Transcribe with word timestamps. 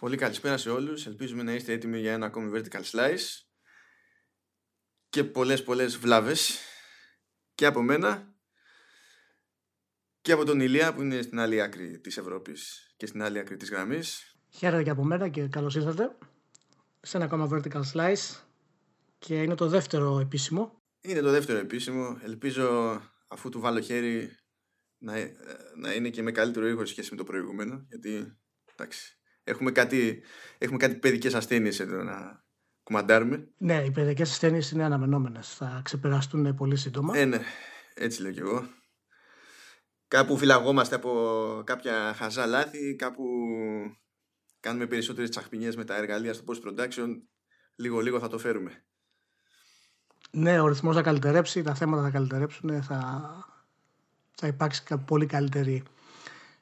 Πολύ 0.00 0.16
καλησπέρα 0.16 0.56
σε 0.56 0.70
όλους. 0.70 1.06
Ελπίζουμε 1.06 1.42
να 1.42 1.54
είστε 1.54 1.72
έτοιμοι 1.72 1.98
για 1.98 2.12
ένα 2.12 2.26
ακόμη 2.26 2.50
vertical 2.54 2.82
slice 2.82 3.42
και 5.08 5.24
πολλές 5.24 5.62
πολλές 5.62 5.96
βλάβες 5.96 6.58
και 7.54 7.66
από 7.66 7.82
μένα 7.82 8.34
και 10.20 10.32
από 10.32 10.44
τον 10.44 10.60
Ηλία 10.60 10.94
που 10.94 11.02
είναι 11.02 11.22
στην 11.22 11.38
άλλη 11.38 11.60
άκρη 11.60 11.98
της 12.00 12.16
Ευρώπης 12.16 12.92
και 12.96 13.06
στην 13.06 13.22
άλλη 13.22 13.38
άκρη 13.38 13.56
της 13.56 13.70
γραμμής. 13.70 14.36
Χαίρετε 14.50 14.82
και 14.82 14.90
από 14.90 15.04
μένα 15.04 15.28
και 15.28 15.48
καλώς 15.48 15.74
ήρθατε 15.74 16.16
σε 17.00 17.16
ένα 17.16 17.26
ακόμα 17.26 17.48
vertical 17.52 17.82
slice 17.92 18.40
και 19.18 19.42
είναι 19.42 19.54
το 19.54 19.68
δεύτερο 19.68 20.20
επίσημο. 20.20 20.82
Είναι 21.00 21.20
το 21.20 21.30
δεύτερο 21.30 21.58
επίσημο. 21.58 22.18
Ελπίζω 22.22 23.00
αφού 23.28 23.48
του 23.48 23.60
βάλω 23.60 23.80
χέρι 23.80 24.36
να, 24.98 25.14
να 25.76 25.92
είναι 25.92 26.10
και 26.10 26.22
με 26.22 26.32
καλύτερο 26.32 26.68
ήχο 26.68 26.84
σχέση 26.84 27.10
με 27.10 27.16
το 27.16 27.24
προηγούμενο 27.24 27.86
γιατί 27.88 28.38
εντάξει 28.72 29.19
Έχουμε 29.44 29.70
κάτι, 29.70 30.22
έχουμε 30.58 30.78
κάτι 30.78 30.94
παιδικές 30.94 31.34
ασθένειες 31.34 31.80
εδώ 31.80 32.02
να 32.02 32.44
κουμαντάρουμε. 32.82 33.48
Ναι, 33.56 33.84
οι 33.84 33.90
παιδικές 33.90 34.30
ασθένειες 34.30 34.70
είναι 34.70 34.84
αναμενόμενες. 34.84 35.54
Θα 35.54 35.80
ξεπεραστούν 35.84 36.54
πολύ 36.54 36.76
σύντομα. 36.76 37.18
Ε, 37.18 37.24
ναι, 37.24 37.40
έτσι 37.94 38.22
λέω 38.22 38.32
κι 38.32 38.38
εγώ. 38.38 38.68
Κάπου 40.08 40.36
φυλαγόμαστε 40.36 40.94
από 40.94 41.62
κάποια 41.66 42.14
χαζά 42.16 42.46
λάθη, 42.46 42.96
κάπου 42.96 43.24
κάνουμε 44.60 44.86
περισσότερες 44.86 45.30
τσαχπινιές 45.30 45.76
με 45.76 45.84
τα 45.84 45.96
εργαλεία 45.96 46.34
στο 46.34 46.44
post-production. 46.46 47.08
Λίγο-λίγο 47.74 48.18
θα 48.18 48.28
το 48.28 48.38
φέρουμε. 48.38 48.84
Ναι, 50.30 50.60
ο 50.60 50.66
ρυθμός 50.66 50.94
θα 50.94 51.02
καλυτερέψει, 51.02 51.62
τα 51.62 51.74
θέματα 51.74 52.02
θα 52.02 52.10
καλυτερέψουν, 52.10 52.82
θα, 52.82 53.00
θα 54.34 54.46
υπάρξει 54.46 54.82
πολύ, 55.06 55.26
καλύτερη, 55.26 55.82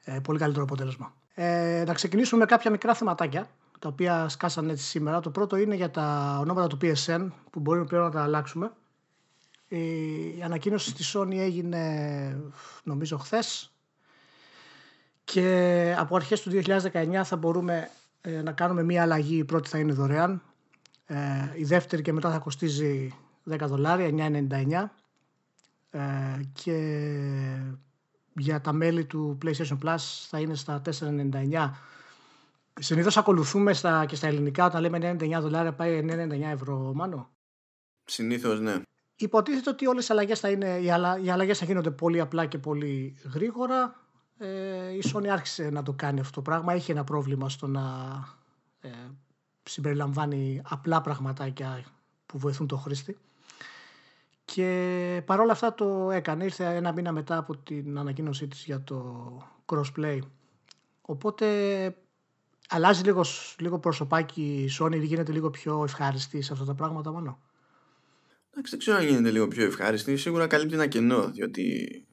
ε, 0.03 0.19
πολύ 0.23 0.39
καλύτερο 0.39 0.63
αποτέλεσμα. 0.63 1.13
Ε, 1.33 1.83
να 1.87 1.93
ξεκινήσουμε 1.93 2.39
με 2.39 2.45
κάποια 2.45 2.71
μικρά 2.71 2.93
θεματάκια 2.93 3.49
τα 3.79 3.87
οποία 3.87 4.29
σκάσαν 4.29 4.69
έτσι 4.69 4.83
σήμερα. 4.83 5.19
Το 5.19 5.29
πρώτο 5.29 5.55
είναι 5.55 5.75
για 5.75 5.91
τα 5.91 6.37
ονόματα 6.41 6.67
του 6.67 6.77
PSN 6.81 7.27
που 7.49 7.59
μπορούμε 7.59 7.85
πλέον 7.85 8.03
να 8.03 8.11
τα 8.11 8.23
αλλάξουμε. 8.23 8.71
Η 9.67 10.41
ανακοίνωση 10.43 10.89
στη 10.89 11.03
Sony 11.13 11.37
έγινε 11.37 12.41
νομίζω 12.83 13.17
χθες 13.17 13.71
και 15.23 15.95
από 15.97 16.15
αρχές 16.15 16.41
του 16.41 16.51
2019 16.51 17.21
θα 17.23 17.35
μπορούμε 17.35 17.89
ε, 18.21 18.41
να 18.41 18.51
κάνουμε 18.51 18.83
μία 18.83 19.01
αλλαγή. 19.01 19.37
Η 19.37 19.43
πρώτη 19.43 19.69
θα 19.69 19.77
είναι 19.77 19.93
δωρεάν. 19.93 20.41
Ε, 21.05 21.15
η 21.55 21.63
δεύτερη 21.63 22.01
και 22.01 22.13
μετά 22.13 22.31
θα 22.31 22.37
κοστίζει 22.37 23.13
10 23.49 23.57
δολάρια, 23.59 24.31
9,99 24.31 24.89
ε, 25.91 25.99
και 26.53 26.75
για 28.39 28.61
τα 28.61 28.73
μέλη 28.73 29.05
του 29.05 29.37
PlayStation 29.45 29.77
Plus 29.83 29.97
θα 30.29 30.39
είναι 30.39 30.55
στα 30.55 30.81
4,99. 30.99 31.71
Συνήθως 32.79 33.17
ακολουθούμε 33.17 33.73
στα, 33.73 34.05
και 34.05 34.15
στα 34.15 34.27
ελληνικά 34.27 34.65
όταν 34.65 34.81
λέμε 34.81 35.17
99 35.19 35.37
δολάρια 35.41 35.73
πάει 35.73 35.99
99 36.03 36.41
ευρώ 36.41 36.91
μάνο. 36.95 37.29
Συνήθως 38.05 38.59
ναι. 38.59 38.81
Υποτίθεται 39.15 39.69
ότι 39.69 39.87
όλες 39.87 40.07
οι 40.07 40.11
αλλαγές 40.11 40.39
θα, 40.39 40.49
είναι, 40.49 40.79
οι, 40.79 40.91
αλλα, 40.91 41.19
οι 41.19 41.29
αλλαγές 41.29 41.57
θα 41.57 41.65
γίνονται 41.65 41.91
πολύ 41.91 42.19
απλά 42.19 42.45
και 42.45 42.57
πολύ 42.57 43.17
γρήγορα. 43.33 43.95
Ε, 44.37 44.91
η 44.91 45.03
Sony 45.13 45.27
άρχισε 45.27 45.69
να 45.69 45.83
το 45.83 45.93
κάνει 45.93 46.19
αυτό 46.19 46.33
το 46.33 46.41
πράγμα. 46.41 46.75
Είχε 46.75 46.91
ένα 46.91 47.03
πρόβλημα 47.03 47.49
στο 47.49 47.67
να 47.67 47.81
ε, 48.79 48.89
συμπεριλαμβάνει 49.63 50.61
απλά 50.69 51.01
πραγματάκια 51.01 51.83
που 52.25 52.37
βοηθούν 52.37 52.67
το 52.67 52.77
χρήστη. 52.77 53.17
Και 54.53 55.21
παρόλα 55.25 55.51
αυτά 55.51 55.73
το 55.73 56.11
έκανε. 56.11 56.43
Ήρθε 56.43 56.65
ένα 56.65 56.91
μήνα 56.91 57.11
μετά 57.11 57.37
από 57.37 57.57
την 57.57 57.97
ανακοίνωσή 57.97 58.47
της 58.47 58.63
για 58.63 58.83
το 58.83 59.37
crossplay. 59.65 60.19
Οπότε 61.01 61.47
αλλάζει 62.69 63.03
λίγο, 63.03 63.25
λίγο 63.57 63.79
προσωπάκι 63.79 64.41
η 64.41 64.69
Sony, 64.79 65.01
γίνεται 65.01 65.31
λίγο 65.31 65.49
πιο 65.49 65.83
ευχάριστη 65.83 66.41
σε 66.41 66.53
αυτά 66.53 66.65
τα 66.65 66.73
πράγματα 66.73 67.11
μόνο. 67.11 67.39
Εντάξει, 68.49 68.71
δεν 68.71 68.79
ξέρω 68.79 68.97
αν 68.97 69.05
γίνεται 69.05 69.31
λίγο 69.31 69.47
πιο 69.47 69.65
ευχάριστη. 69.65 70.17
Σίγουρα 70.17 70.47
καλύπτει 70.47 70.73
ένα 70.73 70.87
κενό, 70.87 71.29
διότι 71.31 72.07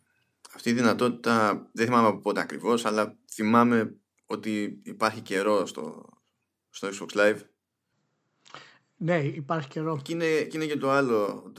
αυτή 0.55 0.71
η 0.71 0.73
δυνατότητα 0.73 1.67
δεν 1.73 1.87
θυμάμαι 1.87 2.09
από 2.09 2.21
πότε 2.21 2.41
ακριβώς, 2.41 2.85
αλλά 2.85 3.17
θυμάμαι 3.33 3.97
ότι 4.27 4.81
υπάρχει 4.83 5.21
καιρό 5.21 5.67
στο, 5.67 6.05
στο 6.71 6.89
Xbox 6.89 7.19
Live. 7.19 7.39
Ναι, 8.97 9.19
υπάρχει 9.19 9.69
καιρό. 9.69 10.01
Και 10.03 10.13
είναι, 10.13 10.41
και, 10.43 10.57
είναι 10.57 10.67
και 10.67 10.77
το 10.77 10.91
άλλο. 10.91 11.53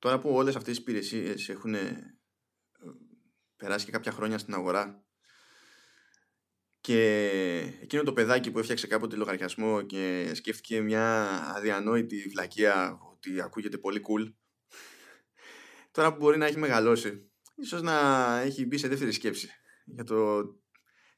Τώρα 0.00 0.18
που 0.18 0.30
όλες 0.30 0.56
αυτές 0.56 0.76
οι 0.76 0.80
υπηρεσίες 0.80 1.48
έχουν 1.48 1.74
ε, 1.74 2.18
περάσει 3.56 3.84
και 3.84 3.90
κάποια 3.90 4.12
χρόνια 4.12 4.38
στην 4.38 4.54
αγορά 4.54 5.04
και 6.80 6.98
εκείνο 7.80 8.02
το 8.02 8.12
παιδάκι 8.12 8.50
που 8.50 8.58
έφτιαξε 8.58 8.86
κάποτε 8.86 9.16
λογαριασμό 9.16 9.82
και 9.82 10.30
σκέφτηκε 10.34 10.80
μια 10.80 11.28
αδιανόητη 11.56 12.28
βλακεία 12.28 12.98
ότι 13.12 13.40
ακούγεται 13.40 13.78
πολύ 13.78 14.02
cool 14.08 14.32
τώρα 15.90 16.12
που 16.12 16.18
μπορεί 16.18 16.38
να 16.38 16.46
έχει 16.46 16.58
μεγαλώσει 16.58 17.30
ίσως 17.54 17.82
να 17.82 18.38
έχει 18.40 18.66
μπει 18.66 18.78
σε 18.78 18.88
δεύτερη 18.88 19.12
σκέψη 19.12 19.48
για 19.84 20.04
το 20.04 20.42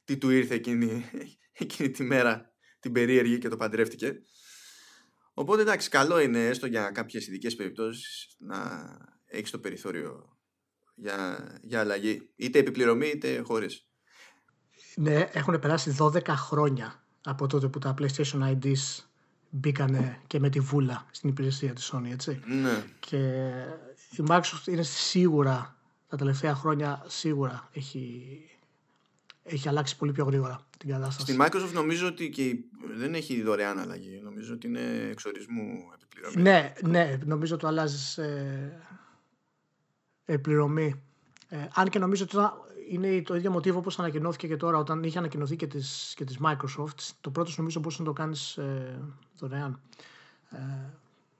τι 0.03 0.17
του 0.17 0.29
ήρθε 0.29 0.53
εκείνη, 0.53 1.09
εκείνη 1.51 1.89
τη 1.89 2.03
μέρα 2.03 2.53
την 2.79 2.91
περίεργη 2.91 3.37
και 3.37 3.47
το 3.47 3.57
παντρεύτηκε 3.57 4.21
Οπότε 5.33 5.61
εντάξει, 5.61 5.89
καλό 5.89 6.19
είναι 6.19 6.47
έστω 6.47 6.67
για 6.67 6.91
κάποιες 6.91 7.27
ειδικές 7.27 7.55
περιπτώσεις 7.55 8.35
να 8.39 8.57
έχεις 9.25 9.51
το 9.51 9.59
περιθώριο 9.59 10.37
για, 10.95 11.47
για 11.61 11.79
αλλαγή. 11.79 12.29
Είτε 12.35 12.59
επιπληρωμή 12.59 13.07
είτε 13.07 13.41
χωρίς. 13.45 13.87
Ναι, 14.95 15.29
έχουν 15.33 15.59
περάσει 15.59 15.95
12 15.99 16.27
χρόνια 16.27 17.03
από 17.23 17.47
τότε 17.47 17.67
που 17.67 17.79
τα 17.79 17.93
PlayStation 17.99 18.41
IDs 18.41 19.03
μπήκανε 19.49 20.21
και 20.27 20.39
με 20.39 20.49
τη 20.49 20.59
βούλα 20.59 21.05
στην 21.11 21.29
υπηρεσία 21.29 21.73
της 21.73 21.91
Sony, 21.93 22.11
έτσι. 22.11 22.39
Ναι. 22.45 22.85
Και 22.99 23.17
η 24.11 24.23
Microsoft 24.27 24.67
είναι 24.67 24.83
σίγουρα, 24.83 25.77
τα 26.07 26.17
τελευταία 26.17 26.55
χρόνια 26.55 27.05
σίγουρα 27.07 27.69
έχει 27.73 28.25
έχει 29.43 29.67
αλλάξει 29.67 29.97
πολύ 29.97 30.11
πιο 30.11 30.25
γρήγορα 30.25 30.67
την 30.77 30.89
κατάσταση. 30.89 31.31
Στη 31.31 31.41
Microsoft 31.41 31.73
νομίζω 31.73 32.07
ότι 32.07 32.29
και 32.29 32.55
δεν 32.97 33.13
έχει 33.13 33.41
δωρεάν 33.41 33.79
αλλαγή. 33.79 34.21
Νομίζω 34.23 34.53
ότι 34.53 34.67
είναι 34.67 35.07
εξορισμού 35.11 35.89
επιπληρωμή. 35.93 36.41
Ναι, 36.41 36.73
ναι, 36.81 37.17
νομίζω 37.25 37.55
ότι 37.55 37.65
αλλάζεις 37.65 38.17
ε, 38.17 38.79
πληρωμή. 40.41 41.01
Ε, 41.49 41.67
αν 41.73 41.89
και 41.89 41.99
νομίζω 41.99 42.23
ότι 42.23 42.37
είναι 42.89 43.21
το 43.21 43.35
ίδιο 43.35 43.51
μοτίβο 43.51 43.77
όπως 43.77 43.99
ανακοινώθηκε 43.99 44.47
και 44.47 44.57
τώρα 44.57 44.77
όταν 44.77 45.03
είχε 45.03 45.17
ανακοινωθεί 45.17 45.55
και 45.55 45.67
της, 45.67 46.13
και 46.15 46.23
της 46.23 46.37
Microsoft. 46.43 47.11
Το 47.21 47.29
πρώτο 47.29 47.51
νομίζω 47.57 47.79
μπορούσες 47.79 47.99
να 47.99 48.05
το 48.05 48.13
κάνεις 48.13 48.57
ε, 48.57 48.99
δωρεάν. 49.37 49.81
Ε, 50.49 50.57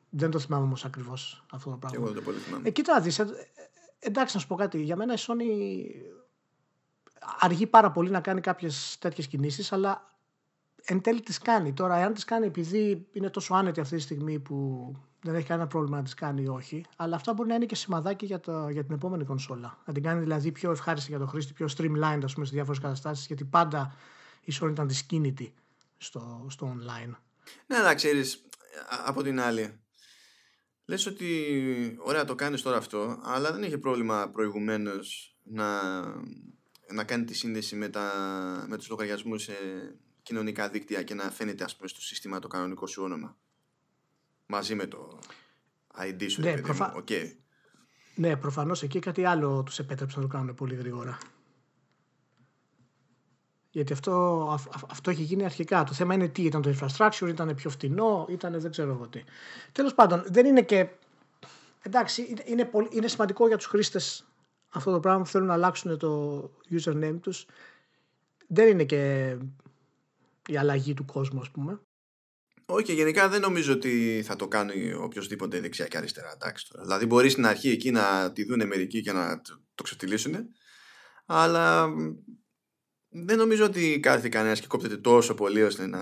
δεν 0.09 0.29
το 0.29 0.39
θυμάμαι 0.39 0.63
όμως 0.63 0.85
ακριβώς 0.85 1.43
αυτό 1.51 1.69
το 1.69 1.77
πράγμα. 1.77 1.97
Εγώ 1.97 2.07
δεν 2.07 2.15
το 2.15 2.21
πολύ 2.21 2.37
θυμάμαι. 2.37 2.67
Ε, 2.67 2.71
κοίτα, 2.71 3.01
δεις, 3.01 3.19
ε, 3.19 3.27
εντάξει 3.99 4.35
να 4.35 4.41
σου 4.41 4.47
πω 4.47 4.55
κάτι. 4.55 4.81
Για 4.81 4.95
μένα 4.95 5.13
η 5.13 5.17
Sony 5.19 5.43
αργεί 7.39 7.67
πάρα 7.67 7.91
πολύ 7.91 8.09
να 8.09 8.21
κάνει 8.21 8.41
κάποιες 8.41 8.97
τέτοιες 8.99 9.27
κινήσεις, 9.27 9.71
αλλά 9.71 10.07
εν 10.83 11.01
τέλει 11.01 11.21
τις 11.21 11.37
κάνει. 11.37 11.73
Τώρα, 11.73 11.95
εάν 11.95 12.13
τις 12.13 12.23
κάνει 12.23 12.45
επειδή 12.45 13.07
είναι 13.11 13.29
τόσο 13.29 13.53
άνετη 13.53 13.79
αυτή 13.79 13.95
τη 13.95 14.01
στιγμή 14.01 14.39
που 14.39 14.91
δεν 15.21 15.35
έχει 15.35 15.47
κανένα 15.47 15.67
πρόβλημα 15.67 15.97
να 15.97 16.03
τις 16.03 16.13
κάνει 16.13 16.41
ή 16.41 16.47
όχι, 16.47 16.85
αλλά 16.95 17.15
αυτά 17.15 17.33
μπορεί 17.33 17.49
να 17.49 17.55
είναι 17.55 17.65
και 17.65 17.75
σημαδάκι 17.75 18.25
για, 18.25 18.39
το, 18.39 18.69
για 18.69 18.83
την 18.83 18.93
επόμενη 18.95 19.25
κονσόλα. 19.25 19.77
Να 19.85 19.93
την 19.93 20.03
κάνει 20.03 20.19
δηλαδή 20.19 20.51
πιο 20.51 20.71
ευχάριστη 20.71 21.09
για 21.09 21.19
τον 21.19 21.27
χρήστη, 21.27 21.53
πιο 21.53 21.67
streamlined 21.77 22.21
ας 22.23 22.33
πούμε, 22.33 22.45
σε 22.45 22.51
διάφορες 22.53 22.79
καταστάσεις, 22.79 23.25
γιατί 23.25 23.45
πάντα 23.45 23.95
η 24.41 24.53
Sony 24.61 24.69
ήταν 24.69 24.87
δυσκίνητη 24.87 25.53
στο, 25.97 26.45
στο 26.49 26.75
online. 26.77 27.15
Ναι, 27.65 27.77
αλλά 27.77 27.93
ξέρεις, 27.93 28.45
από 29.05 29.23
την 29.23 29.39
άλλη, 29.39 29.79
λες 30.85 31.05
ότι 31.05 31.27
ωραία 31.99 32.25
το 32.25 32.35
κάνεις 32.35 32.61
τώρα 32.61 32.77
αυτό, 32.77 33.19
αλλά 33.23 33.51
δεν 33.51 33.63
είχε 33.63 33.77
πρόβλημα 33.77 34.29
προηγουμένως 34.29 35.37
να 35.43 35.65
να 36.91 37.03
κάνει 37.03 37.23
τη 37.23 37.33
σύνδεση 37.33 37.75
με, 37.75 37.89
τα, 37.89 38.11
με 38.67 38.77
τους 38.77 38.89
λογαριασμούς 38.89 39.43
σε 39.43 39.53
κοινωνικά 40.23 40.69
δίκτυα 40.69 41.03
και 41.03 41.13
να 41.13 41.23
φαίνεται 41.23 41.63
ας 41.63 41.75
πούμε 41.75 41.87
στο 41.87 42.01
σύστημα 42.01 42.39
το 42.39 42.47
κανονικό 42.47 42.87
σου 42.87 43.03
όνομα 43.03 43.37
μαζί 44.45 44.75
με 44.75 44.87
το 44.87 45.19
ID 45.97 46.25
σου 46.29 46.41
ναι, 46.41 46.61
προφα... 46.61 47.03
okay. 47.03 47.31
ναι 48.15 48.35
προφανώς 48.35 48.83
εκεί 48.83 48.99
κάτι 48.99 49.25
άλλο 49.25 49.63
τους 49.63 49.79
επέτρεψε 49.79 50.15
να 50.19 50.21
το 50.21 50.27
κάνουν 50.27 50.55
πολύ 50.55 50.75
γρήγορα 50.75 51.17
γιατί 53.73 53.93
αυτό, 53.93 54.47
αυτό 54.89 55.09
έχει 55.09 55.21
γίνει 55.21 55.45
αρχικά. 55.45 55.83
Το 55.83 55.93
θέμα 55.93 56.13
είναι 56.13 56.27
τι 56.27 56.43
ήταν 56.43 56.61
το 56.61 56.75
infrastructure, 56.79 57.27
ήταν 57.27 57.55
πιο 57.55 57.69
φτηνό, 57.69 58.25
ήταν 58.29 58.59
δεν 58.59 58.71
ξέρω 58.71 58.91
εγώ 58.91 59.07
τι. 59.07 59.23
Τέλος 59.71 59.93
πάντων, 59.93 60.23
δεν 60.27 60.45
είναι 60.45 60.61
και... 60.61 60.87
Εντάξει, 61.81 62.35
είναι, 62.45 62.65
πολύ, 62.65 62.87
είναι 62.91 63.07
σημαντικό 63.07 63.47
για 63.47 63.57
τους 63.57 63.65
χρήστες 63.65 64.25
αυτό 64.73 64.91
το 64.91 64.99
πράγμα 64.99 65.21
που 65.21 65.29
θέλουν 65.29 65.47
να 65.47 65.53
αλλάξουν 65.53 65.97
το 65.97 66.41
username 66.71 67.17
τους 67.21 67.45
δεν 68.47 68.67
είναι 68.67 68.83
και 68.83 69.35
η 70.47 70.57
αλλαγή 70.57 70.93
του 70.93 71.05
κόσμου 71.05 71.39
ας 71.39 71.51
πούμε. 71.51 71.79
Όχι, 72.65 72.93
γενικά 72.93 73.29
δεν 73.29 73.41
νομίζω 73.41 73.73
ότι 73.73 74.23
θα 74.25 74.35
το 74.35 74.47
κάνει 74.47 74.93
οποιοδήποτε 74.93 75.59
δεξιά 75.59 75.87
και 75.87 75.97
αριστερά. 75.97 76.31
Εντάξει, 76.33 76.69
τώρα. 76.69 76.83
Δηλαδή 76.83 77.05
μπορεί 77.05 77.29
στην 77.29 77.45
αρχή 77.45 77.69
εκεί 77.69 77.91
να 77.91 78.31
τη 78.31 78.45
δουν 78.45 78.67
μερικοί 78.67 79.01
και 79.01 79.11
να 79.11 79.41
το 79.75 79.83
ξεφτυλίσουν, 79.83 80.35
αλλά 81.25 81.89
δεν 83.09 83.37
νομίζω 83.37 83.65
ότι 83.65 83.99
κάθε 83.99 84.29
κανένας 84.29 84.59
και 84.59 84.67
κόπτεται 84.67 84.97
τόσο 84.97 85.33
πολύ 85.33 85.63
ώστε 85.63 85.87
να 85.87 86.01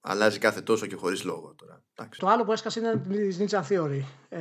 αλλάζει 0.00 0.38
κάθε 0.38 0.60
τόσο 0.60 0.86
και 0.86 0.96
χωρίς 0.96 1.24
λόγο 1.24 1.54
τώρα. 1.54 1.82
Το 2.16 2.28
άλλο 2.28 2.44
που 2.44 2.52
έσκασε 2.52 2.80
είναι 2.80 3.18
η 3.22 3.36
Ninja 3.38 3.62
Theory, 3.68 4.02
ε, 4.28 4.40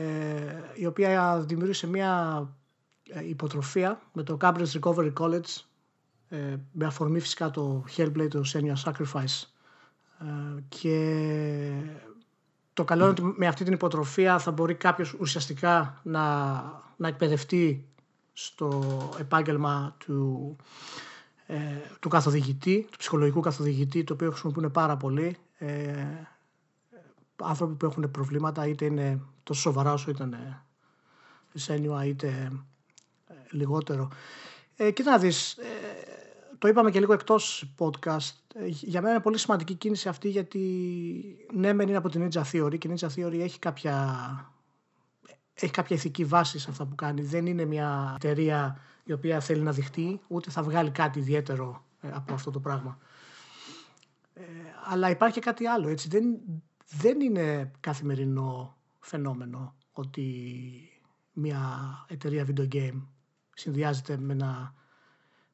η 0.74 0.86
οποία 0.86 1.44
δημιούργησε 1.48 1.88
μια 1.88 2.42
ε, 2.48 2.59
υποτροφία 3.28 4.02
με 4.14 4.24
το 4.24 4.38
Cambridge 4.42 4.80
Recovery 4.80 5.14
College 5.14 5.64
ε, 6.30 6.56
με 6.72 6.86
αφορμή 6.86 7.20
φυσικά 7.20 7.52
το 7.52 7.84
Hellblade, 7.98 8.28
το 8.30 8.42
Senior 8.54 8.84
Sacrifice 8.84 9.44
ε, 10.20 10.62
και 10.70 11.72
το 12.74 12.84
καλό 12.84 13.02
είναι 13.02 13.12
ότι 13.12 13.34
με 13.38 13.48
αυτή 13.48 13.64
την 13.64 13.74
υποτροφία 13.74 14.40
θα 14.40 14.52
μπορεί 14.52 14.76
κάποιος 14.76 15.14
ουσιαστικά 15.14 16.00
να, 16.04 16.54
να 16.98 17.08
εκπαιδευτεί 17.08 17.88
στο 18.34 18.84
επάγγελμα 19.20 19.96
του, 19.98 20.56
ε, 21.46 21.58
του 22.00 22.10
καθοδηγητή, 22.10 22.88
του 22.92 22.98
ψυχολογικού 22.98 23.40
καθοδηγητή, 23.40 24.04
το 24.04 24.14
οποίο 24.14 24.30
χρησιμοποιούν 24.32 24.72
πάρα 24.72 24.98
πολύ. 24.98 25.38
Ε, 25.58 26.06
άνθρωποι 27.36 27.76
που 27.76 27.86
έχουν 27.86 28.12
προβλήματα, 28.12 28.68
είτε 28.68 28.86
είναι 28.86 29.22
τόσο 29.44 29.62
σοβαρά 29.62 29.94
όσο 29.94 30.10
ήταν 30.12 30.36
σένιουα, 31.54 32.06
είτε 32.06 32.28
ε, 32.28 32.50
λιγότερο. 33.52 34.10
Ε, 34.76 34.92
κοίτα 34.92 35.12
να 35.12 35.18
δεις, 35.18 35.58
ε, 35.58 35.64
το 36.58 36.68
είπαμε 36.68 36.92
και 36.92 37.00
λίγο 37.00 37.14
εκτός 37.14 37.74
podcast. 37.78 38.34
Ε, 38.54 38.66
για 38.66 39.02
μένα 39.02 39.14
είναι 39.14 39.24
πολύ 39.24 39.38
σημαντική 39.38 39.74
κίνηση 39.74 40.10
αυτή 40.10 40.30
γιατί 40.30 40.60
ναι, 41.54 41.74
μεν 41.74 41.88
είναι 41.88 41.98
από 41.98 42.10
την 42.10 42.28
Ninja 42.28 42.42
Theory 42.52 42.78
και 42.78 42.88
η 42.88 42.94
Ninja 42.96 43.08
Theory 43.16 43.40
έχει 43.40 43.60
κάποια, 43.60 43.96
έχει 45.54 45.72
κάποια 45.72 45.96
ηθική 45.96 46.26
βάση 46.26 46.60
σε 46.60 46.70
αυτά 46.70 46.86
που 46.86 46.96
κάνει. 46.96 47.22
Δεν 47.22 47.46
είναι 47.46 47.66
μια 47.66 48.12
εταιρεία 48.16 48.82
η 49.04 49.12
οποία 49.12 49.40
θέλει 49.40 49.62
να 49.62 49.72
δειχτεί, 49.72 50.22
ούτε 50.28 50.52
θα 50.52 50.64
βγάλει 50.64 50.90
κάτι 50.92 51.20
ιδιαίτερο 51.20 51.86
ε, 52.02 52.10
από 52.14 52.34
αυτό 52.34 52.52
το 52.52 52.60
πράγμα. 52.60 52.98
Ε, 54.34 54.42
αλλά 54.86 55.10
υπάρχει 55.10 55.40
κάτι 55.40 55.66
άλλο, 55.66 55.88
έτσι. 55.88 56.08
Δεν, 56.08 56.40
δεν 56.90 57.22
είναι 57.22 57.72
καθημερινό 57.80 58.78
φαινόμενο 59.00 59.76
ότι 59.92 60.24
μια 61.34 61.60
εταιρεία 62.08 62.46
video 62.48 62.68
game 62.74 63.02
συνδυάζεται 63.60 64.18
με 64.18 64.34
ένα 64.34 64.74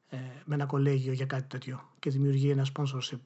ε, 0.08 0.16
με 0.44 0.54
ένα 0.54 0.66
κολέγιο 0.66 1.12
για 1.12 1.26
κάτι 1.26 1.46
τέτοιο 1.48 1.94
και 1.98 2.10
δημιουργεί 2.10 2.50
ένα 2.50 2.66
sponsorship 2.74 3.20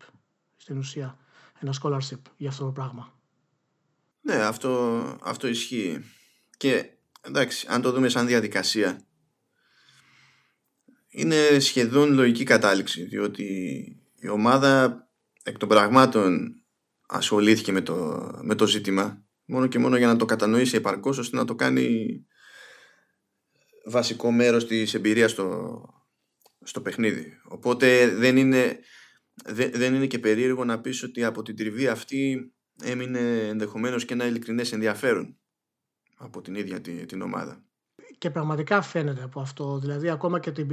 στην 0.57 0.79
ουσία, 0.79 1.19
ένα 1.61 1.75
scholarship 1.83 2.21
για 2.37 2.49
αυτό 2.49 2.65
το 2.65 2.71
πράγμα. 2.71 3.19
Ναι, 4.21 4.35
αυτό, 4.35 5.03
αυτό 5.23 5.47
ισχύει. 5.47 6.05
Και 6.57 6.91
εντάξει, 7.21 7.67
αν 7.71 7.83
το 7.83 7.93
δούμε 7.93 8.09
σαν 8.09 8.27
διαδικασία, 8.27 9.07
είναι 11.09 11.59
σχεδόν 11.59 12.13
λογική 12.13 12.45
κατάληξη, 12.45 13.05
διότι 13.05 13.45
η 14.15 14.29
ομάδα 14.29 15.05
εκ 15.43 15.59
των 15.59 15.69
πραγμάτων 15.69 16.55
ασχολήθηκε 17.07 17.73
με 17.73 17.81
το, 17.81 18.29
με 18.43 18.55
το 18.55 18.67
ζήτημα 18.67 19.25
μόνο 19.45 19.67
και 19.67 19.79
μόνο 19.79 19.97
για 19.97 20.07
να 20.07 20.17
το 20.17 20.25
κατανοήσει 20.25 20.77
επαρκώς 20.77 21.19
ώστε 21.19 21.37
να 21.37 21.45
το 21.45 21.55
κάνει 21.55 22.21
βασικό 23.85 24.31
μέρος 24.31 24.67
της 24.67 24.95
εμπειρίας 24.95 25.31
στο, 25.31 25.83
στο 26.63 26.81
παιχνίδι. 26.81 27.41
Οπότε 27.49 28.09
δεν 28.09 28.37
είναι, 28.37 28.79
δεν, 29.73 29.95
είναι 29.95 30.07
και 30.07 30.19
περίεργο 30.19 30.65
να 30.65 30.81
πεις 30.81 31.03
ότι 31.03 31.25
από 31.25 31.43
την 31.43 31.57
τριβή 31.57 31.87
αυτή 31.87 32.53
έμεινε 32.83 33.49
ενδεχομένως 33.49 34.05
και 34.05 34.15
ένα 34.15 34.27
ειλικρινές 34.27 34.73
ενδιαφέρον 34.73 35.37
από 36.17 36.41
την 36.41 36.55
ίδια 36.55 36.81
την, 36.81 37.07
την 37.07 37.23
ομάδα. 37.23 37.65
Και 38.19 38.31
πραγματικά 38.31 38.83
φαίνεται 38.83 39.23
από 39.23 39.41
αυτό. 39.41 39.79
Δηλαδή, 39.79 40.11
ακόμα 40.11 40.41
και 40.41 40.51
την, 40.51 40.69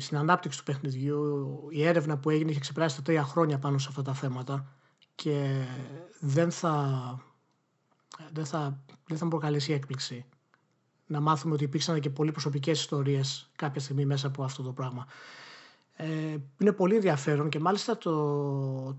στην 0.00 0.16
ανάπτυξη 0.16 0.58
του 0.58 0.64
παιχνιδιού, 0.64 1.46
η 1.70 1.86
έρευνα 1.86 2.18
που 2.18 2.30
έγινε 2.30 2.50
είχε 2.50 2.60
ξεπεράσει 2.60 2.96
τα 2.96 3.02
τρία 3.02 3.22
χρόνια 3.22 3.58
πάνω 3.58 3.78
σε 3.78 3.86
αυτά 3.90 4.02
τα 4.02 4.14
θέματα 4.14 4.76
και 5.14 5.64
δεν 6.20 6.50
θα, 6.50 6.82
δεν 8.32 8.44
θα, 8.44 8.84
δεν 9.06 9.16
θα 9.16 9.24
μου 9.24 9.30
προκαλέσει 9.30 9.72
έκπληξη 9.72 10.24
να 11.08 11.20
μάθουμε 11.20 11.54
ότι 11.54 11.64
υπήρξαν 11.64 12.00
και 12.00 12.10
πολύ 12.10 12.32
προσωπικές 12.32 12.80
ιστορίες 12.80 13.50
κάποια 13.56 13.80
στιγμή 13.80 14.04
μέσα 14.04 14.26
από 14.26 14.42
αυτό 14.42 14.62
το 14.62 14.72
πράγμα. 14.72 15.06
Ε, 15.96 16.06
είναι 16.58 16.72
πολύ 16.72 16.94
ενδιαφέρον 16.94 17.48
και 17.48 17.58
μάλιστα 17.58 17.98
το, 17.98 18.12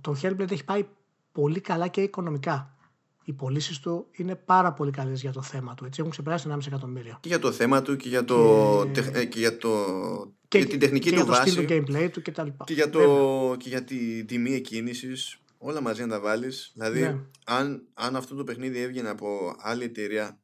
το 0.02 0.16
Hellblade 0.22 0.52
έχει 0.52 0.64
πάει 0.64 0.86
πολύ 1.32 1.60
καλά 1.60 1.88
και 1.88 2.02
οικονομικά. 2.02 2.74
Οι 3.24 3.34
πωλήσεις 3.34 3.80
του 3.80 4.08
είναι 4.12 4.36
πάρα 4.36 4.74
πολύ 4.74 4.92
καλές 4.92 5.22
για 5.22 5.32
το 5.32 5.42
θέμα 5.42 5.74
του. 5.74 5.86
Έτσι, 5.86 6.00
έχουν 6.00 6.12
ξεπεράσει 6.12 6.48
1,5 6.52 6.58
εκατομμύριο. 6.68 7.18
Και 7.22 7.28
για 7.28 7.40
το 7.40 7.52
θέμα 7.52 7.82
του 7.82 7.96
και 7.96 8.10
για, 8.10 8.26
το, 8.26 8.36
και... 8.92 9.12
Ε, 9.14 9.26
και 9.26 9.40
για, 9.40 9.58
το, 9.58 9.70
και, 10.48 10.60
και 10.60 10.66
την 10.66 10.80
τεχνική 10.80 11.10
και 11.10 11.16
του 11.16 11.24
για 11.24 11.34
βάση. 11.34 11.56
Το 11.56 11.74
gameplay 11.74 12.10
του 12.12 12.22
κτλ. 12.22 12.48
Και 12.64 12.74
για, 12.74 12.90
το, 12.90 13.56
και 13.58 13.70
για 13.70 13.84
τη 13.84 14.26
τιμή 14.26 14.54
εκκίνησης. 14.54 15.40
Όλα 15.58 15.82
μαζί 15.82 16.02
να 16.02 16.08
τα 16.08 16.20
βάλεις. 16.20 16.72
Δηλαδή, 16.74 17.02
ναι. 17.02 17.20
αν, 17.46 17.84
αν 17.94 18.16
αυτό 18.16 18.36
το 18.36 18.44
παιχνίδι 18.44 18.80
έβγαινε 18.80 19.10
από 19.10 19.56
άλλη 19.60 19.84
εταιρεία 19.84 20.40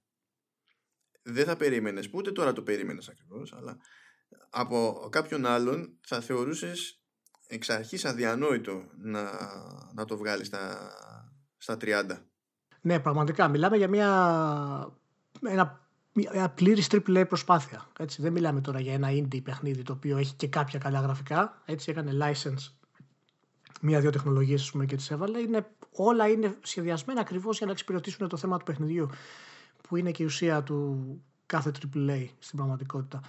δεν 1.25 1.45
θα 1.45 1.55
περίμενες, 1.55 2.09
ούτε 2.11 2.31
τώρα 2.31 2.53
το 2.53 2.61
περίμενες 2.61 3.09
ακριβώς, 3.09 3.53
αλλά 3.53 3.77
από 4.49 5.07
κάποιον 5.11 5.45
άλλον 5.45 5.97
θα 6.01 6.21
θεωρούσες 6.21 7.01
εξ 7.47 7.69
αρχής 7.69 8.05
αδιανόητο 8.05 8.83
να, 8.97 9.23
να 9.93 10.05
το 10.05 10.17
βγάλεις 10.17 10.47
στα, 10.47 10.93
στα 11.57 11.77
30. 11.81 12.03
Ναι, 12.81 12.99
πραγματικά. 12.99 13.47
Μιλάμε 13.47 13.77
για 13.77 13.87
μια, 13.87 14.09
ένα, 15.41 15.89
μια 16.13 16.49
πλήρης 16.49 16.87
triple 16.91 17.21
A 17.21 17.27
προσπάθεια. 17.27 17.87
Έτσι. 17.99 18.21
Δεν 18.21 18.31
μιλάμε 18.31 18.61
τώρα 18.61 18.79
για 18.79 18.93
ένα 18.93 19.09
indie 19.11 19.43
παιχνίδι 19.43 19.81
το 19.81 19.93
οποίο 19.93 20.17
έχει 20.17 20.33
και 20.33 20.47
κάποια 20.47 20.79
καλά 20.79 20.99
γραφικά. 20.99 21.61
Έτσι 21.65 21.91
έκανε 21.91 22.11
license 22.21 22.75
μία-δύο 23.81 24.09
τεχνολογίες 24.09 24.73
και 24.87 24.95
τις 24.95 25.11
έβαλε. 25.11 25.39
Είναι, 25.39 25.67
όλα 25.91 26.27
είναι 26.27 26.57
σχεδιασμένα 26.61 27.21
ακριβώς 27.21 27.57
για 27.57 27.65
να 27.65 27.71
εξυπηρετήσουν 27.71 28.27
το 28.27 28.37
θέμα 28.37 28.57
του 28.57 28.65
παιχνιδιού 28.65 29.09
που 29.87 29.95
είναι 29.95 30.11
και 30.11 30.23
η 30.23 30.25
ουσία 30.25 30.63
του 30.63 31.05
κάθε 31.45 31.71
AAA 31.95 32.27
στην 32.39 32.57
πραγματικότητα. 32.57 33.21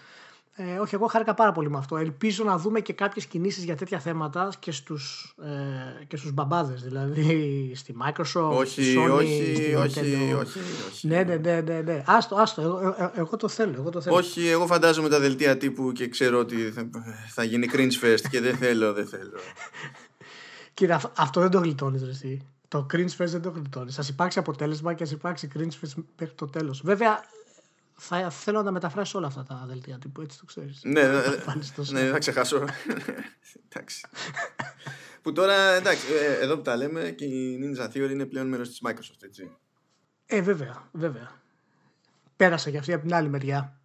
Ε, 0.59 0.79
όχι, 0.79 0.95
εγώ 0.95 1.07
χάρηκα 1.07 1.35
πάρα 1.35 1.53
πολύ 1.53 1.71
με 1.71 1.79
αυτό. 1.79 1.97
Ελπίζω 1.97 2.45
να 2.45 2.59
δούμε 2.59 2.81
και 2.81 2.93
κάποιες 2.93 3.27
κινήσεις 3.27 3.65
για 3.65 3.77
τέτοια 3.77 3.99
θέματα 3.99 4.53
και 4.59 4.73
στους 4.73 5.35
ε, 5.43 6.05
και 6.05 6.17
στους 6.17 6.33
μπαμπάδες, 6.33 6.83
δηλαδή 6.83 7.73
στη 7.75 7.95
Microsoft, 8.03 8.51
όχι, 8.51 8.83
στη 8.83 8.95
Sony, 8.99 9.13
όχι, 9.13 9.55
στη 9.55 9.75
όχι, 9.75 9.99
όχι, 9.99 10.33
όχι, 10.33 11.07
Ναι, 11.07 11.23
ναι, 11.23 11.37
ναι, 11.37 11.61
ναι, 11.61 11.81
ναι. 11.81 12.03
Άστο, 12.07 12.37
άστο, 12.37 12.63
εγώ, 12.63 12.79
εγώ, 12.79 13.11
εγώ, 13.15 13.37
το 13.37 13.49
θέλω, 13.49 13.75
εγώ 13.77 13.91
το 13.91 14.01
θέλω. 14.01 14.17
Όχι, 14.17 14.49
εγώ 14.49 14.67
φαντάζομαι 14.67 15.09
τα 15.09 15.21
δελτία 15.21 15.57
τύπου 15.57 15.93
και 15.93 16.09
ξέρω 16.09 16.39
ότι 16.39 16.57
θα, 16.57 16.89
θα 17.29 17.45
γίνει 17.45 17.69
cringe 17.73 18.05
fest 18.05 18.21
και 18.31 18.41
δεν 18.41 18.57
θέλω, 18.57 18.93
δεν 18.93 19.07
θέλω. 19.07 19.39
Κύριε, 20.75 20.97
αυτό 21.17 21.41
δεν 21.41 21.51
το 21.51 21.59
γλιτώνεις 21.59 22.03
εσύ. 22.03 22.47
Το 22.69 22.87
cringe 22.93 23.17
fest 23.17 23.27
δεν 23.27 23.43
το 23.43 23.51
γλιτώνεις. 23.51 23.99
Α 23.99 24.05
υπάρξει 24.09 24.39
αποτέλεσμα 24.39 24.95
και 24.95 25.03
ας 25.03 25.11
υπάρξει 25.11 25.51
cringe 25.55 25.85
fest 25.85 26.05
μέχρι 26.19 26.35
το 26.35 26.47
τέλος. 26.47 26.83
Βέβαια, 26.85 27.25
θα 27.95 28.31
θέλω 28.31 28.59
να 28.59 28.65
τα 28.65 28.71
μεταφράσει 28.71 29.17
όλα 29.17 29.27
αυτά 29.27 29.43
τα 29.43 29.65
δελτία 29.67 29.99
τύπου, 29.99 30.21
έτσι 30.21 30.39
το 30.39 30.45
ξέρεις. 30.45 30.81
Ναι, 30.85 31.03
ναι, 31.03 31.09
ναι, 31.09 32.01
ναι, 32.03 32.11
θα 32.11 32.19
ξεχάσω. 32.19 32.65
εντάξει. 33.69 34.07
που 35.23 35.33
τώρα, 35.33 35.55
εντάξει, 35.55 36.07
ε, 36.13 36.45
εδώ 36.45 36.57
που 36.57 36.63
τα 36.63 36.77
λέμε 36.77 37.11
και 37.11 37.25
η 37.25 37.59
Ninja 37.63 37.85
Theory 37.85 38.11
είναι 38.11 38.27
πλέον 38.27 38.49
μέρος 38.49 38.69
της 38.69 38.81
Microsoft, 38.85 39.23
έτσι. 39.23 39.57
Ε, 40.27 40.41
βέβαια, 40.41 40.89
βέβαια. 40.93 41.31
Πέρασε 42.37 42.71
και 42.71 42.79
αυτή 42.79 42.93
από 42.93 43.03
την 43.03 43.15
άλλη 43.15 43.29
μεριά. 43.29 43.81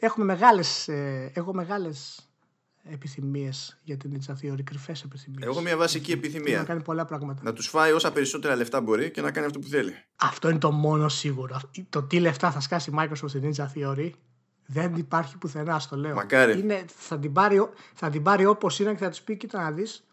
Έχουμε 0.00 0.24
μεγάλες, 0.24 0.88
ε, 0.88 1.32
έχω 1.34 1.54
μεγάλες 1.54 2.28
επιθυμίες 2.90 3.78
για 3.82 3.96
την 3.96 4.12
Ninja 4.16 4.32
Theory, 4.32 4.62
κρυφές 4.64 5.02
επιθυμίες. 5.02 5.48
Έχω 5.48 5.60
μια 5.60 5.76
βασική 5.76 6.12
επιθυμία. 6.12 6.58
Να 6.58 6.64
κάνει 6.64 6.82
πολλά 6.82 7.04
πράγματα. 7.04 7.42
Να 7.44 7.52
τους 7.52 7.68
φάει 7.68 7.92
όσα 7.92 8.12
περισσότερα 8.12 8.56
λεφτά 8.56 8.80
μπορεί 8.80 9.10
και 9.10 9.20
να 9.20 9.30
κάνει 9.30 9.46
αυτό 9.46 9.58
που 9.58 9.68
θέλει. 9.68 9.92
Αυτό 10.16 10.48
είναι 10.48 10.58
το 10.58 10.70
μόνο 10.70 11.08
σίγουρο. 11.08 11.60
Το 11.88 12.02
τι 12.02 12.20
λεφτά 12.20 12.50
θα 12.50 12.60
σκάσει 12.60 12.90
η 12.90 12.94
Microsoft 12.98 13.28
στην 13.28 13.52
Ninja 13.56 13.66
Theory 13.74 14.10
δεν 14.66 14.94
υπάρχει 14.94 15.38
πουθενά, 15.38 15.78
στο 15.78 15.96
λέω. 15.96 16.14
Μακάρι. 16.14 16.58
Είναι, 16.58 16.84
θα 16.96 17.18
την 17.18 17.32
πάρει, 17.32 17.68
θα 17.94 18.10
την 18.10 18.22
πάρει 18.22 18.46
όπως 18.46 18.78
είναι 18.78 18.94
και 18.94 19.04
θα 19.04 19.10
τη 19.10 19.20
πει: 19.24 19.36
Κοίτα 19.36 19.62
να 19.62 19.70
δεις, 19.70 20.04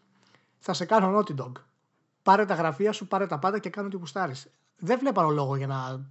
θα 0.59 0.73
σε 0.73 0.85
κάνω 0.85 1.17
Naughty 1.19 1.41
Dog. 1.41 1.51
Πάρε 2.23 2.45
τα 2.45 2.53
γραφεία 2.53 2.91
σου, 2.91 3.07
πάρε 3.07 3.27
τα 3.27 3.39
πάντα 3.39 3.59
και 3.59 3.69
κάνω 3.69 3.87
ό,τι 3.87 3.97
γουστάρεις. 3.97 4.47
Δεν 4.77 4.99
βλέπω 4.99 5.31
λόγο 5.31 5.55
για 5.55 5.67
να, 5.67 6.05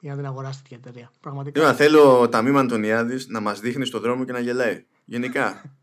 για 0.00 0.10
να 0.10 0.16
την 0.16 0.26
αγοράσει 0.26 0.62
τέτοια 0.62 0.76
εταιρεία. 0.76 1.10
Πραγματικά. 1.20 1.60
Λέω, 1.60 1.74
θέλω 1.74 2.28
τα 2.28 2.42
μήμα 2.42 2.60
Αντωνιάδη 2.60 3.24
να 3.28 3.40
μας 3.40 3.60
δείχνει 3.60 3.84
στον 3.84 4.00
δρόμο 4.00 4.24
και 4.24 4.32
να 4.32 4.40
γελάει. 4.40 4.84
Γενικά. 5.04 5.62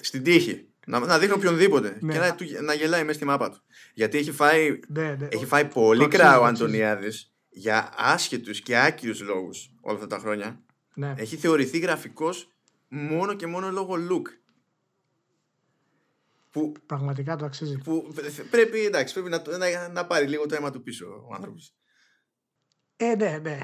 στην 0.00 0.22
τύχη. 0.22 0.68
Να, 0.86 0.98
να 0.98 1.18
δείχνει 1.18 1.34
οποιονδήποτε 1.34 1.98
ναι. 2.00 2.12
και 2.12 2.18
να, 2.18 2.36
να 2.62 2.74
γελάει 2.74 3.02
μέσα 3.02 3.14
στη 3.14 3.24
μάπα 3.24 3.50
του. 3.50 3.62
Γιατί 3.94 4.18
έχει 4.18 4.32
φάει, 4.32 4.80
ναι, 4.88 5.16
ναι. 5.18 5.28
Έχει 5.30 5.46
φάει 5.46 5.64
πολύ 5.64 6.08
κρά 6.08 6.40
ο 6.40 6.44
Αντωνιάδης 6.44 7.34
για 7.48 7.92
άσχετους 7.96 8.60
και 8.60 8.78
άκυρου 8.78 9.24
λόγους 9.24 9.70
όλα 9.80 9.94
αυτά 9.94 10.06
τα 10.06 10.18
χρόνια. 10.18 10.60
Ναι. 10.94 11.14
Έχει 11.16 11.36
θεωρηθεί 11.36 11.78
γραφικός 11.78 12.48
μόνο 12.88 13.34
και 13.34 13.46
μόνο 13.46 13.70
λόγω 13.70 13.94
look. 14.10 14.22
Που, 16.50 16.72
Πραγματικά 16.86 17.36
το 17.36 17.44
αξίζει. 17.44 17.78
Που 17.78 18.14
πρέπει, 18.50 18.84
εντάξει, 18.84 19.14
πρέπει 19.14 19.28
να, 19.28 19.58
να, 19.58 19.88
να 19.88 20.06
πάρει 20.06 20.26
λίγο 20.26 20.46
το 20.46 20.54
αίμα 20.54 20.70
του 20.70 20.82
πίσω 20.82 21.26
ο 21.28 21.34
άνθρωπος. 21.34 21.74
Ε, 22.96 23.14
ναι, 23.14 23.38
ναι. 23.42 23.58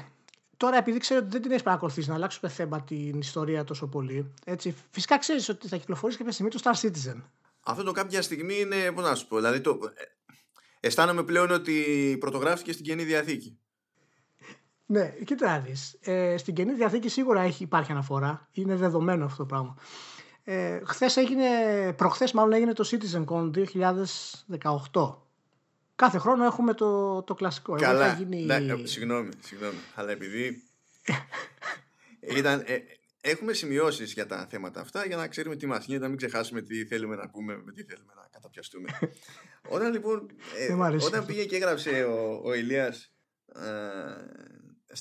Τώρα, 0.61 0.77
επειδή 0.77 0.97
ξέρω 0.97 1.19
ότι 1.19 1.29
δεν 1.29 1.41
την 1.41 1.51
έχεις 1.51 1.63
παρακολουθήσει 1.63 2.09
να 2.09 2.15
αλλάξουμε 2.15 2.51
θέμα 2.51 2.81
την 2.81 3.19
ιστορία 3.19 3.63
τόσο 3.63 3.87
πολύ, 3.87 4.33
έτσι, 4.45 4.75
φυσικά 4.91 5.17
ξέρεις 5.17 5.49
ότι 5.49 5.67
θα 5.67 5.77
κυκλοφορήσει 5.77 6.17
κάποια 6.17 6.33
στιγμή 6.33 6.51
το 6.51 6.59
Star 6.63 6.81
Citizen. 6.81 7.21
Αυτό 7.63 7.83
το 7.83 7.91
κάποια 7.91 8.21
στιγμή 8.21 8.59
είναι, 8.59 8.91
πώς 8.91 9.03
να 9.03 9.15
σου 9.15 9.27
πω, 9.27 9.35
δηλαδή 9.35 9.61
το, 9.61 9.79
ε, 9.95 10.03
αισθάνομαι 10.79 11.23
πλέον 11.23 11.51
ότι 11.51 12.17
πρωτογράφηκε 12.19 12.71
στην 12.71 12.85
Καινή 12.85 13.03
Διαθήκη. 13.03 13.59
Ναι, 14.85 15.13
κοίτα 15.25 15.47
να 15.47 16.11
Ε, 16.11 16.37
στην 16.37 16.53
Καινή 16.53 16.73
Διαθήκη 16.73 17.09
σίγουρα 17.09 17.41
έχει, 17.41 17.63
υπάρχει 17.63 17.91
αναφορά. 17.91 18.47
Είναι 18.51 18.75
δεδομένο 18.75 19.25
αυτό 19.25 19.37
το 19.37 19.45
πράγμα. 19.45 19.75
Ε, 20.43 20.79
χθες 20.85 21.17
έγινε, 21.17 21.47
προχθές 21.93 22.31
μάλλον 22.31 22.53
έγινε 22.53 22.73
το 22.73 22.89
CitizenCon 22.91 23.51
2018. 24.91 25.15
Κάθε 25.95 26.17
χρόνο 26.17 26.45
έχουμε 26.45 26.73
το, 26.73 27.21
το 27.23 27.33
κλασικό. 27.33 27.75
Καλά, 27.75 28.13
γίνει... 28.13 28.43
ναι, 28.43 28.59
συγγνώμη, 28.83 29.29
συγγνώμη, 29.39 29.77
αλλά 29.95 30.11
επειδή 30.11 30.63
ήταν, 32.37 32.63
ε, 32.65 32.77
έχουμε 33.21 33.53
σημειώσεις 33.53 34.13
για 34.13 34.25
τα 34.25 34.47
θέματα 34.49 34.79
αυτά 34.79 35.05
για 35.05 35.15
να 35.15 35.27
ξέρουμε 35.27 35.55
τι 35.55 35.65
μας 35.65 35.85
γίνεται, 35.85 36.03
να 36.03 36.09
μην 36.09 36.17
ξεχάσουμε 36.17 36.61
τι 36.61 36.85
θέλουμε 36.85 37.15
να 37.15 37.29
πούμε, 37.29 37.61
με 37.63 37.71
τι 37.71 37.83
θέλουμε 37.83 38.13
να 38.15 38.27
καταπιαστούμε. 38.31 38.89
όταν 39.75 39.91
λοιπόν, 39.91 40.31
ε, 40.57 40.73
όταν 41.05 41.25
πήγε 41.25 41.45
και 41.45 41.55
έγραψε 41.55 42.03
ο, 42.03 42.41
ο 42.43 42.53
Ηλίας 42.53 43.11
ε, 43.55 44.41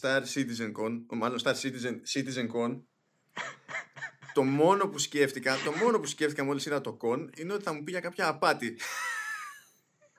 Star 0.01 0.23
Citizen 0.35 0.73
Con, 0.73 1.01
μάλλον 1.09 1.39
Star 1.43 1.55
Citizen, 1.55 1.95
Citizen 2.15 2.49
Con, 2.55 2.81
το 4.35 4.43
μόνο 4.43 4.89
που 4.89 4.99
σκέφτηκα, 4.99 5.57
το 5.65 5.73
μόνο 5.73 5.99
που 5.99 6.07
σκέφτηκα 6.07 6.45
μόλις 6.45 6.67
είδα 6.67 6.81
το 6.81 6.97
con 7.03 7.29
είναι 7.37 7.53
ότι 7.53 7.63
θα 7.63 7.73
μου 7.73 7.85
πει 7.85 7.91
για 7.91 8.01
κάποια 8.01 8.29
απάτη. 8.29 8.77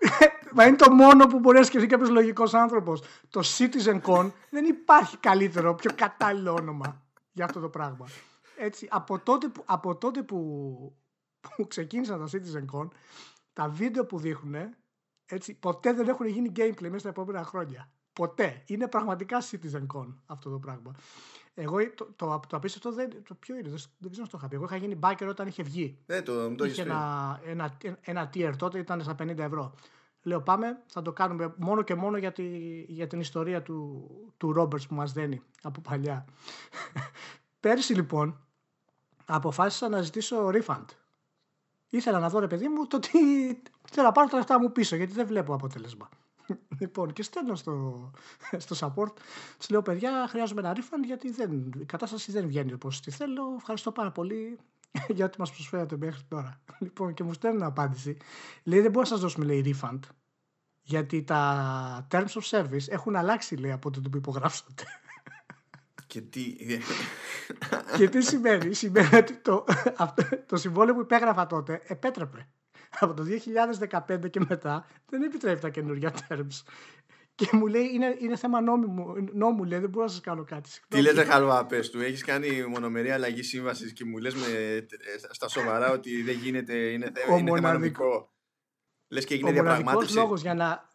Μα 0.55 0.65
είναι 0.65 0.75
το 0.75 0.91
μόνο 0.91 1.27
που 1.27 1.39
μπορεί 1.39 1.57
να 1.57 1.63
σκεφτεί 1.63 1.87
κάποιος 1.87 2.09
λογικός 2.09 2.53
άνθρωπος. 2.53 3.01
Το 3.29 3.41
Citizen 3.57 4.01
Con 4.01 4.31
δεν 4.49 4.65
υπάρχει 4.65 5.17
καλύτερο, 5.17 5.75
πιο 5.75 5.91
κατάλληλο 5.95 6.53
όνομα 6.53 7.01
για 7.31 7.45
αυτό 7.45 7.59
το 7.59 7.69
πράγμα. 7.69 8.07
Έτσι, 8.57 8.87
από 8.89 9.19
τότε 9.19 9.47
που, 9.47 9.63
από 9.65 9.95
τότε 9.95 10.23
που, 10.23 10.37
που 11.55 11.67
ξεκίνησαν 11.67 12.19
τα 12.19 12.25
Citizen 12.31 12.79
Con, 12.79 12.87
τα 13.53 13.69
βίντεο 13.69 14.05
που 14.05 14.19
δείχνουν, 14.19 14.75
έτσι, 15.25 15.53
ποτέ 15.53 15.93
δεν 15.93 16.07
έχουν 16.07 16.25
γίνει 16.25 16.51
gameplay 16.55 16.81
μέσα 16.81 16.99
στα 16.99 17.09
επόμενα 17.09 17.43
χρόνια. 17.43 17.91
Ποτέ. 18.13 18.63
Είναι 18.65 18.87
πραγματικά 18.87 19.41
Citizen 19.41 19.85
Con 19.95 20.13
αυτό 20.25 20.49
το 20.49 20.59
πράγμα. 20.59 20.91
Εγώ 21.53 21.93
το, 21.95 22.07
το, 22.15 22.39
το 22.47 22.57
απίστευτο 22.57 22.91
δεν. 22.91 23.09
Το 23.27 23.35
ποιο 23.35 23.55
είναι, 23.55 23.69
δεν, 23.69 23.79
δεν 23.97 24.11
ξέρω 24.11 24.23
αν 24.23 24.29
το 24.31 24.37
είχα 24.37 24.47
πει. 24.47 24.55
Εγώ 24.55 24.63
είχα 24.63 24.75
γίνει 24.75 24.99
biker 25.01 25.27
όταν 25.29 25.47
είχε 25.47 25.63
βγει. 25.63 25.97
Ναι, 26.05 26.21
το, 26.21 26.55
το 26.55 26.65
είχε 26.65 26.81
ένα, 26.81 27.39
ένα, 27.45 27.77
ένα 28.01 28.29
tier 28.33 28.53
τότε, 28.57 28.79
ήταν 28.79 29.01
στα 29.01 29.15
50 29.19 29.37
ευρώ. 29.37 29.73
Λέω 30.23 30.41
πάμε, 30.41 30.81
θα 30.85 31.01
το 31.01 31.11
κάνουμε 31.11 31.53
μόνο 31.57 31.81
και 31.81 31.95
μόνο 31.95 32.17
για, 32.17 32.31
τη, 32.31 32.43
για 32.87 33.07
την 33.07 33.19
ιστορία 33.19 33.61
του, 33.61 34.07
του 34.37 34.55
Roberts 34.57 34.87
που 34.87 34.95
μας 34.95 35.11
δένει 35.13 35.41
από 35.61 35.81
παλιά. 35.81 36.25
Πέρσι 37.59 37.93
λοιπόν 37.93 38.39
αποφάσισα 39.25 39.89
να 39.89 40.01
ζητήσω 40.01 40.49
refund. 40.53 40.85
Ήθελα 41.89 42.19
να 42.19 42.29
δω 42.29 42.39
ρε 42.39 42.47
παιδί 42.47 42.67
μου 42.67 42.87
το 42.87 42.99
τι 42.99 43.19
θέλω 43.91 44.05
να 44.05 44.11
πάρω 44.11 44.27
τα 44.27 44.37
λεφτά 44.37 44.59
μου 44.59 44.71
πίσω 44.71 44.95
γιατί 44.95 45.13
δεν 45.13 45.27
βλέπω 45.27 45.53
αποτέλεσμα. 45.53 46.09
Λοιπόν, 46.79 47.13
και 47.13 47.23
στέλνω 47.23 47.55
στο, 47.55 48.11
στο 48.57 48.75
support. 48.79 49.13
Τους 49.57 49.69
λέω: 49.69 49.81
Παιδιά, 49.81 50.27
χρειάζομαι 50.29 50.61
ένα 50.61 50.75
refund 50.75 51.05
γιατί 51.05 51.31
δεν, 51.31 51.71
η 51.79 51.85
κατάσταση 51.85 52.31
δεν 52.31 52.47
βγαίνει 52.47 52.73
όπως 52.73 53.01
τη 53.01 53.11
θέλω. 53.11 53.43
Ευχαριστώ 53.57 53.91
πάρα 53.91 54.11
πολύ 54.11 54.59
για 55.15 55.25
ό,τι 55.25 55.39
μας 55.39 55.51
προσφέρατε 55.51 55.97
μέχρι 55.97 56.21
τώρα. 56.27 56.61
Λοιπόν, 56.79 57.13
και 57.13 57.23
μου 57.23 57.33
στέλνουν 57.33 57.63
απάντηση. 57.63 58.17
Λέει: 58.63 58.81
Δεν 58.81 58.91
μπορώ 58.91 59.01
να 59.01 59.09
σας 59.09 59.19
δώσουμε 59.19 59.45
λέει, 59.45 59.75
refund. 59.81 59.99
Γιατί 60.81 61.23
τα 61.23 62.07
terms 62.11 62.25
of 62.25 62.41
service 62.49 62.87
έχουν 62.87 63.15
αλλάξει 63.15 63.55
λέει, 63.55 63.71
από 63.71 63.89
το 63.91 64.01
που 64.09 64.17
υπογράψατε. 64.17 64.83
Και 66.07 66.21
τι... 66.21 66.55
και 67.97 68.09
τι 68.09 68.21
σημαίνει; 68.21 68.73
Σημαίνει 68.73 69.15
ότι 69.15 69.35
το, 69.35 69.65
το 70.49 70.57
συμβόλαιο 70.57 70.93
που 70.93 71.01
υπέγραφα 71.01 71.47
τότε 71.47 71.81
επέτρεπε 71.85 72.47
από 72.99 73.13
το 73.13 73.23
2015 74.07 74.29
και 74.29 74.41
μετά 74.49 74.87
δεν 75.09 75.21
επιτρέπει 75.21 75.59
τα 75.59 75.69
καινούργια 75.69 76.13
terms. 76.29 76.61
Και 77.35 77.49
μου 77.51 77.67
λέει 77.67 77.89
είναι, 77.93 78.15
είναι 78.19 78.35
θέμα 78.35 78.61
νόμου, 78.61 79.13
νόμου, 79.33 79.63
λέει, 79.63 79.79
δεν 79.79 79.89
μπορώ 79.89 80.05
να 80.05 80.11
σας 80.11 80.21
κάνω 80.21 80.43
κάτι. 80.43 80.69
Τι 80.87 81.01
λέτε 81.01 81.23
χαλβά, 81.23 81.65
πες 81.65 81.89
του. 81.89 82.01
Έχεις 82.01 82.23
κάνει 82.23 82.65
μονομερή 82.65 83.11
αλλαγή 83.11 83.43
σύμβασης 83.43 83.93
και 83.93 84.05
μου 84.05 84.17
λες 84.17 84.35
στα 85.29 85.47
σοβαρά 85.47 85.91
ότι 85.91 86.21
δεν 86.21 86.35
γίνεται, 86.35 86.75
είναι, 86.75 87.11
θέμα, 87.15 87.37
είναι 87.37 87.51
θέμα 87.51 87.73
νομικό. 87.73 88.31
Λες 89.07 89.25
και 89.25 89.33
έγινε 89.33 89.51
διαπραγμάτευση. 89.51 90.15
Λόγος 90.15 90.41
για 90.41 90.53
να, 90.53 90.89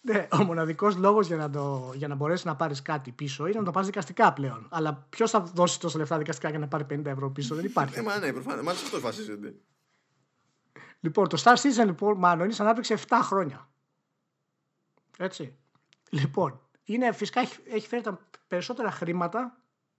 ναι, 0.00 0.28
ο 0.32 0.44
μοναδικός 0.44 0.96
λόγος 0.96 1.26
για, 1.26 1.36
να 1.36 1.50
για 1.94 2.08
να 2.08 2.14
μπορέσεις 2.14 2.44
να 2.44 2.56
πάρεις 2.56 2.82
κάτι 2.82 3.12
πίσω 3.12 3.46
είναι 3.46 3.58
να 3.58 3.64
το 3.64 3.70
πάρει 3.70 3.86
δικαστικά 3.86 4.32
πλέον. 4.32 4.68
Αλλά 4.70 5.06
ποιος 5.10 5.30
θα 5.30 5.40
δώσει 5.40 5.80
τόσα 5.80 5.98
λεφτά 5.98 6.18
δικαστικά 6.18 6.50
για 6.50 6.58
να 6.58 6.68
πάρει 6.68 6.86
50 6.90 7.04
ευρώ 7.04 7.30
πίσω, 7.30 7.54
δεν 7.54 7.64
υπάρχει. 7.64 7.98
Ε, 7.98 8.02
μα 8.02 8.18
ναι, 8.18 8.32
προφανώς. 8.32 8.64
Μάλιστα 8.64 8.86
αυτός 8.86 9.00
βασίζεται. 9.00 9.54
Λοιπόν, 11.00 11.28
το 11.28 11.42
Star 11.44 11.54
Citizen 11.54 11.84
λοιπόν, 11.84 12.18
μάλλον 12.18 12.44
είναι 12.44 12.54
σε 12.54 12.62
ανάπτυξη 12.62 12.94
7 13.08 13.18
χρόνια. 13.22 13.68
Έτσι. 15.18 15.56
Λοιπόν, 16.10 16.60
είναι, 16.84 17.12
φυσικά 17.12 17.40
έχει, 17.40 17.58
έχει 17.68 17.88
φέρει 17.88 18.02
τα 18.02 18.20
περισσότερα 18.48 18.90
χρήματα 18.90 19.56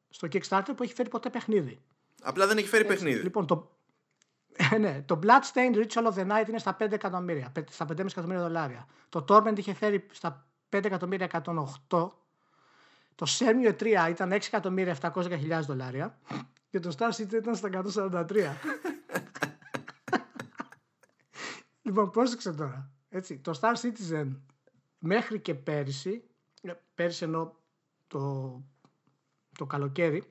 στο 0.10 0.28
Kickstarter 0.32 0.70
που 0.76 0.84
έχει 0.84 0.94
φέρει 0.94 1.10
ποτέ 1.10 1.30
παιχνίδι. 1.30 1.82
Απλά 2.22 2.48
δεν 2.48 2.58
έχει 2.58 2.68
φέρει 2.68 2.84
Έτσι. 2.84 2.96
παιχνίδι. 2.96 3.22
Λοιπόν, 3.24 3.46
το, 3.46 3.72
ναι, 4.80 5.02
το 5.06 5.20
Bloodstained 5.24 5.76
Ritual 5.76 6.04
of 6.04 6.14
the 6.14 6.32
Night 6.32 6.48
είναι 6.48 6.58
στα 6.60 6.78
5 6.80 6.92
εκατομμύρια, 6.92 7.52
στα 7.70 7.86
5,5 7.90 8.00
εκατομμύρια 8.00 8.42
δολάρια. 8.42 8.88
Το 9.10 9.26
Torment 9.30 9.58
είχε 9.58 9.74
φέρει 9.74 10.06
στα 10.12 10.48
5 10.70 10.86
εκατομμύρια 10.86 11.44
108. 11.90 12.10
Το 13.16 13.26
Semio 13.40 13.74
3 13.80 14.08
ήταν 14.10 14.32
6 14.32 14.34
εκατομμύρια 14.34 14.98
710.000 15.02 15.60
δολάρια. 15.62 16.18
Και 16.70 16.80
το 16.80 16.96
Star 16.98 17.10
Citizen 17.10 17.34
ήταν 17.34 17.56
στα 17.56 17.70
143. 17.96 18.32
Λοιπόν, 21.90 22.10
πρόσεξε 22.10 22.54
τώρα. 22.54 22.92
Έτσι, 23.10 23.38
το 23.38 23.60
Star 23.62 23.74
Citizen 23.74 24.36
μέχρι 25.00 25.40
και 25.40 25.56
πέρυσι, 25.56 26.24
ε, 26.62 26.72
πέρυσι 26.96 27.24
ενώ 27.24 27.56
το, 28.08 28.64
το 29.58 29.66
καλοκαίρι, 29.66 30.24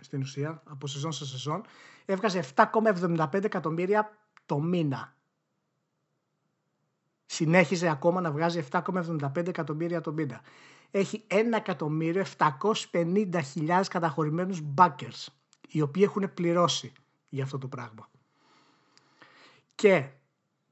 στην 0.00 0.20
ουσία, 0.20 0.62
από 0.66 0.86
σεζόν 0.86 1.12
σε 1.12 1.26
σεζόν, 1.26 1.64
έβγαζε 2.04 2.44
7,75 2.54 3.44
εκατομμύρια 3.44 4.18
το 4.46 4.60
μήνα. 4.60 5.16
Συνέχιζε 7.26 7.88
ακόμα 7.88 8.20
να 8.20 8.32
βγάζει 8.32 8.64
7,75 8.70 9.46
εκατομμύρια 9.46 10.00
το 10.00 10.12
μήνα. 10.12 10.40
Έχει 10.90 11.26
1.750.000 11.28 13.82
καταχωρημένους 13.88 14.60
backers, 14.74 15.26
οι 15.68 15.80
οποίοι 15.80 16.02
έχουν 16.06 16.34
πληρώσει 16.34 16.92
για 17.28 17.44
αυτό 17.44 17.58
το 17.58 17.68
πράγμα. 17.68 18.10
Και 19.74 20.10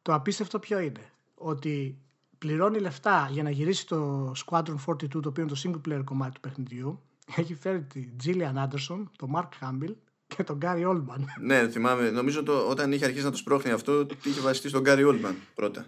το 0.02 0.14
απίστευτο 0.14 0.58
ποιο 0.58 0.78
είναι. 0.78 1.12
Ότι 1.34 1.98
πληρώνει 2.38 2.78
λεφτά 2.78 3.28
για 3.32 3.42
να 3.42 3.50
γυρίσει 3.50 3.86
το 3.86 4.32
Squadron 4.46 4.76
42, 4.86 5.08
το 5.08 5.28
οποίο 5.28 5.42
είναι 5.42 5.52
το 5.52 5.60
single 5.64 5.88
player 5.88 6.04
κομμάτι 6.04 6.34
του 6.34 6.40
παιχνιδιού. 6.40 7.00
Έχει 7.36 7.54
φέρει 7.54 7.82
τη 7.82 8.08
Gillian 8.24 8.54
Anderson, 8.54 9.02
τον 9.16 9.32
Mark 9.34 9.48
Hamill 9.60 9.94
και 10.36 10.44
τον 10.44 10.58
Gary 10.62 10.86
Oldman. 10.86 11.24
Ναι, 11.40 11.68
θυμάμαι. 11.68 12.10
Νομίζω 12.10 12.42
το, 12.42 12.68
όταν 12.68 12.92
είχε 12.92 13.04
αρχίσει 13.04 13.24
να 13.24 13.30
το 13.30 13.36
σπρώχνει 13.36 13.70
αυτό, 13.70 14.06
είχε 14.24 14.40
βασιστεί 14.40 14.68
στον 14.68 14.82
Gary 14.86 15.08
Oldman 15.08 15.34
πρώτα. 15.54 15.86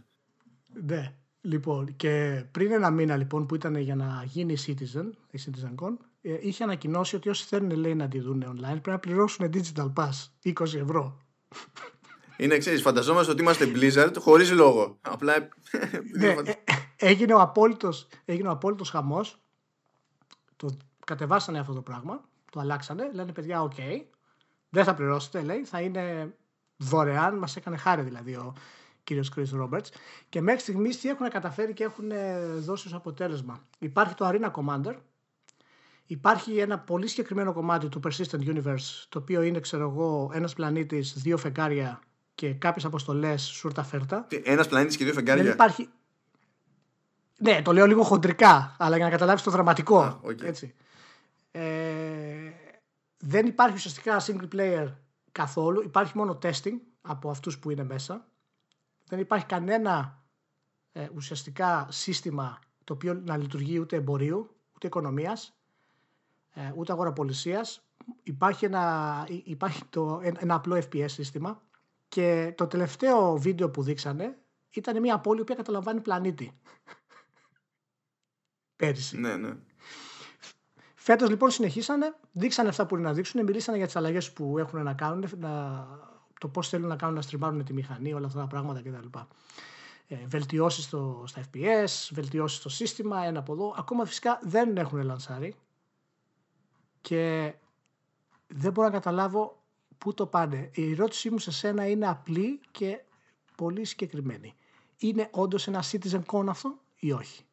Ναι. 0.86 1.14
Λοιπόν, 1.44 1.96
και 1.96 2.44
πριν 2.50 2.72
ένα 2.72 2.90
μήνα 2.90 3.16
λοιπόν 3.16 3.46
που 3.46 3.54
ήταν 3.54 3.76
για 3.76 3.94
να 3.94 4.24
γίνει 4.26 4.56
Citizen, 4.66 5.10
η 5.30 5.38
CitizenCon, 5.44 5.96
ε, 6.20 6.36
είχε 6.40 6.62
ανακοινώσει 6.62 7.16
ότι 7.16 7.28
όσοι 7.28 7.44
θέλουν 7.44 7.70
λέει, 7.70 7.94
να 7.94 8.08
τη 8.08 8.20
δουν 8.20 8.44
online 8.46 8.68
πρέπει 8.68 8.90
να 8.90 8.98
πληρώσουν 8.98 9.50
Digital 9.52 9.92
Pass 9.92 10.10
20 10.42 10.74
ευρώ. 10.74 11.18
Είναι 12.42 12.54
εξή. 12.54 12.76
Φανταζόμαστε 12.76 13.32
ότι 13.32 13.42
είμαστε 13.42 13.72
Blizzard 13.74 14.12
χωρίς 14.18 14.50
λόγο. 14.50 14.98
Απλά. 15.00 15.34
ναι, 16.18 16.26
ε, 16.26 16.52
έγινε 16.96 17.34
ο 17.34 17.40
απόλυτος 17.40 18.08
έγινε 18.24 18.48
ο 18.48 18.50
απόλυτος 18.50 18.90
χαμός. 18.90 19.40
Το 20.56 20.76
κατεβάσανε 21.06 21.58
αυτό 21.58 21.72
το 21.72 21.80
πράγμα. 21.80 22.24
Το 22.50 22.60
αλλάξανε. 22.60 23.10
Λένε 23.12 23.32
παιδιά, 23.32 23.62
OK. 23.62 23.72
Okay, 23.76 24.02
δεν 24.68 24.84
θα 24.84 24.94
πληρώσετε, 24.94 25.42
λέει. 25.42 25.64
Θα 25.64 25.80
είναι 25.80 26.34
δωρεάν. 26.76 27.38
Μας 27.38 27.56
έκανε 27.56 27.76
χάρη 27.76 28.02
δηλαδή 28.02 28.34
ο 28.34 28.54
κύριος 29.04 29.32
Chris 29.36 29.62
Roberts. 29.62 29.88
Και 30.28 30.40
μέχρι 30.40 30.60
στιγμής 30.60 31.00
τι 31.00 31.08
έχουν 31.08 31.28
καταφέρει 31.28 31.72
και 31.72 31.84
έχουν 31.84 32.10
δώσει 32.58 32.86
ως 32.86 32.94
αποτέλεσμα. 32.94 33.66
Υπάρχει 33.78 34.14
το 34.14 34.28
Arena 34.28 34.50
Commander. 34.50 34.94
Υπάρχει 36.06 36.58
ένα 36.58 36.78
πολύ 36.78 37.06
συγκεκριμένο 37.06 37.52
κομμάτι 37.52 37.88
του 37.88 38.00
Persistent 38.04 38.46
Universe, 38.46 39.04
το 39.08 39.18
οποίο 39.18 39.42
είναι, 39.42 39.60
ξέρω 39.60 39.90
εγώ, 39.90 40.30
ένας 40.34 40.54
πλανήτης, 40.54 41.12
δύο 41.12 41.36
φεγγάρια 41.36 42.00
και 42.34 42.54
κάποιες 42.54 42.84
αποστολές 42.84 43.42
σούρτα 43.42 43.82
φέρτα. 43.82 44.26
Ένας 44.42 44.68
πλανήτης 44.68 44.96
και 44.96 45.04
δύο 45.04 45.12
φεγγάρια. 45.12 45.42
Δεν 45.42 45.52
υπάρχει. 45.52 45.88
Ναι, 47.38 47.62
το 47.62 47.72
λέω 47.72 47.86
λίγο 47.86 48.02
χοντρικά, 48.02 48.76
αλλά 48.78 48.96
για 48.96 49.04
να 49.04 49.10
καταλάβεις 49.10 49.42
το 49.42 49.50
δραματικό. 49.50 50.20
έτσι. 50.42 50.74
Ε, 51.50 52.50
δεν 53.18 53.46
υπάρχει 53.46 53.74
ουσιαστικά 53.74 54.20
single 54.26 54.48
player 54.54 54.92
καθόλου. 55.32 55.82
Υπάρχει 55.82 56.16
μόνο 56.16 56.38
testing 56.42 56.76
από 57.02 57.30
αυτούς 57.30 57.58
που 57.58 57.70
είναι 57.70 57.84
μέσα. 57.84 58.26
Δεν 59.08 59.18
υπάρχει 59.18 59.46
κανένα 59.46 60.22
ε, 60.92 61.08
ουσιαστικά 61.14 61.86
σύστημα 61.90 62.58
το 62.84 62.92
οποίο 62.92 63.14
να 63.14 63.36
λειτουργεί 63.36 63.78
ούτε 63.78 63.96
εμπορίου, 63.96 64.56
ούτε 64.74 64.86
οικονομίας, 64.86 65.54
ε, 66.54 66.72
ούτε 66.74 66.92
αγοραπολισίας. 66.92 67.86
Υπάρχει 68.22 68.64
ένα, 68.64 69.26
υπάρχει 69.44 69.84
το, 69.84 70.20
ένα 70.38 70.54
απλό 70.54 70.76
FPS 70.76 71.10
σύστημα 71.10 71.62
Και 72.12 72.52
το 72.56 72.66
τελευταίο 72.66 73.36
βίντεο 73.36 73.70
που 73.70 73.82
δείξανε 73.82 74.38
ήταν 74.70 75.00
μια 75.00 75.18
πόλη 75.18 75.44
που 75.44 75.54
καταλαμβάνει 75.54 76.00
πλανήτη. 76.00 76.60
Πέρυσι. 78.76 79.18
Ναι, 79.18 79.36
ναι. 79.36 79.56
Φέτος 80.94 81.28
λοιπόν 81.28 81.50
συνεχίσανε, 81.50 82.14
δείξανε 82.32 82.68
αυτά 82.68 82.86
που 82.86 82.94
είναι 82.94 83.04
να 83.04 83.12
δείξουν, 83.12 83.44
μιλήσανε 83.44 83.76
για 83.76 83.86
τις 83.86 83.96
αλλαγές 83.96 84.32
που 84.32 84.58
έχουν 84.58 84.82
να 84.82 84.94
κάνουν, 84.94 85.24
να, 85.38 85.86
το 86.40 86.48
πώς 86.48 86.68
θέλουν 86.68 86.88
να 86.88 86.96
κάνουν 86.96 87.14
να 87.14 87.22
στριμάρουν 87.22 87.64
τη 87.64 87.72
μηχανή, 87.72 88.12
όλα 88.12 88.26
αυτά 88.26 88.40
τα 88.40 88.46
πράγματα 88.46 88.82
κτλ. 88.82 89.18
Ε, 90.06 90.26
βελτιώσεις 90.26 90.84
στο, 90.84 91.24
στα 91.26 91.42
FPS, 91.52 92.08
βελτιώσεις 92.10 92.58
στο 92.58 92.68
σύστημα, 92.68 93.24
ένα 93.24 93.38
από 93.38 93.52
εδώ. 93.52 93.74
Ακόμα 93.78 94.04
φυσικά 94.04 94.40
δεν 94.42 94.76
έχουν 94.76 95.02
λανσάρει 95.02 95.54
και 97.00 97.54
δεν 98.46 98.72
μπορώ 98.72 98.86
να 98.88 98.92
καταλάβω 98.94 99.61
πού 100.02 100.14
το 100.14 100.26
πάνε; 100.26 100.70
Η 100.74 100.90
ερώτησή 100.90 101.30
μου 101.30 101.38
σε 101.38 101.50
σένα 101.50 101.88
είναι 101.88 102.08
απλή 102.08 102.60
και 102.70 103.04
πολύ 103.56 103.84
συγκεκριμένη. 103.84 104.54
Είναι 104.98 105.28
όντως 105.30 105.66
ένα 105.66 105.84
citizen 105.90 106.22
con 106.26 106.46
αυτό 106.48 106.78
ή 106.98 107.12
όχι; 107.12 107.44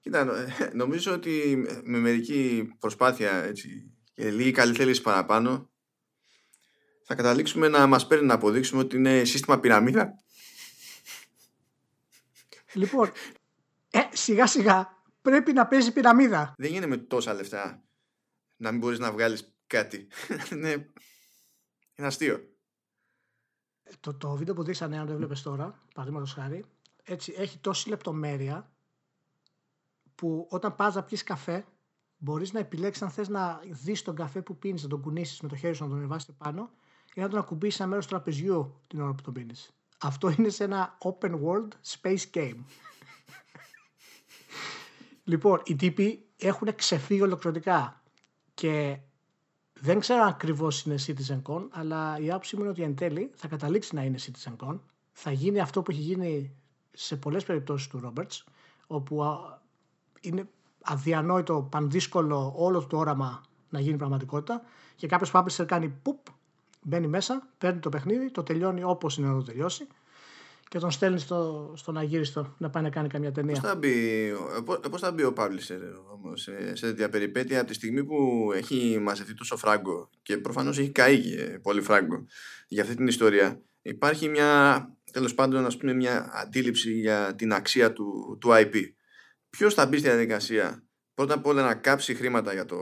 Κοίτα, 0.00 0.26
νομίζω 0.72 1.12
ότι 1.12 1.64
με 1.82 1.98
μερική 1.98 2.72
προσπάθεια 2.78 3.32
έτσι, 3.32 3.92
και 4.14 4.30
λίγη 4.30 4.50
καλή 4.50 4.74
θέληση 4.74 5.02
παραπάνω 5.02 5.70
θα 7.02 7.14
καταλήξουμε 7.14 7.68
να 7.68 7.86
μας 7.86 8.06
παίρνει 8.06 8.26
να 8.26 8.34
αποδείξουμε 8.34 8.82
ότι 8.82 8.96
είναι 8.96 9.24
σύστημα 9.24 9.60
πυραμίδα. 9.60 10.14
Λοιπόν, 12.72 13.12
ε, 13.90 14.00
σιγά 14.12 14.46
σιγά 14.46 15.02
πρέπει 15.22 15.52
να 15.52 15.66
παίζει 15.66 15.92
πυραμίδα. 15.92 16.54
Δεν 16.58 16.70
γίνεται 16.70 16.86
με 16.86 16.96
τόσα 16.96 17.34
λεφτά 17.34 17.84
να 18.56 18.70
μην 18.70 18.80
μπορείς 18.80 18.98
να 18.98 19.12
βγάλεις 19.12 19.54
κάτι. 19.66 20.08
είναι, 20.52 20.92
είναι 22.00 22.08
αστείο. 22.08 22.48
Το, 24.00 24.14
το 24.14 24.36
βίντεο 24.36 24.54
που 24.54 24.62
δείξανε, 24.62 24.98
αν 24.98 25.06
το 25.06 25.12
έβλεπες 25.12 25.42
τώρα, 25.42 25.78
παραδείγματος 25.94 26.32
χάρη, 26.32 26.64
έτσι, 27.02 27.34
έχει 27.36 27.58
τόση 27.58 27.88
λεπτομέρεια 27.88 28.70
που 30.14 30.46
όταν 30.50 30.76
πας 30.76 30.94
να 30.94 31.02
πιεις 31.02 31.22
καφέ 31.22 31.64
μπορείς 32.16 32.52
να 32.52 32.58
επιλέξεις 32.58 33.02
αν 33.02 33.10
θες 33.10 33.28
να 33.28 33.60
δεις 33.64 34.02
τον 34.02 34.14
καφέ 34.14 34.42
που 34.42 34.58
πίνεις, 34.58 34.82
να 34.82 34.88
τον 34.88 35.00
κουνήσεις 35.00 35.40
με 35.40 35.48
το 35.48 35.56
χέρι 35.56 35.74
σου 35.74 35.82
να 35.82 35.88
τον 35.88 35.98
ανεβάσεις 35.98 36.34
πάνω 36.38 36.70
ή 37.14 37.20
να 37.20 37.28
τον 37.28 37.38
ακουμπήσεις 37.38 37.80
ένα 37.80 37.88
μέρος 37.88 38.06
του 38.06 38.10
τραπεζιού 38.10 38.80
την 38.86 39.00
ώρα 39.00 39.14
που 39.14 39.22
τον 39.22 39.32
πίνεις. 39.32 39.70
Αυτό 39.98 40.30
είναι 40.38 40.48
σε 40.48 40.64
ένα 40.64 40.98
open 40.98 41.40
world 41.42 41.68
space 41.86 42.30
game. 42.34 42.58
λοιπόν, 45.24 45.62
οι 45.64 45.76
τύποι 45.76 46.26
έχουν 46.36 46.74
ξεφύγει 46.74 47.22
ολοκληρωτικά 47.22 48.02
και 48.54 48.98
δεν 49.80 49.98
ξέρω 49.98 50.22
αν 50.22 50.28
ακριβώς 50.28 50.82
είναι 50.84 50.94
CitizenCon, 51.06 51.66
αλλά 51.70 52.18
η 52.18 52.30
άποψή 52.30 52.56
μου 52.56 52.62
είναι 52.62 52.70
ότι 52.70 52.82
εν 52.82 52.94
τέλει 52.94 53.30
θα 53.34 53.48
καταλήξει 53.48 53.94
να 53.94 54.02
είναι 54.02 54.18
CitizenCon. 54.20 54.78
Θα 55.12 55.32
γίνει 55.32 55.60
αυτό 55.60 55.82
που 55.82 55.90
έχει 55.90 56.00
γίνει 56.00 56.54
σε 56.92 57.16
πολλές 57.16 57.44
περιπτώσεις 57.44 57.88
του 57.88 58.00
Roberts, 58.04 58.44
όπου 58.86 59.24
είναι 60.20 60.48
αδιανόητο, 60.82 61.68
πανδύσκολο 61.70 62.52
όλο 62.56 62.86
το 62.86 62.98
όραμα 62.98 63.40
να 63.68 63.80
γίνει 63.80 63.96
πραγματικότητα 63.96 64.62
και 64.96 65.06
κάποιος 65.06 65.30
publisher 65.34 65.66
κάνει 65.66 65.88
πουπ, 65.88 66.18
μπαίνει 66.82 67.06
μέσα, 67.06 67.48
παίρνει 67.58 67.80
το 67.80 67.88
παιχνίδι, 67.88 68.30
το 68.30 68.42
τελειώνει 68.42 68.84
όπως 68.84 69.16
είναι 69.16 69.28
να 69.28 69.34
το 69.34 69.42
τελειώσει 69.42 69.86
και 70.70 70.78
τον 70.78 70.90
στέλνει 70.90 71.18
στο, 71.18 71.72
στον 71.76 71.96
αγύριστο 71.96 72.54
να 72.58 72.70
πάει 72.70 72.82
να 72.82 72.90
κάνει 72.90 73.08
καμιά 73.08 73.32
ταινία. 73.32 73.52
Πώς 73.52 73.70
θα, 73.70 73.76
μπει, 73.76 74.32
πώς 74.90 75.00
θα 75.00 75.12
μπει 75.12 75.22
ο 75.22 75.32
publisher 75.36 75.80
όμως 76.12 76.42
σε, 76.42 76.76
σε 76.76 76.86
τέτοια 76.86 77.08
περιπέτεια 77.08 77.58
από 77.58 77.68
τη 77.68 77.74
στιγμή 77.74 78.04
που 78.04 78.50
έχει 78.54 78.98
μαζευτεί 79.00 79.34
τόσο 79.34 79.56
φράγκο 79.56 80.10
και 80.22 80.38
προφανώς 80.38 80.78
έχει 80.78 80.90
καεί 80.90 81.20
πολύ 81.62 81.80
φράγκο 81.80 82.26
για 82.68 82.82
αυτή 82.82 82.94
την 82.94 83.06
ιστορία. 83.06 83.62
Υπάρχει 83.82 84.28
μια, 84.28 84.88
τέλος 85.12 85.34
πάντων, 85.34 85.66
ας 85.66 85.76
πούμε, 85.76 85.92
μια 85.92 86.30
αντίληψη 86.32 86.92
για 86.92 87.34
την 87.34 87.52
αξία 87.52 87.92
του, 87.92 88.38
του 88.40 88.48
IP 88.52 88.74
ποιος 89.50 89.74
θα 89.74 89.86
μπει 89.86 89.98
στη 89.98 90.08
διαδικασία 90.08 90.84
πρώτα 91.14 91.34
απ' 91.34 91.46
όλα 91.46 91.62
να 91.62 91.74
κάψει 91.74 92.14
χρήματα 92.14 92.52
για 92.52 92.64
το, 92.64 92.78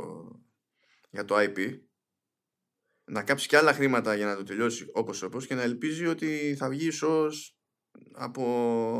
για 1.10 1.24
το 1.24 1.34
IP 1.38 1.78
να 3.04 3.22
κάψει 3.22 3.48
και 3.48 3.56
άλλα 3.56 3.72
χρήματα 3.72 4.14
για 4.14 4.26
να 4.26 4.36
το 4.36 4.42
τελειώσει 4.42 4.86
όπως 4.92 5.22
όπως 5.22 5.46
και 5.46 5.54
να 5.54 5.62
ελπίζει 5.62 6.06
ότι 6.06 6.54
θα 6.58 6.68
βγει 6.68 6.86
ίσως 6.86 7.57
από 8.14 8.42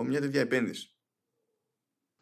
μια 0.06 0.20
τέτοια 0.20 0.40
επένδυση. 0.40 0.92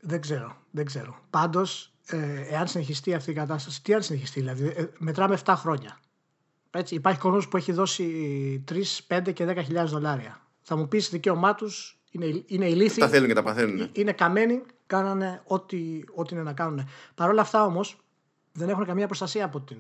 Δεν 0.01 0.21
ξέρω, 0.21 0.57
δεν 0.71 0.85
ξέρω. 0.85 1.19
Πάντως, 1.31 1.95
ε, 2.07 2.47
εάν 2.49 2.69
συνεχιστεί 2.69 3.15
αυτή 3.15 3.31
η 3.31 3.35
κατάσταση, 3.35 3.83
τι 3.83 3.95
αν 3.95 4.03
συνεχιστεί, 4.03 4.41
δηλαδή, 4.41 4.67
ε, 4.67 4.87
μετράμε 4.99 5.35
7 5.45 5.55
χρόνια. 5.57 6.01
Έτσι, 6.71 6.95
υπάρχει 6.95 7.21
κόσμος 7.21 7.49
που 7.49 7.57
έχει 7.57 7.73
δώσει 7.73 8.65
3, 8.69 9.01
5 9.07 9.33
και 9.33 9.45
10 9.45 9.63
χιλιάδες 9.63 9.91
δολάρια. 9.91 10.41
Θα 10.63 10.77
μου 10.77 10.89
πεις 10.89 11.11
δικαίωμά 11.11 11.55
τους 11.55 12.01
είναι, 12.11 12.43
είναι 12.47 12.69
ηλίθιοι. 12.69 13.03
Τα 13.03 13.09
θέλουν 13.09 13.29
και 13.29 13.35
τα 13.35 13.43
παθαίνουν. 13.43 13.91
Είναι 13.93 14.13
καμένοι, 14.13 14.63
κάνανε 14.87 15.43
ό,τι, 15.45 16.05
ό,τι 16.15 16.35
είναι 16.35 16.43
να 16.43 16.53
κάνουν. 16.53 16.89
Παρ' 17.15 17.31
όλα 17.31 17.41
αυτά 17.41 17.65
όμως 17.65 17.99
δεν 18.53 18.69
έχουν 18.69 18.85
καμία 18.85 19.07
προστασία 19.07 19.45
από, 19.45 19.61
την, 19.61 19.79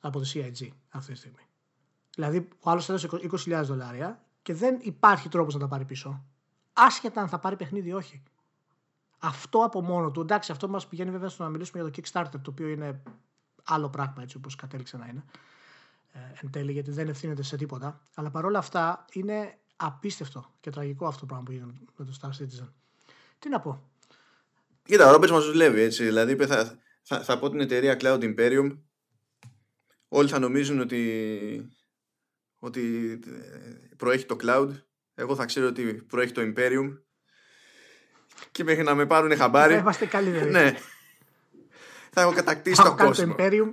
από 0.00 0.20
τη 0.20 0.30
CIG 0.34 0.68
αυτή 0.88 1.12
τη 1.12 1.18
στιγμή. 1.18 1.46
Δηλαδή, 2.14 2.48
ο 2.60 2.70
άλλος 2.70 2.88
έδωσε 2.88 3.08
20.000 3.46 3.62
δολάρια 3.64 4.24
και 4.42 4.54
δεν 4.54 4.78
υπάρχει 4.80 5.28
τρόπος 5.28 5.54
να 5.54 5.60
τα 5.60 5.68
πάρει 5.68 5.84
πίσω. 5.84 6.24
Άσχετα 6.72 7.20
αν 7.20 7.28
θα 7.28 7.38
πάρει 7.38 7.56
παιχνίδι 7.56 7.88
ή 7.88 7.92
όχι. 7.92 8.22
Αυτό 9.18 9.58
από 9.58 9.82
μόνο 9.82 10.10
του, 10.10 10.20
εντάξει, 10.20 10.52
αυτό 10.52 10.68
μας 10.68 10.86
πηγαίνει 10.86 11.10
βέβαια 11.10 11.28
στο 11.28 11.42
να 11.42 11.48
μιλήσουμε 11.48 11.82
για 11.82 11.92
το 11.92 12.00
Kickstarter, 12.02 12.40
το 12.42 12.50
οποίο 12.50 12.68
είναι 12.68 13.02
άλλο 13.64 13.88
πράγμα 13.88 14.22
έτσι 14.22 14.36
όπως 14.36 14.54
κατέληξε 14.54 14.96
να 14.96 15.06
είναι. 15.06 15.24
Ε, 16.12 16.18
εν 16.42 16.50
τέλει, 16.50 16.72
γιατί 16.72 16.90
δεν 16.90 17.08
ευθύνεται 17.08 17.42
σε 17.42 17.56
τίποτα. 17.56 18.02
Αλλά 18.14 18.30
παρόλα 18.30 18.58
αυτά 18.58 19.04
είναι 19.12 19.58
απίστευτο 19.76 20.52
και 20.60 20.70
τραγικό 20.70 21.06
αυτό 21.06 21.20
το 21.20 21.26
πράγμα 21.26 21.44
που 21.44 21.52
γίνεται 21.52 21.72
με 21.96 22.04
το 22.04 22.18
Star 22.20 22.28
Citizen. 22.28 22.68
Τι 23.38 23.48
να 23.48 23.60
πω. 23.60 23.90
Κοίτα, 24.82 25.08
ο 25.08 25.10
Ρόμπερτς 25.10 25.34
μας 25.34 25.44
δουλεύει 25.44 25.80
έτσι. 25.80 26.04
Δηλαδή 26.04 26.36
θα, 26.36 26.78
θα, 27.02 27.22
θα 27.22 27.38
πω 27.38 27.50
την 27.50 27.60
εταιρεία 27.60 27.96
Cloud 28.00 28.34
Imperium. 28.34 28.78
Όλοι 30.08 30.28
θα 30.28 30.38
νομίζουν 30.38 30.80
ότι, 30.80 31.70
ότι 32.58 33.18
προέχει 33.96 34.26
το 34.26 34.36
Cloud. 34.40 34.70
Εγώ 35.14 35.34
θα 35.34 35.44
ξέρω 35.44 35.66
ότι 35.66 35.82
προέχει 35.92 36.32
το 36.32 36.42
Imperium. 36.42 36.98
Και 38.50 38.64
μέχρι 38.64 38.82
να 38.82 38.94
με 38.94 39.06
πάρουν 39.06 39.36
χαμπάρι. 39.36 39.72
Θα 39.74 39.78
είμαστε 39.78 40.06
καλύτεροι. 40.06 40.50
ναι. 40.50 40.74
Θα 42.10 42.20
έχω 42.20 42.32
κατακτήσει 42.32 42.82
το 42.82 42.94
κόσμο. 42.94 43.34
το 43.34 43.34
Imperium 43.38 43.68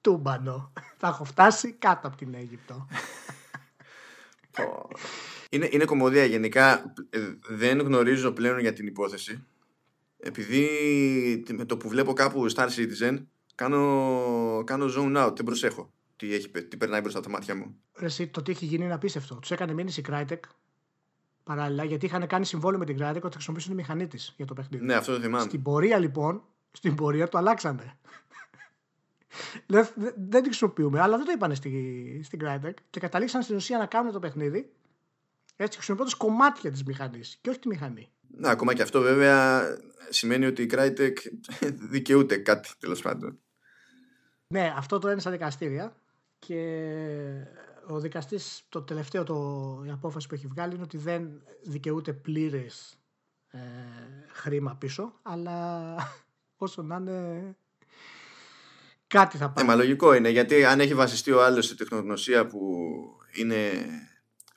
τούμπανο. 0.00 0.72
θα 0.96 1.08
έχω 1.08 1.24
φτάσει 1.24 1.72
κάτω 1.72 2.06
από 2.06 2.16
την 2.16 2.34
Αίγυπτο. 2.34 2.88
είναι, 5.50 5.68
είναι 5.70 5.84
κομμωδία 5.84 6.24
γενικά. 6.24 6.92
Ε, 7.10 7.20
δεν 7.48 7.80
γνωρίζω 7.80 8.32
πλέον 8.32 8.58
για 8.58 8.72
την 8.72 8.86
υπόθεση. 8.86 9.46
Επειδή 10.18 10.68
με 11.52 11.64
το 11.64 11.76
που 11.76 11.88
βλέπω 11.88 12.12
κάπου 12.12 12.52
Star 12.54 12.68
Citizen 12.68 13.24
κάνω, 13.54 14.62
κάνω 14.66 14.86
zone 14.96 15.26
out, 15.26 15.36
δεν 15.36 15.44
προσέχω 15.44 15.92
τι, 16.18 16.34
έχει, 16.34 16.48
τι 16.48 16.76
περνάει 16.76 17.00
μπροστά 17.00 17.18
από 17.18 17.28
τα 17.28 17.32
μάτια 17.32 17.54
μου. 17.54 17.76
Εσύ, 17.98 18.26
το 18.26 18.42
τι 18.42 18.50
έχει 18.50 18.64
γίνει 18.64 18.84
είναι 18.84 18.94
απίστευτο. 18.94 19.34
Τους 19.34 19.50
έκανε 19.50 19.72
μήνυση 19.72 20.00
η 20.00 20.04
Crytek 20.08 20.40
παράλληλα 21.44 21.84
γιατί 21.84 22.06
είχαν 22.06 22.26
κάνει 22.26 22.44
συμβόλαιο 22.44 22.78
με 22.78 22.84
την 22.84 22.96
Crytek 22.96 23.14
ότι 23.14 23.20
θα 23.20 23.30
χρησιμοποιήσουν 23.30 23.70
τη 23.70 23.76
μηχανή 23.76 24.06
της 24.06 24.34
για 24.36 24.46
το 24.46 24.54
παιχνίδι. 24.54 24.84
Ναι, 24.84 24.94
αυτό 24.94 25.14
το 25.14 25.20
θυμάμαι. 25.20 25.44
Στην 25.44 25.62
πορεία 25.62 25.98
λοιπόν, 25.98 26.42
στην 26.72 26.94
πορεία 26.94 27.28
το 27.28 27.38
αλλάξανε. 27.38 27.98
δεν 29.66 30.30
την 30.30 30.44
χρησιμοποιούμε, 30.44 31.00
αλλά 31.00 31.16
δεν 31.16 31.26
το 31.26 31.32
είπαν 31.32 31.54
στη, 31.54 32.20
στην 32.24 32.40
Crytek 32.42 32.74
και 32.90 33.00
καταλήξαν 33.00 33.42
στην 33.42 33.56
ουσία 33.56 33.78
να 33.78 33.86
κάνουν 33.86 34.12
το 34.12 34.18
παιχνίδι 34.18 34.72
έτσι 35.56 35.76
χρησιμοποιώντας 35.76 36.14
κομμάτια 36.14 36.70
της 36.70 36.84
μηχανής 36.84 37.38
και 37.40 37.50
όχι 37.50 37.58
τη 37.58 37.68
μηχανή. 37.68 38.08
Να, 38.36 38.50
ακόμα 38.50 38.74
και 38.74 38.82
αυτό 38.82 39.00
βέβαια 39.00 39.64
σημαίνει 40.08 40.46
ότι 40.46 40.62
η 40.62 40.70
Crytek 40.72 41.12
δικαιούται 41.92 42.36
κάτι 42.36 42.70
τέλος 42.78 43.02
πάντων. 43.02 43.38
Ναι, 44.46 44.74
αυτό 44.76 44.98
το 44.98 45.10
είναι 45.10 45.20
στα 45.20 45.30
δικαστήρια 45.30 45.96
και 46.38 46.60
ο 47.86 48.00
δικαστής 48.00 48.62
το 48.68 48.82
τελευταίο 48.82 49.24
το, 49.24 49.82
η 49.86 49.90
απόφαση 49.90 50.28
που 50.28 50.34
έχει 50.34 50.46
βγάλει 50.46 50.74
είναι 50.74 50.82
ότι 50.82 50.96
δεν 50.96 51.42
δικαιούται 51.62 52.12
πλήρες 52.12 52.98
ε, 53.48 53.58
χρήμα 54.28 54.76
πίσω 54.76 55.18
αλλά 55.22 55.96
όσο 56.56 56.82
να 56.82 56.96
είναι 56.96 57.56
κάτι 59.06 59.36
θα 59.36 59.50
πάει. 59.50 59.64
Ε, 59.64 59.68
μα 59.68 59.74
λογικό 59.74 60.14
είναι 60.14 60.28
γιατί 60.28 60.64
αν 60.64 60.80
έχει 60.80 60.94
βασιστεί 60.94 61.32
ο 61.32 61.44
άλλος 61.44 61.66
σε 61.66 61.76
τεχνογνωσία 61.76 62.46
που 62.46 62.78
είναι 63.34 63.70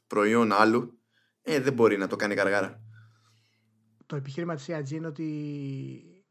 προϊόν 0.08 0.52
άλλου 0.52 1.00
ε, 1.42 1.60
δεν 1.60 1.74
μπορεί 1.74 1.98
να 1.98 2.08
το 2.08 2.16
κάνει 2.16 2.36
καργάρα 2.36 2.82
το 4.12 4.18
επιχείρημα 4.18 4.56
της 4.56 4.66
CIG 4.68 4.90
είναι 4.92 5.08
ότι 5.08 6.26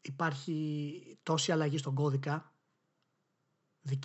υπάρχει 0.00 1.18
τόση 1.22 1.52
αλλαγή 1.52 1.78
στον 1.78 1.94
κώδικα 1.94 2.49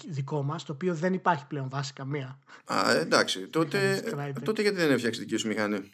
δικό 0.07 0.43
μας, 0.43 0.63
το 0.63 0.73
οποίο 0.73 0.95
δεν 0.95 1.13
υπάρχει 1.13 1.45
πλέον 1.47 1.69
βάση 1.69 1.93
καμία. 1.93 2.39
Α, 2.65 2.91
εντάξει. 2.91 3.47
τότε, 3.57 4.03
τότε 4.43 4.61
γιατί 4.61 4.77
δεν 4.77 4.91
έφτιαξες 4.91 5.23
δική 5.23 5.37
σου 5.37 5.47
μηχανή; 5.47 5.91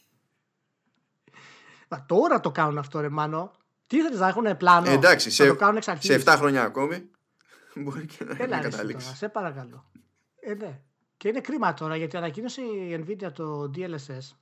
Μα 1.87 2.05
τώρα 2.05 2.39
το 2.39 2.51
κάνουν 2.51 2.77
αυτό 2.77 2.99
ρε 2.99 3.09
Μάνο. 3.09 3.51
Τι 3.87 4.01
θέλεις 4.01 4.19
να 4.19 4.27
έχουν 4.27 4.57
πλάνο; 4.57 4.89
Ε, 4.89 4.93
εντάξει, 4.93 5.31
σε, 5.31 5.47
το 5.47 5.55
κάνουν 5.55 5.81
σε 5.81 6.21
7 6.25 6.33
χρόνια 6.37 6.63
ακόμη. 6.63 7.09
Μπορεί 7.75 8.05
και 8.05 8.23
να 8.23 8.35
Έλα, 8.39 8.59
καταλήξεις. 8.59 9.17
σε 9.17 9.29
παρακαλώ. 9.29 9.91
Ε, 10.39 10.53
ναι. 10.53 10.79
Και 11.17 11.27
είναι 11.27 11.41
κρίμα 11.41 11.73
τώρα 11.73 11.95
γιατί 11.95 12.17
ανακοίνωσε 12.17 12.61
η 12.61 13.05
Nvidia 13.05 13.33
το 13.33 13.71
DLSS 13.75 14.35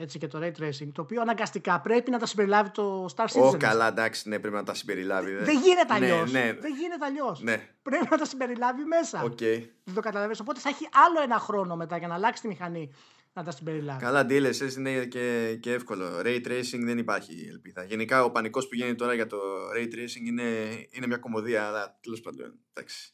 έτσι 0.00 0.18
και 0.18 0.26
το 0.26 0.38
Ray 0.42 0.62
Tracing, 0.62 0.88
το 0.92 1.02
οποίο 1.02 1.20
αναγκαστικά 1.20 1.80
πρέπει 1.80 2.10
να 2.10 2.18
τα 2.18 2.26
συμπεριλάβει 2.26 2.70
το 2.70 3.06
Star 3.16 3.24
Citizen. 3.24 3.42
Όχι 3.42 3.56
καλά, 3.56 3.88
εντάξει, 3.88 4.28
ναι, 4.28 4.38
πρέπει 4.38 4.54
να 4.54 4.62
τα 4.62 4.74
συμπεριλάβει. 4.74 5.32
Δεν, 5.32 5.44
δεν 5.44 5.60
γίνεται 5.60 5.94
αλλιώς. 5.94 6.32
Ναι, 6.32 6.40
ναι. 6.40 6.52
Δεν 6.52 6.74
γίνεται 6.74 7.04
αλλιώς. 7.04 7.42
Ναι. 7.42 7.68
Πρέπει 7.82 8.06
να 8.10 8.16
τα 8.16 8.24
συμπεριλάβει 8.24 8.84
μέσα. 8.84 9.24
Okay. 9.24 9.68
Δεν 9.84 9.94
το 9.94 10.00
καταλαβαίνεις. 10.00 10.40
Οπότε 10.40 10.60
θα 10.60 10.68
έχει 10.68 10.88
άλλο 11.06 11.22
ένα 11.22 11.38
χρόνο 11.38 11.76
μετά 11.76 11.96
για 11.96 12.08
να 12.08 12.14
αλλάξει 12.14 12.42
τη 12.42 12.48
μηχανή 12.48 12.92
να 13.32 13.44
τα 13.44 13.50
συμπεριλάβει. 13.50 14.00
Καλά, 14.00 14.26
DLSS 14.28 14.76
είναι 14.76 15.04
και, 15.04 15.56
και 15.60 15.72
εύκολο. 15.72 16.20
Ray 16.24 16.46
Tracing 16.46 16.80
δεν 16.80 16.98
υπάρχει 16.98 17.46
ελπίδα. 17.50 17.84
Γενικά 17.84 18.24
ο 18.24 18.30
πανικός 18.30 18.68
που 18.68 18.74
γίνει 18.74 18.94
τώρα 18.94 19.14
για 19.14 19.26
το 19.26 19.38
Ray 19.76 19.94
Tracing 19.94 20.26
είναι, 20.26 20.42
είναι 20.90 21.06
μια 21.06 21.18
κομμωδία, 21.18 21.66
αλλά 21.66 21.98
τέλος 22.02 22.20
πάντων. 22.20 22.58
Εντάξει. 22.72 23.12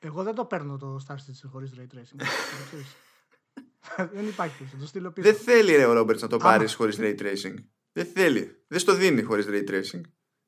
Εγώ 0.00 0.22
δεν 0.22 0.34
το 0.34 0.44
παίρνω 0.44 0.76
το 0.76 1.00
Star 1.08 1.14
Citizen 1.14 1.48
χωρίς 1.50 1.72
Ray 1.78 1.96
Tracing. 1.96 2.20
δεν 3.96 4.26
υπάρχει 4.28 4.64
το 4.78 4.86
στείλω 4.86 5.10
πίσω. 5.10 5.32
Δεν 5.32 5.40
θέλει 5.40 5.76
ρε, 5.76 5.84
ο 5.84 5.92
Ρόμπερτς 5.92 6.22
να 6.22 6.28
το 6.28 6.36
πάρει 6.36 6.72
χωρίς 6.72 6.96
ray 7.00 7.20
tracing. 7.20 7.54
Δεν 7.92 8.06
θέλει. 8.06 8.64
Δεν 8.68 8.78
στο 8.78 8.94
δίνει 8.94 9.22
χωρίς 9.22 9.46
ray 9.48 9.70
tracing. 9.70 10.00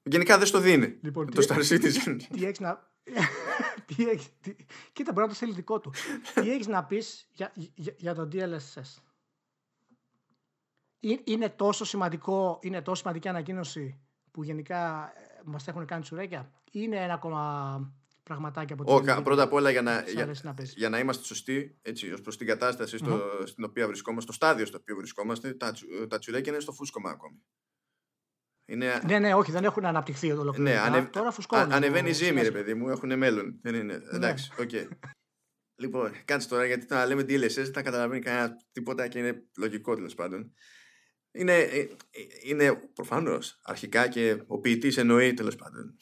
Γενικά 0.02 0.38
δεν 0.38 0.46
στο 0.46 0.60
δίνει. 0.60 0.98
Λοιπόν, 1.02 1.30
το 1.30 1.46
Star 1.48 1.68
Citizen. 1.68 2.16
Τι 2.34 2.44
έχεις 2.44 2.60
να. 2.60 2.92
τι 3.86 4.08
έχεις... 4.08 4.28
τι... 4.40 4.56
Κοίτα, 4.92 5.12
μπορεί 5.12 5.26
να 5.26 5.32
το 5.32 5.38
θέλει 5.38 5.52
δικό 5.52 5.80
του. 5.80 5.92
τι 6.34 6.50
έχεις 6.50 6.66
να 6.66 6.84
πεις 6.84 7.28
για, 7.32 7.52
για, 7.74 7.94
για 7.96 8.14
το 8.14 8.28
DLSS; 8.32 9.02
Είναι 11.24 11.48
τόσο 11.48 11.84
σημαντικό, 11.84 12.58
είναι 12.62 12.82
τόσο 12.82 13.00
σημαντική 13.00 13.28
ανακοίνωση 13.28 14.00
που 14.30 14.42
γενικά 14.42 15.12
ε, 15.16 15.40
μας 15.44 15.68
έχουν 15.68 15.84
κάνει 15.84 16.02
τσουρέκια; 16.02 16.52
Είναι 16.70 16.96
ένα 16.96 17.14
ακόμα 17.14 17.78
πραγματάκια 18.24 18.76
από 18.80 19.02
την 19.02 19.22
Πρώτα 19.22 19.42
απ' 19.42 19.52
όλα 19.52 19.70
για 19.70 19.82
να, 19.82 20.04
για, 20.08 20.26
να, 20.42 20.54
για 20.76 20.88
να 20.88 20.98
είμαστε 20.98 21.24
σωστοί 21.24 21.78
έτσι, 21.82 22.12
ως 22.12 22.20
προς 22.20 22.36
την 22.36 22.46
κατάσταση 22.46 22.98
στο, 22.98 23.16
mm-hmm. 23.16 23.46
στην 23.48 23.64
οποία 23.64 23.86
βρισκόμαστε, 23.86 24.32
στο 24.32 24.44
στάδιο 24.44 24.66
στο 24.66 24.78
οποίο 24.80 24.96
βρισκόμαστε, 24.96 25.54
τα, 25.54 25.74
τα 26.08 26.18
τσουρέκια 26.18 26.52
είναι 26.52 26.60
στο 26.60 26.72
φούσκωμα 26.72 27.10
ακόμη. 27.10 27.42
Είναι... 28.66 29.00
Ναι, 29.06 29.18
ναι, 29.18 29.34
όχι, 29.34 29.52
δεν 29.52 29.64
έχουν 29.64 29.84
αναπτυχθεί 29.84 30.28
το 30.28 30.40
ολοκληρό. 30.40 30.70
Ναι, 30.70 30.78
ανε... 30.78 31.04
τώρα 31.04 31.30
φουσκώνουν. 31.30 31.72
ανεβαίνει 31.72 32.08
η 32.08 32.12
ζύμη, 32.12 32.42
ρε 32.42 32.50
παιδί 32.50 32.74
μου, 32.74 32.88
έχουν 32.88 33.18
μέλλον. 33.18 33.58
Δεν 33.62 33.74
είναι. 33.74 33.96
Ναι. 33.96 34.16
Εντάξει, 34.16 34.52
OK. 34.58 34.70
Okay. 34.72 34.88
λοιπόν, 35.82 36.12
κάτσε 36.24 36.48
τώρα, 36.48 36.64
γιατί 36.64 36.86
να 36.88 37.06
λέμε 37.06 37.22
DLSS 37.22 37.54
δεν 37.54 37.72
τα 37.72 37.82
καταλαβαίνει 37.82 38.20
κανένα 38.20 38.56
τίποτα 38.72 39.08
και 39.08 39.18
είναι 39.18 39.48
λογικό 39.58 39.94
τέλος 39.94 40.14
πάντων. 40.14 40.52
Είναι, 41.32 41.58
ε, 41.58 41.86
είναι 42.44 42.74
προφανώς 42.94 43.60
αρχικά 43.62 44.08
και 44.08 44.42
ο 44.46 44.60
ποιητής 44.60 44.96
εννοεί 44.96 45.34
τέλος 45.34 45.56
πάντων 45.56 45.96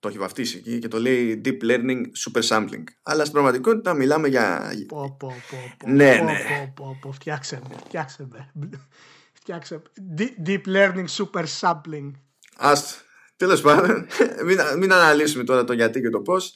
το 0.00 0.08
έχει 0.08 0.18
βαφτίσει 0.18 0.56
εκεί 0.56 0.78
και 0.78 0.88
το 0.88 1.00
λέει 1.00 1.40
Deep 1.44 1.62
Learning 1.62 2.02
Super 2.24 2.42
Sampling. 2.42 2.84
Αλλά 3.02 3.20
στην 3.20 3.32
πραγματικότητα 3.32 3.94
μιλάμε 3.94 4.28
για... 4.28 4.72
Πω, 4.88 5.16
πω, 5.18 5.34
πω, 5.50 5.90
ναι, 5.90 6.14
ναι. 6.14 6.22
Πω, 6.22 6.72
πω, 6.74 6.98
πω, 7.00 7.12
φτιάξε 7.12 7.60
με, 7.68 7.74
φτιάξε 7.86 8.28
με. 8.30 8.52
Φτιάξε 9.32 9.82
Deep 10.46 10.66
Learning 10.66 11.06
Super 11.06 11.44
Sampling. 11.60 12.10
Ας, 12.56 13.04
τέλος 13.36 13.60
πάντων, 13.60 14.06
μην, 14.46 14.58
μην 14.78 14.92
αναλύσουμε 14.92 15.44
τώρα 15.44 15.64
το 15.64 15.72
γιατί 15.72 16.00
και 16.00 16.10
το 16.10 16.20
πώς. 16.20 16.54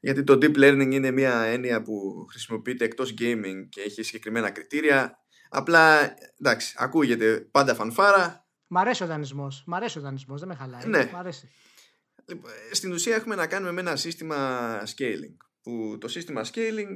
Γιατί 0.00 0.24
το 0.24 0.32
Deep 0.32 0.56
Learning 0.56 0.90
είναι 0.90 1.10
μια 1.10 1.40
έννοια 1.40 1.82
που 1.82 2.26
χρησιμοποιείται 2.30 2.84
εκτός 2.84 3.14
gaming 3.18 3.66
και 3.68 3.80
έχει 3.80 4.02
συγκεκριμένα 4.02 4.50
κριτήρια. 4.50 5.18
Απλά, 5.48 6.14
εντάξει, 6.38 6.74
ακούγεται 6.78 7.48
πάντα 7.50 7.74
φανφάρα. 7.74 8.46
Μ' 8.66 8.78
αρέσει 8.78 9.02
ο 9.02 9.06
δανεισμός. 9.06 9.62
Μ' 9.66 9.74
αρέσει 9.74 9.98
ο 9.98 10.00
δανεισμός, 10.00 10.40
δεν 10.40 10.48
με 10.48 10.54
χαλάει. 10.54 10.86
Ναι. 10.86 11.10
Μ' 11.12 11.16
αρέσει. 11.16 11.48
Λοιπόν, 12.30 12.50
στην 12.72 12.92
ουσία 12.92 13.14
έχουμε 13.14 13.34
να 13.34 13.46
κάνουμε 13.46 13.72
με 13.72 13.80
ένα 13.80 13.96
σύστημα 13.96 14.82
scaling 14.86 15.36
που 15.62 15.96
το 16.00 16.08
σύστημα 16.08 16.44
scaling 16.52 16.92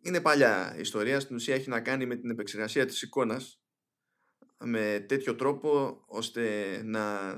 είναι 0.00 0.20
παλιά 0.20 0.76
ιστορία. 0.78 1.20
Στην 1.20 1.36
ουσία 1.36 1.54
έχει 1.54 1.68
να 1.68 1.80
κάνει 1.80 2.06
με 2.06 2.16
την 2.16 2.30
επεξεργασία 2.30 2.86
της 2.86 3.02
εικόνας 3.02 3.60
με 4.58 5.04
τέτοιο 5.08 5.34
τρόπο 5.34 6.02
ώστε 6.06 6.42
να 6.84 7.34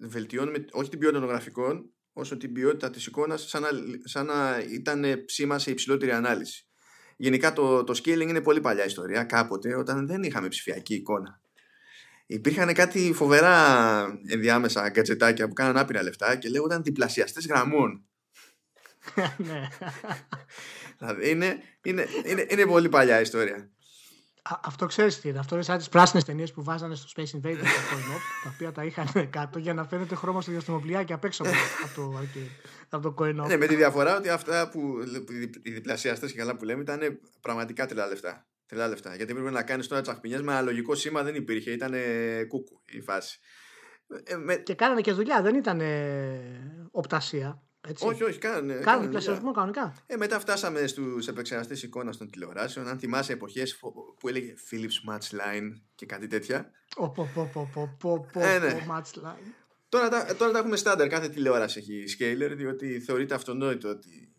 βελτιώνουμε 0.00 0.64
όχι 0.72 0.90
την 0.90 0.98
ποιότητα 0.98 1.20
των 1.20 1.28
γραφικών 1.28 1.92
όσο 2.12 2.36
την 2.36 2.52
ποιότητα 2.52 2.90
της 2.90 3.06
εικόνας 3.06 3.48
σαν 3.48 3.62
να, 3.62 3.68
σαν 4.04 4.26
να 4.26 4.58
ήταν 4.58 5.24
ψήμα 5.24 5.58
σε 5.58 5.70
υψηλότερη 5.70 6.12
ανάλυση. 6.12 6.66
Γενικά 7.16 7.52
το, 7.52 7.84
το 7.84 8.00
scaling 8.04 8.28
είναι 8.28 8.40
πολύ 8.40 8.60
παλιά 8.60 8.84
ιστορία. 8.84 9.24
Κάποτε 9.24 9.76
όταν 9.76 10.06
δεν 10.06 10.22
είχαμε 10.22 10.48
ψηφιακή 10.48 10.94
εικόνα 10.94 11.40
υπήρχαν 12.30 12.74
κάτι 12.74 13.12
φοβερά 13.14 14.20
ενδιάμεσα 14.26 14.88
γκατζετάκια 14.88 15.48
που 15.48 15.52
κάναν 15.52 15.76
άπειρα 15.76 16.02
λεφτά 16.02 16.36
και 16.36 16.48
λέγονταν 16.48 16.82
διπλασιαστές 16.82 17.46
γραμμών. 17.46 18.04
Ναι. 19.36 19.68
δηλαδή 20.98 21.30
είναι, 21.30 21.62
είναι, 21.82 22.06
είναι, 22.24 22.46
είναι 22.48 22.66
πολύ 22.66 22.88
παλιά 22.88 23.20
ιστορία. 23.20 23.70
αυτό 24.42 24.86
ξέρεις 24.86 25.20
τι 25.20 25.28
είναι. 25.28 25.38
Αυτό 25.38 25.54
είναι 25.54 25.64
σαν 25.64 25.78
τις 25.78 25.88
πράσινες 25.88 26.24
ταινίες 26.24 26.52
που 26.52 26.62
βάζανε 26.62 26.94
στο 26.94 27.08
Space 27.16 27.36
Invaders 27.36 27.58
το 27.58 27.80
Coin 27.90 28.20
τα 28.44 28.50
οποία 28.54 28.72
τα 28.72 28.84
είχαν 28.84 29.08
κάτω 29.30 29.58
για 29.58 29.74
να 29.74 29.84
φαίνεται 29.84 30.14
χρώμα 30.14 30.40
στο 30.40 30.50
διαστημοπλιάκι 30.50 31.12
απ' 31.12 31.24
έξω 31.24 31.42
από 31.42 31.94
το, 31.94 32.20
από 32.88 33.02
το 33.10 33.24
Coin 33.24 33.34
Ναι, 33.34 33.56
με 33.56 33.66
τη 33.66 33.76
διαφορά 33.76 34.16
ότι 34.16 34.28
αυτά 34.28 34.68
που 34.68 34.80
οι 35.62 35.70
διπλασιαστές 35.70 36.32
και 36.32 36.38
καλά 36.38 36.56
που 36.56 36.64
λέμε 36.64 36.82
ήταν 36.82 37.20
πραγματικά 37.40 37.86
τρελά 37.86 38.06
λεφτά. 38.06 38.46
Τρελά 38.70 38.88
λεφτά. 38.88 39.14
Γιατί 39.14 39.32
έπρεπε 39.32 39.50
να 39.50 39.62
κάνεις 39.62 39.86
τώρα 39.86 40.02
τσαχπινιές 40.02 40.42
με 40.42 40.52
αναλογικό 40.52 40.94
σήμα 40.94 41.22
δεν 41.22 41.34
υπήρχε. 41.34 41.70
Ήταν 41.70 41.94
κούκου 42.48 42.82
η 42.86 43.00
φάση. 43.00 43.38
Ε, 44.24 44.36
με... 44.36 44.56
Και 44.56 44.74
κάνανε 44.74 45.00
και 45.00 45.12
δουλειά, 45.12 45.42
δεν 45.42 45.54
ήταν 45.54 45.80
οπτασία. 46.90 47.62
Έτσι. 47.88 48.06
Όχι, 48.06 48.22
όχι, 48.22 48.38
κάνανε. 48.38 48.74
Κάνανε 48.74 49.08
πλασιασμό 49.08 49.52
κανονικά. 49.52 49.94
Ε, 50.06 50.16
μετά 50.16 50.40
φτάσαμε 50.40 50.86
στους 50.86 51.28
επεξεργαστές 51.28 51.82
εικόνας 51.82 52.16
των 52.16 52.30
τηλεοράσεων. 52.30 52.88
Αν 52.88 52.98
θυμάσαι 52.98 53.32
εποχές 53.32 53.78
που 54.18 54.28
έλεγε 54.28 54.54
Philips 54.70 55.12
Match 55.12 55.18
Line 55.18 55.80
και 55.94 56.06
κάτι 56.06 56.26
τέτοια. 56.26 56.70
Πω, 56.96 57.12
πω, 57.16 57.30
πω, 57.34 57.50
πω, 57.52 57.96
πω, 57.98 58.26
πω, 58.32 58.40
ε, 58.40 58.58
ναι. 58.58 58.86
Match 58.88 59.18
Line. 59.18 59.52
Τώρα, 59.88 60.34
τώρα 60.34 60.52
τα 60.52 60.58
έχουμε 60.58 60.76
στάνταρ. 60.76 61.08
Κάθε 61.08 61.28
τηλεόραση 61.28 61.78
έχει 61.78 62.04
scaler, 62.18 62.52
διότι 62.56 63.00
θεωρείται 63.00 63.34
αυτονόητο 63.34 63.88
ότι 63.88 64.29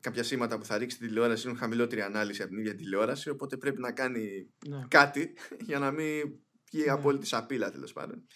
κάποια 0.00 0.22
σήματα 0.22 0.58
που 0.58 0.64
θα 0.64 0.78
ρίξει 0.78 0.98
τη 0.98 1.06
τηλεόραση 1.06 1.46
έχουν 1.46 1.58
χαμηλότερη 1.58 2.02
ανάλυση 2.02 2.42
από 2.42 2.50
την 2.50 2.60
ίδια 2.60 2.74
τηλεόραση, 2.74 3.30
οπότε 3.30 3.56
πρέπει 3.56 3.80
να 3.80 3.92
κάνει 3.92 4.50
ναι. 4.68 4.84
κάτι 4.88 5.32
για 5.60 5.78
να 5.78 5.90
μην 5.90 6.38
βγει 6.70 6.84
ναι. 6.84 6.90
απόλυτη 6.90 7.26
σαπίλα 7.26 7.70
τέλος 7.70 7.92
πάντων. 7.92 8.26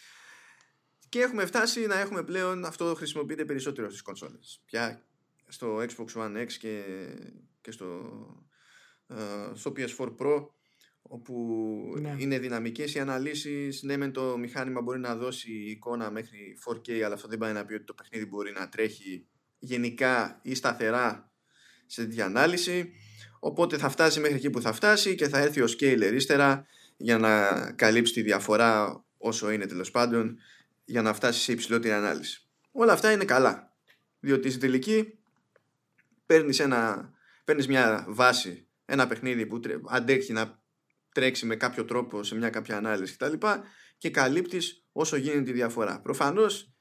Και 1.09 1.21
έχουμε 1.21 1.47
φτάσει 1.47 1.87
να 1.87 1.99
έχουμε 1.99 2.23
πλέον 2.23 2.65
αυτό 2.65 2.95
χρησιμοποιείται 2.95 3.45
περισσότερο 3.45 3.89
στις 3.89 4.03
κονσόλες. 4.03 4.63
Πια 4.65 5.05
στο 5.49 5.77
Xbox 5.77 6.07
One 6.15 6.37
X 6.37 6.53
και, 6.53 6.83
και 7.61 7.71
στο, 7.71 8.11
uh, 9.09 9.51
στο 9.55 9.73
PS4 9.77 10.17
Pro 10.19 10.47
όπου 11.03 11.95
ναι. 12.01 12.17
είναι 12.19 12.39
δυναμικές 12.39 12.95
οι 12.95 12.99
αναλύσεις 12.99 13.83
ναι 13.83 13.97
μεν 13.97 14.13
το 14.13 14.37
μηχάνημα 14.39 14.81
μπορεί 14.81 14.99
να 14.99 15.17
δώσει 15.17 15.53
εικόνα 15.53 16.11
μέχρι 16.11 16.59
4K 16.69 17.01
αλλά 17.01 17.15
αυτό 17.15 17.29
δεν 17.29 17.39
πάει 17.39 17.53
να 17.53 17.65
πει 17.65 17.75
ότι 17.75 17.85
το 17.85 17.95
παιχνίδι 17.95 18.27
μπορεί 18.27 18.53
να 18.53 18.69
τρέχει 18.69 19.27
γενικά 19.59 20.41
ή 20.43 20.55
σταθερά 20.55 21.34
σε 21.87 22.05
διανάλυση 22.05 22.93
οπότε 23.39 23.79
θα 23.79 23.89
φτάσει 23.89 24.21
μέχρι 24.21 24.37
εκεί 24.37 24.51
που 24.51 24.61
θα 24.61 24.73
φτάσει 24.73 25.15
και 25.15 25.29
θα 25.29 25.39
έρθει 25.39 25.61
ο 25.61 25.67
scaler 25.67 26.11
ύστερα 26.15 26.67
για 26.97 27.19
να 27.19 27.51
καλύψει 27.73 28.13
τη 28.13 28.23
διαφορά 28.23 29.05
όσο 29.19 29.51
είναι 29.51 29.67
τέλος 29.67 29.91
πάντων 29.91 30.39
για 30.85 31.03
να 31.03 31.15
φτάσει 31.15 31.41
σε 31.41 31.53
υψηλότερη 31.53 31.95
ανάλυση. 31.95 32.47
Όλα 32.73 32.93
αυτά 32.93 33.13
είναι 33.13 33.25
καλά 33.25 33.73
διότι 34.21 34.49
στην 34.49 34.61
τελική 34.61 35.19
παίρνεις, 36.27 36.61
ένα, 36.61 37.13
παίρνεις 37.45 37.69
μια 37.69 38.05
βάση 38.09 38.67
ένα 38.85 39.07
παιχνίδι 39.07 39.47
που 39.47 39.61
αντέχει 39.89 40.33
να 40.33 40.63
τρέξει 41.13 41.47
με 41.47 41.57
κάποιο 41.57 41.85
τρόπο 41.85 42.23
σε 42.23 42.35
μια 42.35 42.51
κάποια 42.51 42.77
ανάλυση 42.77 43.17
κτλ. 43.17 43.33
Και, 43.33 43.61
και 43.99 44.11
καλύπτεις 44.11 44.85
όσο 44.93 45.17
γίνεται 45.17 45.43
τη 45.43 45.53
διαφορά. 45.53 46.01
Προφανώς 46.01 46.73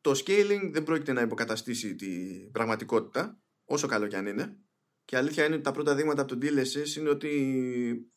το 0.00 0.10
scaling 0.10 0.70
δεν 0.72 0.82
πρόκειται 0.82 1.12
να 1.12 1.20
υποκαταστήσει 1.20 1.94
την 1.94 2.52
πραγματικότητα 2.52 3.38
όσο 3.72 3.86
καλό 3.86 4.06
κι 4.06 4.16
αν 4.16 4.26
είναι. 4.26 4.56
Και 5.04 5.16
αλήθεια 5.16 5.44
είναι 5.44 5.54
ότι 5.54 5.62
τα 5.62 5.72
πρώτα 5.72 5.94
δείγματα 5.94 6.22
από 6.22 6.30
τον 6.30 6.40
DLSS 6.42 6.96
είναι 6.98 7.08
ότι 7.08 8.12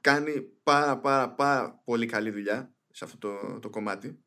κάνει 0.00 0.40
πάρα 0.62 0.98
πάρα 0.98 1.30
πάρα 1.30 1.80
πολύ 1.84 2.06
καλή 2.06 2.30
δουλειά 2.30 2.74
σε 2.90 3.04
αυτό 3.04 3.18
το, 3.18 3.58
το 3.60 3.70
κομμάτι. 3.70 4.24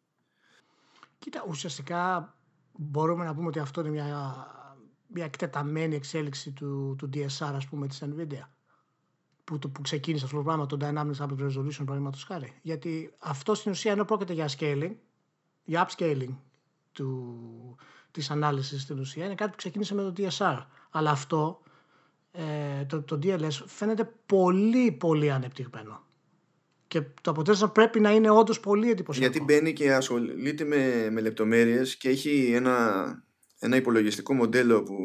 Κοίτα, 1.20 1.46
ουσιαστικά 1.48 2.34
μπορούμε 2.72 3.26
να 3.26 3.36
πούμε 3.36 3.48
ότι 3.48 3.60
αυτό 3.60 3.82
είναι 3.82 3.90
μια, 3.90 4.08
μια 5.08 5.26
εκτεταμένη 5.26 5.96
εξέλιξη 5.96 6.52
του, 6.52 6.96
του 6.98 7.10
DSR, 7.14 7.52
ας 7.54 7.68
πούμε, 7.68 7.88
της 7.88 8.04
NVIDIA. 8.06 8.48
Που, 9.44 9.60
το, 9.60 9.70
που 9.70 9.82
ξεκίνησε 9.82 10.26
αυτό 10.26 10.38
το 10.38 10.44
πράγμα, 10.44 10.66
το 10.66 10.78
Dynamics 10.82 11.26
Update 11.26 11.48
Resolution, 11.48 11.84
παραδείγματος 11.86 12.24
χάρη. 12.24 12.60
Γιατί 12.62 13.14
αυτό 13.18 13.56
στην 13.56 13.72
ουσία 13.72 13.92
ενώ 13.92 14.06
πρόκειται 14.06 14.34
για 14.34 14.50
scaling, 14.58 14.96
για 15.64 15.90
upscaling 15.90 16.36
του, 16.92 17.78
της 18.18 18.32
ανάλυσης 18.32 18.82
στην 18.82 19.00
ουσία 19.00 19.26
είναι 19.26 19.36
κάτι 19.36 19.50
που 19.52 19.58
ξεκίνησε 19.58 19.94
με 19.94 20.02
το 20.02 20.14
DSR. 20.18 20.66
Αλλά 20.92 21.12
αυτό, 21.12 21.62
ε, 22.32 22.86
το, 22.86 23.02
το 23.02 23.20
DLS, 23.24 23.50
φαίνεται 23.66 24.12
πολύ 24.26 24.92
πολύ 24.92 25.32
ανεπτυγμένο. 25.32 26.06
Και 26.88 27.02
το 27.22 27.32
αποτέλεσμα 27.32 27.70
πρέπει 27.72 28.00
να 28.00 28.12
είναι 28.12 28.30
όντως 28.30 28.60
πολύ 28.60 28.90
εντυπωσιακό. 28.90 29.32
Γιατί 29.32 29.46
μπαίνει 29.46 29.74
και 29.74 29.94
ασχολείται 29.94 30.64
με, 30.64 31.10
με 31.12 31.22
λεπτομέρειες 31.22 31.98
και 31.98 32.10
έχει 32.10 32.52
ένα, 32.54 33.06
ένα 33.60 33.76
υπολογιστικό 33.76 34.34
μοντέλο 34.34 34.84
που 34.84 34.96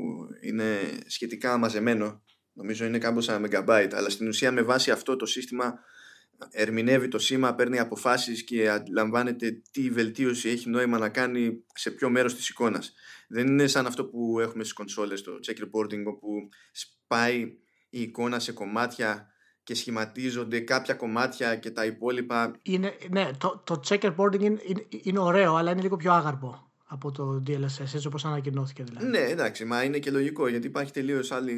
είναι 0.40 0.78
σχετικά 1.06 1.58
μαζεμένο, 1.58 2.22
νομίζω 2.52 2.84
είναι 2.84 2.98
κάμποσα 2.98 3.40
megabyte, 3.44 3.92
αλλά 3.92 4.10
στην 4.10 4.28
ουσία 4.28 4.52
με 4.52 4.62
βάση 4.62 4.90
αυτό 4.90 5.16
το 5.16 5.26
σύστημα 5.26 5.74
ερμηνεύει 6.50 7.08
το 7.08 7.18
σήμα, 7.18 7.54
παίρνει 7.54 7.78
αποφάσεις 7.78 8.44
και 8.44 8.70
αντιλαμβάνεται 8.70 9.62
τι 9.70 9.90
βελτίωση 9.90 10.48
έχει 10.48 10.68
νόημα 10.68 10.98
να 10.98 11.08
κάνει 11.08 11.64
σε 11.74 11.90
ποιο 11.90 12.10
μέρος 12.10 12.34
της 12.34 12.48
εικόνας. 12.48 12.94
Δεν 13.32 13.46
είναι 13.46 13.66
σαν 13.66 13.86
αυτό 13.86 14.04
που 14.04 14.40
έχουμε 14.40 14.62
στις 14.62 14.74
κονσόλες, 14.74 15.22
το 15.22 15.32
check 15.46 15.58
reporting, 15.60 16.04
όπου 16.04 16.48
σπάει 16.72 17.40
η 17.90 18.00
εικόνα 18.00 18.38
σε 18.38 18.52
κομμάτια 18.52 19.26
και 19.62 19.74
σχηματίζονται 19.74 20.60
κάποια 20.60 20.94
κομμάτια 20.94 21.56
και 21.56 21.70
τα 21.70 21.84
υπόλοιπα. 21.84 22.58
Είναι, 22.62 22.96
ναι, 23.10 23.30
το, 23.38 23.62
το 23.66 23.80
checkerboarding 23.88 24.40
είναι, 24.40 24.60
είναι, 24.66 24.86
είναι 25.02 25.18
ωραίο, 25.18 25.54
αλλά 25.54 25.70
είναι 25.70 25.80
λίγο 25.80 25.96
πιο 25.96 26.12
άγαρπο 26.12 26.72
από 26.86 27.10
το 27.10 27.42
DLSS, 27.46 27.80
έτσι 27.94 28.06
όπως 28.06 28.24
ανακοινώθηκε 28.24 28.82
δηλαδή. 28.82 29.06
Ναι, 29.06 29.18
εντάξει, 29.18 29.64
μα 29.64 29.84
είναι 29.84 29.98
και 29.98 30.10
λογικό, 30.10 30.48
γιατί 30.48 30.66
υπάρχει 30.66 30.92
τελείως 30.92 31.32
άλλη 31.32 31.52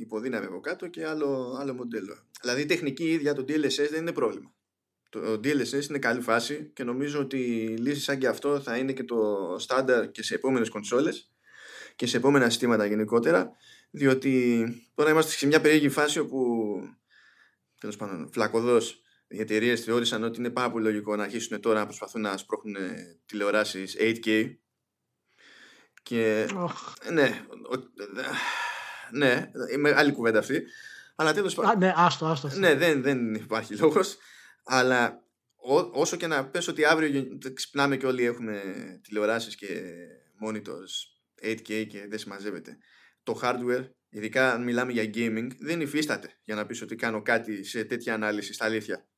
υποδύναμη 0.00 0.46
από 0.46 0.60
κάτω 0.60 0.88
και 0.88 1.06
άλλο, 1.06 1.56
άλλο 1.60 1.74
μοντέλο. 1.74 2.16
Δηλαδή 2.40 2.62
η 2.62 2.66
τεχνική 2.66 3.04
ίδια 3.04 3.34
το 3.34 3.42
DLSS 3.48 3.88
δεν 3.90 4.00
είναι 4.00 4.12
πρόβλημα. 4.12 4.54
Το 5.08 5.32
DLSS 5.32 5.88
είναι 5.88 5.98
καλή 5.98 6.20
φάση 6.20 6.70
και 6.74 6.84
νομίζω 6.84 7.20
ότι 7.20 7.38
λύση 7.78 8.00
σαν 8.00 8.18
και 8.18 8.26
αυτό 8.26 8.60
θα 8.60 8.76
είναι 8.76 8.92
και 8.92 9.04
το 9.04 9.16
στάνταρ 9.58 10.10
και 10.10 10.22
σε 10.22 10.34
επόμενες 10.34 10.68
κονσόλες 10.68 11.30
και 11.96 12.06
σε 12.06 12.16
επόμενα 12.16 12.44
συστήματα 12.48 12.86
γενικότερα, 12.86 13.50
διότι 13.90 14.64
τώρα 14.94 15.10
είμαστε 15.10 15.30
σε 15.30 15.46
μια 15.46 15.60
περίεργη 15.60 15.88
φάση 15.88 16.18
όπου 16.18 16.36
τέλος 17.80 17.96
πάντων, 17.96 18.30
φλακοδό 18.32 18.78
οι 19.28 19.40
εταιρείες 19.40 19.80
θεώρησαν 19.80 20.24
ότι 20.24 20.38
είναι 20.38 20.50
πάρα 20.50 20.70
πολύ 20.70 20.84
λογικό 20.84 21.16
να 21.16 21.22
αρχίσουν 21.22 21.60
τώρα 21.60 21.78
να 21.78 21.84
προσπαθούν 21.84 22.20
να 22.20 22.36
σπρώχνουν 22.36 22.76
τηλεοράσεις 23.26 23.96
8K. 24.00 24.54
Και. 26.02 26.46
Ναι, 27.12 27.44
ναι, 29.10 29.50
είναι 29.72 29.94
άλλη 29.96 30.12
κουβέντα 30.12 30.38
αυτή. 30.38 30.62
Αλλά 31.16 31.32
τέλος 31.32 31.54
πάντων. 31.54 31.78
Ναι, 31.78 31.92
άστο, 31.96 32.26
άστο. 32.26 32.50
Ναι, 32.54 32.74
δεν, 32.74 33.02
δεν 33.02 33.34
υπάρχει 33.34 33.76
λόγος. 33.76 34.16
Αλλά 34.68 35.24
ό, 35.56 35.76
όσο 35.76 36.16
και 36.16 36.26
να 36.26 36.48
πες 36.48 36.68
ότι 36.68 36.84
αύριο 36.84 37.38
ξυπνάμε 37.54 37.96
και 37.96 38.06
όλοι 38.06 38.24
έχουμε 38.24 38.62
τηλεοράσεις 39.02 39.56
και 39.56 39.94
monitors 40.44 40.92
8K 41.42 41.86
και 41.86 42.06
δεν 42.08 42.18
συμμαζεύεται. 42.18 42.78
Το 43.22 43.40
hardware 43.42 43.88
ειδικά 44.08 44.52
αν 44.52 44.62
μιλάμε 44.62 44.92
για 44.92 45.10
gaming, 45.14 45.48
δεν 45.58 45.80
υφίσταται 45.80 46.38
για 46.42 46.54
να 46.54 46.66
πεις 46.66 46.82
ότι 46.82 46.96
κάνω 46.96 47.22
κάτι 47.22 47.64
σε 47.64 47.84
τέτοια 47.84 48.14
ανάλυση 48.14 48.52
στα 48.52 48.64
αλήθεια. 48.64 49.08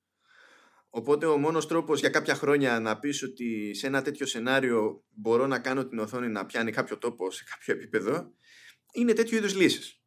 Οπότε 0.90 1.26
ο 1.26 1.36
μόνος 1.36 1.66
τρόπος 1.66 2.00
για 2.00 2.08
κάποια 2.08 2.34
χρόνια 2.34 2.80
να 2.80 2.98
πεις 2.98 3.22
ότι 3.22 3.74
σε 3.74 3.86
ένα 3.86 4.02
τέτοιο 4.02 4.26
σενάριο 4.26 5.04
μπορώ 5.08 5.46
να 5.46 5.58
κάνω 5.58 5.86
την 5.86 5.98
οθόνη 5.98 6.28
να 6.28 6.46
πιάνει 6.46 6.72
κάποιο 6.72 6.98
τόπο 6.98 7.30
σε 7.30 7.44
κάποιο 7.50 7.74
επίπεδο 7.74 8.32
είναι 8.92 9.12
τέτοιου 9.12 9.36
είδους 9.36 9.56
λύσεις. 9.56 10.02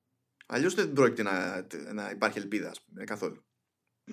Αλλιώς 0.45 0.73
δεν 0.73 0.93
πρόκειται 0.93 1.23
να, 1.23 1.67
να 1.93 2.10
υπάρχει 2.10 2.38
ελπίδα 2.38 2.69
ας 2.69 2.84
πούμε, 2.84 3.04
καθόλου. 3.04 3.45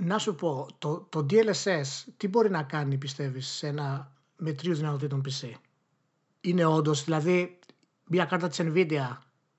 Να 0.00 0.18
σου 0.18 0.34
πω, 0.34 0.66
το, 0.78 1.06
το 1.08 1.26
DLSS 1.30 2.04
τι 2.16 2.28
μπορεί 2.28 2.50
να 2.50 2.62
κάνει 2.62 2.96
πιστεύεις 2.96 3.46
σε 3.46 3.66
ένα 3.66 4.12
μετρίου 4.36 4.74
δυνατοτήτων 4.74 5.22
PC. 5.28 5.50
Είναι 6.40 6.64
όντως, 6.64 7.04
δηλαδή 7.04 7.58
μια 8.06 8.24
κάρτα 8.24 8.48
της 8.48 8.60
Nvidia 8.62 9.16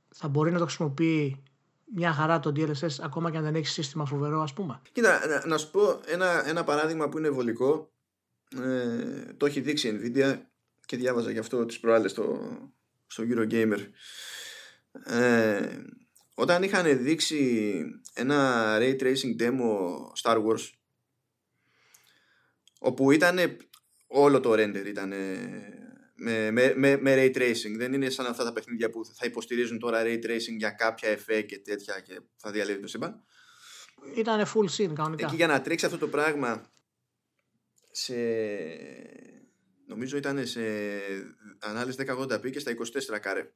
θα 0.10 0.28
μπορεί 0.28 0.52
να 0.52 0.58
το 0.58 0.64
χρησιμοποιεί 0.64 1.44
μια 1.96 2.14
χαρά 2.14 2.40
το 2.40 2.52
DLSS 2.56 3.00
ακόμα 3.02 3.32
και 3.32 3.38
αν 3.38 3.44
δεν 3.44 3.56
έχει 3.56 3.68
σύστημα 3.68 4.06
φοβερό 4.06 4.42
ας 4.42 4.54
πούμε; 4.54 4.82
Κοίτα, 4.92 5.28
να, 5.28 5.46
να 5.46 5.58
σου 5.58 5.72
πω 5.72 6.00
ένα, 6.06 6.48
ένα 6.48 6.64
παράδειγμα 6.64 7.10
που 7.10 7.18
είναι 7.18 7.30
βολικό. 7.30 7.92
Ε, 8.62 9.34
το 9.38 9.46
έχει 9.46 9.62
δείξει 9.62 9.88
η 9.88 10.00
Nvidia 10.02 10.40
και 10.86 10.98
διάβαζα 10.98 11.32
γι' 11.32 11.40
αυτό 11.40 11.66
τις 11.66 11.80
προάλλες 11.80 12.12
στο, 12.12 12.40
στο 13.08 13.24
Eurogamer. 13.30 13.80
Ε, 15.06 15.78
όταν 16.40 16.64
είχαν 16.64 17.04
δείξει 17.04 17.82
ένα 18.14 18.78
Ray 18.80 19.02
Tracing 19.02 19.42
demo 19.42 20.00
Star 20.24 20.46
Wars 20.46 20.70
όπου 22.80 23.12
ήταν 23.12 23.58
όλο 24.08 24.40
το 24.40 24.52
render 24.54 24.86
ήταν 24.86 25.14
με, 26.20 26.52
με, 26.52 26.74
με, 26.76 26.98
με 26.98 27.16
ray 27.16 27.38
tracing. 27.38 27.76
Δεν 27.78 27.94
είναι 27.94 28.10
σαν 28.10 28.26
αυτά 28.26 28.44
τα 28.44 28.54
παιχνίδια 28.54 28.90
που 28.90 29.06
θα 29.06 29.26
υποστηρίζουν 29.26 29.80
τώρα 29.80 30.02
ray 30.04 30.26
tracing 30.26 30.58
για 30.58 30.70
κάποια 30.70 31.10
εφέ 31.10 31.42
και 31.42 31.60
τέτοια 31.60 32.00
και 32.00 32.20
θα 32.36 32.52
διαλύει 32.52 32.80
το 32.80 32.88
σύμπαν. 32.88 33.24
Ήταν 34.16 34.46
full 34.46 34.70
scene 34.78 34.94
κανονικά. 34.94 35.26
Εκεί 35.26 35.36
για 35.36 35.48
να 35.48 35.62
τρέξει 35.62 35.86
αυτό 35.86 35.98
το 35.98 36.08
πράγμα 36.08 36.72
σε... 37.92 38.16
Νομίζω 39.86 40.18
ήταν 40.18 40.46
σε 40.46 40.62
ανάλυση 41.60 41.98
1080p 42.08 42.52
και 42.52 42.60
στα 42.60 42.72
24 43.16 43.20
κάρε. 43.22 43.52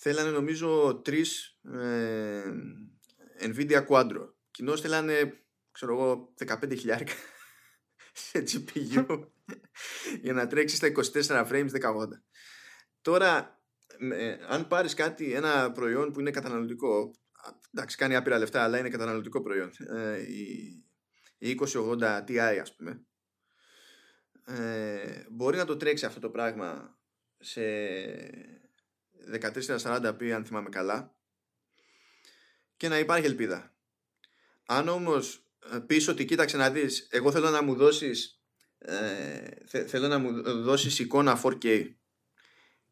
Θέλανε 0.00 0.30
νομίζω 0.30 1.00
τρεις 1.04 1.58
ε, 1.74 2.42
Nvidia 3.40 3.86
Quadro. 3.86 4.28
Κοινώς 4.50 4.80
θέλανε, 4.80 5.44
ξέρω 5.70 5.92
εγώ, 5.92 6.34
15 6.46 6.76
χιλιάρικα 6.78 7.12
σε 8.30 8.44
GPU 8.46 9.28
για 10.22 10.32
να 10.32 10.46
τρέξει 10.46 10.76
στα 10.76 10.92
24 11.22 11.48
frames 11.48 11.70
1080. 11.70 12.06
Τώρα, 13.00 13.60
αν 14.48 14.66
πάρεις 14.66 14.94
κάτι, 14.94 15.32
ένα 15.32 15.72
προϊόν 15.72 16.12
που 16.12 16.20
είναι 16.20 16.30
καταναλωτικό, 16.30 17.10
εντάξει, 17.74 17.96
κάνει 17.96 18.16
άπειρα 18.16 18.38
λεφτά, 18.38 18.62
αλλά 18.62 18.78
είναι 18.78 18.88
καταναλωτικό 18.88 19.42
προϊόν, 19.42 19.70
ε, 19.96 20.20
η, 21.38 21.56
2080 21.56 22.24
Ti 22.24 22.58
ας 22.60 22.76
πούμε, 22.76 23.06
ε, 24.44 25.24
μπορεί 25.30 25.56
να 25.56 25.64
το 25.64 25.76
τρέξει 25.76 26.06
αυτό 26.06 26.20
το 26.20 26.30
πράγμα 26.30 26.98
σε 27.38 27.62
1440p 29.42 30.28
αν 30.28 30.44
θυμάμαι 30.44 30.68
καλά 30.68 31.14
και 32.76 32.88
να 32.88 32.98
υπάρχει 32.98 33.26
ελπίδα. 33.26 33.74
Αν 34.66 34.88
όμως 34.88 35.46
πεις 35.86 36.08
ότι 36.08 36.24
κοίταξε 36.24 36.56
να 36.56 36.70
δεις, 36.70 37.08
εγώ 37.10 37.32
θέλω 37.32 37.50
να 37.50 37.62
μου 37.62 37.74
δώσεις 37.74 38.38
ε, 38.78 39.84
θέλω 39.86 40.08
να 40.08 40.18
μου 40.18 40.42
δώσεις 40.42 40.98
εικόνα 40.98 41.40
4K 41.42 41.90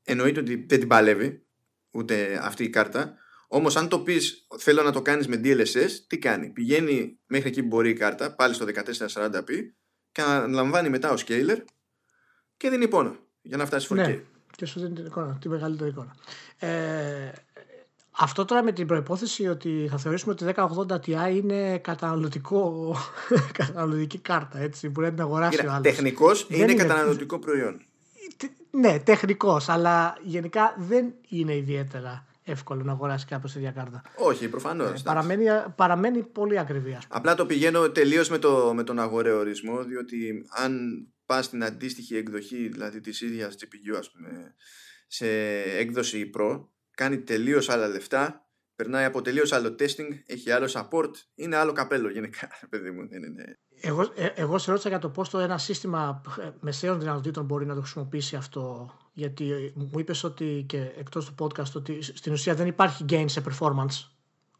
εννοείται 0.02 0.40
ότι 0.40 0.54
δεν 0.54 0.78
την 0.78 0.88
παλεύει 0.88 1.46
ούτε 1.90 2.40
αυτή 2.42 2.64
η 2.64 2.70
κάρτα. 2.70 3.16
Όμως 3.48 3.76
αν 3.76 3.88
το 3.88 4.00
πεις 4.00 4.46
θέλω 4.58 4.82
να 4.82 4.92
το 4.92 5.02
κάνεις 5.02 5.26
με 5.26 5.40
DLSS 5.44 5.90
τι 6.06 6.18
κάνει. 6.18 6.48
Πηγαίνει 6.48 7.18
μέχρι 7.26 7.48
εκεί 7.48 7.60
που 7.60 7.66
μπορεί 7.66 7.90
η 7.90 7.94
κάρτα 7.94 8.34
πάλι 8.34 8.54
στο 8.54 8.66
1440p 9.08 9.50
και 10.12 10.22
αναλαμβάνει 10.22 10.88
μετά 10.88 11.10
ο 11.10 11.14
scaler 11.26 11.64
και 12.56 12.70
δίνει 12.70 12.88
πόνο 12.88 13.18
για 13.42 13.56
να 13.56 13.66
φτάσει 13.66 13.86
4K 13.90 13.94
ναι, 13.94 14.22
και 14.56 14.66
σου 14.66 14.80
δίνει 14.80 14.94
την 14.94 15.06
εικόνα, 15.06 15.38
τη 15.40 15.48
μεγαλύτερη 15.48 15.90
εικόνα 15.90 16.14
ε, 16.58 17.32
αυτό 18.18 18.44
τώρα 18.44 18.62
με 18.62 18.72
την 18.72 18.86
προπόθεση 18.86 19.46
ότι 19.46 19.86
θα 19.90 19.98
θεωρήσουμε 19.98 20.32
ότι 20.32 20.54
1080 20.56 20.94
Ti 20.94 21.34
είναι 21.34 21.78
καταναλωτικό, 21.78 22.94
καταναλωτική 23.58 24.18
κάρτα, 24.18 24.58
έτσι, 24.58 24.90
που 24.90 25.00
να 25.00 25.10
την 25.10 25.20
αγοράσει 25.20 25.66
ο 25.66 25.70
άλλος. 25.70 25.82
Τεχνικός 25.82 26.46
είναι, 26.48 26.62
είναι 26.62 26.74
καταναλωτικό 26.74 27.38
προϊόν. 27.38 27.80
Ναι, 28.70 28.98
τεχνικός, 28.98 29.68
αλλά 29.68 30.16
γενικά 30.22 30.74
δεν 30.78 31.14
είναι 31.28 31.56
ιδιαίτερα 31.56 32.26
εύκολο 32.44 32.82
να 32.82 32.92
αγοράσει 32.92 33.26
κάποιος 33.26 33.52
τέτοια 33.52 33.70
κάρτα. 33.70 34.02
Όχι, 34.16 34.48
προφανώς. 34.48 35.00
Ε, 35.00 35.02
παραμένει, 35.04 35.44
παραμένει 35.76 36.22
πολύ 36.22 36.58
ακριβή. 36.58 36.98
Απλά 37.08 37.34
το 37.34 37.46
πηγαίνω 37.46 37.90
τελείως 37.90 38.28
με, 38.28 38.38
το, 38.38 38.72
με 38.74 38.82
τον 38.82 38.98
αγοραίο 38.98 39.38
ορισμό, 39.38 39.82
διότι 39.82 40.46
αν 40.48 40.72
πας 41.26 41.44
στην 41.44 41.64
αντίστοιχη 41.64 42.16
εκδοχή, 42.16 42.68
δηλαδή 42.68 43.00
της 43.00 43.20
ίδιας 43.20 43.54
GPU, 43.60 43.96
ας 43.98 44.10
πούμε, 44.10 44.54
σε 45.06 45.28
έκδοση 45.62 46.30
Pro, 46.36 46.66
κάνει 46.90 47.18
τελείως 47.22 47.68
άλλα 47.68 47.88
λεφτά, 47.88 48.46
περνάει 48.76 49.04
από 49.04 49.22
τελείως 49.22 49.52
άλλο 49.52 49.68
testing, 49.78 50.08
έχει 50.26 50.50
άλλο 50.50 50.66
support, 50.72 51.10
είναι 51.34 51.56
άλλο 51.56 51.72
καπέλο 51.72 52.10
γενικά, 52.10 52.48
παιδί 52.70 52.90
μου. 52.90 53.08
Δεν 53.08 53.22
είναι... 53.22 53.58
Εγώ, 53.80 54.12
ε, 54.14 54.26
εγώ 54.34 54.58
σε 54.58 54.70
ρώτησα 54.70 54.88
για 54.88 54.98
το 54.98 55.10
πώς 55.10 55.28
το 55.30 55.38
ένα 55.38 55.58
σύστημα 55.58 56.22
ε, 56.40 56.50
μεσαίων 56.60 57.00
δυνατοτήτων 57.00 57.44
μπορεί 57.44 57.66
να 57.66 57.74
το 57.74 57.80
χρησιμοποιήσει 57.80 58.36
αυτό. 58.36 58.94
Γιατί 59.12 59.52
ε, 59.52 59.72
μου 59.74 59.98
είπες 59.98 60.24
ότι 60.24 60.64
και 60.68 60.92
εκτός 60.96 61.26
του 61.26 61.34
podcast 61.38 61.72
ότι 61.74 62.02
στην 62.02 62.32
ουσία 62.32 62.54
δεν 62.54 62.66
υπάρχει 62.66 63.04
gain 63.08 63.24
σε 63.26 63.42
performance 63.48 64.15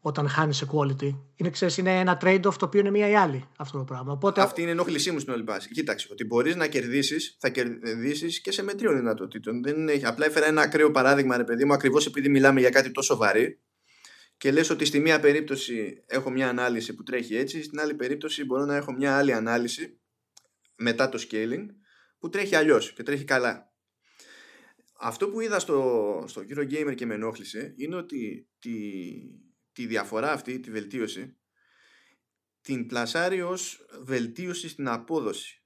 όταν 0.07 0.29
χάνεις 0.29 0.57
σε 0.57 0.67
quality. 0.71 1.15
Είναι, 1.35 1.49
ξέρεις, 1.49 1.77
είναι 1.77 1.99
ένα 1.99 2.21
trade-off 2.23 2.53
το 2.59 2.65
οποίο 2.65 2.79
είναι 2.79 2.89
μία 2.89 3.09
ή 3.09 3.15
άλλη 3.15 3.47
αυτό 3.57 3.77
το 3.77 3.83
πράγμα. 3.83 4.11
Οπότε... 4.11 4.41
Αυτή 4.41 4.61
είναι 4.61 4.69
η 4.69 4.73
ενόχλησή 4.73 5.11
μου 5.11 5.19
στην 5.19 5.33
όλη 5.33 5.43
πάση. 5.43 5.69
Κοίταξε, 5.69 6.07
ότι 6.11 6.25
μπορείς 6.25 6.55
να 6.55 6.67
κερδίσεις, 6.67 7.37
θα 7.39 7.49
κερδίσεις 7.49 8.41
και 8.41 8.51
σε 8.51 8.63
μετρίων 8.63 8.95
δυνατοτήτων. 8.95 9.63
Δεν 9.63 9.89
έχει... 9.89 10.05
Απλά 10.05 10.25
έφερα 10.25 10.45
ένα 10.45 10.61
ακραίο 10.61 10.91
παράδειγμα, 10.91 11.37
ρε 11.37 11.43
παιδί 11.43 11.65
μου, 11.65 11.73
ακριβώς 11.73 12.05
επειδή 12.05 12.29
μιλάμε 12.29 12.59
για 12.59 12.69
κάτι 12.69 12.91
τόσο 12.91 13.15
βαρύ. 13.15 13.61
Και 14.37 14.51
λες 14.51 14.69
ότι 14.69 14.85
στη 14.85 14.99
μία 14.99 15.19
περίπτωση 15.19 16.03
έχω 16.05 16.29
μια 16.29 16.49
ανάλυση 16.49 16.95
που 16.95 17.03
τρέχει 17.03 17.35
έτσι, 17.35 17.63
στην 17.63 17.79
άλλη 17.79 17.93
περίπτωση 17.93 18.45
μπορώ 18.45 18.65
να 18.65 18.75
έχω 18.75 18.91
μια 18.91 19.17
άλλη 19.17 19.33
ανάλυση 19.33 19.99
μετά 20.75 21.09
το 21.09 21.25
scaling 21.29 21.65
που 22.19 22.29
τρέχει 22.29 22.55
αλλιώς 22.55 22.93
και 22.93 23.03
τρέχει 23.03 23.23
καλά. 23.23 23.71
Αυτό 24.99 25.29
που 25.29 25.41
είδα 25.41 25.59
στο, 25.59 26.23
στο 26.27 26.41
Eurogamer 26.49 26.95
και 26.95 27.05
με 27.05 27.13
ενόχλησε 27.13 27.73
είναι 27.77 27.95
ότι 27.95 28.47
τη, 28.59 28.71
τη 29.77 29.85
διαφορά 29.85 30.31
αυτή, 30.31 30.59
τη 30.59 30.71
βελτίωση, 30.71 31.37
την 32.61 32.87
πλασάρει 32.87 33.41
ως 33.41 33.85
βελτίωση 34.01 34.69
στην 34.69 34.87
απόδοση 34.87 35.61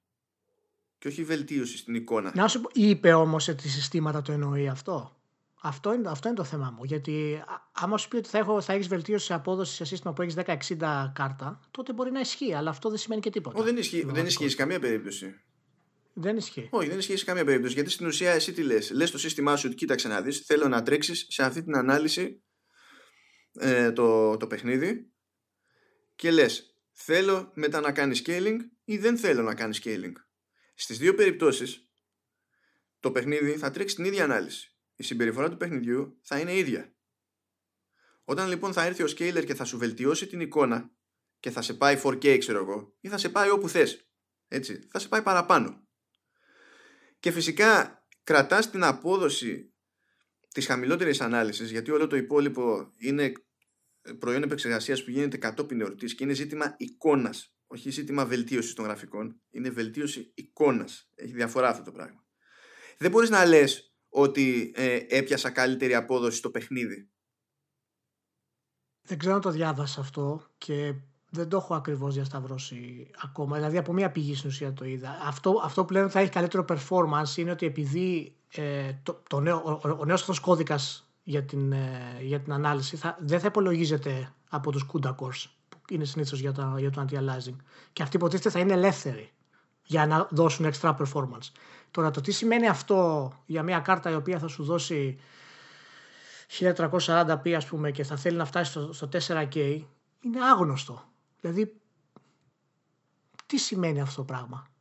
και 0.97 1.07
όχι 1.07 1.23
βελτίωση 1.23 1.77
στην 1.77 1.95
εικόνα. 1.95 2.31
Να 2.35 2.47
σου 2.47 2.61
πω, 2.61 2.69
είπε 2.73 3.13
όμως 3.13 3.43
σε 3.43 3.53
τι 3.53 3.69
συστήματα 3.69 4.21
το 4.21 4.31
εννοεί 4.31 4.67
αυτό. 4.67 5.21
Αυτό 5.61 5.93
είναι, 5.93 6.09
αυτό 6.09 6.27
είναι 6.27 6.37
το 6.37 6.43
θέμα 6.43 6.73
μου. 6.77 6.83
Γιατί 6.83 7.43
άμα 7.71 7.97
σου 7.97 8.07
πει 8.07 8.15
ότι 8.15 8.29
θα, 8.29 8.37
έχω, 8.37 8.61
θα 8.61 8.73
έχεις 8.73 8.87
βελτίωση 8.87 9.25
σε 9.25 9.33
απόδοση 9.33 9.75
σε 9.75 9.85
σύστημα 9.85 10.13
που 10.13 10.21
έχεις 10.21 10.35
10-60 10.37 11.11
κάρτα, 11.13 11.59
τότε 11.71 11.93
μπορεί 11.93 12.11
να 12.11 12.19
ισχύει. 12.19 12.53
Αλλά 12.53 12.69
αυτό 12.69 12.89
δεν 12.89 12.97
σημαίνει 12.97 13.21
και 13.21 13.29
τίποτα. 13.29 13.59
Ο, 13.59 13.63
δεν 13.63 13.77
ισχύει, 13.77 14.05
δεν 14.05 14.25
ισχύει 14.25 14.49
σε 14.49 14.55
καμία 14.55 14.79
περίπτωση. 14.79 15.41
Δεν 16.13 16.37
ισχύει. 16.37 16.67
Όχι, 16.71 16.89
δεν 16.89 16.97
ισχύει 16.97 17.17
σε 17.17 17.25
καμία 17.25 17.45
περίπτωση. 17.45 17.73
Γιατί 17.73 17.89
στην 17.89 18.07
ουσία 18.07 18.31
εσύ 18.31 18.53
τι 18.53 18.63
λες. 18.63 18.91
Λες 18.91 19.11
το 19.11 19.17
σύστημά 19.17 19.55
σου 19.55 19.67
ότι 19.67 19.75
κοίταξε 19.75 20.07
να 20.07 20.21
δεις, 20.21 20.39
θέλω 20.39 20.67
να 20.67 20.83
τρέξεις 20.83 21.25
σε 21.29 21.43
αυτή 21.43 21.63
την 21.63 21.75
ανάλυση 21.75 22.41
ε, 23.59 23.91
το, 23.91 24.37
το 24.37 24.47
παιχνίδι 24.47 25.11
και 26.15 26.31
λες, 26.31 26.75
θέλω 26.91 27.51
μετά 27.55 27.79
να 27.79 27.91
κάνεις 27.91 28.21
scaling 28.25 28.57
ή 28.83 28.97
δεν 28.97 29.17
θέλω 29.17 29.41
να 29.41 29.55
κάνεις 29.55 29.81
scaling. 29.83 30.13
Στις 30.73 30.97
δύο 30.97 31.15
περιπτώσεις, 31.15 31.91
το 32.99 33.11
παιχνίδι 33.11 33.57
θα 33.57 33.71
τρέξει 33.71 33.95
την 33.95 34.05
ίδια 34.05 34.23
ανάλυση. 34.23 34.75
Η 34.95 35.03
συμπεριφορά 35.03 35.49
του 35.49 35.57
παιχνιδιού 35.57 36.19
θα 36.21 36.39
είναι 36.39 36.55
ίδια. 36.55 36.95
Όταν 38.23 38.49
λοιπόν 38.49 38.73
θα 38.73 38.83
έρθει 38.83 39.03
ο 39.03 39.07
scaler 39.17 39.45
και 39.45 39.55
θα 39.55 39.63
σου 39.63 39.77
βελτιώσει 39.77 40.27
την 40.27 40.39
εικόνα 40.39 40.91
και 41.39 41.51
θα 41.51 41.61
σε 41.61 41.73
πάει 41.73 42.01
4K, 42.03 42.37
ξέρω 42.39 42.57
εγώ, 42.59 42.97
ή 42.99 43.09
θα 43.09 43.17
σε 43.17 43.29
πάει 43.29 43.49
όπου 43.49 43.69
θες. 43.69 44.09
Έτσι, 44.47 44.87
θα 44.91 44.99
σε 44.99 45.07
πάει 45.07 45.21
παραπάνω. 45.21 45.87
Και 47.19 47.31
φυσικά 47.31 48.01
κρατάς 48.23 48.69
την 48.69 48.83
απόδοση 48.83 49.70
της 50.53 50.65
χαμηλότερης 50.65 51.21
ανάλυσης 51.21 51.71
γιατί 51.71 51.91
όλο 51.91 52.07
το 52.07 52.15
υπόλοιπο 52.15 52.93
είναι 52.97 53.31
προϊόν 54.19 54.43
επεξεργασίας 54.43 55.03
που 55.03 55.09
γίνεται 55.09 55.37
κατόπιν 55.37 55.81
εορτής 55.81 56.15
και 56.15 56.23
είναι 56.23 56.33
ζήτημα 56.33 56.75
εικόνας, 56.77 57.55
όχι 57.67 57.89
ζήτημα 57.89 58.25
βελτίωσης 58.25 58.73
των 58.73 58.85
γραφικών. 58.85 59.41
Είναι 59.49 59.69
βελτίωση 59.69 60.31
εικόνας. 60.35 61.09
Έχει 61.15 61.33
διαφορά 61.33 61.69
αυτό 61.69 61.83
το 61.83 61.91
πράγμα. 61.91 62.25
Δεν 62.97 63.11
μπορείς 63.11 63.29
να 63.29 63.45
λες 63.45 63.95
ότι 64.09 64.71
ε, 64.75 64.99
έπιασα 65.07 65.49
καλύτερη 65.49 65.95
απόδοση 65.95 66.37
στο 66.37 66.51
παιχνίδι. 66.51 67.11
Δεν 69.01 69.17
ξέρω 69.17 69.35
αν 69.35 69.41
το 69.41 69.51
διάβασα 69.51 70.01
αυτό 70.01 70.51
και 70.57 70.93
δεν 71.33 71.49
το 71.49 71.57
έχω 71.57 71.75
ακριβώς 71.75 72.13
διασταυρώσει 72.13 73.11
ακόμα. 73.23 73.55
Δηλαδή 73.55 73.77
από 73.77 73.93
μία 73.93 74.11
πηγή 74.11 74.35
στην 74.35 74.49
ουσία 74.49 74.73
το 74.73 74.85
είδα. 74.85 75.19
Αυτό, 75.25 75.61
αυτό 75.63 75.85
που 75.85 75.93
λένε 75.93 76.05
ότι 76.05 76.13
θα 76.13 76.19
έχει 76.19 76.29
καλύτερο 76.29 76.65
performance 76.67 77.37
είναι 77.37 77.51
ότι 77.51 77.65
επειδή 77.65 78.35
ε, 78.51 78.93
το, 79.03 79.21
το 79.29 79.39
νέο, 79.39 79.79
ο, 79.83 79.89
ο 79.99 80.05
νέος 80.05 80.19
αυτός 80.21 80.39
κώδικας 80.39 81.09
για 81.23 81.43
την, 81.43 81.71
ε, 81.71 82.17
για 82.21 82.39
την 82.39 82.53
ανάλυση 82.53 82.95
θα, 82.95 83.17
δεν 83.19 83.39
θα 83.39 83.47
υπολογίζεται 83.47 84.33
από 84.49 84.71
τους 84.71 84.85
CUDA 84.93 85.09
cores 85.09 85.45
που 85.69 85.77
είναι 85.89 86.05
συνήθως 86.05 86.39
για 86.39 86.51
το, 86.51 86.75
για 86.77 86.91
το 86.91 87.05
anti-aliasing 87.07 87.55
και 87.93 88.03
αυτοί 88.03 88.15
υποτίθεται 88.15 88.49
θα 88.49 88.59
είναι 88.59 88.73
ελεύθεροι 88.73 89.31
για 89.83 90.07
να 90.07 90.27
δώσουν 90.31 90.71
extra 90.73 90.95
performance. 90.97 91.51
Τώρα 91.91 92.11
το 92.11 92.21
τι 92.21 92.31
σημαίνει 92.31 92.67
αυτό 92.67 93.31
για 93.45 93.63
μια 93.63 93.79
κάρτα 93.79 94.09
η 94.09 94.15
οποία 94.15 94.39
θα 94.39 94.47
σου 94.47 94.63
δώσει 94.63 95.19
1340p 96.59 97.49
ας 97.49 97.65
πούμε 97.65 97.91
και 97.91 98.03
θα 98.03 98.15
θέλει 98.15 98.37
να 98.37 98.45
φτάσει 98.45 98.71
στο, 98.71 98.93
στο 98.93 99.09
4K 99.11 99.81
είναι 100.21 100.45
άγνωστο. 100.51 101.10
Δηλαδή 101.41 101.81
τι 103.45 103.57
σημαίνει 103.57 104.01
αυτό 104.01 104.15
το 104.15 104.25
πράγμα; 104.25 104.71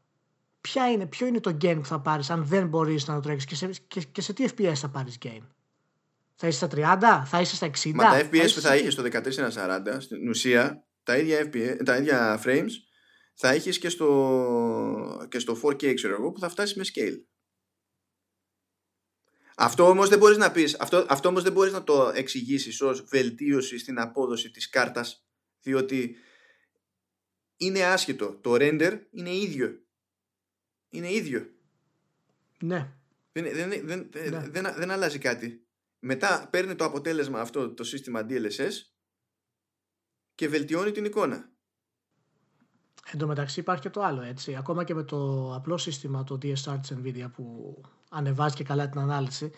Ποια 0.61 0.90
είναι, 0.90 1.07
ποιο 1.07 1.27
είναι 1.27 1.40
το 1.40 1.57
gain 1.61 1.77
που 1.77 1.87
θα 1.87 2.01
πάρεις 2.01 2.31
αν 2.31 2.44
δεν 2.44 2.68
μπορείς 2.68 3.07
να 3.07 3.14
το 3.14 3.20
τρέξεις 3.20 3.49
και 3.49 3.55
σε, 3.55 3.83
και, 3.88 4.01
και 4.01 4.20
σε 4.20 4.33
τι 4.33 4.44
FPS 4.49 4.75
θα 4.75 4.88
πάρεις 4.88 5.18
gain. 5.23 5.42
Θα 6.35 6.46
είσαι 6.46 6.66
στα 6.66 6.68
30, 7.23 7.27
θα 7.27 7.40
είσαι 7.40 7.55
στα 7.55 7.70
60. 7.83 7.92
Μα 7.94 8.05
τα 8.05 8.20
FPS 8.20 8.51
που 8.55 8.61
θα 8.61 8.77
είχες 8.77 8.92
στο 8.92 9.03
1440 9.03 9.96
στην 9.99 10.29
ουσία 10.29 10.85
τα 11.03 11.16
ίδια, 11.16 11.51
FPS, 11.53 11.77
τα 11.85 11.96
ίδια 11.96 12.42
frames 12.44 12.70
θα 13.35 13.49
έχεις 13.51 13.79
και 13.79 13.88
στο, 13.88 15.27
και 15.31 15.38
στο 15.38 15.61
4K 15.62 15.94
ξέρω 15.94 16.14
εγώ 16.14 16.33
που 16.33 16.40
θα 16.40 16.49
φτάσεις 16.49 16.77
με 16.77 16.85
scale. 16.94 17.25
Αυτό 19.57 19.88
όμως 19.88 20.09
δεν 20.09 20.18
μπορείς 20.18 20.37
να 20.37 20.51
πεις, 20.51 20.77
αυτό, 20.81 21.07
αυτό 21.09 21.29
όμως 21.29 21.42
δεν 21.42 21.53
μπορείς 21.53 21.73
να 21.73 21.85
το 21.85 22.12
εξηγήσεις 22.14 22.81
ως 22.81 23.05
βελτίωση 23.05 23.79
στην 23.79 23.99
απόδοση 23.99 24.51
της 24.51 24.68
κάρτας 24.68 25.25
διότι 25.61 26.16
είναι 27.61 27.85
άσχετο. 27.85 28.38
Το 28.40 28.53
render 28.55 28.99
είναι 29.11 29.35
ίδιο. 29.35 29.79
Είναι 30.88 31.12
ίδιο. 31.12 31.51
Ναι. 32.61 32.92
Δεν, 33.33 33.44
δεν, 33.53 33.87
δεν, 33.87 34.11
ναι. 34.31 34.49
δεν, 34.49 34.75
δεν 34.77 34.90
αλλάζει 34.90 35.18
κάτι. 35.18 35.64
Μετά 35.99 36.49
παίρνει 36.51 36.75
το 36.75 36.85
αποτέλεσμα 36.85 37.40
αυτό 37.40 37.70
το 37.70 37.85
σύστημα 37.85 38.27
DLSS 38.29 38.73
και 40.35 40.49
βελτιώνει 40.49 40.90
την 40.90 41.05
εικόνα. 41.05 41.49
Εν 43.12 43.18
τω 43.18 43.27
μεταξύ 43.27 43.61
υπάρχει 43.61 43.83
και 43.83 43.90
το 43.90 44.03
άλλο 44.03 44.23
έτσι. 44.23 44.57
Ακόμα 44.57 44.85
και 44.85 44.94
με 44.94 45.03
το 45.03 45.53
απλό 45.55 45.79
σύστημα 45.79 46.25
το 46.25 46.38
DSR 46.42 46.79
της 46.81 46.92
NVIDIA 46.96 47.31
που 47.33 47.77
ανεβάζει 48.11 48.55
και 48.55 48.64
καλά 48.64 48.88
την 48.88 49.01
ανάλυση 49.01 49.51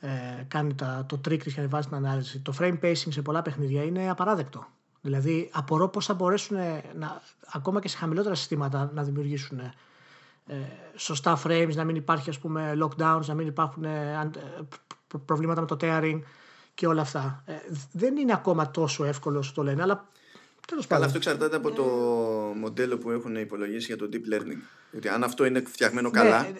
ε, 0.00 0.44
κάνει 0.48 0.74
τα, 0.74 1.06
το 1.08 1.16
trick 1.16 1.42
της 1.42 1.54
και 1.54 1.60
ανεβάζει 1.60 1.86
την 1.86 1.96
ανάλυση. 1.96 2.40
Το 2.40 2.54
frame 2.58 2.80
pacing 2.80 3.12
σε 3.12 3.22
πολλά 3.22 3.42
παιχνίδια 3.42 3.82
είναι 3.82 4.10
απαράδεκτο. 4.10 4.66
Δηλαδή 5.04 5.50
απορώ 5.52 5.88
πώς 5.88 6.06
θα 6.06 6.14
μπορέσουν 6.14 6.56
να, 6.94 7.22
ακόμα 7.52 7.80
και 7.80 7.88
σε 7.88 7.96
χαμηλότερα 7.96 8.34
συστήματα 8.34 8.90
να 8.94 9.02
δημιουργήσουν 9.02 9.58
ε, 9.58 10.54
σωστά 10.94 11.42
frames, 11.44 11.74
να 11.74 11.84
μην 11.84 11.96
υπάρχει 11.96 12.30
ας 12.30 12.38
πούμε 12.38 12.78
lockdowns, 12.82 13.24
να 13.26 13.34
μην 13.34 13.46
υπάρχουν 13.46 13.84
ε, 13.84 14.30
προβλήματα 15.24 15.60
με 15.60 15.66
το 15.66 15.76
tearing 15.80 16.20
και 16.74 16.86
όλα 16.86 17.00
αυτά. 17.00 17.42
Ε, 17.46 17.52
δεν 17.92 18.16
είναι 18.16 18.32
ακόμα 18.32 18.70
τόσο 18.70 19.04
εύκολο 19.04 19.38
όσο 19.38 19.52
το 19.54 19.62
λένε, 19.62 19.82
αλλά 19.82 20.08
τέλος 20.66 20.86
πάντων. 20.86 21.04
Αλλά 21.04 21.14
αυτό 21.14 21.30
εξαρτάται 21.30 21.56
από 21.56 21.70
το 21.70 21.84
μοντέλο 22.54 22.98
που 22.98 23.10
έχουν 23.10 23.36
υπολογίσει 23.36 23.86
για 23.86 23.96
το 23.96 24.08
deep 24.12 24.34
learning. 24.34 24.60
Γιατί 24.90 25.08
αν 25.08 25.24
αυτό 25.24 25.44
είναι 25.44 25.62
φτιαγμένο 25.66 26.10
ναι, 26.10 26.18
καλά. 26.18 26.46
Ε, 26.46 26.54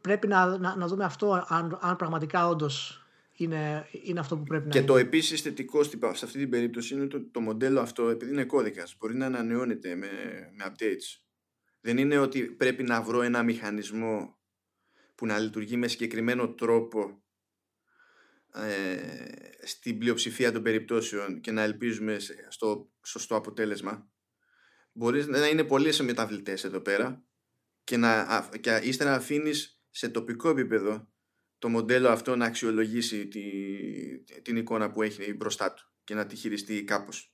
πρέπει 0.00 0.26
να, 0.26 0.58
να, 0.58 0.76
να, 0.76 0.86
δούμε 0.86 1.04
αυτό 1.04 1.44
αν, 1.48 1.78
αν 1.80 1.96
πραγματικά 1.96 2.48
όντως 2.48 3.01
είναι, 3.32 3.88
είναι 4.02 4.20
αυτό 4.20 4.36
που 4.36 4.42
πρέπει 4.42 4.64
να 4.64 4.70
και 4.70 4.78
είναι. 4.78 4.86
Και 4.86 4.92
το 4.92 4.98
επίσης 4.98 5.40
θετικό 5.40 5.82
σε 5.82 6.24
αυτή 6.24 6.38
την 6.38 6.50
περίπτωση 6.50 6.94
είναι 6.94 7.02
ότι 7.02 7.20
το, 7.20 7.30
το 7.30 7.40
μοντέλο 7.40 7.80
αυτό, 7.80 8.08
επειδή 8.08 8.32
είναι 8.32 8.44
κώδικας, 8.44 8.96
μπορεί 8.98 9.14
να 9.14 9.26
ανανεώνεται 9.26 9.94
με, 9.94 10.08
με 10.56 10.64
updates. 10.68 11.20
Δεν 11.80 11.98
είναι 11.98 12.18
ότι 12.18 12.42
πρέπει 12.42 12.82
να 12.82 13.02
βρω 13.02 13.22
ένα 13.22 13.42
μηχανισμό 13.42 14.38
που 15.14 15.26
να 15.26 15.38
λειτουργεί 15.38 15.76
με 15.76 15.88
συγκεκριμένο 15.88 16.54
τρόπο 16.54 17.22
ε, 18.54 19.66
στην 19.66 19.98
πλειοψηφία 19.98 20.52
των 20.52 20.62
περιπτώσεων 20.62 21.40
και 21.40 21.50
να 21.50 21.62
ελπίζουμε 21.62 22.16
στο 22.48 22.90
σωστό 23.02 23.36
αποτέλεσμα 23.36 24.12
μπορεί 24.92 25.24
να 25.24 25.48
είναι 25.48 25.64
πολλές 25.64 26.00
μεταβλητές 26.00 26.64
εδώ 26.64 26.80
πέρα 26.80 27.24
και, 27.84 27.96
να, 27.96 28.48
και 28.60 28.80
ύστερα 28.82 29.14
αφήνεις 29.14 29.82
σε 29.90 30.08
τοπικό 30.08 30.48
επίπεδο 30.48 31.11
το 31.62 31.68
μοντέλο 31.68 32.08
αυτό 32.08 32.36
να 32.36 32.44
αξιολογήσει 32.44 33.26
τη, 33.28 33.42
την 34.42 34.56
εικόνα 34.56 34.90
που 34.90 35.02
έχει 35.02 35.34
μπροστά 35.34 35.72
του 35.72 35.84
και 36.04 36.14
να 36.14 36.26
τη 36.26 36.36
χειριστεί 36.36 36.84
κάπως. 36.84 37.32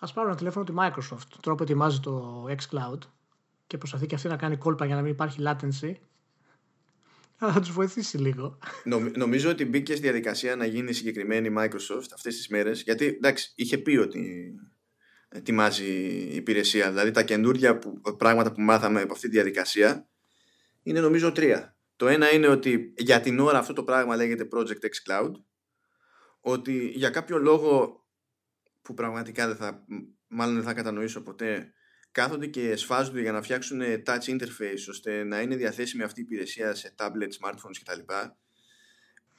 Ας 0.00 0.12
πάρω 0.12 0.28
ένα 0.28 0.36
τηλέφωνο 0.36 0.64
τη 0.64 0.72
Microsoft, 0.76 1.38
τρόπο 1.40 1.62
ετοιμάζει 1.62 2.00
το 2.00 2.44
xCloud 2.48 2.98
και 3.66 3.78
προσπαθεί 3.78 4.06
και 4.06 4.14
αυτή 4.14 4.28
να 4.28 4.36
κάνει 4.36 4.56
κόλπα 4.56 4.86
για 4.86 4.94
να 4.94 5.02
μην 5.02 5.10
υπάρχει 5.12 5.42
latency 5.46 5.94
θα 7.36 7.60
τους 7.60 7.72
βοηθήσει 7.72 8.18
λίγο. 8.18 8.58
νομίζω 9.16 9.50
ότι 9.50 9.64
μπήκε 9.64 9.92
στη 9.92 10.02
διαδικασία 10.02 10.56
να 10.56 10.64
γίνει 10.64 10.92
συγκεκριμένη 10.92 11.54
Microsoft 11.58 12.08
αυτές 12.14 12.36
τις 12.36 12.48
μέρες. 12.48 12.82
Γιατί 12.82 13.06
εντάξει, 13.06 13.52
είχε 13.54 13.78
πει 13.78 13.96
ότι 13.96 14.54
ετοιμάζει 15.28 15.90
η 16.30 16.34
υπηρεσία. 16.34 16.88
Δηλαδή 16.90 17.10
τα 17.10 17.22
καινούργια 17.22 17.78
που, 17.78 18.00
πράγματα 18.16 18.52
που 18.52 18.60
μάθαμε 18.60 19.00
από 19.00 19.12
αυτή 19.12 19.28
τη 19.28 19.34
διαδικασία 19.34 20.08
είναι 20.82 21.00
νομίζω 21.00 21.32
τρία. 21.32 21.74
Το 21.96 22.08
ένα 22.08 22.32
είναι 22.32 22.46
ότι 22.46 22.92
για 22.96 23.20
την 23.20 23.38
ώρα 23.38 23.58
αυτό 23.58 23.72
το 23.72 23.84
πράγμα 23.84 24.16
λέγεται 24.16 24.48
Project 24.52 24.84
X 24.84 25.10
Cloud. 25.10 25.30
Ότι 26.40 26.86
για 26.94 27.10
κάποιο 27.10 27.38
λόγο 27.38 28.02
που 28.82 28.94
πραγματικά 28.94 29.46
δεν 29.46 29.56
θα, 29.56 29.84
μάλλον 30.26 30.54
δεν 30.54 30.64
θα 30.64 30.74
κατανοήσω 30.74 31.22
ποτέ 31.22 31.74
κάθονται 32.14 32.46
και 32.46 32.76
σφάζονται 32.76 33.20
για 33.20 33.32
να 33.32 33.42
φτιάξουν 33.42 33.80
touch 34.06 34.24
interface 34.24 34.84
ώστε 34.90 35.24
να 35.24 35.40
είναι 35.40 35.56
διαθέσιμη 35.56 36.02
αυτή 36.02 36.20
η 36.20 36.22
υπηρεσία 36.22 36.74
σε 36.74 36.94
tablet, 36.98 37.28
smartphones 37.40 37.76
κτλ. 37.82 38.00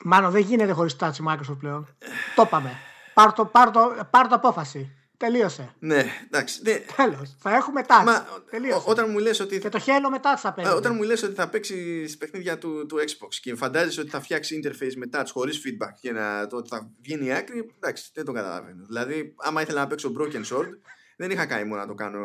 Μάλλον 0.03 0.31
δεν 0.31 0.41
γίνεται 0.41 0.71
χωρίς 0.71 0.95
touch 0.99 1.15
Microsoft 1.27 1.57
πλέον. 1.59 1.97
το 2.35 2.43
είπαμε. 2.45 2.71
Πάρ 3.13 3.33
το, 3.33 3.45
πάρ 3.45 3.71
το, 3.71 4.07
πάρ 4.11 4.27
το 4.27 4.35
απόφαση. 4.35 5.04
Τελείωσε. 5.17 5.75
Ναι, 5.79 6.05
εντάξει. 6.25 6.61
Ναι. 6.63 6.79
Τέλος. 6.95 7.35
Θα 7.39 7.55
έχουμε 7.55 7.81
touch. 7.87 8.03
Μα, 8.05 8.27
Τελείωσε. 8.49 8.83
όταν 8.85 9.09
μου 9.11 9.19
λες 9.19 9.39
ότι... 9.39 9.59
Και 9.59 9.69
το 9.69 9.79
χέλο 9.79 10.09
μετά 10.09 10.37
θα 10.37 10.53
παίζει. 10.53 10.71
Όταν 10.71 10.95
μου 10.95 11.03
λες 11.03 11.23
ότι 11.23 11.33
θα 11.33 11.49
παίξει 11.49 12.05
παιχνίδια 12.17 12.57
του, 12.57 12.85
του 12.85 12.97
Xbox 12.97 13.33
και 13.41 13.55
φαντάζεσαι 13.55 14.01
ότι 14.01 14.09
θα 14.09 14.21
φτιάξει 14.21 14.61
interface 14.63 14.93
με 14.95 15.05
touch 15.13 15.27
χωρίς 15.31 15.61
feedback 15.65 15.93
και 16.01 16.11
να, 16.11 16.47
το, 16.47 16.57
ότι 16.57 16.69
θα 16.69 16.91
βγαίνει 17.01 17.25
η 17.25 17.31
άκρη, 17.33 17.71
εντάξει, 17.75 18.09
δεν 18.13 18.25
το 18.25 18.31
καταλαβαίνω. 18.31 18.85
Δηλαδή, 18.85 19.35
άμα 19.37 19.61
ήθελα 19.61 19.79
να 19.81 19.87
παίξω 19.87 20.13
Broken 20.19 20.45
Sword, 20.45 20.69
δεν 21.17 21.31
είχα 21.31 21.45
κάνει 21.45 21.67
μόνο 21.69 21.81
να 21.81 21.87
το 21.87 21.93
κάνω 21.93 22.19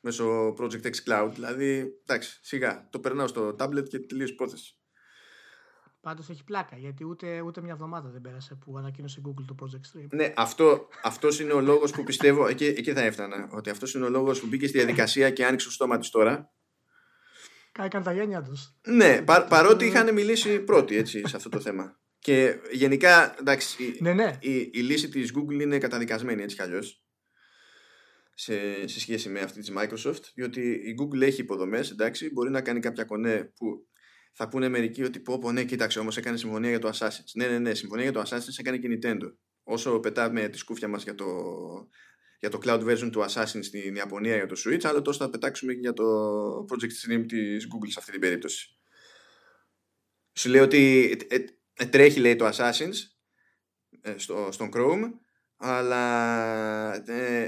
μέσω 0.00 0.54
Project 0.58 0.82
X 0.82 0.94
Cloud. 1.06 1.30
Δηλαδή, 1.34 1.92
εντάξει, 2.06 2.38
σιγά. 2.42 2.88
Το 2.90 2.98
περνάω 2.98 3.26
στο 3.26 3.56
tablet 3.58 3.88
και 3.88 3.98
τελείωσε 3.98 4.32
υπόθεση. 4.32 4.76
Πάντως 6.02 6.28
έχει 6.28 6.44
πλάκα 6.44 6.76
γιατί 6.76 7.04
ούτε, 7.04 7.40
ούτε 7.40 7.60
μια 7.60 7.72
εβδομάδα 7.72 8.08
δεν 8.08 8.20
πέρασε 8.20 8.54
που 8.54 8.78
ανακοίνωσε 8.78 9.20
Google 9.26 9.44
το 9.46 9.54
Project 9.62 9.98
Stream. 9.98 10.06
Ναι, 10.10 10.32
αυτό 10.36 10.88
αυτός 11.02 11.40
είναι 11.40 11.52
ο 11.52 11.60
λόγος 11.60 11.90
που 11.90 12.04
πιστεύω. 12.04 12.46
Εκεί, 12.46 12.64
εκεί 12.64 12.92
θα 12.92 13.00
έφτανα. 13.00 13.48
Ότι 13.52 13.70
αυτός 13.70 13.94
είναι 13.94 14.04
ο 14.04 14.08
λόγος 14.08 14.40
που 14.40 14.46
μπήκε 14.46 14.66
στη 14.66 14.78
διαδικασία 14.78 15.30
και 15.30 15.44
άνοιξε 15.44 15.66
το 15.66 15.72
στόμα 15.72 15.98
της 15.98 16.10
τώρα. 16.10 16.52
Κάνε 17.72 18.04
τα 18.04 18.12
γένια 18.12 18.42
τους. 18.42 18.74
Ναι, 18.86 19.22
πα, 19.22 19.44
παρότι 19.44 19.84
είχαν 19.84 20.12
μιλήσει 20.12 20.60
πρώτοι 20.60 20.96
έτσι, 20.96 21.22
σε 21.26 21.36
αυτό 21.36 21.48
το 21.48 21.60
θέμα. 21.60 22.00
Και 22.18 22.58
γενικά, 22.72 23.36
εντάξει, 23.38 23.82
η, 23.82 23.98
ναι, 24.00 24.12
ναι. 24.12 24.38
η, 24.40 24.56
η, 24.56 24.80
λύση 24.80 25.08
της 25.08 25.32
Google 25.36 25.60
είναι 25.60 25.78
καταδικασμένη 25.78 26.42
έτσι 26.42 26.56
κι 26.56 26.62
αλλιώς 26.62 27.04
σε, 28.34 28.86
σε 28.88 29.00
σχέση 29.00 29.28
με 29.28 29.40
αυτή 29.40 29.60
της 29.60 29.72
Microsoft 29.76 30.22
διότι 30.34 30.60
η 30.70 30.94
Google 31.00 31.20
έχει 31.20 31.40
υποδομές, 31.40 31.90
εντάξει, 31.90 32.30
μπορεί 32.32 32.50
να 32.50 32.60
κάνει 32.60 32.80
κάποια 32.80 33.04
κονέ 33.04 33.52
που 33.56 33.86
θα 34.32 34.48
πούνε 34.48 34.68
μερικοί 34.68 35.02
ότι 35.02 35.20
πω, 35.20 35.38
πω 35.38 35.52
ναι, 35.52 35.64
κοίταξε 35.64 35.98
όμως 35.98 36.16
έκανε 36.16 36.36
συμφωνία 36.36 36.70
για 36.70 36.78
το 36.78 36.88
Assassin's. 36.88 37.30
Ναι, 37.34 37.46
ναι, 37.46 37.58
ναι, 37.58 37.74
συμφωνία 37.74 38.04
για 38.04 38.12
το 38.12 38.20
Assassin's 38.20 38.58
έκανε 38.58 38.78
και 38.78 38.98
Nintendo. 39.02 39.32
Όσο 39.62 40.00
πετάμε 40.00 40.48
τη 40.48 40.58
σκούφια 40.58 40.88
μας 40.88 41.02
για 41.02 41.14
το, 41.14 41.26
για 42.38 42.50
το 42.50 42.58
cloud 42.62 42.84
version 42.84 43.08
του 43.12 43.24
Assassin's 43.28 43.64
στην 43.64 43.94
Ιαπωνία 43.94 44.36
για 44.36 44.46
το 44.46 44.60
Switch, 44.64 44.84
άλλο 44.84 45.02
τόσο 45.02 45.24
θα 45.24 45.30
πετάξουμε 45.30 45.72
και 45.72 45.80
για 45.80 45.92
το 45.92 46.04
Project 46.68 47.12
Stream 47.12 47.24
της 47.28 47.66
Google 47.66 47.88
σε 47.88 47.98
αυτή 47.98 48.10
την 48.10 48.20
περίπτωση. 48.20 48.76
Σου 50.32 50.48
λέει 50.48 50.60
ότι 50.60 51.10
ε, 51.28 51.34
ε, 51.34 51.44
ε, 51.74 51.86
τρέχει 51.86 52.20
λέει 52.20 52.36
το 52.36 52.50
Assassin's 52.52 52.94
στο, 54.16 54.48
στον 54.52 54.70
Chrome, 54.74 55.10
αλλά 55.56 57.00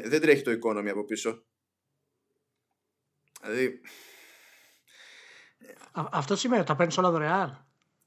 δεν 0.04 0.20
τρέχει 0.20 0.42
το 0.42 0.50
economy 0.50 0.88
από 0.88 1.04
πίσω. 1.04 1.46
Δηλαδή... 3.42 3.80
αυτό 5.94 6.36
σημαίνει 6.36 6.60
ότι 6.60 6.70
τα 6.70 6.76
παίρνεις 6.76 6.98
όλα 6.98 7.10
δωρεάν. 7.10 7.66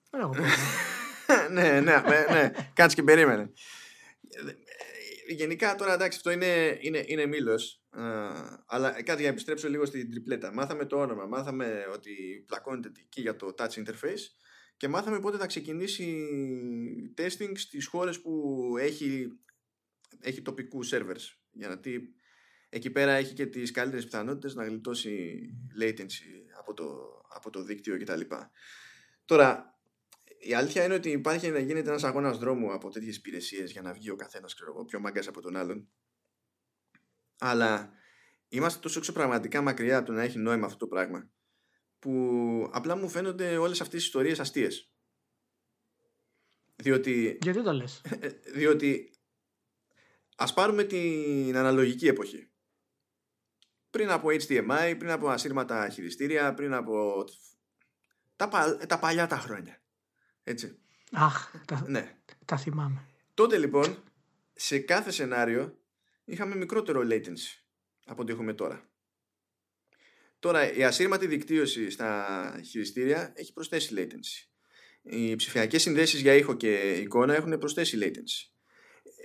Δεν 0.09 0.21
έχω 0.21 0.33
ναι, 1.51 1.79
ναι, 1.79 1.79
ναι, 1.79 2.25
ναι. 2.31 2.51
Κάτσε 2.73 2.95
και 2.95 3.03
περίμενε. 3.03 3.51
Γενικά 5.29 5.75
τώρα 5.75 5.93
εντάξει 5.93 6.17
αυτό 6.17 6.31
είναι, 6.31 6.77
είναι, 6.81 7.03
είναι 7.05 7.25
μήλος. 7.25 7.81
Αλλά 8.65 8.91
κάτι 8.91 9.17
για 9.17 9.21
να 9.21 9.27
επιστρέψω 9.27 9.69
λίγο 9.69 9.85
στην 9.85 10.11
τριπλέτα. 10.11 10.53
Μάθαμε 10.53 10.85
το 10.85 10.97
όνομα, 10.97 11.25
μάθαμε 11.25 11.85
ότι 11.93 12.43
πλακώνεται 12.47 12.91
εκεί 12.99 13.21
για 13.21 13.35
το 13.35 13.53
touch 13.57 13.69
interface 13.69 14.23
και 14.77 14.87
μάθαμε 14.87 15.19
πότε 15.19 15.37
θα 15.37 15.45
ξεκινήσει 15.45 16.27
testing 17.17 17.51
στις 17.53 17.85
χώρες 17.85 18.21
που 18.21 18.63
έχει, 18.79 19.27
έχει 20.19 20.41
τοπικούς 20.41 20.89
servers. 20.93 21.37
Γιατί 21.51 22.15
εκεί 22.69 22.89
πέρα 22.89 23.11
έχει 23.11 23.33
και 23.33 23.45
τις 23.45 23.71
καλύτερες 23.71 24.05
πιθανότητες 24.05 24.55
να 24.55 24.65
γλιτώσει 24.65 25.39
latency 25.81 26.57
από 26.59 26.73
το, 26.73 27.16
από 27.37 27.49
το 27.49 27.63
δίκτυο 27.63 27.99
κτλ. 27.99 28.21
Τώρα 29.25 29.79
η 30.39 30.53
αλήθεια 30.53 30.83
είναι 30.83 30.93
ότι 30.93 31.09
υπάρχει 31.09 31.49
να 31.49 31.59
γίνεται 31.59 31.89
ένας 31.89 32.03
αγώνας 32.03 32.37
δρόμου 32.37 32.73
από 32.73 32.89
τέτοιες 32.89 33.15
υπηρεσίες 33.15 33.71
για 33.71 33.81
να 33.81 33.93
βγει 33.93 34.09
ο 34.09 34.15
καθένας 34.15 34.55
πιο 34.87 34.99
μαγκά 34.99 35.23
από 35.27 35.41
τον 35.41 35.55
άλλον. 35.55 35.89
Αλλά 37.39 37.91
είμαστε 38.47 38.79
τόσο 38.79 38.99
εξωπραγματικά 38.99 39.61
μακριά 39.61 39.97
από 39.97 40.05
το 40.05 40.11
να 40.11 40.21
έχει 40.23 40.37
νόημα 40.37 40.65
αυτό 40.65 40.77
το 40.77 40.87
πράγμα 40.87 41.29
που 41.99 42.69
απλά 42.71 42.95
μου 42.95 43.09
φαίνονται 43.09 43.57
όλες 43.57 43.81
αυτές 43.81 44.01
οι 44.01 44.05
ιστορίες 44.05 44.39
αστείες. 44.39 44.91
Διότι... 46.75 47.37
Γιατί 47.41 47.63
το 47.63 47.73
λες; 47.73 48.01
Διότι 48.57 49.11
ας 50.35 50.53
πάρουμε 50.53 50.83
την 50.83 51.55
αναλογική 51.55 52.07
εποχή. 52.07 52.51
Πριν 53.97 54.11
από 54.11 54.27
HDMI, 54.27 54.95
πριν 54.97 55.09
από 55.09 55.29
ασύρματα 55.29 55.89
χειριστήρια, 55.89 56.53
πριν 56.53 56.73
από 56.73 57.25
τα, 58.35 58.77
τα 58.87 58.99
παλιά 58.99 59.27
τα 59.27 59.37
χρόνια. 59.37 59.81
Έτσι. 60.43 60.77
Αχ, 61.11 61.51
τα, 61.65 61.83
ναι. 61.87 62.15
τα 62.45 62.57
θυμάμαι. 62.57 63.05
Τότε 63.33 63.57
λοιπόν, 63.57 64.03
σε 64.53 64.79
κάθε 64.79 65.11
σενάριο 65.11 65.77
είχαμε 66.25 66.55
μικρότερο 66.55 67.01
latency 67.03 67.63
από 68.05 68.21
ό,τι 68.21 68.31
έχουμε 68.31 68.53
τώρα. 68.53 68.89
Τώρα, 70.39 70.73
η 70.73 70.83
ασύρματη 70.83 71.27
δικτύωση 71.27 71.89
στα 71.89 72.61
χειριστήρια 72.65 73.31
έχει 73.35 73.53
προσθέσει 73.53 73.93
latency. 73.97 74.49
Οι 75.01 75.35
ψηφιακές 75.35 75.81
συνδέσεις 75.81 76.21
για 76.21 76.33
ήχο 76.33 76.53
και 76.53 76.91
εικόνα 76.91 77.35
έχουν 77.35 77.57
προσθέσει 77.57 77.97
latency. 78.01 78.51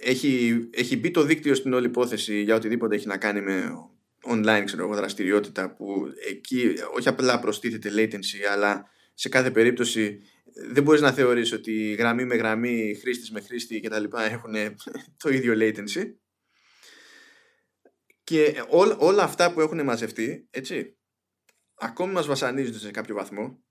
Έχει, 0.00 0.68
έχει 0.72 0.96
μπει 0.96 1.10
το 1.10 1.22
δίκτυο 1.22 1.54
στην 1.54 1.72
όλη 1.72 1.86
υπόθεση 1.86 2.40
για 2.40 2.54
οτιδήποτε 2.54 2.94
έχει 2.94 3.06
να 3.06 3.18
κάνει 3.18 3.40
με 3.40 3.70
online 4.26 4.62
ξέρω, 4.64 4.94
δραστηριότητα 4.94 5.74
που 5.74 6.04
εκεί 6.28 6.74
όχι 6.96 7.08
απλά 7.08 7.38
προστίθεται 7.38 7.90
latency 7.96 8.42
αλλά 8.52 8.90
σε 9.14 9.28
κάθε 9.28 9.50
περίπτωση 9.50 10.20
δεν 10.54 10.82
μπορείς 10.82 11.00
να 11.00 11.12
θεωρείς 11.12 11.52
ότι 11.52 11.92
γραμμή 11.92 12.24
με 12.24 12.34
γραμμή, 12.34 12.98
χρήστης 13.00 13.30
με 13.30 13.40
χρήστη 13.40 13.80
και 13.80 13.88
τα 13.88 13.98
λοιπά 13.98 14.22
έχουν 14.22 14.54
το 15.22 15.28
ίδιο 15.28 15.54
latency. 15.56 16.14
Και 18.24 18.64
όλα 18.98 19.22
αυτά 19.22 19.52
που 19.52 19.60
έχουν 19.60 19.84
μαζευτεί, 19.84 20.48
έτσι, 20.50 20.96
ακόμη 21.74 22.12
μας 22.12 22.26
βασανίζονται 22.26 22.78
σε 22.78 22.90
κάποιο 22.90 23.14
βαθμό 23.14 23.64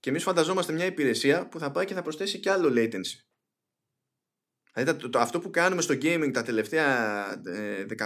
και 0.00 0.10
εμείς 0.10 0.22
φανταζόμαστε 0.22 0.72
μια 0.72 0.84
υπηρεσία 0.84 1.48
που 1.48 1.58
θα 1.58 1.70
πάει 1.70 1.84
και 1.84 1.94
θα 1.94 2.02
προσθέσει 2.02 2.40
και 2.40 2.50
άλλο 2.50 2.72
latency. 2.76 3.27
Δηλαδή 4.74 5.08
το, 5.08 5.18
αυτό 5.18 5.38
που 5.38 5.50
κάνουμε 5.50 5.82
στο 5.82 5.94
gaming 5.94 6.30
τα 6.32 6.42
τελευταία 6.42 7.26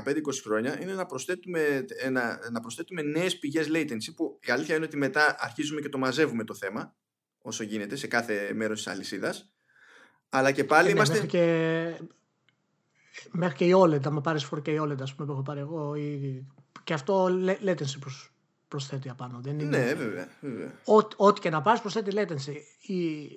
15-20 0.05 0.07
ε, 0.07 0.21
χρόνια 0.43 0.83
είναι 0.83 0.95
να 0.95 1.07
προσθέτουμε, 1.07 1.85
να, 2.11 2.51
να 2.51 2.61
προσθέτουμε 2.61 3.03
νέες 3.03 3.39
πηγές 3.39 3.69
latency 3.73 4.15
που 4.17 4.39
η 4.43 4.51
αλήθεια 4.53 4.77
είναι 4.77 4.85
ότι 4.85 4.97
μετά 4.97 5.37
αρχίζουμε 5.39 5.81
και 5.81 5.89
το 5.89 5.99
μαζεύουμε 5.99 6.45
το 6.45 6.55
θέμα 6.55 6.95
όσο 7.43 7.63
γίνεται 7.63 7.97
σε 7.97 8.07
κάθε 8.07 8.53
μέρος 8.55 8.83
της 8.83 8.93
αλυσίδας. 8.93 9.53
Αλλά 10.29 10.53
και 10.53 10.65
πάλι 10.65 10.91
είμαστε... 10.91 11.15
Μέχρι 11.15 11.29
και, 11.29 11.95
μέχρι 13.31 13.57
και 13.57 13.65
η 13.65 13.73
OLED, 13.77 14.07
άμα 14.07 14.21
πάρεις 14.21 14.49
4K 14.51 14.83
OLED, 14.83 15.01
ας 15.01 15.15
πούμε, 15.15 15.27
που 15.27 15.33
έχω 15.33 15.43
πάρει 15.43 15.61
εγώ, 15.61 15.95
ή... 15.95 16.45
και 16.85 16.95
αυτό 16.95 17.27
latency 17.65 17.99
προς, 18.01 18.33
προσθέτει 18.69 19.09
απάνω. 19.09 19.41
Δεν 19.43 19.59
είναι... 19.59 19.79
Ναι, 19.79 19.95
βέβαια. 19.95 20.29
βέβαια. 20.41 20.81
Ό,τι 21.17 21.41
και 21.41 21.51
να 21.51 21.63
πάρεις 21.63 21.81
προσθέτει 21.81 22.11
latency. 22.15 22.55
Η... 22.91 23.29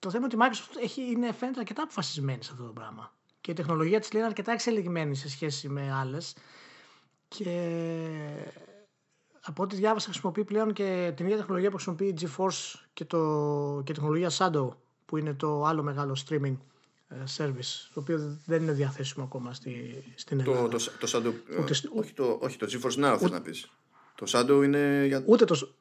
Το 0.00 0.10
θέμα 0.10 0.26
είναι 0.32 0.44
ότι 0.44 0.56
η 0.56 0.58
Microsoft 0.58 0.82
έχει, 0.82 1.02
είναι, 1.02 1.32
φαίνεται 1.32 1.58
αρκετά 1.58 1.82
αποφασισμένη 1.82 2.42
σε 2.42 2.50
αυτό 2.52 2.64
το 2.64 2.72
πράγμα. 2.72 3.14
Και 3.40 3.50
η 3.50 3.54
τεχνολογία 3.54 4.00
της 4.00 4.12
λέει 4.12 4.20
είναι 4.20 4.30
αρκετά 4.30 4.52
εξελιγμένη 4.52 5.14
σε 5.14 5.28
σχέση 5.28 5.68
με 5.68 5.92
άλλες. 5.92 6.36
Και 7.28 7.50
από 9.40 9.62
ό,τι 9.62 9.76
διάβασα 9.76 10.10
χρησιμοποιεί 10.10 10.44
πλέον 10.44 10.72
και 10.72 11.12
την 11.16 11.24
ίδια 11.24 11.36
τεχνολογία 11.36 11.70
που 11.70 11.74
χρησιμοποιεί 11.76 12.06
η 12.06 12.14
GeForce 12.20 12.80
και, 12.92 13.04
το, 13.04 13.82
και 13.84 13.92
τεχνολογία 13.92 14.30
Shadow 14.30 14.68
που 15.04 15.16
είναι 15.16 15.34
το 15.34 15.64
άλλο 15.64 15.82
μεγάλο 15.82 16.16
streaming 16.28 16.56
ε, 17.08 17.16
service 17.36 17.88
το 17.94 18.00
οποίο 18.00 18.38
δεν 18.46 18.62
είναι 18.62 18.72
διαθέσιμο 18.72 19.24
ακόμα 19.24 19.54
στη, 19.54 20.04
στην 20.14 20.40
Ελλάδα. 20.40 20.68
Το, 20.68 20.76
το, 20.76 20.90
το 20.98 21.10
Shadow, 21.12 21.32
ούτε, 21.60 21.72
όχι, 21.94 22.12
το, 22.12 22.38
όχι 22.40 22.58
το 22.58 22.66
GeForce 22.70 23.04
Now 23.04 23.16
θέλω 23.18 23.32
να 23.32 23.40
πεις. 23.40 23.70
Το 24.14 24.26
Shadow 24.28 24.64
είναι 24.64 25.04
για... 25.06 25.22
Ούτε 25.26 25.44
το, 25.44 25.74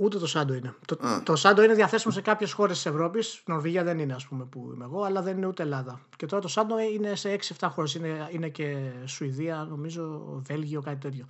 Ούτε 0.00 0.18
το 0.18 0.32
Shadow 0.34 0.56
είναι. 0.56 0.74
Το, 0.86 0.96
το 1.22 1.34
Shadow 1.42 1.64
είναι 1.64 1.74
διαθέσιμο 1.74 2.12
σε 2.12 2.20
κάποιες 2.20 2.52
χώρες 2.52 2.76
της 2.76 2.86
Ευρώπης. 2.86 3.42
Νορβηγία 3.46 3.84
δεν 3.84 3.98
είναι, 3.98 4.14
ας 4.14 4.26
πούμε, 4.26 4.44
που 4.44 4.70
είμαι 4.74 4.84
εγώ, 4.84 5.02
αλλά 5.02 5.22
δεν 5.22 5.36
είναι 5.36 5.46
ούτε 5.46 5.62
Ελλάδα. 5.62 6.00
Και 6.16 6.26
τώρα 6.26 6.42
το 6.42 6.52
Shadow 6.54 6.94
είναι 6.94 7.14
σε 7.14 7.38
6-7 7.58 7.68
χώρες. 7.70 7.94
Είναι, 7.94 8.28
είναι 8.30 8.48
και 8.48 8.90
Σουηδία, 9.04 9.66
νομίζω, 9.70 10.22
Βέλγιο, 10.46 10.82
κάτι 10.82 10.98
τέτοιο 10.98 11.26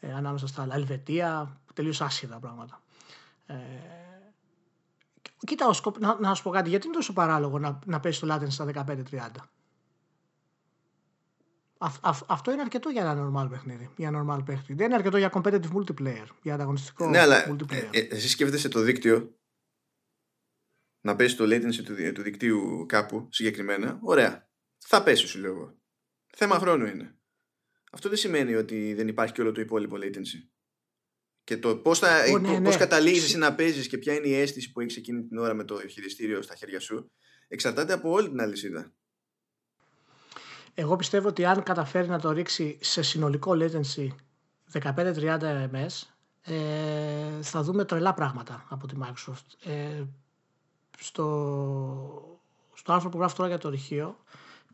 ε, 0.00 0.12
ανάμεσα 0.12 0.46
στα 0.46 0.62
άλλα. 0.62 0.74
Ελβετία, 0.74 1.60
τελείως 1.74 2.00
άσχετα 2.00 2.38
πράγματα. 2.38 2.80
Ε, 3.46 3.54
κοίτα, 5.46 5.74
να, 5.98 6.16
να 6.20 6.34
σου 6.34 6.42
πω 6.42 6.50
κάτι, 6.50 6.68
γιατί 6.68 6.86
είναι 6.86 6.96
τόσο 6.96 7.12
παράλογο 7.12 7.58
να, 7.58 7.78
να 7.86 8.00
πέσει 8.00 8.20
το 8.20 8.34
latency 8.34 8.50
στα 8.50 8.66
15-30. 8.74 8.94
Αυτό 12.26 12.52
είναι 12.52 12.60
αρκετό 12.60 12.88
για 12.88 13.02
ένα 13.02 13.30
normal 13.30 13.50
παιχνίδι. 13.50 13.90
Για 13.96 14.08
ένα 14.08 14.22
normal 14.22 14.44
παιχνίδι. 14.44 14.74
Δεν 14.74 14.86
είναι 14.86 14.94
αρκετό 14.94 15.16
για 15.16 15.30
competitive 15.34 15.72
multiplayer. 15.72 16.26
Για 16.42 16.54
ανταγωνιστικό 16.54 17.08
ναι, 17.08 17.18
αλλά 17.18 17.50
multiplayer. 17.50 17.88
Ε, 17.92 17.98
ε, 17.98 18.06
εσύ 18.10 18.28
σκέφτεσαι 18.28 18.68
το 18.68 18.80
δίκτυο 18.80 19.38
να 21.00 21.16
πέσει 21.16 21.36
το 21.36 21.44
latency 21.44 21.82
του, 21.84 22.12
του 22.12 22.22
δικτύου 22.22 22.86
κάπου 22.88 23.28
συγκεκριμένα; 23.30 23.98
Ωραία. 24.02 24.50
Θα 24.78 25.02
πέσει, 25.02 25.26
σου 25.26 25.38
λέω 25.38 25.50
εγώ. 25.50 25.78
Θέμα 26.36 26.58
χρόνου 26.58 26.86
είναι 26.86 27.16
αυτό 27.96 28.08
δεν 28.08 28.18
σημαίνει 28.18 28.54
ότι 28.54 28.94
δεν 28.94 29.08
υπάρχει 29.08 29.32
και 29.32 29.40
όλο 29.40 29.52
το 29.52 29.60
υπόλοιπο 29.60 29.96
latency. 29.96 30.48
Και 31.44 31.56
το 31.56 31.76
πώς 31.76 31.98
θα, 31.98 32.24
oh, 32.24 32.40
ναι, 32.40 32.60
πώς 32.60 32.72
ναι. 32.72 32.76
καταλήγεις 32.76 33.34
να 33.34 33.54
παίζεις 33.54 33.88
και 33.88 33.98
ποια 33.98 34.14
είναι 34.14 34.26
η 34.26 34.34
αίσθηση 34.34 34.72
που 34.72 34.80
έχεις 34.80 34.96
εκείνη 34.96 35.26
την 35.26 35.38
ώρα 35.38 35.54
με 35.54 35.64
το 35.64 35.88
χειριστήριο 35.88 36.42
στα 36.42 36.54
χέρια 36.54 36.80
σου 36.80 37.12
εξαρτάται 37.48 37.92
από 37.92 38.10
όλη 38.10 38.28
την 38.28 38.40
αλυσίδα. 38.40 38.94
Εγώ 40.78 40.96
πιστεύω 40.96 41.28
ότι 41.28 41.44
αν 41.44 41.62
καταφέρει 41.62 42.08
να 42.08 42.20
το 42.20 42.30
ρίξει 42.30 42.78
σε 42.80 43.02
συνολικό 43.02 43.52
latency 43.54 44.08
15-30 44.72 45.38
ms 45.72 46.02
ε, 46.42 47.42
θα 47.42 47.62
δούμε 47.62 47.84
τρελά 47.84 48.14
πράγματα 48.14 48.64
από 48.68 48.86
τη 48.86 48.94
Microsoft. 49.02 49.70
Ε, 49.70 50.02
στο, 50.98 52.38
στο 52.74 52.92
άρθρο 52.92 53.08
που 53.08 53.18
γράφω 53.18 53.36
τώρα 53.36 53.48
για 53.48 53.58
το 53.58 53.68
ρηχείο 53.68 54.16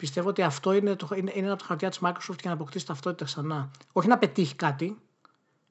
Πιστεύω 0.03 0.29
ότι 0.29 0.43
αυτό 0.43 0.73
είναι, 0.73 0.97
το, 0.97 1.09
είναι, 1.15 1.33
είναι 1.35 1.45
ένα 1.45 1.53
από 1.53 1.63
τα 1.63 1.69
χαρτιά 1.69 1.89
της 1.89 1.99
Microsoft 2.03 2.41
για 2.41 2.51
να 2.51 2.53
αποκτήσει 2.53 2.87
ταυτότητα 2.87 3.25
ξανά. 3.25 3.71
Όχι 3.93 4.09
να 4.09 4.19
πετύχει 4.19 4.55
κάτι, 4.55 4.99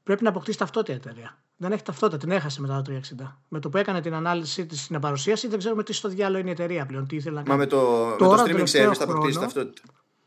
πρέπει 0.03 0.23
να 0.23 0.29
αποκτήσει 0.29 0.57
ταυτότητα 0.57 0.93
η 0.93 0.95
εταιρεία. 0.95 1.38
Δεν 1.57 1.71
έχει 1.71 1.84
ταυτότητα, 1.84 2.17
την 2.17 2.32
έχασε 2.32 2.61
μετά 2.61 2.82
το 2.82 2.99
360. 3.19 3.36
Με 3.47 3.59
το 3.59 3.69
που 3.69 3.77
έκανε 3.77 4.01
την 4.01 4.13
ανάλυση 4.13 4.65
τη 4.65 4.77
στην 4.77 4.99
παρουσίαση, 4.99 5.47
δεν 5.47 5.59
ξέρουμε 5.59 5.84
τι 5.84 5.93
στο 5.93 6.09
διάλογο 6.09 6.39
είναι 6.39 6.49
η 6.49 6.51
εταιρεία 6.51 6.86
πλέον. 6.86 7.07
Τι 7.07 7.15
ήθελε 7.15 7.36
να 7.36 7.43
κάνει. 7.43 7.57
Μα 7.57 7.63
με 7.63 7.69
το, 7.69 8.15
Τώρα, 8.15 8.43
με 8.43 8.53
το 8.53 8.57
streaming 8.57 8.89
service 8.89 8.93
θα 8.95 9.03
αποκτήσει 9.03 9.39
ταυτότητα. 9.39 9.82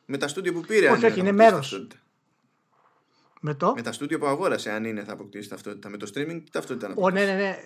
Με 0.06 0.16
τα 0.16 0.28
στούντιο 0.28 0.52
που 0.52 0.60
πήρε. 0.60 0.90
Όχι, 0.90 1.06
όχι, 1.06 1.20
είναι 1.20 1.32
μέρος. 1.32 1.86
Με 3.40 3.54
το; 3.54 3.72
Με 3.74 3.82
τα 3.82 3.92
στούντιο 3.92 4.18
που 4.18 4.26
αγόρασε, 4.26 4.70
αν 4.70 4.84
είναι, 4.84 5.04
θα 5.04 5.12
αποκτήσει 5.12 5.48
ταυτότητα. 5.48 5.88
Με 5.88 5.96
το 5.96 6.10
streaming, 6.14 6.40
τι 6.44 6.50
ταυτότητα 6.50 6.88
να 6.88 6.94
Ω, 6.96 7.10
ναι, 7.10 7.24
ναι, 7.24 7.34
ναι. 7.34 7.64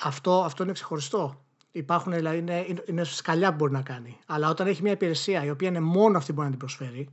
Αυτό, 0.00 0.42
αυτό 0.42 0.62
είναι 0.62 0.72
ξεχωριστό. 0.72 1.44
Υπάρχουν, 1.72 2.12
δηλαδή, 2.12 2.38
είναι, 2.38 2.64
είναι, 2.68 2.82
είναι 2.86 3.04
σκαλιά 3.04 3.50
που 3.50 3.56
μπορεί 3.56 3.72
να 3.72 3.82
κάνει. 3.82 4.18
Αλλά 4.26 4.48
όταν 4.48 4.66
έχει 4.66 4.82
μια 4.82 4.92
υπηρεσία 4.92 5.44
η 5.44 5.50
οποία 5.50 5.68
είναι 5.68 5.80
μόνο 5.80 6.18
αυτή 6.18 6.28
που 6.28 6.34
μπορεί 6.34 6.46
να 6.46 6.56
την 6.56 6.66
προσφέρει, 6.66 7.08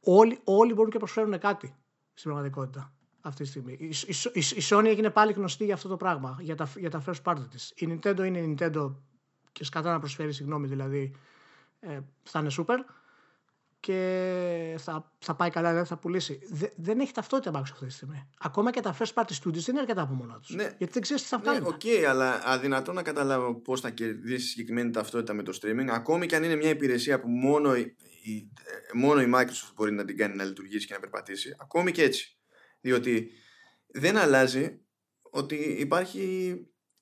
όλοι, 0.00 0.38
όλοι 0.44 0.74
μπορούν 0.74 0.90
και 0.90 0.98
προσφέρουν 0.98 1.38
κάτι 1.38 1.74
στην 2.14 2.30
πραγματικότητα 2.30 2.92
αυτή 3.20 3.42
τη 3.42 3.48
στιγμή. 3.48 3.72
Η, 3.72 3.86
η, 3.86 4.14
η, 4.32 4.40
η 4.40 4.62
Sony 4.70 4.84
έγινε 4.84 5.10
πάλι 5.10 5.32
γνωστή 5.32 5.64
για 5.64 5.74
αυτό 5.74 5.88
το 5.88 5.96
πράγμα, 5.96 6.36
για 6.40 6.54
τα, 6.54 6.70
για 6.76 6.90
τα 6.90 7.04
first 7.06 7.22
party 7.22 7.44
της. 7.50 7.72
Η 7.76 7.88
Nintendo 7.90 8.24
είναι 8.24 8.38
η 8.38 8.56
Nintendo 8.58 8.94
και 9.52 9.64
σκατά 9.64 9.92
να 9.92 9.98
προσφέρει, 9.98 10.32
συγγνώμη 10.32 10.66
δηλαδή, 10.66 11.16
ε, 11.88 11.98
θα 12.22 12.38
είναι 12.40 12.50
super 12.58 12.76
και 13.80 14.74
θα, 14.78 15.12
θα 15.18 15.34
πάει 15.34 15.50
καλά, 15.50 15.72
δεν 15.74 15.84
θα 15.86 15.98
πουλήσει. 15.98 16.38
Δε, 16.50 16.66
δεν 16.76 17.00
έχει 17.00 17.12
ταυτότητα 17.12 17.50
Microsoft 17.58 17.72
αυτή 17.72 17.86
τη 17.86 17.92
στιγμή. 17.92 18.28
Ακόμα 18.38 18.70
και 18.70 18.80
τα 18.80 18.96
first 18.98 19.12
party 19.14 19.30
studios 19.42 19.52
δεν 19.54 19.64
είναι 19.68 19.80
αρκετά 19.80 20.02
από 20.02 20.14
μόνα 20.14 20.40
τους. 20.40 20.54
Ναι. 20.54 20.62
Γιατί 20.78 20.92
δεν 20.92 21.02
ξέρεις 21.02 21.22
τι 21.22 21.28
θα 21.28 21.36
Ναι, 21.36 21.42
βγάλουν. 21.42 21.66
οκ, 21.66 21.80
αλλά 22.08 22.40
αδυνατώ 22.44 22.92
να 22.92 23.02
καταλάβω 23.02 23.54
πώς 23.60 23.80
θα 23.80 23.90
κερδίσει 23.90 24.46
συγκεκριμένη 24.46 24.90
ταυτότητα 24.90 25.32
με 25.34 25.42
το 25.42 25.58
streaming. 25.62 25.86
Ακόμη 25.90 26.26
και 26.26 26.36
αν 26.36 26.42
είναι 26.44 26.56
μια 26.56 26.68
υπηρεσία 26.68 27.20
που 27.20 27.28
μόνο 27.28 27.76
η, 27.76 27.96
η- 28.22 28.50
ε, 28.92 28.98
μόνο 28.98 29.20
η 29.20 29.30
Microsoft 29.34 29.72
μπορεί 29.74 29.92
να 29.92 30.04
την 30.04 30.16
κάνει 30.16 30.36
να 30.36 30.44
λειτουργήσει 30.44 30.86
και 30.86 30.94
να 30.94 31.00
περπατήσει. 31.00 31.54
Ακόμη 31.60 31.92
και 31.92 32.02
έτσι. 32.02 32.38
Διότι 32.80 33.30
δεν 33.86 34.16
αλλάζει 34.16 34.80
ότι 35.22 35.56
υπάρχει 35.56 36.56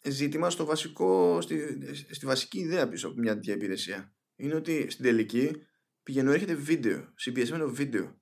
ζήτημα 0.05 0.51
στο 0.51 0.64
βασικό, 0.64 1.41
στη, 1.41 1.78
στη 2.11 2.26
βασική 2.26 2.59
ιδέα 2.59 2.89
πίσω 2.89 3.07
από 3.09 3.16
μια 3.18 3.35
τέτοια 3.35 3.55
υπηρεσία. 3.55 4.11
Είναι 4.37 4.55
ότι 4.55 4.91
στην 4.91 5.05
τελική 5.05 5.66
πηγαίνω 6.03 6.33
έρχεται 6.33 6.55
βίντεο, 6.55 7.12
συμπιεσμένο 7.16 7.68
βίντεο. 7.68 8.20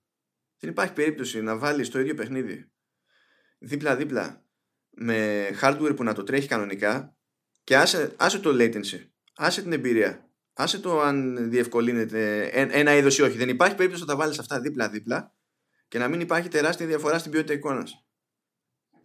Δεν 0.58 0.70
υπάρχει 0.70 0.92
περίπτωση 0.92 1.42
να 1.42 1.58
βάλεις 1.58 1.88
το 1.88 2.00
ίδιο 2.00 2.14
παιχνίδι 2.14 2.70
δίπλα-δίπλα 3.58 4.44
με 4.90 5.48
hardware 5.60 5.92
που 5.96 6.04
να 6.04 6.14
το 6.14 6.22
τρέχει 6.22 6.48
κανονικά 6.48 7.16
και 7.64 7.76
άσε, 7.76 8.14
άσε 8.18 8.38
το 8.38 8.50
latency, 8.50 9.08
άσε 9.34 9.62
την 9.62 9.72
εμπειρία, 9.72 10.30
άσε 10.52 10.78
το 10.78 11.00
αν 11.00 11.50
διευκολύνεται 11.50 12.42
ε- 12.48 12.68
ένα 12.70 12.94
είδος 12.94 13.18
ή 13.18 13.22
όχι. 13.22 13.36
Δεν 13.36 13.48
υπάρχει 13.48 13.74
περίπτωση 13.74 14.02
να 14.02 14.08
τα 14.08 14.16
βάλεις 14.16 14.38
αυτά 14.38 14.60
δίπλα-δίπλα 14.60 15.34
και 15.88 15.98
να 15.98 16.08
μην 16.08 16.20
υπάρχει 16.20 16.48
τεράστια 16.48 16.86
διαφορά 16.86 17.18
στην 17.18 17.30
ποιότητα 17.30 17.52
εικόνας. 17.52 18.04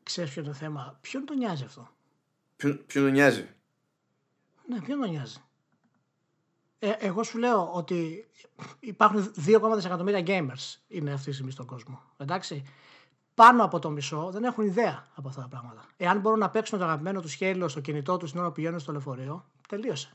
Ξέρεις 0.03 0.31
ποιο 0.31 0.41
είναι 0.41 0.51
το 0.51 0.57
θέμα; 0.57 0.99
Ποιον 1.01 1.25
τον 1.25 1.37
νοιάζει 1.37 1.63
αυτό; 1.63 1.97
Ποιον, 2.55 2.85
ποιον 2.85 3.03
τον 3.03 3.13
νοιάζει; 3.13 3.49
Ναι, 4.67 4.81
ποιον 4.81 4.99
τον 4.99 5.09
νοιάζει; 5.09 5.43
Ε, 6.79 6.91
εγώ 6.99 7.23
σου 7.23 7.37
λέω 7.37 7.71
ότι 7.73 8.27
υπάρχουν 8.79 9.33
2,4 9.45 9.71
δισεκατομμύρια 9.75 10.23
gamers 10.27 10.75
είναι 10.87 11.11
αυτή 11.13 11.25
τη 11.25 11.33
στιγμή 11.33 11.51
στον 11.51 11.65
κόσμο. 11.65 12.01
Εντάξει. 12.17 12.63
Πάνω 13.33 13.63
από 13.63 13.79
το 13.79 13.89
μισό 13.89 14.29
δεν 14.31 14.43
έχουν 14.43 14.65
ιδέα 14.65 15.07
από 15.15 15.27
αυτά 15.27 15.41
τα 15.41 15.47
πράγματα. 15.47 15.85
Εάν 15.97 16.19
μπορούν 16.19 16.39
να 16.39 16.49
παίξουν 16.49 16.79
το 16.79 16.85
αγαπημένο 16.85 17.21
τους 17.21 17.37
Halo 17.39 17.65
στο 17.67 17.79
κινητό 17.81 18.17
τους 18.17 18.31
την 18.31 18.39
ώρα 18.39 18.47
που 18.49 18.53
πηγαίνουν 18.53 18.79
στο 18.79 18.91
λεωφορείο, 18.91 19.45
τελείωσε. 19.67 20.09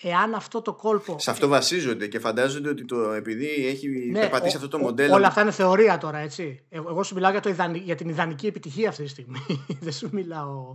Εάν 0.00 0.34
αυτό 0.34 0.62
το 0.62 0.74
κόλπο. 0.74 1.18
Σε 1.18 1.30
αυτό 1.30 1.48
βασίζονται 1.48 2.06
και 2.06 2.18
φαντάζονται 2.18 2.68
ότι 2.68 2.84
το, 2.84 3.10
επειδή 3.12 3.66
έχει 3.66 3.88
Ναι, 4.10 4.20
περπατήσει 4.20 4.56
ο- 4.56 4.58
αυτό 4.58 4.68
το 4.70 4.76
ο- 4.76 4.80
μοντέλο. 4.80 5.14
Όλα 5.14 5.26
αυτά 5.26 5.40
είναι 5.40 5.50
θεωρία 5.50 5.98
τώρα, 5.98 6.18
έτσι. 6.18 6.64
Εγώ, 6.68 6.88
εγώ 6.88 7.02
σου 7.02 7.14
μιλάω 7.14 7.30
για, 7.30 7.40
το 7.40 7.48
ιδανι- 7.48 7.82
για 7.84 7.94
την 7.94 8.08
ιδανική 8.08 8.46
επιτυχία 8.46 8.88
αυτή 8.88 9.02
τη 9.02 9.08
στιγμή. 9.08 9.38
Δεν 9.80 9.92
σου 9.92 10.08
μιλάω. 10.12 10.74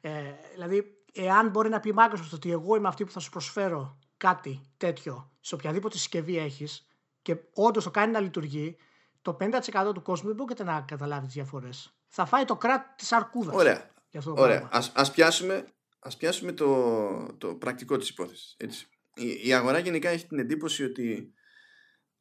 Ε, 0.00 0.10
δηλαδή, 0.54 0.96
εάν 1.12 1.48
μπορεί 1.48 1.68
να 1.68 1.80
πει 1.80 1.88
η 1.88 1.94
Microsoft 1.96 2.32
ότι 2.32 2.50
εγώ 2.50 2.76
είμαι 2.76 2.88
αυτή 2.88 3.04
που 3.04 3.10
θα 3.10 3.20
σου 3.20 3.30
προσφέρω 3.30 3.98
κάτι 4.16 4.60
τέτοιο 4.76 5.32
σε 5.40 5.54
οποιαδήποτε 5.54 5.96
συσκευή 5.96 6.38
έχεις 6.38 6.86
και 7.22 7.36
όντως 7.54 7.84
το 7.84 7.90
κάνει 7.90 8.12
να 8.12 8.20
λειτουργεί, 8.20 8.76
το 9.22 9.36
50% 9.40 9.94
του 9.94 10.02
κόσμου 10.02 10.26
δεν 10.26 10.36
μπορείτε 10.36 10.64
να 10.64 10.80
καταλάβει 10.80 11.26
τις 11.26 11.34
διαφορές. 11.34 11.96
Θα 12.08 12.24
φάει 12.24 12.44
το 12.44 12.56
κράτ 12.56 12.86
της 12.96 13.12
αρκούδας. 13.12 13.54
Ωραία. 13.54 13.90
Για 14.08 14.20
αυτό 14.20 14.34
το 14.34 14.42
Ωραία. 14.42 14.58
πράγμα. 14.58 14.76
Ας, 14.76 14.92
ας 14.94 15.10
πιάσουμε, 15.10 15.64
ας 15.98 16.16
πιάσουμε 16.16 16.52
το, 16.52 17.36
το 17.38 17.54
πρακτικό 17.54 17.96
της 17.96 18.08
υπόθεσης. 18.08 18.54
Έτσι. 18.58 18.86
Η, 19.14 19.48
η 19.48 19.52
αγορά 19.52 19.78
γενικά 19.78 20.08
έχει 20.08 20.26
την 20.26 20.38
εντύπωση 20.38 20.84
ότι 20.84 21.32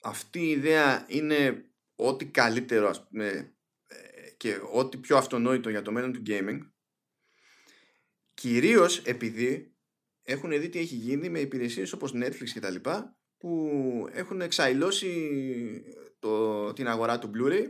αυτή 0.02 0.40
η 0.40 0.50
ιδέα 0.50 1.06
είναι 1.08 1.66
ό,τι 1.96 2.26
καλύτερο 2.26 2.90
ας 2.90 3.08
πούμε, 3.08 3.26
ε, 3.88 4.30
και 4.38 4.60
ό,τι 4.72 4.98
πιο 4.98 5.18
αυτονόητο 5.18 5.70
για 5.70 5.82
το 5.82 5.92
μέλλον 5.92 6.14
του 6.14 6.22
gaming 6.28 6.60
κυρίως 8.34 8.98
επειδή 8.98 9.74
έχουν 10.24 10.50
δει 10.50 10.70
τι 10.70 10.80
έχει 10.80 10.96
γίνει 10.96 11.30
με 11.30 11.40
υπηρεσίες 11.40 11.94
όπως 11.94 12.12
Netflix 12.16 12.50
και 12.54 12.60
τα 12.60 12.70
λοιπά 12.70 13.16
που 13.38 14.10
έχουν 14.12 14.42
εξαϊλώσει 14.42 15.84
το, 16.20 16.74
την 16.74 16.88
αγορά 16.88 17.20
του 17.20 17.32
Blu-ray 17.36 17.66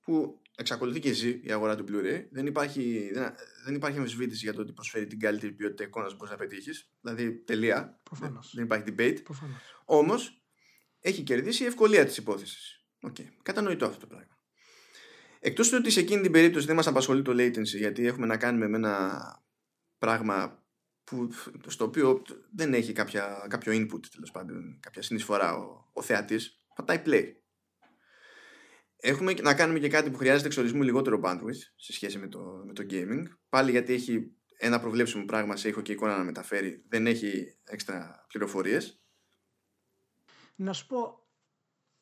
που 0.00 0.40
εξακολουθεί 0.56 1.00
και 1.00 1.12
ζει 1.12 1.40
η 1.42 1.52
αγορά 1.52 1.76
του 1.76 1.84
Blu-ray. 1.88 2.24
Δεν 2.30 2.46
υπάρχει, 2.46 3.10
δεν, 3.12 3.34
δεν 3.64 3.74
υπάρχει 3.74 3.98
αμφισβήτηση 3.98 4.44
για 4.44 4.54
το 4.54 4.60
ότι 4.60 4.72
προσφέρει 4.72 5.06
την 5.06 5.18
καλύτερη 5.18 5.52
ποιότητα 5.52 5.84
εικόνας 5.84 6.10
που 6.10 6.16
μπορείς 6.16 6.32
να 6.32 6.38
πετύχεις. 6.38 6.90
Δηλαδή, 7.00 7.32
τελεία. 7.32 8.00
Προφανώς. 8.02 8.52
Δεν 8.54 8.64
υπάρχει 8.64 8.84
debate. 8.88 9.18
Προφανώς. 9.24 9.82
Όμως, 9.84 10.42
έχει 11.00 11.22
κερδίσει 11.22 11.62
η 11.62 11.66
ευκολία 11.66 12.04
της 12.04 12.16
υπόθεσης. 12.16 12.84
Okay. 13.00 13.26
Κατανοητό 13.42 13.86
αυτό 13.86 13.98
το 13.98 14.06
πράγμα. 14.06 14.38
Εκτός 15.40 15.68
του 15.68 15.76
ότι 15.80 15.90
σε 15.90 16.00
εκείνη 16.00 16.22
την 16.22 16.32
περίπτωση 16.32 16.66
δεν 16.66 16.76
μας 16.76 16.86
απασχολεί 16.86 17.22
το 17.22 17.32
latency, 17.32 17.64
γιατί 17.64 18.06
έχουμε 18.06 18.26
να 18.26 18.36
κάνουμε 18.36 18.68
με 18.68 18.76
ένα 18.76 19.20
πράγμα 20.02 20.66
που, 21.04 21.28
στο 21.66 21.84
οποίο 21.84 22.22
δεν 22.54 22.74
έχει 22.74 22.92
κάποια, 22.92 23.46
κάποιο 23.48 23.72
input, 23.72 24.06
τέλος 24.12 24.30
πάντων, 24.32 24.78
κάποια 24.80 25.02
συνεισφορά 25.02 25.56
ο, 25.56 25.90
ο 25.92 26.02
θεατής, 26.02 26.64
πατάει 26.74 27.02
play. 27.06 27.32
Έχουμε 28.96 29.32
να 29.32 29.54
κάνουμε 29.54 29.78
και 29.78 29.88
κάτι 29.88 30.10
που 30.10 30.16
χρειάζεται 30.16 30.46
εξορισμού 30.46 30.82
λιγότερο 30.82 31.20
bandwidth 31.24 31.62
σε 31.76 31.92
σχέση 31.92 32.18
με 32.18 32.28
το, 32.28 32.62
με 32.66 32.72
το 32.72 32.86
gaming. 32.90 33.22
Πάλι 33.48 33.70
γιατί 33.70 33.92
έχει 33.92 34.36
ένα 34.58 34.80
προβλέψιμο 34.80 35.24
πράγμα 35.24 35.56
σε 35.56 35.68
ήχο 35.68 35.80
και 35.80 35.92
εικόνα 35.92 36.16
να 36.16 36.24
μεταφέρει, 36.24 36.84
δεν 36.88 37.06
έχει 37.06 37.58
έξτρα 37.64 38.26
πληροφορίες. 38.28 39.02
Να 40.54 40.72
σου 40.72 40.86
πω, 40.86 41.26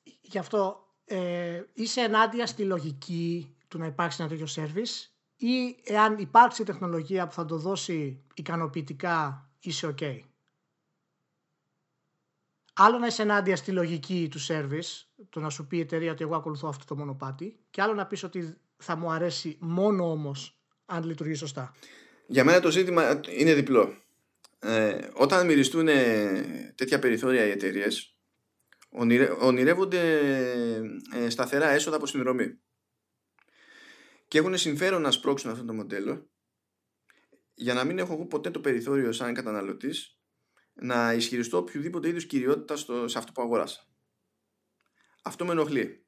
γι' 0.02 0.38
αυτό 0.38 0.86
ε, 1.04 1.62
είσαι 1.72 2.00
ενάντια 2.00 2.46
στη 2.46 2.64
λογική 2.64 3.56
του 3.68 3.78
να 3.78 3.86
υπάρξει 3.86 4.22
ένα 4.22 4.30
τέτοιο 4.30 4.46
service; 4.56 5.19
Ή 5.40 5.76
εάν 5.84 6.18
υπάρξει 6.18 6.64
τεχνολογία 6.64 7.26
που 7.26 7.32
θα 7.32 7.44
το 7.44 7.56
δώσει 7.56 8.22
ικανοποιητικά 8.34 9.48
είσαι 9.60 9.94
ok. 9.98 10.18
Άλλο 12.74 12.98
να 12.98 13.06
είσαι 13.06 13.22
ενάντια 13.22 13.56
στη 13.56 13.72
λογική 13.72 14.28
του 14.30 14.40
service, 14.46 15.06
το 15.28 15.40
να 15.40 15.50
σου 15.50 15.66
πει 15.66 15.76
η 15.76 15.80
εταιρεία 15.80 16.12
ότι 16.12 16.22
εγώ 16.22 16.36
ακολουθώ 16.36 16.68
αυτό 16.68 16.84
το 16.84 16.96
μονοπάτι 16.96 17.58
και 17.70 17.82
άλλο 17.82 17.94
να 17.94 18.06
πεις 18.06 18.22
ότι 18.22 18.56
θα 18.76 18.96
μου 18.96 19.10
αρέσει 19.10 19.56
μόνο 19.60 20.10
όμως 20.10 20.60
αν 20.86 21.04
λειτουργεί 21.04 21.34
σωστά. 21.34 21.74
Για 22.26 22.44
μένα 22.44 22.60
το 22.60 22.70
ζήτημα 22.70 23.20
είναι 23.38 23.54
διπλό. 23.54 23.94
Ε, 24.58 24.98
όταν 25.14 25.46
μυριστούν 25.46 25.86
τέτοια 26.74 26.98
περιθώρια 26.98 27.46
οι 27.46 27.50
εταιρείες, 27.50 28.14
ονειρεύονται 29.40 30.18
ε, 31.14 31.30
σταθερά 31.30 31.68
έσοδα 31.68 31.96
από 31.96 32.06
συνδρομή. 32.06 32.58
Και 34.30 34.38
έχουν 34.38 34.56
συμφέρον 34.56 35.02
να 35.02 35.10
σπρώξουν 35.10 35.50
αυτό 35.50 35.64
το 35.64 35.72
μοντέλο 35.72 36.30
για 37.54 37.74
να 37.74 37.84
μην 37.84 37.98
έχω 37.98 38.12
εγώ 38.12 38.26
ποτέ 38.26 38.50
το 38.50 38.60
περιθώριο 38.60 39.12
σαν 39.12 39.34
καταναλωτής 39.34 40.18
να 40.72 41.12
ισχυριστώ 41.12 41.56
οποιοδήποτε 41.56 42.08
είδους 42.08 42.26
κυριότητα 42.26 42.76
στο, 42.76 43.08
σε 43.08 43.18
αυτό 43.18 43.32
που 43.32 43.42
αγοράσα. 43.42 43.86
Αυτό 45.22 45.44
με 45.44 45.52
ενοχλεί. 45.52 46.06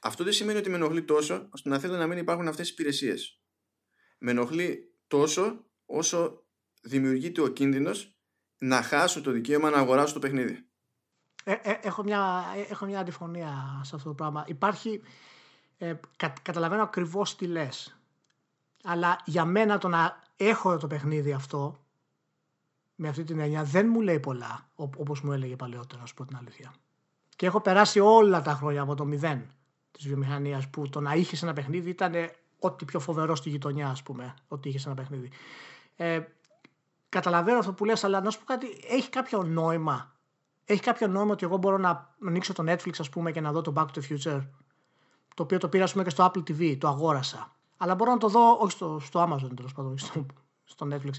Αυτό 0.00 0.24
δεν 0.24 0.32
σημαίνει 0.32 0.58
ότι 0.58 0.70
με 0.70 0.76
ενοχλεί 0.76 1.04
τόσο 1.04 1.48
ώστε 1.50 1.68
να 1.68 1.78
θέλω 1.78 1.96
να 1.96 2.06
μην 2.06 2.18
υπάρχουν 2.18 2.48
αυτές 2.48 2.68
οι 2.68 2.72
υπηρεσίες. 2.72 3.40
Με 4.18 4.30
ενοχλεί 4.30 4.94
τόσο 5.06 5.64
όσο 5.86 6.46
δημιουργείται 6.82 7.40
ο 7.40 7.48
κίνδυνος 7.48 8.16
να 8.58 8.82
χάσω 8.82 9.20
το 9.20 9.30
δικαίωμα 9.30 9.70
να 9.70 9.78
αγοράσω 9.78 10.14
το 10.14 10.18
παιχνίδι. 10.18 10.68
Ε, 11.44 11.52
ε, 11.62 11.78
έχω, 11.82 12.02
μια, 12.02 12.44
ε, 12.56 12.60
έχω 12.60 12.86
μια 12.86 13.00
αντιφωνία 13.00 13.80
σε 13.84 13.96
αυτό 13.96 14.08
το 14.08 14.14
πράγμα. 14.14 14.44
Υπάρχει, 14.48 15.00
ε, 15.78 15.94
κα, 16.16 16.34
καταλαβαίνω 16.42 16.82
ακριβώς 16.82 17.36
τι 17.36 17.46
λες. 17.46 17.96
Αλλά 18.84 19.20
για 19.24 19.44
μένα 19.44 19.78
το 19.78 19.88
να 19.88 20.22
έχω 20.36 20.76
το 20.76 20.86
παιχνίδι 20.86 21.32
αυτό 21.32 21.78
με 22.94 23.08
αυτή 23.08 23.24
την 23.24 23.38
έννοια 23.38 23.64
δεν 23.64 23.88
μου 23.88 24.00
λέει 24.00 24.20
πολλά 24.20 24.68
ό, 24.74 24.82
όπως 24.96 25.20
μου 25.20 25.32
έλεγε 25.32 25.56
παλαιότερα, 25.56 26.00
να 26.00 26.06
σου 26.06 26.14
πω 26.14 26.24
την 26.24 26.36
αλήθεια. 26.36 26.72
Και 27.36 27.46
έχω 27.46 27.60
περάσει 27.60 28.00
όλα 28.00 28.42
τα 28.42 28.52
χρόνια 28.54 28.82
από 28.82 28.94
το 28.94 29.04
μηδέν 29.04 29.50
της 29.90 30.06
βιομηχανίας 30.06 30.68
που 30.68 30.88
το 30.88 31.00
να 31.00 31.14
είχες 31.14 31.42
ένα 31.42 31.52
παιχνίδι 31.52 31.90
ήταν 31.90 32.14
ό,τι 32.58 32.84
πιο 32.84 33.00
φοβερό 33.00 33.34
στη 33.34 33.48
γειτονιά, 33.48 33.88
ας 33.88 34.02
πούμε, 34.02 34.34
ότι 34.48 34.68
είχες 34.68 34.86
ένα 34.86 34.94
παιχνίδι. 34.94 35.30
Ε, 35.96 36.20
καταλαβαίνω 37.08 37.58
αυτό 37.58 37.72
που 37.72 37.84
λες, 37.84 38.04
αλλά 38.04 38.20
να 38.20 38.30
σου 38.30 38.38
πω 38.38 38.44
κάτι, 38.44 38.66
έχει 38.88 39.08
κάποιο 39.08 39.42
νόημα. 39.42 40.14
Έχει 40.64 40.80
κάποιο 40.80 41.06
νόημα 41.06 41.32
ότι 41.32 41.44
εγώ 41.44 41.56
μπορώ 41.56 41.78
να 41.78 42.14
ανοίξω 42.26 42.52
το 42.52 42.64
Netflix, 42.66 42.92
ας 42.98 43.08
πούμε, 43.08 43.32
και 43.32 43.40
να 43.40 43.52
δω 43.52 43.60
το 43.60 43.72
Back 43.76 43.86
to 43.86 44.00
the 44.00 44.18
Future, 44.18 44.40
το 45.36 45.42
οποίο 45.42 45.58
το 45.58 45.68
πήρα, 45.68 45.84
ας 45.84 45.92
πούμε, 45.92 46.04
και 46.04 46.10
στο 46.10 46.24
Apple 46.24 46.38
TV, 46.38 46.76
το 46.78 46.88
αγόρασα. 46.88 47.56
Αλλά 47.76 47.94
μπορώ 47.94 48.10
να 48.10 48.18
το 48.18 48.28
δω, 48.28 48.56
όχι 48.60 48.72
στο, 48.72 49.00
στο 49.02 49.22
Amazon, 49.22 49.50
τέλος 49.56 49.72
πάντων, 49.72 49.92
όχι 49.92 50.06
στο, 50.06 50.26
στο 50.64 50.88
Netflix. 50.92 51.12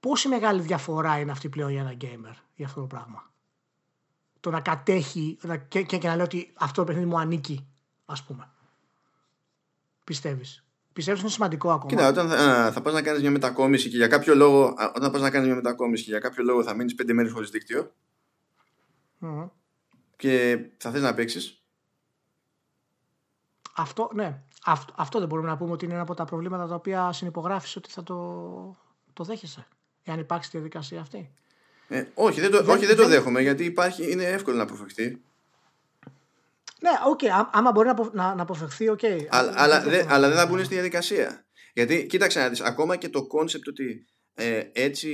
Πόση 0.00 0.28
μεγάλη 0.28 0.60
διαφορά 0.60 1.18
είναι 1.18 1.30
αυτή 1.30 1.48
πλέον 1.48 1.70
για 1.70 1.80
ένα 1.80 1.96
gamer, 2.00 2.34
για 2.54 2.66
αυτό 2.66 2.80
το 2.80 2.86
πράγμα; 2.86 3.30
το 4.40 4.50
να 4.50 4.60
κατέχει 4.60 5.38
και, 5.68 5.82
και, 5.82 5.96
και 5.98 6.08
να 6.08 6.14
λέει 6.16 6.24
ότι 6.24 6.52
αυτό 6.54 6.80
το 6.80 6.86
παιχνίδι 6.86 7.08
μου 7.08 7.18
ανήκει, 7.18 7.66
ας 8.04 8.24
πούμε. 8.24 8.50
Πιστεύεις. 10.04 10.64
Πιστεύεις 10.92 11.20
είναι 11.20 11.30
σημαντικό 11.30 11.72
ακόμα; 11.72 11.90
Κοίτα, 11.90 12.08
όταν 12.08 12.28
θα, 12.28 12.70
θα 12.72 12.80
πας 12.80 12.92
να 12.92 13.02
κάνεις 13.02 13.20
μια 13.20 13.30
μετακόμιση 13.30 13.88
και 13.88 13.96
για 13.96 14.08
κάποιο 14.08 14.34
λόγο, 14.34 14.74
όταν 14.94 15.10
πας 15.10 15.20
να 15.20 15.30
κάνεις 15.30 15.46
μια 15.46 15.56
μετακόμιση 15.56 16.04
και 16.04 16.10
για 16.10 16.20
κάποιο 16.20 16.44
λόγο 16.44 16.62
θα 16.62 16.74
μείνεις 16.74 16.94
πέντε 16.94 17.12
μέρες 17.12 17.32
χωρίς 17.32 17.50
δίκτυο 17.50 17.92
mm-hmm. 19.20 19.48
και 20.16 20.58
θα 20.76 20.90
θες 20.90 21.02
να 21.02 21.14
παίξεις. 21.14 21.59
Αυτό, 23.80 24.10
ναι. 24.14 24.42
Αυτό, 24.64 24.92
αυτό 24.96 25.18
δεν 25.18 25.28
μπορούμε 25.28 25.48
να 25.48 25.56
πούμε 25.56 25.72
ότι 25.72 25.84
είναι 25.84 25.94
ένα 25.94 26.02
από 26.02 26.14
τα 26.14 26.24
προβλήματα 26.24 26.66
τα 26.66 26.74
οποία 26.74 27.12
συνυπογράφεις 27.12 27.76
ότι 27.76 27.90
θα 27.90 28.02
το, 28.02 28.16
το 29.12 29.24
δέχεσαι. 29.24 29.66
Εάν 30.04 30.18
υπάρξει 30.18 30.50
τη 30.50 30.56
διαδικασία 30.56 31.00
αυτή. 31.00 31.30
Ε, 31.88 32.04
όχι, 32.14 32.40
δεν 32.40 32.50
το, 32.50 32.62
δεν, 32.62 32.76
όχι, 32.76 32.86
δεν, 32.86 32.96
το 32.96 33.08
δέχομαι 33.08 33.40
γιατί 33.40 33.64
υπάρχει, 33.64 34.10
είναι 34.10 34.24
εύκολο 34.24 34.56
να 34.56 34.62
αποφευχθεί. 34.62 35.20
Ναι, 36.80 36.90
OK, 37.06 37.18
okay, 37.22 37.46
άμα 37.50 37.72
μπορεί 37.72 37.90
να, 38.12 38.34
να 38.34 38.42
αποφευχθεί, 38.42 38.88
OK. 38.88 38.98
Okay. 39.02 39.26
Αλλά, 39.28 39.52
αλλά, 39.56 39.82
δεν, 39.82 40.06
αλλά 40.10 40.28
δεν 40.28 40.36
θα 40.36 40.46
μπουν 40.46 40.64
στη 40.64 40.74
διαδικασία. 40.74 41.44
Γιατί, 41.72 42.06
κοίταξε 42.06 42.40
να 42.40 42.48
δεις, 42.48 42.60
ακόμα 42.60 42.96
και 42.96 43.08
το 43.08 43.26
concept 43.26 43.68
ότι 43.68 44.06
ε, 44.34 44.62
έτσι 44.72 45.10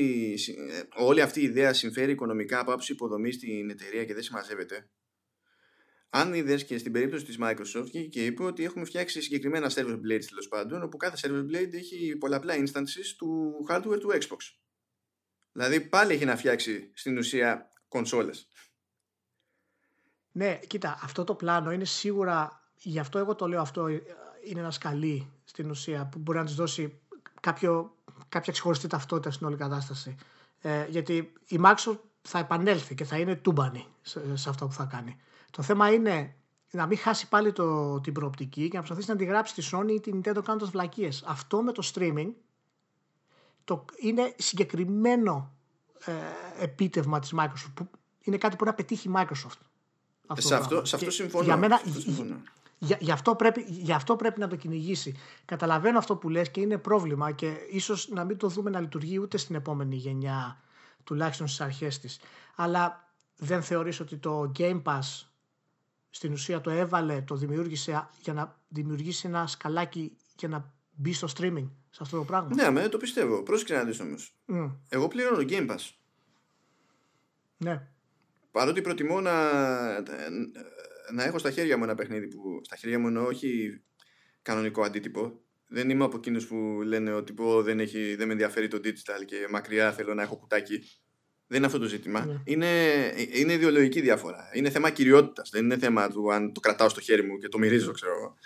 ε, 0.71 1.03
όλη 1.03 1.21
αυτή 1.21 1.41
η 1.41 1.45
ιδέα 1.45 1.73
συμφέρει 1.73 2.13
οικονομικά 2.13 2.59
από 2.59 2.73
άποψη 2.73 2.93
υποδομής 2.93 3.35
στην 3.35 3.71
εταιρεία 3.71 4.05
και 4.05 4.15
δεν 4.15 4.23
συμμαζεύεται. 4.23 4.89
Αν 6.11 6.35
είδες 6.35 6.65
και 6.65 6.79
στην 6.79 6.93
περίπτωση 6.93 7.25
της 7.25 7.39
Microsoft 7.41 8.09
και 8.11 8.25
είπε 8.25 8.45
ότι 8.45 8.65
έχουμε 8.65 8.85
φτιάξει 8.85 9.23
συγκεκριμένα 9.23 9.71
server 9.71 9.97
blades 9.97 10.25
τέλος 10.29 10.49
πάντων, 10.49 10.83
όπου 10.83 10.97
κάθε 10.97 11.17
server 11.23 11.55
blade 11.55 11.73
έχει 11.73 12.17
πολλαπλά 12.17 12.55
instances 12.55 13.15
του 13.19 13.53
hardware 13.69 14.01
του 14.01 14.11
Xbox. 14.13 14.39
Δηλαδή 15.53 15.81
πάλι 15.81 16.13
έχει 16.13 16.25
να 16.25 16.37
φτιάξει 16.37 16.91
στην 16.95 17.19
ουσία 17.19 17.73
κονσόλες. 17.89 18.49
Ναι, 20.33 20.59
κοίτα, 20.67 20.99
αυτό 21.03 21.25
το 21.25 21.35
πλάνο 21.35 21.71
είναι 21.71 21.85
σίγουρα, 21.85 22.63
γι' 22.77 22.99
αυτό 22.99 23.19
εγώ 23.19 23.35
το 23.35 23.49
λέω 23.49 23.61
αυτό, 23.61 23.89
είναι 24.45 24.61
ένα 24.61 24.71
σκαλί 24.71 25.33
στην 25.45 25.71
ουσία 25.71 26.07
που 26.07 26.19
μπορεί 26.19 26.39
να 26.39 26.45
της 26.45 26.55
δώσει 26.55 27.01
κάποιο, 27.41 27.97
κάποια 28.29 28.53
ξεχωριστή 28.53 28.87
ταυτότητα 28.87 29.31
στην 29.31 29.47
όλη 29.47 29.57
κατάσταση. 29.57 30.17
Ε, 30.61 30.87
γιατί 30.89 31.33
η 31.47 31.61
Microsoft 31.65 31.99
θα 32.23 32.39
επανέλθει 32.39 32.95
και 32.95 33.05
θα 33.05 33.19
είναι 33.19 33.37
τούμπανη 33.37 33.87
σε, 34.03 34.37
σε 34.37 34.49
αυτό 34.49 34.67
που 34.67 34.73
θα 34.73 34.85
κάνει. 34.85 35.21
Το 35.57 35.63
θέμα 35.63 35.93
είναι 35.93 36.35
να 36.71 36.87
μην 36.87 36.99
χάσει 36.99 37.29
πάλι 37.29 37.53
το, 37.53 38.01
την 38.01 38.13
προοπτική 38.13 38.63
και 38.63 38.73
να 38.73 38.79
προσπαθήσει 38.79 39.09
να 39.09 39.15
αντιγράψει 39.15 39.55
τη 39.55 39.69
Sony 39.73 39.91
ή 39.91 40.01
την 40.01 40.21
Nintendo 40.21 40.41
κάνοντας 40.45 40.71
βλακίες. 40.71 41.23
Αυτό 41.27 41.63
με 41.63 41.73
το 41.73 41.91
streaming 41.95 42.29
το, 43.65 43.85
είναι 44.01 44.35
συγκεκριμένο 44.39 45.53
ε, 46.05 46.13
επίτευγμα 46.65 47.19
της 47.19 47.35
Microsoft 47.37 47.73
που 47.75 47.89
είναι 48.21 48.37
κάτι 48.37 48.57
που 48.57 48.65
να 48.65 48.75
πετύχει 48.75 49.09
η 49.09 49.13
Microsoft. 49.15 49.61
Αυτό 50.27 50.49
σε, 50.49 50.55
αυτό, 50.55 50.85
σε 50.85 50.97
αυτό 50.97 51.11
συμφωνώ. 51.11 51.45
Για 51.45 51.57
μένα, 51.57 51.81
Για, 52.79 52.97
γι, 53.01 53.11
αυτό 53.11 53.35
πρέπει, 53.35 53.65
γι' 53.69 53.93
αυτό 53.93 54.17
πρέπει 54.17 54.41
να 54.41 54.49
το 54.49 54.57
κυνηγήσει. 54.57 55.15
Καταλαβαίνω 55.45 55.99
αυτό 55.99 56.17
που 56.17 56.29
λες 56.29 56.51
και 56.51 56.61
είναι 56.61 56.79
πρόβλημα 56.79 57.33
και 57.33 57.57
ίσως 57.71 58.09
να 58.09 58.25
μην 58.25 58.37
το 58.37 58.49
δούμε 58.49 58.71
να 58.71 58.81
λειτουργεί 58.81 59.19
ούτε 59.19 59.37
στην 59.37 59.55
επόμενη 59.55 59.97
γενιά 59.97 60.61
τουλάχιστον 61.05 61.47
στις 61.47 61.61
αρχές 61.61 61.99
της. 61.99 62.21
Αλλά 62.55 63.11
δεν 63.37 63.63
θεωρείς 63.63 64.01
ότι 64.01 64.17
το 64.17 64.53
Game 64.59 64.83
Pass 64.83 65.27
στην 66.17 66.33
ουσία 66.33 66.61
το 66.61 66.71
έβαλε, 66.71 67.23
το 67.23 67.37
δημιούργησε 67.37 68.09
για 68.23 68.33
να 68.33 68.61
δημιουργήσει 68.69 69.27
ένα 69.27 69.47
σκαλάκι 69.47 70.17
για 70.39 70.49
να 70.49 70.75
μπει 70.91 71.13
στο 71.13 71.29
streaming 71.37 71.71
σε 71.91 71.99
αυτό 72.01 72.17
το 72.17 72.25
πράγμα. 72.25 72.55
Ναι, 72.55 72.71
με, 72.71 72.89
το 72.89 72.99
πιστεύω. 72.99 73.43
Πρόσεξε 73.43 73.75
να 73.75 73.85
δεις 73.85 74.01
όμως. 74.01 74.37
Mm. 74.49 74.77
Εγώ 74.89 75.09
πληρώνω 75.09 75.45
Game 75.49 75.71
Pass. 75.71 75.91
Ναι. 77.57 77.89
Παρότι 78.51 78.81
προτιμώ 78.81 79.21
να, 79.21 79.53
να 81.13 81.25
έχω 81.25 81.39
στα 81.39 81.51
χέρια 81.51 81.77
μου 81.77 81.85
ένα 81.85 81.95
παιχνίδι 81.95 82.29
που 82.29 82.61
στα 82.63 82.77
χέρια 82.77 82.99
μου 82.99 83.07
εννοώ 83.07 83.27
όχι 83.27 83.83
κανονικό 84.43 84.83
αντίτυπο. 84.83 85.41
Δεν 85.69 85.91
είμαι 85.91 86.05
από 86.05 86.17
εκείνους 86.17 86.47
που 86.47 86.81
λένε 86.85 87.13
ότι 87.13 87.33
πω, 87.33 87.63
δεν, 87.63 87.81
έχει, 87.81 88.15
δεν 88.15 88.27
με 88.27 88.33
ενδιαφέρει 88.33 88.69
το 88.69 88.81
digital 88.85 89.25
και 89.25 89.47
μακριά 89.51 89.93
θέλω 89.93 90.15
να 90.15 90.23
έχω 90.23 90.37
κουτάκι. 90.37 90.83
Δεν 91.47 91.57
είναι 91.57 91.67
αυτό 91.67 91.79
το 91.79 91.87
ζήτημα. 91.87 92.25
Ναι. 92.25 92.41
Είναι, 92.45 92.67
είναι 93.33 93.53
ιδεολογική 93.53 94.01
διαφορά. 94.01 94.51
Είναι 94.53 94.71
θέμα 94.71 94.91
κυριότητας. 94.91 95.51
Δεν 95.51 95.65
είναι 95.65 95.79
θέμα 95.79 96.09
του 96.09 96.33
αν 96.33 96.53
το 96.53 96.61
κρατάω 96.61 96.89
στο 96.89 97.01
χέρι 97.01 97.23
μου 97.23 97.39
και 97.39 97.49
το 97.49 97.59
μυρίζω, 97.59 97.93
ξέρω 97.93 98.13
εγώ. 98.13 98.37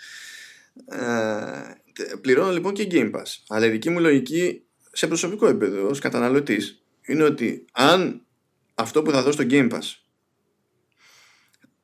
Ε, 0.85 2.15
πληρώνω 2.21 2.51
λοιπόν 2.51 2.73
και 2.73 2.87
Game 2.91 3.11
Pass. 3.11 3.25
Αλλά 3.47 3.65
η 3.65 3.69
δική 3.69 3.89
μου 3.89 3.99
λογική 3.99 4.63
σε 4.91 5.07
προσωπικό 5.07 5.47
επίπεδο 5.47 5.87
ως 5.87 5.99
καταναλωτής 5.99 6.83
είναι 7.01 7.23
ότι 7.23 7.65
αν 7.71 8.25
αυτό 8.73 9.01
που 9.01 9.11
θα 9.11 9.23
δω 9.23 9.31
στο 9.31 9.43
Game 9.49 9.71
Pass 9.71 9.95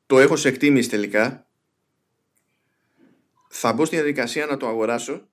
το 0.06 0.18
έχω 0.18 0.36
σε 0.36 0.48
εκτίμηση 0.48 0.88
τελικά 0.88 1.46
θα 3.48 3.72
μπω 3.72 3.84
στη 3.84 3.96
διαδικασία 3.96 4.46
να 4.46 4.56
το 4.56 4.68
αγοράσω 4.68 5.28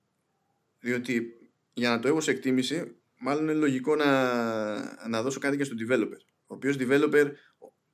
διότι 0.80 1.32
για 1.72 1.90
να 1.90 1.98
το 1.98 2.08
έχω 2.08 2.20
σε 2.20 2.30
εκτίμηση 2.30 2.96
μάλλον 3.20 3.42
είναι 3.42 3.52
λογικό 3.52 3.96
να, 3.96 5.08
να 5.08 5.22
δώσω 5.22 5.38
κάτι 5.38 5.56
και 5.56 5.64
στον 5.64 5.76
developer 5.80 6.20
ο 6.46 6.54
οποίος 6.54 6.76
developer 6.78 7.30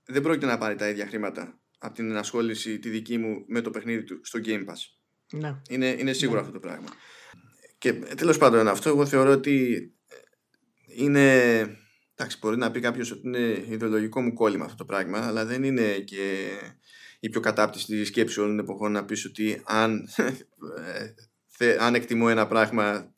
δεν 0.04 0.22
πρόκειται 0.22 0.46
να 0.46 0.58
πάρει 0.58 0.74
τα 0.74 0.88
ίδια 0.88 1.06
χρήματα 1.06 1.60
από 1.78 1.94
την 1.94 2.10
ενασχόληση 2.10 2.78
τη 2.78 2.88
δική 2.88 3.18
μου 3.18 3.44
με 3.46 3.60
το 3.60 3.70
παιχνίδι 3.70 4.04
του 4.04 4.20
στο 4.22 4.38
Game 4.44 4.64
Pass 4.64 5.00
ναι. 5.32 5.60
Είναι, 5.68 5.96
είναι 5.98 6.12
σίγουρο 6.12 6.40
ναι. 6.40 6.46
αυτό 6.46 6.60
το 6.60 6.66
πράγμα. 6.66 6.88
Και 7.78 7.92
τέλος 7.92 8.38
πάντων 8.38 8.68
αυτό 8.68 8.88
εγώ 8.88 9.06
θεωρώ 9.06 9.30
ότι 9.30 9.86
είναι 10.86 11.60
εντάξει 12.14 12.38
μπορεί 12.40 12.56
να 12.56 12.70
πει 12.70 12.80
κάποιος 12.80 13.10
ότι 13.10 13.20
είναι 13.24 13.64
ιδεολογικό 13.68 14.20
μου 14.20 14.32
κόλλημα 14.32 14.64
αυτό 14.64 14.76
το 14.76 14.84
πράγμα 14.84 15.18
αλλά 15.18 15.44
δεν 15.44 15.62
είναι 15.62 15.98
και 15.98 16.48
η 17.20 17.28
πιο 17.28 17.40
κατάπτυστη 17.40 18.04
σκέψη 18.04 18.40
όλων 18.40 18.56
των 18.56 18.64
εποχών 18.64 18.92
να 18.92 19.04
πεις 19.04 19.24
ότι 19.24 19.62
αν, 19.64 20.08
αν 21.86 21.94
εκτιμώ 21.94 22.26
ένα 22.30 22.46
πράγμα 22.46 22.86
ε, 22.88 23.11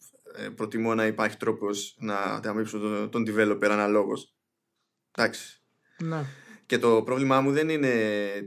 προτιμώ 0.55 0.95
να 0.95 1.07
υπάρχει 1.07 1.37
τρόπος 1.37 1.97
να 1.99 2.16
ανταμείψω 2.16 2.78
τον, 2.78 3.11
τον 3.11 3.24
developer 3.28 3.68
αναλόγως. 3.70 4.35
Εντάξει. 5.11 5.62
Ναι. 5.99 6.24
Και 6.66 6.78
το 6.78 7.03
πρόβλημά 7.03 7.41
μου 7.41 7.53
δεν 7.53 7.68
είναι 7.68 7.93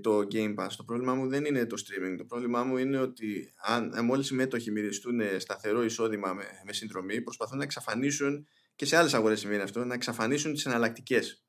το 0.01 0.27
Game 0.31 0.55
Pass, 0.55 0.69
το 0.77 0.83
πρόβλημά 0.83 1.15
μου 1.15 1.27
δεν 1.27 1.45
είναι 1.45 1.65
το 1.65 1.75
streaming. 1.79 2.15
Το 2.17 2.25
πρόβλημά 2.25 2.63
μου 2.63 2.77
είναι 2.77 2.97
ότι 2.97 3.53
αν 3.57 3.93
ε, 3.95 4.01
μόλις 4.01 4.29
οι 4.29 4.35
μέτοχοι 4.35 4.71
μυριστούν 4.71 5.21
σταθερό 5.38 5.83
εισόδημα 5.83 6.33
με, 6.33 6.43
με 6.65 6.73
συνδρομή, 6.73 7.21
προσπαθούν 7.21 7.57
να 7.57 7.63
εξαφανίσουν 7.63 8.47
και 8.75 8.85
σε 8.85 8.97
άλλες 8.97 9.13
αγορές 9.13 9.39
συμβαίνει 9.39 9.61
αυτό, 9.61 9.85
να 9.85 9.93
εξαφανίσουν 9.93 10.53
τις 10.53 10.65
εναλλακτικές. 10.65 11.45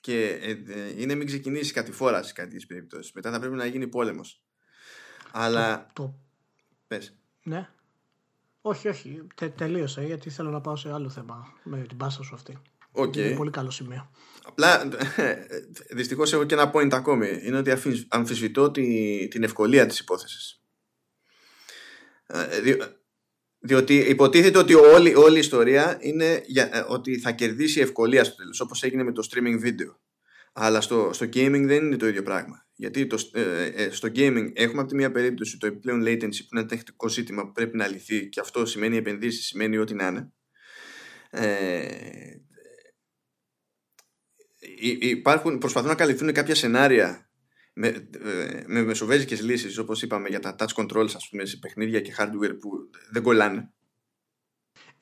Και 0.00 0.38
ε, 0.42 0.50
ε, 0.50 1.00
είναι 1.02 1.14
μην 1.14 1.26
ξεκινήσεις 1.26 1.72
κάτι 1.72 1.92
φόρας 1.92 2.26
σε 2.26 2.32
κάτι 2.32 2.66
περιπτώσεις. 2.66 3.12
Μετά 3.12 3.30
θα 3.30 3.38
πρέπει 3.38 3.54
να 3.54 3.66
γίνει 3.66 3.88
πόλεμος. 3.88 4.42
Αλλά. 5.32 5.90
Το, 5.92 6.18
Πες. 6.86 7.16
Ναι. 7.42 7.68
Όχι, 8.62 8.88
όχι. 8.88 9.26
Τε, 9.34 9.48
τελείωσα 9.48 10.02
γιατί 10.02 10.30
θέλω 10.30 10.50
να 10.50 10.60
πάω 10.60 10.76
σε 10.76 10.92
άλλο 10.92 11.08
θέμα 11.08 11.52
με 11.62 11.84
την 11.88 11.96
πάσα 11.96 12.22
σου 12.22 12.34
αυτή. 12.34 12.58
Okay. 12.94 13.16
Είναι 13.16 13.36
πολύ 13.36 13.50
καλό 13.50 13.70
σημείο. 13.70 14.10
Απλά 14.44 14.88
δυστυχώς 15.90 16.32
έχω 16.32 16.44
και 16.44 16.54
ένα 16.54 16.70
point 16.74 16.92
ακόμη. 16.92 17.40
Είναι 17.42 17.56
ότι 17.56 17.72
αμφισβητώ 18.08 18.70
τη, 18.70 19.28
την 19.28 19.42
ευκολία 19.42 19.86
της 19.86 19.98
υπόθεσης. 19.98 20.62
Ε, 22.26 22.60
δι, 22.60 22.76
διότι 23.58 23.96
υποτίθεται 23.96 24.58
ότι 24.58 24.74
όλη, 24.74 25.14
όλη 25.14 25.36
η 25.36 25.38
ιστορία 25.38 25.98
είναι 26.00 26.42
για, 26.46 26.68
ε, 26.72 26.84
ότι 26.88 27.18
θα 27.18 27.32
κερδίσει 27.32 27.80
ευκολία 27.80 28.24
στο 28.24 28.36
τέλος, 28.36 28.60
όπως 28.60 28.82
έγινε 28.82 29.02
με 29.02 29.12
το 29.12 29.28
streaming 29.30 29.64
video. 29.64 29.94
Αλλά 30.52 30.80
στο, 30.80 31.10
στο 31.12 31.26
gaming 31.26 31.64
δεν 31.66 31.86
είναι 31.86 31.96
το 31.96 32.06
ίδιο 32.06 32.22
πράγμα. 32.22 32.66
Γιατί 32.82 33.06
το, 33.06 33.18
ε, 33.32 33.66
ε, 33.66 33.90
στο 33.90 34.08
gaming 34.08 34.50
έχουμε 34.54 34.80
από 34.80 34.88
τη 34.88 34.94
μία 34.94 35.10
περίπτωση 35.10 35.58
το 35.58 35.66
επιπλέον 35.66 36.02
latency 36.02 36.18
που 36.18 36.48
είναι 36.50 36.60
ένα 36.60 36.66
τεχνικό 36.66 37.08
ζήτημα 37.08 37.42
που 37.42 37.52
πρέπει 37.52 37.76
να 37.76 37.86
λυθεί 37.86 38.28
και 38.28 38.40
αυτό 38.40 38.66
σημαίνει 38.66 38.96
επενδύσεις, 38.96 39.46
σημαίνει 39.46 39.78
ό,τι 39.78 39.94
να 39.94 40.06
είναι. 40.06 40.32
Ε, 41.30 42.36
υπάρχουν, 45.00 45.58
προσπαθούν 45.58 45.88
να 45.88 45.94
καλυφθούν 45.94 46.32
κάποια 46.32 46.54
σενάρια 46.54 47.30
με, 47.72 47.88
ε, 47.88 48.62
με 48.66 48.82
μεσοβέζικες 48.82 49.42
λύσεις 49.42 49.78
όπως 49.78 50.02
είπαμε 50.02 50.28
για 50.28 50.40
τα 50.40 50.54
touch 50.58 50.74
controls 50.74 51.10
ας 51.14 51.28
πούμε 51.28 51.44
σε 51.44 51.56
παιχνίδια 51.56 52.00
και 52.00 52.14
hardware 52.18 52.56
που 52.60 52.70
δεν 53.10 53.22
κολλάνε 53.22 53.72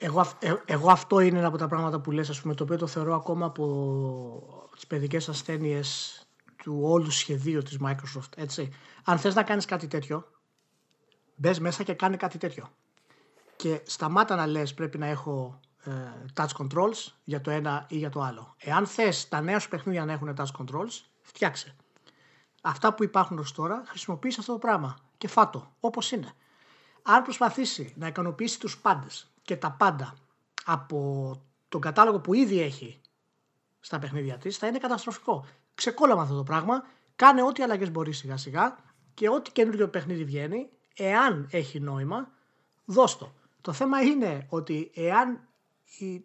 εγώ, 0.03 0.33
ε, 0.39 0.55
εγώ 0.65 0.91
αυτό 0.91 1.21
είναι 1.21 1.39
ένα 1.39 1.47
από 1.47 1.57
τα 1.57 1.69
πράγματα 1.69 2.01
που 2.01 2.11
λες 2.11 2.31
ας 2.31 2.41
πούμε 2.41 2.55
το 2.55 2.63
οποίο 2.63 2.77
το 2.77 2.87
θεωρώ 2.87 3.15
ακόμα 3.15 3.47
από 3.47 4.69
τις 4.75 4.87
παιδικές 4.87 5.29
ασθένειες 5.29 6.20
του 6.63 6.81
όλου 6.83 7.11
σχεδίου 7.11 7.63
της 7.63 7.79
Microsoft 7.85 8.37
έτσι. 8.37 8.73
αν 9.05 9.19
θες 9.19 9.35
να 9.35 9.43
κάνεις 9.43 9.65
κάτι 9.65 9.87
τέτοιο 9.87 10.31
μπες 11.35 11.61
μέσα 11.61 11.83
και 11.83 11.95
κάνει 11.95 12.17
κάτι 12.17 12.39
τέτοιο 12.39 12.71
και 13.57 13.81
σταμάτα 13.85 14.37
να 14.37 14.47
λες 14.47 14.75
πρέπει 14.75 14.99
να 14.99 15.07
έχω 15.07 15.61
ε, 15.85 15.91
touch 16.35 16.49
controls 16.59 17.13
για 17.25 17.41
το 17.41 17.51
ένα 17.51 17.87
ή 17.89 17.97
για 17.97 18.11
το 18.11 18.21
άλλο. 18.21 18.55
Εάν 18.59 18.87
θες 18.87 19.29
τα 19.29 19.41
νέα 19.41 19.59
σου 19.59 19.69
παιχνίδια 19.69 20.05
να 20.05 20.13
έχουν 20.13 20.35
touch 20.37 20.65
controls, 20.65 21.01
φτιάξε. 21.21 21.77
Αυτά 22.63 22.95
που 22.95 23.05
υπάρχουν 23.05 23.39
ως 23.39 23.53
τώρα, 23.53 23.83
χρησιμοποιήσει 23.87 24.37
αυτό 24.41 24.53
το 24.53 24.59
πράγμα 24.59 24.97
και 25.19 25.29
φάτο, 25.29 25.73
όπως 25.81 26.11
είναι. 26.11 26.33
Αν 27.03 27.23
προσπαθήσει 27.23 27.95
να 27.97 28.07
ικανοποιήσει 28.07 28.61
τους 28.61 28.79
πάντες 28.79 29.31
και 29.43 29.57
τα 29.57 29.71
πάντα 29.71 30.15
από 30.65 31.33
τον 31.69 31.81
κατάλογο 31.81 32.21
που 32.21 32.35
ήδη 32.35 32.61
έχει 32.61 33.01
στα 33.81 33.99
παιχνίδια 33.99 34.39
της, 34.39 34.57
θα 34.57 34.67
είναι 34.67 34.79
καταστροφικό. 34.79 35.47
Ξεκόλαμα 35.75 36.23
αυτό 36.23 36.37
το 36.37 36.43
πράγμα. 36.43 36.85
Κάνε 37.17 37.43
ό,τι 37.43 37.63
αλλαγές 37.63 37.91
μπορείς 37.91 38.19
σιγά 38.19 38.37
σιγά 38.37 38.77
και 39.15 39.29
ό,τι 39.29 39.51
καινούριο 39.51 39.89
παιχνίδι 39.89 40.25
βγαίνει, 40.25 40.69
εάν 40.97 41.49
έχει 41.51 41.81
νόημα, 41.81 42.31
δώσ' 42.85 43.17
το. 43.17 43.35
Το 43.61 43.73
θέμα 43.73 44.01
είναι 44.01 44.47
ότι 44.49 44.91
εάν 44.95 45.49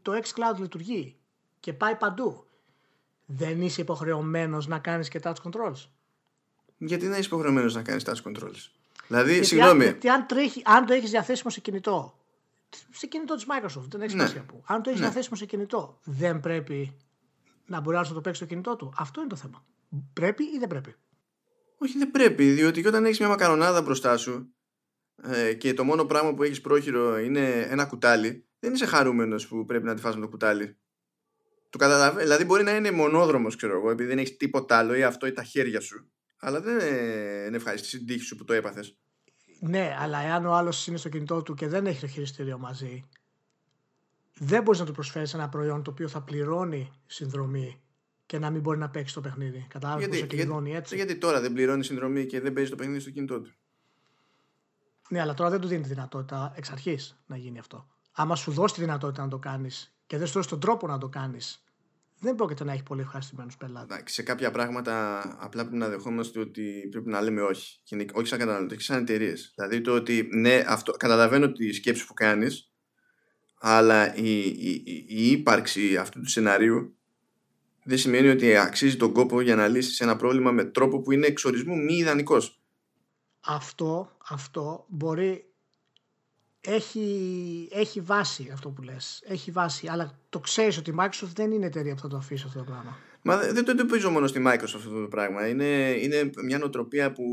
το 0.02 0.12
xCloud 0.14 0.60
λειτουργεί 0.60 1.16
και 1.60 1.74
πάει 1.74 1.96
παντού, 1.96 2.46
δεν 3.26 3.62
είσαι 3.62 3.82
υποχρεωμένος 3.82 4.68
να 4.68 4.80
κάνεις 4.80 5.10
και 5.10 5.20
touch 5.24 5.34
controls. 5.44 5.88
Γιατί 6.78 7.06
να 7.06 7.18
είσαι 7.18 7.28
υποχρεωμένος 7.28 7.76
να 7.76 7.82
κάνεις 7.82 8.04
touch 8.06 8.30
controls; 8.30 8.70
Δηλαδή, 9.08 9.32
γιατί 9.32 9.48
συγγνώμη. 9.48 9.84
Αν, 9.84 9.90
γιατί 9.90 10.10
αν, 10.10 10.28
τρέχει, 10.28 10.62
αν 10.66 10.86
το 10.86 10.94
έχεις 10.94 11.10
διαθέσιμο 11.10 11.52
σε 11.52 11.60
κινητό, 11.60 12.18
σε 12.92 13.08
κινητό 13.08 13.36
της 13.36 13.46
Microsoft, 13.48 13.88
δεν 13.90 14.02
έχει 14.02 14.16
ναι. 14.16 14.28
που. 14.28 14.64
Αν 14.66 14.82
το 14.82 14.90
έχεις 14.90 15.02
ναι. 15.02 15.08
διαθέσιμο 15.08 15.36
σε 15.36 15.46
κινητό, 15.46 16.00
δεν 16.04 16.40
πρέπει 16.40 16.98
να 17.66 17.80
μπορεί 17.80 17.96
να 17.96 18.04
το 18.04 18.22
παίξει 18.22 18.40
στο 18.40 18.50
κινητό 18.50 18.76
του. 18.76 18.94
Αυτό 18.98 19.20
είναι 19.20 19.30
το 19.30 19.36
θέμα. 19.36 19.66
Πρέπει 20.14 20.44
ή 20.44 20.58
δεν 20.60 20.68
πρέπει; 20.68 20.96
Όχι, 21.78 21.98
δεν 21.98 22.12
πρέπει, 22.12 22.52
διότι 22.52 22.82
και 22.82 22.88
όταν 22.88 23.06
έχεις 23.06 23.20
μια 23.20 23.28
μακαρονάδα 23.28 23.82
μπροστά 23.82 24.18
σου 24.18 24.56
ε, 25.24 25.54
και 25.54 25.74
το 25.74 25.84
μόνο 25.84 26.06
πράγμα 26.06 26.34
που 26.34 26.44
έχεις 26.44 26.62
πρόχειρο 26.62 27.20
είναι 27.20 27.62
ένα 27.62 27.86
κουτάλι, 27.86 28.46
δεν 28.60 28.74
είσαι 28.74 28.86
χαρούμενος 28.86 29.48
που 29.48 29.66
πρέπει 29.66 29.86
να 29.86 29.96
τη 29.96 30.02
φας 30.02 30.16
με 30.16 30.22
το 30.22 30.28
κουτάλι. 30.28 30.78
Το 31.70 31.78
καταλαβα... 31.78 32.20
Δηλαδή, 32.20 32.46
μπορεί 32.46 32.64
να 32.64 32.76
είναι 32.76 32.92
μονόδρομος, 32.92 33.56
ξέρω 33.56 33.74
εγώ, 33.78 33.90
επειδή 33.90 34.10
δεν 34.10 34.18
έχεις 34.18 34.38
τίποτα 34.38 34.78
άλλο 34.78 34.94
ή 34.94 35.04
αυτό 35.04 35.28
ή 35.28 35.32
τα 35.32 35.44
χέρια 35.44 35.80
σου. 35.80 36.10
Αλλά 36.38 36.62
δεν 36.62 36.76
είναι 37.48 37.56
ευχαριστή 37.56 37.96
η 37.96 38.04
τύχη 38.04 38.24
σου 38.24 38.36
που 38.36 38.44
το 38.44 38.54
έπαθες. 38.54 38.98
Ναι, 39.60 39.96
αλλά 40.00 40.20
εάν 40.20 40.46
ο 40.46 40.54
άλλος 40.54 40.88
είναι 40.88 40.98
στο 40.98 41.10
κινητό 41.10 41.42
του 41.42 41.54
και 41.54 41.68
δεν 41.68 41.86
έχει 41.86 42.00
το 42.00 42.08
χειριστήριο 42.08 42.58
μαζί, 42.58 43.10
δεν 44.40 44.64
μπορείς 44.64 44.80
να 44.80 44.86
του 44.86 44.94
προσφέρεις 44.94 45.34
ένα 45.34 45.50
προϊόν 45.50 45.84
το 45.84 45.92
οποίο 45.92 46.08
θα 46.08 46.22
πληρώνει 46.22 46.92
συνδρομή 47.06 47.82
και 48.26 48.40
να 48.40 48.50
μην 48.50 48.62
μπορεί 48.62 48.78
να 48.78 48.90
παίξει 48.90 49.14
το 49.14 49.22
παιχνίδι. 49.22 49.66
Κατάλαβες 49.70 50.08
πώς 50.08 50.18
γιατί, 50.18 50.72
έτσι; 50.72 50.96
Γιατί 50.96 51.18
τώρα 51.18 51.42
δεν 51.42 51.54
πληρώνει 51.54 51.84
συνδρομή 51.84 52.26
και 52.26 52.42
δεν 52.42 52.54
παίζει 52.54 52.70
το 52.70 52.76
παιχνίδι 52.76 53.00
στο 53.00 53.10
κινητό 53.10 53.42
του; 53.42 53.52
Ναι, 55.10 55.22
αλλά 55.22 55.34
τώρα 55.34 55.50
δεν 55.50 55.60
του 55.60 55.68
δίνει 55.68 55.82
τη 55.82 55.88
δυνατότητα 55.88 56.54
εξ 56.56 56.70
αρχής 56.70 57.24
να 57.26 57.38
γίνει 57.38 57.60
αυτό. 57.60 57.88
Άμα 58.12 58.36
σου 58.36 58.52
δώσει 58.52 58.74
τη 58.74 58.80
δυνατότητα 58.80 59.24
να 59.24 59.30
το 59.30 59.40
κάνεις 59.40 59.98
και 60.06 60.18
δεν 60.18 60.28
σου 60.28 60.34
δώσει 60.34 60.50
τον 60.50 60.60
τρόπο 60.60 60.88
να 60.88 60.98
το 60.98 61.10
κάνεις, 61.10 61.64
δεν 62.20 62.36
πρόκειται 62.36 62.64
να 62.64 62.72
έχει 62.72 62.84
πολύ 62.84 63.02
ευχαριστημένους 63.02 63.58
πελάτες. 63.58 64.02
Σε 64.06 64.24
κάποια 64.24 64.52
πράγματα 64.52 65.22
απλά 65.40 65.62
πρέπει 65.62 65.78
να 65.78 65.90
δεχόμαστε 65.90 66.40
ότι 66.40 66.88
πρέπει 66.92 67.10
να 67.10 67.22
λέμε 67.22 67.42
όχι. 67.42 67.80
Όχι 68.14 68.28
σαν 68.28 68.40
καταναλωτές, 68.40 68.84
σαν 68.84 69.02
εταιρείες. 69.02 69.54
Δηλαδή 69.56 69.82
το 69.82 69.94
ότι 69.94 70.30
ναι, 70.32 70.64
αυτό, 70.68 70.92
καταλαβαίνω 70.92 71.52
τη 71.52 71.72
σκέψη 71.72 72.06
που 72.06 72.14
κάνεις, 72.14 72.75
αλλά 73.60 74.16
η, 74.16 74.40
η, 74.42 74.84
η, 75.08 75.32
ύπαρξη 75.32 75.98
αυτού 75.98 76.22
του 76.22 76.30
σενάριου 76.30 76.96
δεν 77.84 77.98
σημαίνει 77.98 78.28
ότι 78.28 78.58
αξίζει 78.58 78.98
τον 78.98 79.14
κόπο 79.14 79.42
για 79.42 79.56
να 79.56 79.68
λύσεις 79.68 80.00
ένα 80.00 80.16
πρόβλημα 80.16 80.52
με 80.52 80.64
τρόπο 80.64 81.02
που 81.02 81.12
είναι 81.12 81.28
εξορισμού 81.28 81.78
μη 81.78 81.94
ιδανικός. 81.94 82.60
Αυτό, 83.40 84.18
αυτό 84.30 84.86
μπορεί 84.88 85.46
έχει, 86.62 87.70
έχει 87.72 88.02
βάση 88.02 88.50
αυτό 88.54 88.70
που 88.70 88.82
λες. 88.82 89.22
Έχει 89.26 89.52
βάση. 89.52 89.88
Αλλά 89.88 90.20
το 90.30 90.40
ξέρεις 90.40 90.78
ότι 90.78 90.90
η 90.90 90.96
Microsoft 91.00 91.34
δεν 91.34 91.52
είναι 91.52 91.66
εταιρεία 91.66 91.96
που 91.96 92.02
θα 92.02 92.08
το 92.08 92.18
αφήσει 92.18 92.44
αυτό 92.48 92.60
το 92.60 92.66
πράγμα. 92.66 92.98
Μα 93.28 93.38
δεν 93.38 93.66
το 93.66 93.72
εντοπίζω 93.72 94.10
μόνο 94.10 94.28
στη 94.28 94.44
Microsoft 94.48 94.76
αυτό 94.76 95.02
το 95.02 95.08
πράγμα. 95.08 95.48
Είναι, 95.48 95.90
είναι 96.02 96.30
μια 96.44 96.58
νοοτροπία 96.58 97.12
που 97.12 97.24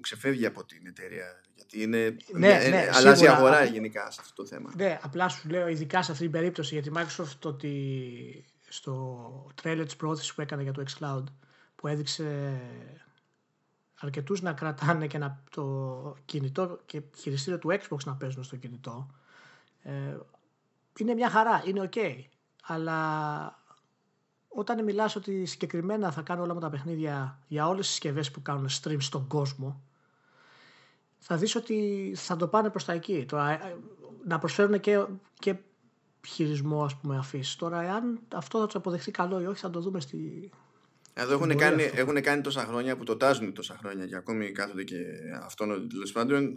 ξεφεύγει 0.00 0.46
από 0.46 0.64
την 0.64 0.86
εταιρεία. 0.86 1.40
Γιατί 1.54 1.82
είναι, 1.82 2.16
ναι, 2.32 2.68
ναι, 2.70 2.88
αλλάζει 2.92 3.24
η 3.24 3.28
αγορά 3.28 3.64
γενικά 3.64 4.10
σε 4.10 4.18
αυτό 4.20 4.42
το 4.42 4.48
θέμα. 4.48 4.72
Ναι, 4.76 4.98
απλά 5.02 5.28
σου 5.28 5.48
λέω 5.48 5.68
ειδικά 5.68 6.02
σε 6.02 6.12
αυτή 6.12 6.22
την 6.22 6.32
περίπτωση 6.32 6.78
για 6.78 6.82
τη 6.82 6.90
Microsoft 6.94 7.40
ότι 7.44 8.44
στο 8.68 9.46
trailer 9.62 9.82
της 9.84 9.96
πρόθεσης 9.96 10.34
που 10.34 10.40
έκανε 10.40 10.62
για 10.62 10.72
το 10.72 10.84
xCloud 10.90 11.24
που 11.76 11.86
έδειξε 11.88 12.60
αρκετούς 14.00 14.42
να 14.42 14.52
κρατάνε 14.52 15.06
και 15.06 15.18
να, 15.18 15.42
το 15.50 16.16
κινητό 16.24 16.80
και 16.86 17.02
χειριστήριο 17.16 17.58
του 17.58 17.78
Xbox 17.80 17.98
να 18.04 18.14
παίζουν 18.14 18.44
στο 18.44 18.56
κινητό. 18.56 19.10
Ε, 19.82 20.16
είναι 20.98 21.14
μια 21.14 21.30
χαρά, 21.30 21.62
είναι 21.66 21.88
ok. 21.92 21.98
Αλλά 22.62 23.59
όταν 24.52 24.84
μιλάς 24.84 25.16
ότι 25.16 25.44
συγκεκριμένα 25.44 26.12
θα 26.12 26.22
κάνουν 26.22 26.44
όλα 26.44 26.54
με 26.54 26.60
τα 26.60 26.70
παιχνίδια 26.70 27.38
για 27.46 27.68
όλες 27.68 27.84
τις 27.84 27.88
συσκευές 27.88 28.30
που 28.30 28.42
κάνουν 28.42 28.68
stream 28.82 28.96
στον 28.98 29.26
κόσμο, 29.26 29.80
θα 31.18 31.36
δεις 31.36 31.54
ότι 31.54 32.12
θα 32.16 32.36
το 32.36 32.48
πάνε 32.48 32.70
προς 32.70 32.84
τα 32.84 32.92
εκεί. 32.92 33.24
Τώρα, 33.28 33.50
ε, 33.50 33.76
να 34.24 34.38
προσφέρουν 34.38 34.80
και, 34.80 35.06
και 35.38 35.56
χειρισμό 36.26 36.84
ας 36.84 36.96
πούμε 36.96 37.16
αφήσεις. 37.16 37.56
Τώρα, 37.56 37.82
εάν 37.82 38.20
αυτό 38.34 38.58
θα 38.58 38.64
τους 38.64 38.74
αποδεχθεί 38.74 39.10
καλό 39.10 39.40
ή 39.40 39.46
όχι, 39.46 39.60
θα 39.60 39.70
το 39.70 39.80
δούμε 39.80 40.00
στη, 40.00 40.50
εδώ 41.20 41.32
έχουν 41.32 41.56
κάνει, 41.56 41.90
έχουν 41.94 42.20
κάνει 42.20 42.42
τόσα 42.42 42.64
χρόνια 42.64 42.96
που 42.96 43.04
το 43.04 43.16
τάζουν 43.16 43.52
τόσα 43.52 43.76
χρόνια 43.80 44.06
και 44.06 44.16
ακόμη 44.16 44.52
κάθονται 44.52 44.84
και 44.84 44.96
αυτόν 45.44 45.88
τέλος 45.88 46.12
πάντων. 46.12 46.54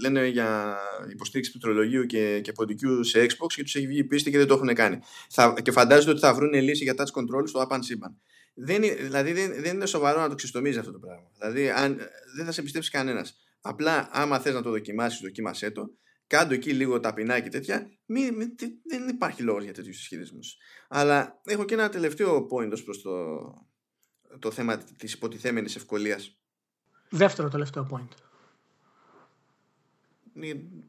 λένε 0.00 0.26
για 0.26 0.76
υποστήριξη 1.10 1.50
πληκτρολογίου 1.50 2.06
και, 2.06 2.40
και 2.40 2.52
ποντικού 2.52 3.02
σε 3.02 3.24
Xbox 3.24 3.46
και 3.54 3.62
τους 3.62 3.74
έχει 3.74 3.86
βγει 3.86 4.04
πίστη 4.04 4.30
και 4.30 4.38
δεν 4.38 4.46
το 4.46 4.54
έχουν 4.54 4.74
κάνει. 4.74 4.98
Θα, 5.30 5.54
και 5.62 5.70
φαντάζονται 5.70 6.10
ότι 6.10 6.20
θα 6.20 6.34
βρουν 6.34 6.52
λύση 6.52 6.84
για 6.84 6.94
touch 6.96 7.20
control 7.20 7.48
στο 7.48 7.66
Apan 7.68 7.78
σύμπαν. 7.80 8.20
Δεν, 8.54 8.80
δηλαδή 8.80 9.32
δεν, 9.32 9.52
δεν 9.62 9.74
είναι 9.74 9.86
σοβαρό 9.86 10.20
να 10.20 10.28
το 10.28 10.34
ξεστομίζει 10.34 10.78
αυτό 10.78 10.92
το 10.92 10.98
πράγμα. 10.98 11.30
Δηλαδή 11.38 11.70
αν, 11.70 11.98
δεν 12.36 12.44
θα 12.44 12.52
σε 12.52 12.62
πιστέψει 12.62 12.90
κανένας. 12.90 13.36
Απλά 13.60 14.08
άμα 14.12 14.38
θες 14.38 14.54
να 14.54 14.62
το 14.62 14.70
δοκιμάσεις, 14.70 15.20
δοκίμασέ 15.20 15.70
το. 15.70 15.90
Κάντο 16.26 16.54
εκεί 16.54 16.72
λίγο 16.72 17.00
ταπεινά 17.00 17.40
και 17.40 17.48
τέτοια. 17.48 17.90
Μη, 18.06 18.30
μη, 18.30 18.44
δεν 18.84 19.08
υπάρχει 19.08 19.42
λόγος 19.42 19.64
για 19.64 19.72
τέτοιους 19.72 20.00
ισχυρισμού. 20.00 20.40
Αλλά 20.88 21.40
έχω 21.44 21.64
και 21.64 21.74
ένα 21.74 21.88
τελευταίο 21.88 22.46
point 22.50 22.84
προς 22.84 23.02
το, 23.02 23.10
το 24.38 24.50
θέμα 24.50 24.78
της 24.96 25.12
υποτιθέμενης 25.12 25.76
ευκολίας. 25.76 26.36
Δεύτερο 27.08 27.48
τελευταίο 27.48 27.88
point. 27.92 28.08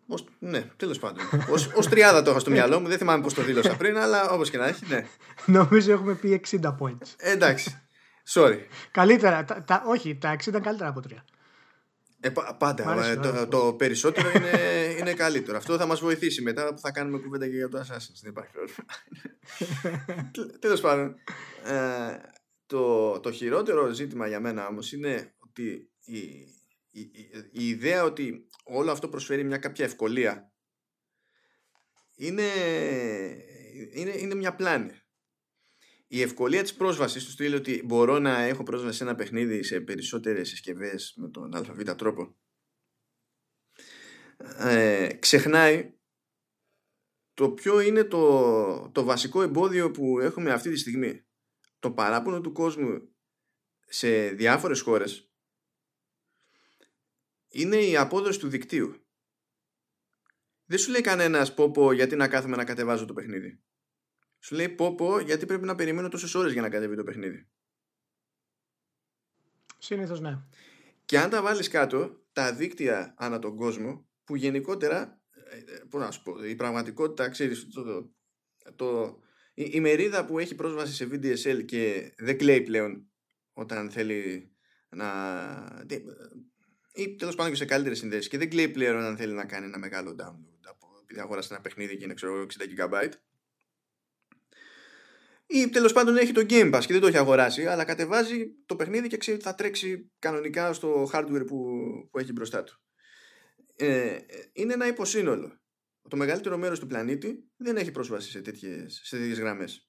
Ως, 0.07 0.25
ναι, 0.39 0.61
τέλος 0.61 0.99
πάντων. 0.99 1.23
ως, 1.49 1.71
ως 1.75 1.87
τριάδα 1.87 2.21
το 2.21 2.29
έχω 2.29 2.39
στο 2.39 2.49
μυαλό 2.49 2.79
μου, 2.79 2.87
δεν 2.87 2.97
θυμάμαι 2.97 3.23
πώς 3.23 3.33
το 3.33 3.41
δήλωσα 3.41 3.75
πριν, 3.75 3.97
αλλά 3.97 4.29
όπως 4.29 4.49
και 4.49 4.57
να 4.57 4.67
έχει, 4.67 4.85
ναι. 4.87 5.05
Νομίζω 5.57 5.91
έχουμε 5.91 6.13
πει 6.13 6.41
60 6.49 6.77
points. 6.79 7.07
Ε, 7.17 7.31
εντάξει, 7.31 7.81
sorry. 8.33 8.59
Καλύτερα, 8.91 9.43
τα, 9.43 9.63
τα, 9.63 9.83
όχι, 9.85 10.15
τα 10.15 10.35
60 10.35 10.47
είναι 10.47 10.59
καλύτερα 10.59 10.89
από 10.89 11.01
τρία. 11.01 11.25
Ε, 12.19 12.29
πάντα. 12.57 13.05
Ε, 13.05 13.15
το, 13.15 13.47
το, 13.47 13.73
περισσότερο 13.73 14.29
είναι, 14.35 14.49
είναι 14.99 15.13
καλύτερο. 15.13 15.57
Αυτό 15.57 15.77
θα 15.77 15.85
μας 15.85 15.99
βοηθήσει 15.99 16.41
μετά 16.41 16.73
που 16.73 16.79
θα 16.79 16.91
κάνουμε 16.91 17.17
κουβέντα 17.17 17.47
και 17.47 17.55
για 17.55 17.69
το 17.69 17.79
Assassin's. 17.79 18.19
Δεν 18.21 18.31
υπάρχει 18.31 18.51
πρόβλημα. 18.51 18.85
Τέλος 20.59 20.81
πάντων. 20.81 21.15
Ε, 21.65 22.17
το, 22.73 23.19
το 23.19 23.31
χειρότερο 23.31 23.93
ζήτημα 23.93 24.27
για 24.27 24.39
μένα 24.39 24.67
όμως 24.67 24.91
είναι 24.91 25.35
ότι 25.39 25.91
η, 26.05 26.17
η, 26.91 27.01
η, 27.51 27.67
ιδέα 27.67 28.03
ότι 28.03 28.47
όλο 28.63 28.91
αυτό 28.91 29.09
προσφέρει 29.09 29.43
μια 29.43 29.57
κάποια 29.57 29.85
ευκολία 29.85 30.53
είναι, 32.15 32.47
είναι, 33.91 34.17
είναι 34.17 34.35
μια 34.35 34.55
πλάνη. 34.55 34.91
Η 36.07 36.21
ευκολία 36.21 36.61
της 36.61 36.73
πρόσβασης 36.73 37.25
του 37.25 37.31
στείλει 37.31 37.55
ότι 37.55 37.81
μπορώ 37.85 38.19
να 38.19 38.41
έχω 38.41 38.63
πρόσβαση 38.63 38.97
σε 38.97 39.03
ένα 39.03 39.15
παιχνίδι 39.15 39.63
σε 39.63 39.81
περισσότερες 39.81 40.49
συσκευές 40.49 41.13
με 41.17 41.29
τον 41.29 41.55
αλφαβήτα 41.55 41.95
τρόπο 41.95 42.35
ε, 44.57 45.07
ξεχνάει 45.19 45.93
το 47.33 47.51
ποιο 47.51 47.79
είναι 47.79 48.03
το, 48.03 48.89
το 48.89 49.03
βασικό 49.03 49.41
εμπόδιο 49.41 49.91
που 49.91 50.19
έχουμε 50.19 50.51
αυτή 50.51 50.69
τη 50.69 50.77
στιγμή 50.77 51.25
το 51.83 51.91
παράπονο 51.91 52.41
του 52.41 52.51
κόσμου 52.51 53.15
σε 53.85 54.29
διάφορες 54.29 54.81
χώρες 54.81 55.31
είναι 57.47 57.75
η 57.75 57.97
απόδοση 57.97 58.39
του 58.39 58.47
δικτύου. 58.47 59.05
Δεν 60.65 60.77
σου 60.77 60.91
λέει 60.91 61.01
κανένας 61.01 61.53
πω 61.53 61.91
γιατί 61.91 62.15
να 62.15 62.27
κάθομαι 62.27 62.55
να 62.55 62.65
κατεβάζω 62.65 63.05
το 63.05 63.13
παιχνίδι. 63.13 63.63
Σου 64.39 64.55
λέει 64.55 64.69
πω 64.69 65.19
γιατί 65.19 65.45
πρέπει 65.45 65.65
να 65.65 65.75
περιμένω 65.75 66.09
τόσες 66.09 66.35
ώρες 66.35 66.53
για 66.53 66.61
να 66.61 66.69
κατεβεί 66.69 66.95
το 66.95 67.03
παιχνίδι. 67.03 67.49
Συνήθως 69.77 70.19
ναι. 70.19 70.45
Και 71.05 71.19
αν 71.19 71.29
τα 71.29 71.41
βάλεις 71.41 71.67
κάτω, 71.67 72.25
τα 72.33 72.53
δίκτυα 72.53 73.13
ανά 73.17 73.39
τον 73.39 73.55
κόσμο, 73.55 74.09
που 74.23 74.35
γενικότερα, 74.35 75.21
ε, 75.29 75.57
ε, 75.57 75.83
πώς 75.89 76.01
να 76.01 76.11
σου 76.11 76.23
πω, 76.23 76.43
η 76.43 76.55
πραγματικότητα, 76.55 77.29
ξέρεις, 77.29 77.67
το, 77.67 77.83
το, 77.83 78.11
το, 78.75 79.21
η, 79.53 79.69
η 79.71 79.79
μερίδα 79.79 80.25
που 80.25 80.39
έχει 80.39 80.55
πρόσβαση 80.55 80.93
σε 80.93 81.07
VDSL 81.11 81.65
και 81.65 82.13
δεν 82.17 82.37
κλαίει 82.37 82.61
πλέον 82.61 83.07
όταν 83.53 83.91
θέλει 83.91 84.51
να. 84.89 85.05
ή 86.93 87.15
τέλος 87.15 87.35
πάντων 87.35 87.51
και 87.51 87.57
σε 87.57 87.65
καλύτερες 87.65 87.97
συνδέσεις 87.97 88.27
και 88.27 88.37
δεν 88.37 88.49
κλαίει 88.49 88.69
πλέον 88.69 88.97
όταν 88.97 89.17
θέλει 89.17 89.33
να 89.33 89.45
κάνει 89.45 89.65
ένα 89.65 89.77
μεγάλο 89.77 90.11
download 90.11 90.69
από, 90.69 90.87
επειδή 91.01 91.19
αγόρασε 91.19 91.53
ένα 91.53 91.61
παιχνίδι 91.61 91.97
και 91.97 92.03
είναι 92.03 92.13
ξέρω 92.13 92.45
60 92.77 92.79
GB. 92.79 93.09
Ή 95.45 95.69
τέλος 95.69 95.93
πάντων 95.93 96.17
έχει 96.17 96.31
το 96.31 96.45
Game 96.49 96.75
Pass 96.75 96.81
και 96.85 96.93
δεν 96.93 97.01
το 97.01 97.07
έχει 97.07 97.17
αγοράσει, 97.17 97.65
αλλά 97.65 97.83
κατεβάζει 97.83 98.55
το 98.65 98.75
παιχνίδι 98.75 99.07
και 99.07 99.17
ξέρει 99.17 99.37
ότι 99.37 99.45
θα 99.45 99.55
τρέξει 99.55 100.11
κανονικά 100.19 100.73
στο 100.73 101.09
hardware 101.13 101.43
που, 101.47 101.57
που 102.11 102.19
έχει 102.19 102.31
μπροστά 102.31 102.63
του. 102.63 102.81
Ε, 103.75 104.17
είναι 104.53 104.73
ένα 104.73 104.87
υποσύνολο 104.87 105.62
το 106.09 106.15
μεγαλύτερο 106.15 106.57
μέρος 106.57 106.79
του 106.79 106.87
πλανήτη 106.87 107.51
δεν 107.57 107.77
έχει 107.77 107.91
πρόσβαση 107.91 108.29
σε 108.29 108.41
τέτοιες, 108.41 109.01
σε 109.03 109.17
τέτοιες 109.17 109.39
γραμμές. 109.39 109.87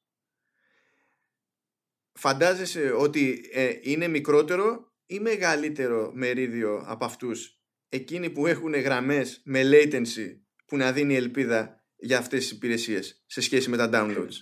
φαντάζεσαι 2.13 2.91
ότι 2.91 3.51
ε, 3.53 3.79
είναι 3.83 4.09
μικρότερο 4.09 4.93
ή 5.07 5.21
μεγαλύτερο 5.21 6.13
μερίδιο 6.15 6.85
από 6.87 7.05
αυτούς 7.05 7.61
εκείνοι 7.89 8.31
που 8.31 8.47
έχουν 8.47 8.75
γραμμές 8.75 9.43
με 9.45 9.63
latency 9.65 10.39
που 10.67 10.77
να 10.77 10.93
δίνει 10.93 11.15
ελπίδα 11.15 11.85
για 11.97 12.19
αυτές 12.19 12.41
τις 12.41 12.51
υπηρεσίες 12.51 13.25
σε 13.27 13.41
σχέση 13.41 13.71
με 13.71 13.77
τα 13.77 13.91
downloads; 13.93 14.35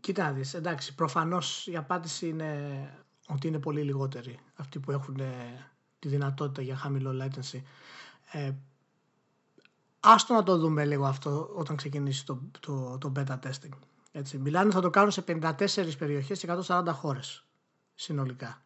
Κοίτα 0.00 0.32
δεις, 0.32 0.54
εντάξει, 0.54 0.94
προφανώς 0.94 1.66
η 1.66 1.76
απάντηση 1.76 2.28
είναι 2.28 2.54
ότι 3.26 3.48
είναι 3.48 3.58
πολύ 3.58 3.82
λιγότεροι 3.82 4.38
αυτοί 4.54 4.78
που 4.78 4.90
έχουν 4.90 5.20
ε, 5.20 5.70
τη 5.98 6.08
δυνατότητα 6.08 6.62
για 6.62 6.76
χαμηλό 6.76 7.24
latency. 7.24 7.62
Ε, 8.32 8.52
άστο 10.00 10.34
να 10.34 10.42
το 10.42 10.58
δούμε 10.58 10.84
λίγο 10.84 11.04
αυτό 11.04 11.50
όταν 11.54 11.76
ξεκινήσει 11.76 12.26
το, 12.26 12.40
το, 12.60 12.98
το 12.98 13.12
beta 13.16 13.38
testing. 13.46 13.78
Έτσι. 14.12 14.38
Μιλάνε 14.38 14.70
θα 14.70 14.80
το 14.80 14.90
κάνουν 14.90 15.10
σε 15.10 15.24
54 15.26 15.52
περιοχές 15.98 16.38
και 16.38 16.48
140 16.66 16.84
χώρες 16.92 17.44
συνολικά. 17.94 18.62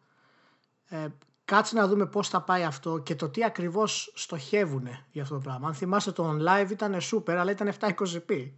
Ε, 0.87 1.07
κάτσε 1.45 1.75
να 1.75 1.87
δούμε 1.87 2.05
πώς 2.05 2.29
θα 2.29 2.41
πάει 2.41 2.63
αυτό 2.63 2.97
και 2.97 3.15
το 3.15 3.29
τι 3.29 3.43
ακριβώς 3.43 4.11
στοχεύουν 4.15 4.87
για 5.11 5.21
αυτό 5.21 5.35
το 5.35 5.41
πράγμα. 5.41 5.67
Αν 5.67 5.73
θυμάσαι 5.73 6.11
το 6.11 6.29
on 6.29 6.47
live 6.47 6.69
ήταν 6.71 6.97
super 7.11 7.31
αλλά 7.31 7.51
ήταν 7.51 7.71
720p. 7.79 8.51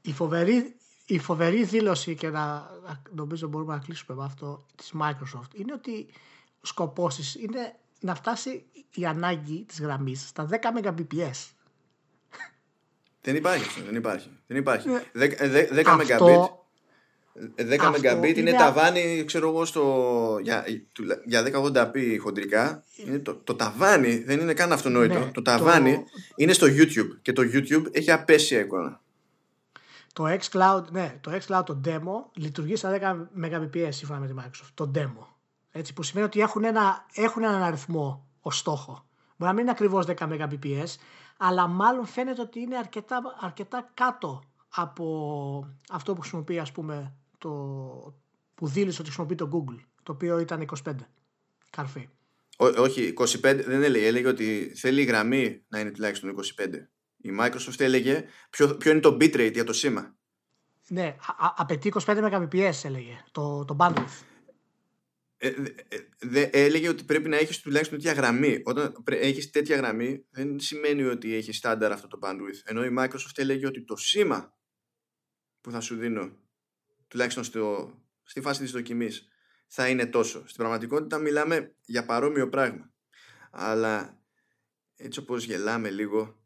η, 0.00 0.12
φοβερή, 0.12 0.76
η 1.06 1.18
φοβερή 1.18 1.64
δήλωση 1.64 2.14
και 2.14 2.28
να, 2.28 2.70
νομίζω 3.10 3.48
μπορούμε 3.48 3.74
να 3.74 3.80
κλείσουμε 3.80 4.18
με 4.18 4.24
αυτό 4.24 4.66
της 4.74 4.92
Microsoft 5.00 5.54
είναι 5.54 5.72
ότι 5.72 6.06
ο 6.62 6.66
σκοπός 6.66 7.14
της 7.14 7.34
είναι 7.34 7.78
να 8.00 8.14
φτάσει 8.14 8.64
η 8.94 9.06
ανάγκη 9.06 9.64
της 9.68 9.80
γραμμής 9.80 10.28
στα 10.28 10.48
10 10.50 10.54
Mbps. 10.84 11.50
Δεν 13.20 13.36
υπάρχει 13.36 13.64
αυτό, 13.64 13.82
δεν 13.84 13.94
υπάρχει. 13.94 14.30
Δεν 14.46 14.56
υπάρχει. 14.56 14.88
10, 15.14 15.20
10 15.74 15.84
Mbps 15.84 16.48
10 17.56 18.20
Mbit 18.20 18.36
είναι 18.36 18.52
ταβάνι, 18.52 19.24
ξέρω 19.26 19.48
εγώ, 19.48 19.64
στο, 19.64 20.38
για, 20.42 20.64
για 21.24 21.42
1080p 21.42 22.16
χοντρικά. 22.20 22.84
Είναι 22.96 23.18
το, 23.18 23.34
το 23.34 23.54
ταβάνι, 23.54 24.18
δεν 24.18 24.40
είναι 24.40 24.54
καν 24.54 24.72
αυτονόητο. 24.72 25.18
Ναι, 25.18 25.30
το 25.30 25.42
ταβάνι 25.42 25.94
το... 25.94 26.04
είναι 26.36 26.52
στο 26.52 26.66
YouTube 26.66 27.18
και 27.22 27.32
το 27.32 27.42
YouTube 27.42 27.84
έχει 27.90 28.10
απέσια 28.10 28.60
εικόνα. 28.60 29.00
Το 30.12 30.24
xCloud, 30.40 30.84
ναι, 30.90 31.18
το 31.20 31.38
xCloud 31.40 31.62
το 31.66 31.80
demo 31.84 32.30
λειτουργεί 32.34 32.76
στα 32.76 33.28
10 33.38 33.44
Mbps 33.44 33.88
σύμφωνα 33.88 34.20
με 34.20 34.26
τη 34.26 34.32
Microsoft. 34.36 34.70
Το 34.74 34.90
demo. 34.94 35.37
Έτσι, 35.78 35.92
που 35.92 36.02
σημαίνει 36.02 36.26
ότι 36.26 36.40
έχουν, 36.40 36.64
ένα, 36.64 37.06
έχουν 37.12 37.42
έναν 37.42 37.62
αριθμό 37.62 38.26
ως 38.40 38.58
στόχο. 38.58 38.92
Μπορεί 39.36 39.50
να 39.50 39.52
μην 39.52 39.58
είναι 39.58 39.70
ακριβώς 39.70 40.06
10 40.06 40.14
Mbps, 40.14 40.94
αλλά 41.36 41.66
μάλλον 41.66 42.06
φαίνεται 42.06 42.40
ότι 42.40 42.60
είναι 42.60 42.76
αρκετά, 42.76 43.20
αρκετά 43.40 43.90
κάτω 43.94 44.42
από 44.68 45.76
αυτό 45.90 46.14
που 46.14 46.20
χρησιμοποιεί 46.20 46.58
ας 46.58 46.72
πούμε 46.72 47.14
το, 47.38 47.48
που 48.54 48.66
δήλωσε 48.66 49.00
ότι 49.00 49.10
χρησιμοποιεί 49.10 49.34
το 49.34 49.50
Google, 49.52 49.80
το 50.02 50.12
οποίο 50.12 50.38
ήταν 50.38 50.68
25 50.84 50.94
καρφί. 51.70 52.08
όχι, 52.56 53.14
25 53.16 53.40
δεν 53.42 53.82
έλεγε, 53.82 54.06
έλεγε 54.06 54.28
ότι 54.28 54.72
θέλει 54.76 55.00
η 55.00 55.04
γραμμή 55.04 55.62
να 55.68 55.78
είναι 55.80 55.90
τουλάχιστον 55.90 56.34
25. 56.58 56.74
Η 57.16 57.30
Microsoft 57.40 57.80
έλεγε 57.80 58.24
ποιο, 58.50 58.76
ποιο 58.76 58.90
είναι 58.90 59.00
το 59.00 59.14
bitrate 59.20 59.52
για 59.52 59.64
το 59.64 59.72
σήμα. 59.72 60.16
Ναι, 60.88 61.16
α, 61.38 61.52
απαιτεί 61.56 61.92
25 62.04 62.32
Mbps 62.32 62.84
έλεγε, 62.84 63.24
το, 63.32 63.64
το 63.64 63.76
bandwidth. 63.78 64.22
Ε, 65.40 65.54
ε, 66.18 66.48
έλεγε 66.52 66.88
ότι 66.88 67.04
πρέπει 67.04 67.28
να 67.28 67.36
έχεις 67.36 67.60
τουλάχιστον 67.60 67.98
τέτοια 67.98 68.12
γραμμή. 68.12 68.60
Όταν 68.64 69.04
έχεις 69.06 69.50
τέτοια 69.50 69.76
γραμμή 69.76 70.24
δεν 70.30 70.60
σημαίνει 70.60 71.02
ότι 71.02 71.34
έχεις 71.34 71.56
στάνταρ 71.56 71.92
αυτό 71.92 72.08
το 72.08 72.18
bandwidth. 72.22 72.60
Ενώ 72.64 72.84
η 72.84 72.94
Microsoft 72.98 73.34
έλεγε 73.34 73.66
ότι 73.66 73.84
το 73.84 73.96
σήμα 73.96 74.58
που 75.60 75.70
θα 75.70 75.80
σου 75.80 75.96
δίνω 75.96 76.36
τουλάχιστον 77.08 77.44
στο, 77.44 77.94
στη 78.22 78.40
φάση 78.40 78.60
της 78.60 78.70
δοκιμής 78.70 79.28
θα 79.66 79.88
είναι 79.88 80.06
τόσο. 80.06 80.38
Στην 80.38 80.56
πραγματικότητα 80.56 81.18
μιλάμε 81.18 81.74
για 81.84 82.04
παρόμοιο 82.04 82.48
πράγμα. 82.48 82.92
Αλλά 83.50 84.22
έτσι 84.96 85.18
όπως 85.18 85.44
γελάμε 85.44 85.90
λίγο 85.90 86.42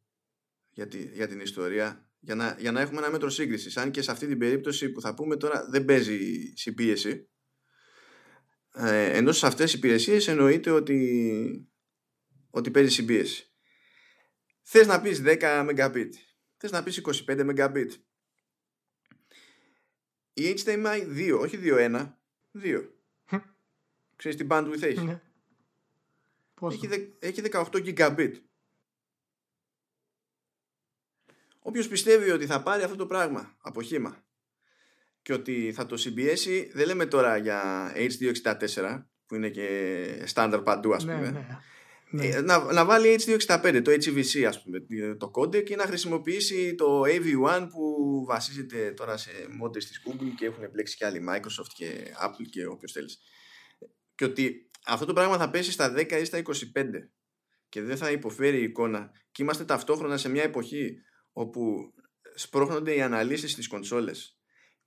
για, 0.71 0.89
τη, 0.89 0.99
για 0.99 1.29
την 1.29 1.41
ιστορία 1.41 2.07
για 2.19 2.35
να, 2.35 2.57
για 2.59 2.73
να 2.73 2.81
έχουμε 2.81 2.99
ένα 2.99 3.11
μέτρο 3.11 3.31
σύγκρισης. 3.31 3.77
Αν 3.77 3.91
και 3.91 4.03
σε 4.03 4.11
αυτή 4.11 4.27
την 4.27 4.39
περίπτωση 4.39 4.91
που 4.91 5.01
θα 5.01 5.15
πούμε 5.15 5.37
τώρα 5.37 5.67
δεν 5.69 5.85
παίζει 5.85 6.53
συμπίεση 6.55 7.32
ε, 8.75 9.17
ενώ 9.17 9.33
σε 9.33 9.47
αυτές 9.47 9.65
τις 9.71 9.75
υπηρεσίες 9.75 10.29
εννοείται 10.29 10.71
ότι, 10.71 11.69
ότι 12.51 12.71
παίζεις 12.71 12.95
συμπίεση. 12.95 13.53
Θες 14.63 14.87
να 14.87 15.01
πεις 15.01 15.23
10 15.25 15.67
Mbit, 15.69 16.11
θες 16.57 16.71
να 16.71 16.83
πεις 16.83 17.03
25 17.27 17.45
Mbit, 17.57 17.91
η 20.35 20.55
HDMI 20.65 21.07
2, 21.17 21.39
όχι 21.41 21.59
2.1, 21.63 22.13
2. 22.63 22.89
Ξέρεις 24.17 24.39
τι 24.39 24.47
bandwidth 24.51 24.83
έχει; 24.83 25.05
Ναι. 25.05 25.23
Έχει, 26.61 27.17
έχει 27.19 27.43
18 27.53 27.65
gigabit. 27.73 28.35
Όποιος 31.59 31.89
πιστεύει 31.89 32.31
ότι 32.31 32.47
θα 32.47 32.63
πάρει 32.63 32.83
αυτό 32.83 32.97
το 32.97 33.07
πράγμα 33.07 33.57
από 33.61 33.83
χήμα 33.83 34.25
και 35.23 35.33
ότι 35.33 35.73
θα 35.75 35.87
το 35.87 35.97
συμπιέσει, 35.97 36.71
δεν 36.75 36.87
λέμε 36.87 37.07
τώρα 37.07 37.37
για 37.37 37.93
H264 37.97 39.05
που 39.27 39.35
είναι 39.35 39.49
και 39.49 40.23
στάνταρ 40.25 40.63
παντού 40.63 40.95
ας 40.95 41.05
ναι, 41.05 41.15
πούμε. 41.15 41.31
Ναι. 41.31 41.47
Ναι. 42.11 42.27
Ε, 42.27 42.41
να, 42.41 42.73
να 42.73 42.85
βάλει 42.85 43.19
H265, 43.19 43.81
το 43.85 43.91
HVC 43.91 44.43
ας 44.43 44.63
πούμε, 44.63 44.87
το 45.17 45.31
codec 45.35 45.65
και 45.65 45.77
να 45.77 45.87
χρησιμοποιήσει 45.87 46.75
το 46.75 47.03
AV1 47.03 47.67
που 47.71 48.25
βασίζεται 48.27 48.93
τώρα 48.93 49.17
σε 49.17 49.31
μόντες 49.51 49.87
της 49.87 50.03
Google 50.07 50.33
και 50.37 50.47
έχουν 50.47 50.63
εμπλέξει 50.63 50.97
και 50.97 51.07
άλλοι 51.07 51.25
Microsoft 51.29 51.73
και 51.75 52.15
Apple 52.25 52.47
και 52.51 52.67
όποιος 52.67 52.93
θέλεις. 52.93 53.19
Και 54.15 54.25
ότι 54.25 54.71
αυτό 54.87 55.07
το 55.07 55.13
πράγμα 55.13 55.39
θα 55.39 55.51
πέσει 55.51 55.73
στα 55.73 55.95
10 55.97 56.13
ή 56.21 56.25
στα 56.25 56.39
25 56.39 56.53
και 57.69 57.83
δεν 57.83 57.97
θα 57.97 58.11
υποφέρει 58.11 58.59
η 58.59 58.63
εικόνα 58.63 59.11
και 59.33 59.43
είμαστε 59.43 59.65
ταυτόχρονα 59.65 60.17
σε 60.17 60.29
μια 60.29 60.43
εποχή 60.43 60.95
όπου 61.33 61.93
σπρώχνονται 62.35 62.95
οι 62.95 63.03
αναλύσεις 63.03 63.53
στις 63.53 63.69
κονσόλες 63.69 64.42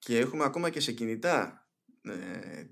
και 0.05 0.17
έχουμε 0.17 0.43
ακόμα 0.43 0.69
και 0.69 0.79
σε 0.79 0.91
κινητά 0.91 1.67
ε, 2.01 2.63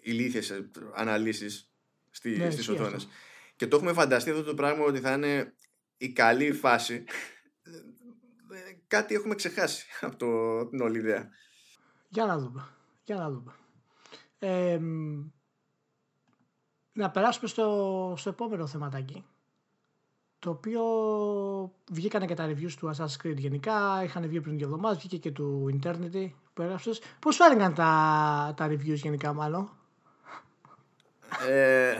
ηλίθιες 0.00 0.52
αναλύσεις 0.94 1.72
στη, 2.10 2.36
ναι, 2.36 2.50
στις 2.50 2.68
οθόνες 2.68 3.08
και 3.56 3.66
το 3.66 3.76
έχουμε 3.76 3.92
φανταστεί 3.92 4.30
αυτό 4.30 4.42
το 4.42 4.54
πράγμα 4.54 4.84
ότι 4.84 5.00
θα 5.00 5.12
είναι 5.12 5.54
η 5.96 6.12
καλή 6.12 6.52
φάση 6.52 7.04
κάτι 8.86 9.14
έχουμε 9.14 9.34
ξεχάσει 9.34 9.86
από 10.00 10.16
το, 10.16 10.66
την 10.66 10.80
όλη 10.80 10.98
ιδέα. 10.98 11.28
Για 12.08 12.26
να 12.26 12.38
δούμε. 12.38 12.68
Για 13.04 13.16
να 13.16 13.30
δούμε. 13.30 13.52
Ε, 14.38 14.80
να 16.92 17.10
περάσουμε 17.10 17.48
στο, 17.48 18.14
στο 18.16 18.30
επόμενο 18.30 18.66
θεματάκι 18.66 19.24
το 20.38 20.50
οποίο 20.50 20.82
βγήκανε 21.90 22.26
και 22.26 22.34
τα 22.34 22.48
reviews 22.48 22.72
του 22.72 22.90
Assassin's 22.94 23.26
Creed 23.26 23.36
γενικά, 23.36 24.02
είχαν 24.04 24.28
βγει 24.28 24.40
πριν 24.40 24.56
δύο 24.56 24.66
εβδομάδες, 24.66 24.98
βγήκε 24.98 25.18
και 25.18 25.30
του 25.30 25.78
Eternity 25.82 26.30
που 26.54 26.62
έγραψες. 26.62 27.00
Πώς 27.18 27.36
φάνηκαν 27.36 27.74
τα, 27.74 28.54
τα 28.56 28.66
reviews 28.68 28.94
γενικά 28.94 29.32
μάλλον; 29.32 29.70
Ε, 31.48 31.96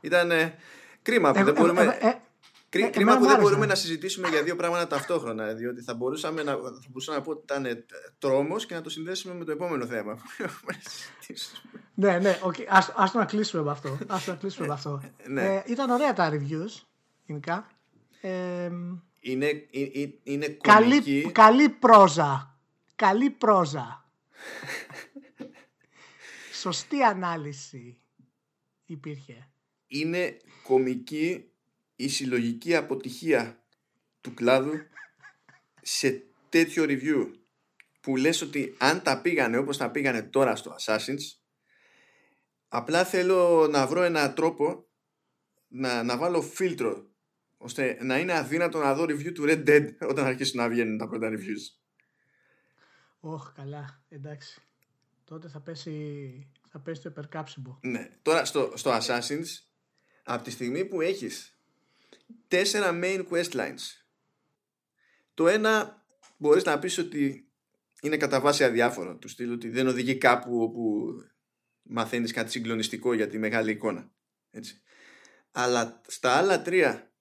ήταν 0.00 0.30
κρίμα 1.02 1.32
που 1.32 1.38
ε, 1.38 1.44
δεν 1.44 1.54
μπορούμε... 1.54 1.82
Ε, 1.82 2.06
ε, 2.06 2.08
ε 2.08 2.88
κρίμα 2.90 3.18
που 3.18 3.26
δεν 3.26 3.40
μπορούμε 3.40 3.66
να 3.66 3.74
συζητήσουμε 3.74 4.28
για 4.28 4.42
δύο 4.42 4.56
πράγματα 4.56 4.86
ταυτόχρονα. 4.86 5.52
Διότι 5.52 5.82
θα, 5.82 5.94
μπορούσαμε 5.94 6.42
να, 6.42 6.52
θα 6.52 6.86
μπορούσα 6.88 7.12
να 7.12 7.20
πω 7.20 7.30
ότι 7.30 7.40
ήταν 7.42 7.84
τρόμος 8.18 8.66
και 8.66 8.74
να 8.74 8.80
το 8.80 8.90
συνδέσουμε 8.90 9.34
με 9.34 9.44
το 9.44 9.50
επόμενο 9.52 9.86
θέμα. 9.86 10.18
ναι, 11.94 12.18
ναι, 12.18 12.38
okay. 12.42 12.64
ας, 12.68 12.92
ας 12.96 13.10
το 13.10 13.18
να 13.18 13.24
κλείσουμε 13.24 13.62
με 13.62 13.70
αυτό. 13.70 13.98
Ας 14.06 14.24
το 14.24 14.30
να 14.30 14.36
κλείσουμε 14.36 14.66
με 14.66 14.72
αυτό. 14.72 15.02
ναι. 15.26 15.54
ε, 15.54 15.62
ήταν 15.66 15.90
ωραία 15.90 16.12
τα 16.12 16.30
reviews, 16.32 16.82
γενικά. 17.26 17.66
Ε, 18.20 18.70
είναι, 19.20 19.66
είναι, 19.70 20.14
είναι 20.22 20.46
καλή, 20.46 21.30
καλή 21.32 21.68
πρόζα. 21.68 22.53
Καλή 22.96 23.30
πρόζα. 23.30 24.08
Σωστή 26.62 27.02
ανάλυση 27.02 27.98
υπήρχε 28.84 29.48
είναι 29.86 30.36
κομική 30.62 31.50
η 31.96 32.08
συλλογική 32.08 32.74
αποτυχία 32.74 33.64
του 34.20 34.34
κλάδου 34.34 34.72
σε 35.82 36.22
τέτοιο 36.48 36.84
review 36.86 37.30
που 38.00 38.16
λες 38.16 38.42
ότι 38.42 38.74
αν 38.78 39.02
τα 39.02 39.20
πήγανε 39.20 39.56
όπως 39.56 39.76
τα 39.76 39.90
πήγανε 39.90 40.22
τώρα 40.22 40.56
στο 40.56 40.74
Assassin's 40.80 41.38
απλά 42.68 43.04
θέλω 43.04 43.68
να 43.70 43.86
βρω 43.86 44.02
ένα 44.02 44.32
τρόπο 44.32 44.86
να, 45.68 46.02
να 46.02 46.16
βάλω 46.16 46.42
φίλτρο 46.42 47.08
ώστε 47.56 47.98
να 48.00 48.18
είναι 48.18 48.32
αδύνατο 48.32 48.78
να 48.78 48.94
δω 48.94 49.04
review 49.04 49.32
του 49.34 49.44
Red 49.46 49.68
Dead 49.68 49.86
όταν 50.08 50.24
αρχίσουν 50.24 50.60
να 50.60 50.68
βγαίνουν 50.68 50.98
τα 50.98 51.08
πρώτα 51.08 51.28
reviews. 51.30 51.83
Ωχ, 53.26 53.52
καλά, 53.52 54.02
εντάξει. 54.08 54.60
Τότε 55.24 55.48
θα 55.48 55.60
πέσει, 55.60 56.50
θα 56.68 56.80
πέσει 56.80 57.02
το 57.02 57.08
υπερκάψιμο. 57.08 57.78
Ναι, 57.82 58.10
τώρα 58.22 58.44
στο, 58.44 58.72
στο 58.74 58.98
Assassin's 59.00 59.46
από 60.24 60.44
τη 60.44 60.50
στιγμή 60.50 60.84
που 60.84 61.00
έχεις 61.00 61.58
τέσσερα 62.48 62.98
main 63.02 63.26
quest 63.30 63.50
lines 63.50 64.04
το 65.34 65.48
ένα 65.48 66.04
μπορείς 66.36 66.64
να 66.64 66.78
πεις 66.78 66.98
ότι 66.98 67.48
είναι 68.00 68.16
κατά 68.16 68.40
βάση 68.40 68.64
αδιάφορο. 68.64 69.16
Του 69.16 69.28
στείλω 69.28 69.54
ότι 69.54 69.68
δεν 69.68 69.86
οδηγεί 69.86 70.16
κάπου 70.16 70.62
όπου 70.62 71.12
μαθαίνεις 71.82 72.32
κάτι 72.32 72.50
συγκλονιστικό 72.50 73.14
για 73.14 73.28
τη 73.28 73.38
μεγάλη 73.38 73.70
εικόνα. 73.70 74.10
Έτσι. 74.50 74.82
Αλλά 75.50 76.00
στα 76.06 76.36
άλλα 76.36 76.62
τρία 76.62 77.12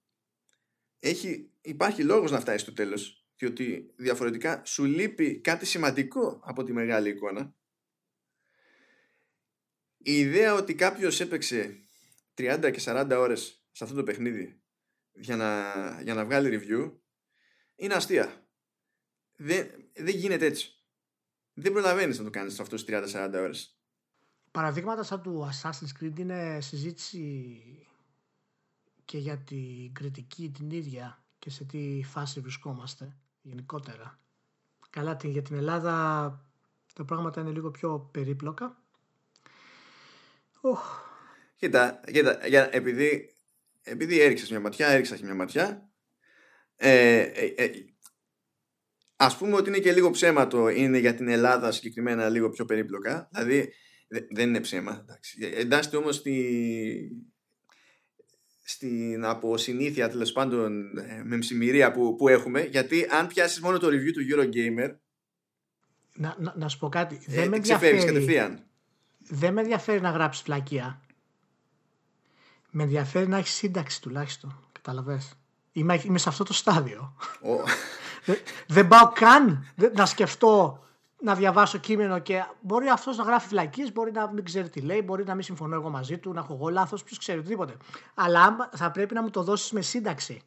έχει, 0.99 1.51
υπάρχει 1.61 2.03
λόγος 2.03 2.31
να 2.31 2.39
φτάσεις 2.39 2.61
στο 2.61 2.73
τέλος 2.73 3.22
διότι 3.43 3.93
διαφορετικά 3.95 4.61
σου 4.65 4.83
λείπει 4.83 5.39
κάτι 5.39 5.65
σημαντικό 5.65 6.39
από 6.43 6.63
τη 6.63 6.73
μεγάλη 6.73 7.09
εικόνα 7.09 7.55
η 9.97 10.17
ιδέα 10.17 10.53
ότι 10.53 10.75
κάποιος 10.75 11.19
έπαιξε 11.19 11.79
30 12.37 12.69
και 12.73 12.81
40 12.85 13.09
ώρες 13.17 13.63
σε 13.71 13.83
αυτό 13.83 13.95
το 13.95 14.03
παιχνίδι 14.03 14.61
για 15.13 15.35
να, 15.35 15.71
για 16.01 16.13
να 16.13 16.25
βγάλει 16.25 16.59
review 16.59 16.91
είναι 17.75 17.93
αστεία. 17.93 18.47
Δεν, 19.35 19.67
δεν 19.93 20.15
γίνεται 20.15 20.45
έτσι. 20.45 20.83
Δεν 21.53 21.71
προλαβαίνεις 21.71 22.17
να 22.17 22.23
το 22.23 22.29
κάνεις 22.29 22.59
αυτό 22.59 22.75
τις 22.75 22.85
30-40 22.87 23.31
ώρες. 23.33 23.77
Παραδείγματα 24.51 25.03
σαν 25.03 25.21
του 25.21 25.49
Assassin's 25.51 26.03
Creed 26.03 26.19
είναι 26.19 26.61
συζήτηση 26.61 27.87
και 29.05 29.17
για 29.17 29.37
την 29.37 29.93
κριτική 29.93 30.49
την 30.49 30.71
ίδια 30.71 31.23
και 31.39 31.49
σε 31.49 31.63
τι 31.63 32.01
φάση 32.03 32.39
βρισκόμαστε 32.39 33.17
γενικότερα. 33.43 34.19
Καλά, 34.89 35.17
για 35.23 35.41
την 35.41 35.55
Ελλάδα 35.55 35.83
τα 36.93 37.05
πράγματα 37.05 37.41
είναι 37.41 37.51
λίγο 37.51 37.71
πιο 37.71 38.09
περίπλοκα. 38.11 38.83
Κοίτα, 41.55 42.01
κοίτα 42.11 42.47
για, 42.47 42.69
επειδή, 42.75 43.35
επειδή 43.83 44.19
έριξες 44.19 44.49
μια 44.49 44.59
ματιά, 44.59 44.87
έριξα 44.87 45.15
και 45.15 45.23
μια 45.23 45.35
ματιά. 45.35 45.89
Ε, 46.75 47.19
ε, 47.19 47.45
ε, 47.45 47.71
ας 49.15 49.37
πούμε 49.37 49.55
ότι 49.55 49.69
είναι 49.69 49.79
και 49.79 49.91
λίγο 49.91 50.09
ψέματο 50.09 50.69
είναι 50.69 50.97
για 50.97 51.15
την 51.15 51.27
Ελλάδα 51.27 51.71
συγκεκριμένα 51.71 52.29
λίγο 52.29 52.49
πιο 52.49 52.65
περίπλοκα. 52.65 53.29
Δηλαδή 53.31 53.73
δεν 54.07 54.49
είναι 54.49 54.59
ψέμα. 54.59 54.99
Εντάξει. 55.01 55.51
Εντάσσεται 55.53 55.97
όμως 55.97 56.15
στη, 56.15 57.11
στην 58.63 59.25
αποσυνήθεια 59.25 60.09
τέλος 60.09 60.31
πάντων 60.31 60.97
ε, 60.97 61.21
με 61.23 61.37
μσημυρία 61.37 61.91
που, 61.91 62.15
που 62.15 62.27
έχουμε 62.27 62.61
γιατί 62.61 63.07
αν 63.09 63.27
πιάσεις 63.27 63.59
μόνο 63.61 63.77
το 63.77 63.87
review 63.87 64.11
του 64.13 64.25
Eurogamer 64.31 64.95
να, 66.15 66.35
να, 66.39 66.53
να 66.57 66.67
σου 66.67 66.77
πω 66.77 66.89
κάτι. 66.89 67.21
Ε, 67.27 67.33
δεν 67.33 67.49
με 67.49 67.55
ενδιαφέρει 67.55 68.63
δεν 69.27 69.53
με 69.53 69.61
ενδιαφέρει 69.61 70.01
να 70.01 70.09
γράψεις 70.09 70.43
φλακία 70.43 71.01
με 72.75 72.83
ενδιαφέρει 72.83 73.27
να 73.27 73.37
έχεις 73.37 73.53
σύνταξη 73.53 74.01
τουλάχιστον 74.01 74.67
καταλαβες. 74.71 75.33
Είμαι, 75.71 76.01
είμαι 76.05 76.17
σε 76.17 76.29
αυτό 76.29 76.43
το 76.43 76.53
στάδιο. 76.53 77.15
Oh. 77.41 77.67
δεν, 78.25 78.37
δεν 78.67 78.87
πάω 78.87 79.11
καν. 79.11 79.67
Να 79.95 80.05
σκεφτώ 80.05 80.83
να 81.23 81.35
διαβάσω 81.35 81.77
κείμενο 81.77 82.19
και 82.19 82.45
μπορεί 82.61 82.87
αυτός 82.87 83.17
να 83.17 83.23
γράφει 83.23 83.47
φυλακίε, 83.47 83.91
μπορεί 83.91 84.11
να 84.11 84.31
μην 84.31 84.43
ξέρει 84.43 84.69
τι 84.69 84.81
λέει, 84.81 85.01
μπορεί 85.05 85.23
να 85.23 85.33
μην 85.33 85.43
συμφωνώ 85.43 85.75
εγώ 85.75 85.89
μαζί 85.89 86.17
του, 86.17 86.33
να 86.33 86.39
έχω 86.39 86.53
εγώ 86.53 86.69
λάθος, 86.69 87.03
ποιος 87.03 87.17
ξέρει 87.17 87.39
οτιδήποτε. 87.39 87.77
Αλλά 88.13 88.69
θα 88.75 88.91
πρέπει 88.91 89.13
να 89.13 89.21
μου 89.21 89.29
το 89.29 89.43
δώσεις 89.43 89.71
με 89.71 89.81
σύνταξη. 89.81 90.41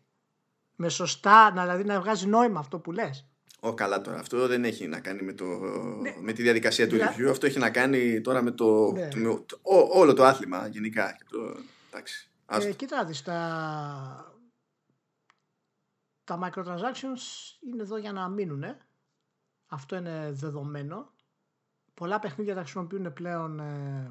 Με 0.77 0.89
σωστά, 0.89 1.53
να, 1.53 1.63
δηλαδή 1.63 1.85
να 1.85 2.01
βγάζει 2.01 2.27
νόημα 2.27 2.59
αυτό 2.59 2.79
που 2.79 2.93
λες. 2.93 3.27
Ω, 3.61 3.75
καλά 3.75 4.01
τώρα. 4.01 4.19
Αυτό 4.19 4.47
δεν 4.47 4.65
έχει 4.65 4.87
να 4.87 5.01
κάνει 5.01 5.23
με, 5.23 5.33
το, 5.33 5.45
ναι. 5.45 6.15
με 6.21 6.33
τη 6.33 6.43
διαδικασία 6.43 6.89
του 6.89 6.97
review. 6.97 7.27
Αυτό 7.31 7.47
έχει 7.47 7.59
να 7.59 7.71
κάνει 7.71 8.21
τώρα 8.21 8.43
με 8.43 8.51
το, 8.51 8.93
ναι. 8.93 9.09
το, 9.09 9.45
το 9.47 9.59
όλο 9.93 10.13
το 10.13 10.25
άθλημα 10.25 10.67
γενικά. 10.67 11.17
Το, 11.31 11.57
εντάξει. 11.91 12.31
Ε, 12.47 12.73
κοίτα, 12.73 13.05
δεις, 13.05 13.23
τα, 13.23 14.35
τα 16.25 16.39
microtransactions 16.43 17.23
είναι 17.71 17.83
εδώ 17.83 17.97
για 17.97 18.13
να 18.13 18.29
μείνουν. 18.29 18.63
Ε. 18.63 18.86
Αυτό 19.67 19.97
είναι 19.97 20.31
δεδομένο. 20.33 21.11
Πολλά 21.95 22.19
παιχνίδια 22.19 22.55
τα 22.55 22.61
χρησιμοποιούν 22.61 23.13
πλέον 23.13 23.61
ε, 23.61 24.11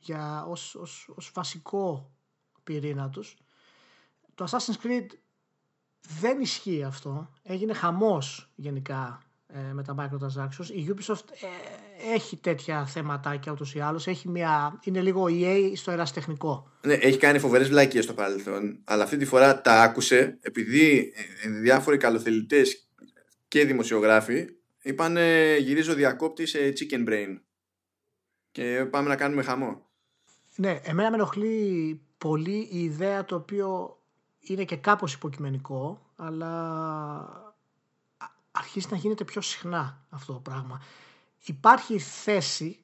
για, 0.00 0.44
ως, 0.48 0.74
ως, 0.74 1.08
ως 1.14 1.30
βασικό 1.34 2.10
πυρήνα 2.64 3.10
τους. 3.10 3.36
Το 4.34 4.44
Assassin's 4.50 4.86
Creed 4.86 5.06
δεν 6.20 6.40
ισχύει 6.40 6.82
αυτό. 6.82 7.32
Έγινε 7.42 7.72
χαμός 7.72 8.50
γενικά 8.54 9.26
ε, 9.46 9.72
με 9.72 9.82
τα 9.82 9.94
microtransactions. 9.98 10.66
Η 10.66 10.94
Ubisoft 10.94 11.24
ε, 11.40 12.14
έχει 12.14 12.36
τέτοια 12.36 12.86
θέματα 12.86 13.40
ούτως 13.50 13.74
ή 13.74 13.80
άλλως. 13.80 14.06
Έχει 14.06 14.28
μια, 14.28 14.78
είναι 14.82 15.00
λίγο 15.00 15.26
EA 15.28 15.72
στο 15.74 15.90
εραστεχνικό. 15.90 16.70
Ναι, 16.82 16.94
έχει 16.94 17.18
κάνει 17.18 17.38
φοβερές 17.38 17.68
βλάκες 17.68 18.04
στο 18.04 18.12
παρελθόν, 18.12 18.80
αλλά 18.84 19.04
αυτή 19.04 19.16
τη 19.16 19.24
φορά 19.24 19.60
τα 19.60 19.82
άκουσε 19.82 20.38
επειδή 20.40 21.12
ε, 21.42 21.48
διάφοροι 21.48 21.96
καλοθελητές 21.96 22.85
και 23.48 23.64
δημοσιογράφοι 23.64 24.46
είπαν 24.82 25.16
γυρίζω 25.58 25.94
διακόπτη 25.94 26.46
σε 26.46 26.58
chicken 26.58 27.08
brain 27.08 27.40
και 28.52 28.86
πάμε 28.90 29.08
να 29.08 29.16
κάνουμε 29.16 29.42
χαμό. 29.42 29.86
Ναι, 30.56 30.80
εμένα 30.82 31.10
με 31.10 31.16
ενοχλεί 31.16 32.00
πολύ 32.18 32.68
η 32.70 32.82
ιδέα 32.82 33.24
το 33.24 33.34
οποίο 33.34 34.00
είναι 34.40 34.64
και 34.64 34.76
κάπως 34.76 35.14
υποκειμενικό 35.14 36.10
αλλά 36.16 37.54
αρχίζει 38.50 38.86
να 38.90 38.96
γίνεται 38.96 39.24
πιο 39.24 39.40
συχνά 39.40 40.06
αυτό 40.10 40.32
το 40.32 40.38
πράγμα. 40.38 40.82
Υπάρχει 41.44 41.98
θέση 41.98 42.80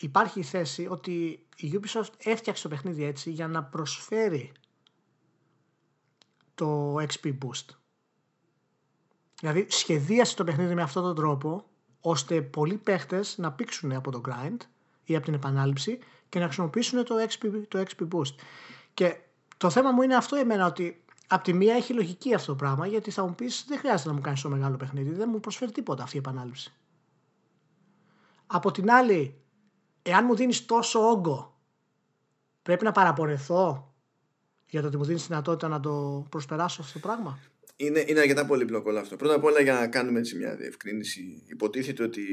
υπάρχει 0.00 0.38
η 0.38 0.42
θέση 0.42 0.86
ότι 0.86 1.46
η 1.56 1.80
Ubisoft 1.80 2.12
έφτιαξε 2.18 2.62
το 2.62 2.68
παιχνίδι 2.68 3.04
έτσι 3.04 3.30
για 3.30 3.48
να 3.48 3.64
προσφέρει 3.64 4.52
το 6.54 6.94
XP 6.94 7.38
Boost. 7.38 7.74
Δηλαδή 9.40 9.66
σχεδίασε 9.70 10.36
το 10.36 10.44
παιχνίδι 10.44 10.74
με 10.74 10.82
αυτόν 10.82 11.02
τον 11.02 11.14
τρόπο 11.14 11.64
ώστε 12.00 12.42
πολλοί 12.42 12.76
παίχτες 12.76 13.38
να 13.38 13.52
πήξουν 13.52 13.92
από 13.92 14.10
το 14.10 14.20
grind 14.28 14.56
ή 15.04 15.16
από 15.16 15.24
την 15.24 15.34
επανάληψη 15.34 15.98
και 16.28 16.38
να 16.38 16.44
χρησιμοποιήσουν 16.44 17.04
το 17.04 17.14
XP, 17.28 17.62
το 17.68 17.84
XP 17.88 18.08
Boost. 18.08 18.34
Και 18.94 19.16
το 19.56 19.70
θέμα 19.70 19.90
μου 19.90 20.02
είναι 20.02 20.16
αυτό 20.16 20.36
εμένα 20.36 20.66
ότι 20.66 21.04
από 21.26 21.44
τη 21.44 21.52
μία 21.52 21.74
έχει 21.74 21.92
λογική 21.92 22.34
αυτό 22.34 22.52
το 22.52 22.56
πράγμα 22.56 22.86
γιατί 22.86 23.10
θα 23.10 23.26
μου 23.26 23.34
πεις 23.34 23.64
δεν 23.68 23.78
χρειάζεται 23.78 24.08
να 24.08 24.14
μου 24.14 24.20
κάνεις 24.20 24.40
το 24.40 24.48
μεγάλο 24.48 24.76
παιχνίδι, 24.76 25.10
δεν 25.10 25.28
μου 25.32 25.40
προσφέρει 25.40 25.72
τίποτα 25.72 26.02
αυτή 26.02 26.16
η 26.16 26.18
επανάληψη. 26.18 26.72
Από 28.46 28.70
την 28.70 28.90
άλλη, 28.90 29.40
εάν 30.02 30.24
μου 30.24 30.34
δίνεις 30.34 30.66
τόσο 30.66 31.08
όγκο, 31.08 31.56
πρέπει 32.62 32.84
να 32.84 32.92
παραπονεθώ 32.92 33.94
για 34.66 34.80
το 34.80 34.86
ότι 34.86 34.96
μου 34.96 35.04
δίνεις 35.04 35.26
δυνατότητα 35.26 35.68
να 35.68 35.80
το 35.80 36.26
προσπεράσω 36.28 36.82
αυτό 36.82 36.92
το 36.92 37.06
πράγμα; 37.06 37.38
Είναι, 37.76 38.04
είναι 38.06 38.20
αρκετά 38.20 38.46
πολύπλοκο 38.46 38.90
όλο 38.90 38.98
αυτό. 38.98 39.16
Πρώτα 39.16 39.34
απ' 39.34 39.44
όλα 39.44 39.60
για 39.60 39.72
να 39.72 39.88
κάνουμε 39.88 40.18
έτσι 40.18 40.36
μια 40.36 40.56
διευκρίνηση. 40.56 41.42
Υποτίθεται 41.46 42.02
ότι 42.02 42.24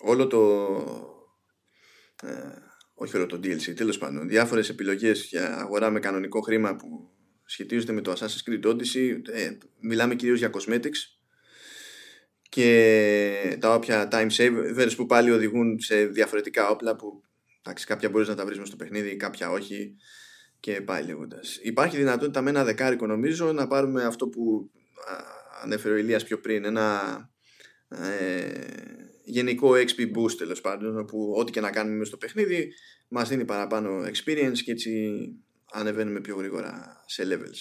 όλο 0.00 0.26
το... 0.26 0.40
Ε, 2.22 2.28
όχι 2.94 3.16
όλο 3.16 3.26
το 3.26 3.36
DLC, 3.36 3.74
τέλος 3.76 3.98
πάντων, 3.98 4.28
διάφορες 4.28 4.68
επιλογές 4.68 5.24
για 5.24 5.56
αγορά 5.58 5.90
με 5.90 6.00
κανονικό 6.00 6.40
χρήμα 6.40 6.76
που 6.76 7.10
σχετίζονται 7.44 7.92
με 7.92 8.00
το 8.00 8.12
Assassin's 8.12 8.50
Creed 8.50 8.66
Odyssey, 8.66 9.20
ε, 9.32 9.56
μιλάμε 9.80 10.14
κυρίως 10.14 10.38
για 10.38 10.50
cosmetics 10.52 11.16
και 12.48 13.56
τα 13.60 13.74
όποια 13.74 14.08
time 14.12 14.30
savers 14.30 14.92
που 14.96 15.06
πάλι 15.06 15.30
οδηγούν 15.30 15.80
σε 15.80 16.04
διαφορετικά 16.04 16.68
όπλα 16.68 16.96
που 16.96 17.22
εντάξει, 17.62 17.86
κάποια 17.86 18.10
μπορείς 18.10 18.28
να 18.28 18.34
τα 18.34 18.44
βρεις 18.44 18.66
στο 18.66 18.76
παιχνίδι, 18.76 19.16
κάποια 19.16 19.50
όχι 19.50 19.96
και 20.66 20.80
πάει 20.80 21.04
λέγοντας. 21.04 21.58
Υπάρχει 21.62 21.96
δυνατότητα 21.96 22.40
με 22.42 22.50
ένα 22.50 22.64
δεκάρικο 22.64 23.06
νομίζω 23.06 23.52
να 23.52 23.66
πάρουμε 23.66 24.04
αυτό 24.04 24.28
που 24.28 24.70
ανέφερε 25.62 25.94
ο 25.94 25.96
Ηλίας 25.96 26.24
πιο 26.24 26.40
πριν, 26.40 26.64
ένα 26.64 27.00
ε, 27.88 28.64
γενικό 29.24 29.70
XP 29.70 30.16
boost 30.16 30.32
τέλος 30.38 30.60
πάντων, 30.60 30.98
όπου 30.98 31.34
ό,τι 31.36 31.52
και 31.52 31.60
να 31.60 31.70
κάνουμε 31.70 32.04
στο 32.04 32.16
παιχνίδι 32.16 32.72
μας 33.08 33.28
δίνει 33.28 33.44
παραπάνω 33.44 34.04
experience 34.04 34.58
και 34.64 34.70
έτσι 34.70 35.12
ανεβαίνουμε 35.72 36.20
πιο 36.20 36.36
γρήγορα 36.36 37.04
σε 37.06 37.22
levels. 37.26 37.58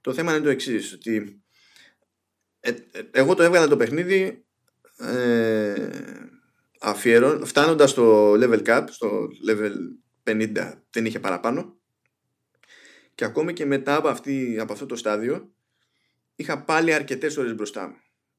Το 0.00 0.12
θέμα 0.12 0.32
είναι 0.34 0.44
το 0.44 0.50
εξής 0.50 0.92
ότι 0.92 1.42
ε, 2.60 2.70
ε, 2.70 3.00
εγώ 3.10 3.34
το 3.34 3.42
έβγαλα 3.42 3.68
το 3.68 3.76
παιχνίδι 3.76 4.46
ε, 4.96 5.88
αφιερών, 6.80 7.46
φτάνοντας 7.46 7.90
στο 7.90 8.32
level 8.32 8.62
cap, 8.66 8.84
στο 8.88 9.28
level 9.48 9.72
50 10.24 10.72
δεν 10.90 11.06
είχε 11.06 11.20
παραπάνω 11.20 11.77
και 13.18 13.24
ακόμη 13.24 13.52
και 13.52 13.66
μετά 13.66 13.96
από, 13.96 14.08
αυτή, 14.08 14.58
από 14.58 14.72
αυτό 14.72 14.86
το 14.86 14.96
στάδιο 14.96 15.54
είχα 16.36 16.64
πάλι 16.64 16.92
αρκετές 16.92 17.36
ώρες 17.36 17.54
μπροστά 17.54 17.88
μου. 17.88 17.96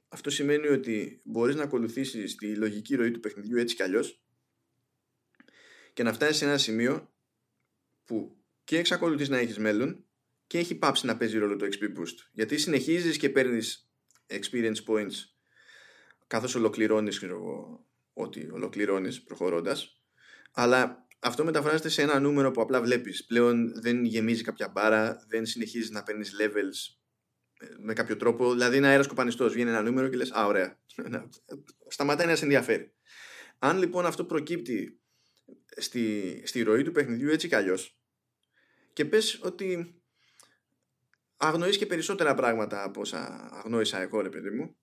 Αυτό 0.09 0.30
σημαίνει 0.30 0.67
ότι 0.67 1.21
μπορείς 1.23 1.55
να 1.55 1.63
ακολουθήσεις 1.63 2.36
τη 2.36 2.55
λογική 2.55 2.95
ροή 2.95 3.11
του 3.11 3.19
παιχνιδιού 3.19 3.57
έτσι 3.57 3.75
κι 3.75 3.84
αλλιώς 3.84 4.21
και 5.93 6.03
να 6.03 6.13
φτάσεις 6.13 6.38
σε 6.38 6.45
ένα 6.45 6.57
σημείο 6.57 7.11
που 8.05 8.38
και 8.63 8.77
εξακολουθείς 8.77 9.30
να 9.30 9.38
έχεις 9.38 9.57
μέλλον 9.57 10.05
και 10.47 10.57
έχει 10.57 10.75
πάψει 10.75 11.05
να 11.05 11.17
παίζει 11.17 11.38
ρόλο 11.38 11.55
το 11.55 11.65
XP 11.65 11.84
Boost. 11.99 12.15
Γιατί 12.32 12.57
συνεχίζεις 12.57 13.17
και 13.17 13.30
παίρνεις 13.30 13.89
experience 14.27 14.84
points 14.88 15.15
καθώς 16.27 16.55
ολοκληρώνεις 16.55 17.17
ξέρω, 17.17 17.80
ό,τι 18.13 18.49
ολοκληρώνεις 18.51 19.21
προχωρώντας 19.21 20.01
αλλά 20.51 21.07
αυτό 21.20 21.43
μεταφράζεται 21.43 21.89
σε 21.89 22.01
ένα 22.01 22.20
νούμερο 22.20 22.51
που 22.51 22.61
απλά 22.61 22.82
βλέπεις. 22.82 23.26
Πλέον 23.26 23.82
δεν 23.82 24.03
γεμίζει 24.05 24.43
κάποια 24.43 24.67
μπάρα, 24.67 25.26
δεν 25.28 25.45
συνεχίζεις 25.45 25.89
να 25.89 26.03
παίρνεις 26.03 26.36
levels 26.41 26.99
με 27.80 27.93
κάποιο 27.93 28.17
τρόπο. 28.17 28.51
Δηλαδή, 28.51 28.78
ένα 28.78 28.88
αέρας 28.88 29.07
κοπανιστός 29.07 29.53
βγαίνει 29.53 29.70
ένα 29.70 29.82
νούμερο 29.82 30.07
και 30.07 30.15
λες: 30.15 30.32
Α, 30.32 30.45
ωραία. 30.45 30.80
Σταματάει 31.88 32.28
να 32.28 32.36
σε 32.36 32.43
ενδιαφέρει. 32.43 32.93
Αν 33.59 33.78
λοιπόν 33.78 34.05
αυτό 34.05 34.26
προκύπτει 34.26 34.99
στη, 35.78 36.41
στη 36.45 36.61
ροή 36.61 36.84
του 36.84 36.91
παιχνιδιού 36.91 37.30
έτσι 37.30 37.47
κι 37.47 37.55
αλλιώς, 37.55 37.99
και 38.93 39.05
πες 39.05 39.39
ότι 39.41 39.95
αγνοείς 41.38 41.78
και 41.78 41.86
περισσότερα 41.86 42.34
πράγματα 42.34 42.84
από 42.84 43.01
όσα 43.01 43.49
αγνόησα 43.51 44.01
εγώ 44.01 44.22
ρε 44.22 44.30
παιδί 44.30 44.49
μου 44.49 44.78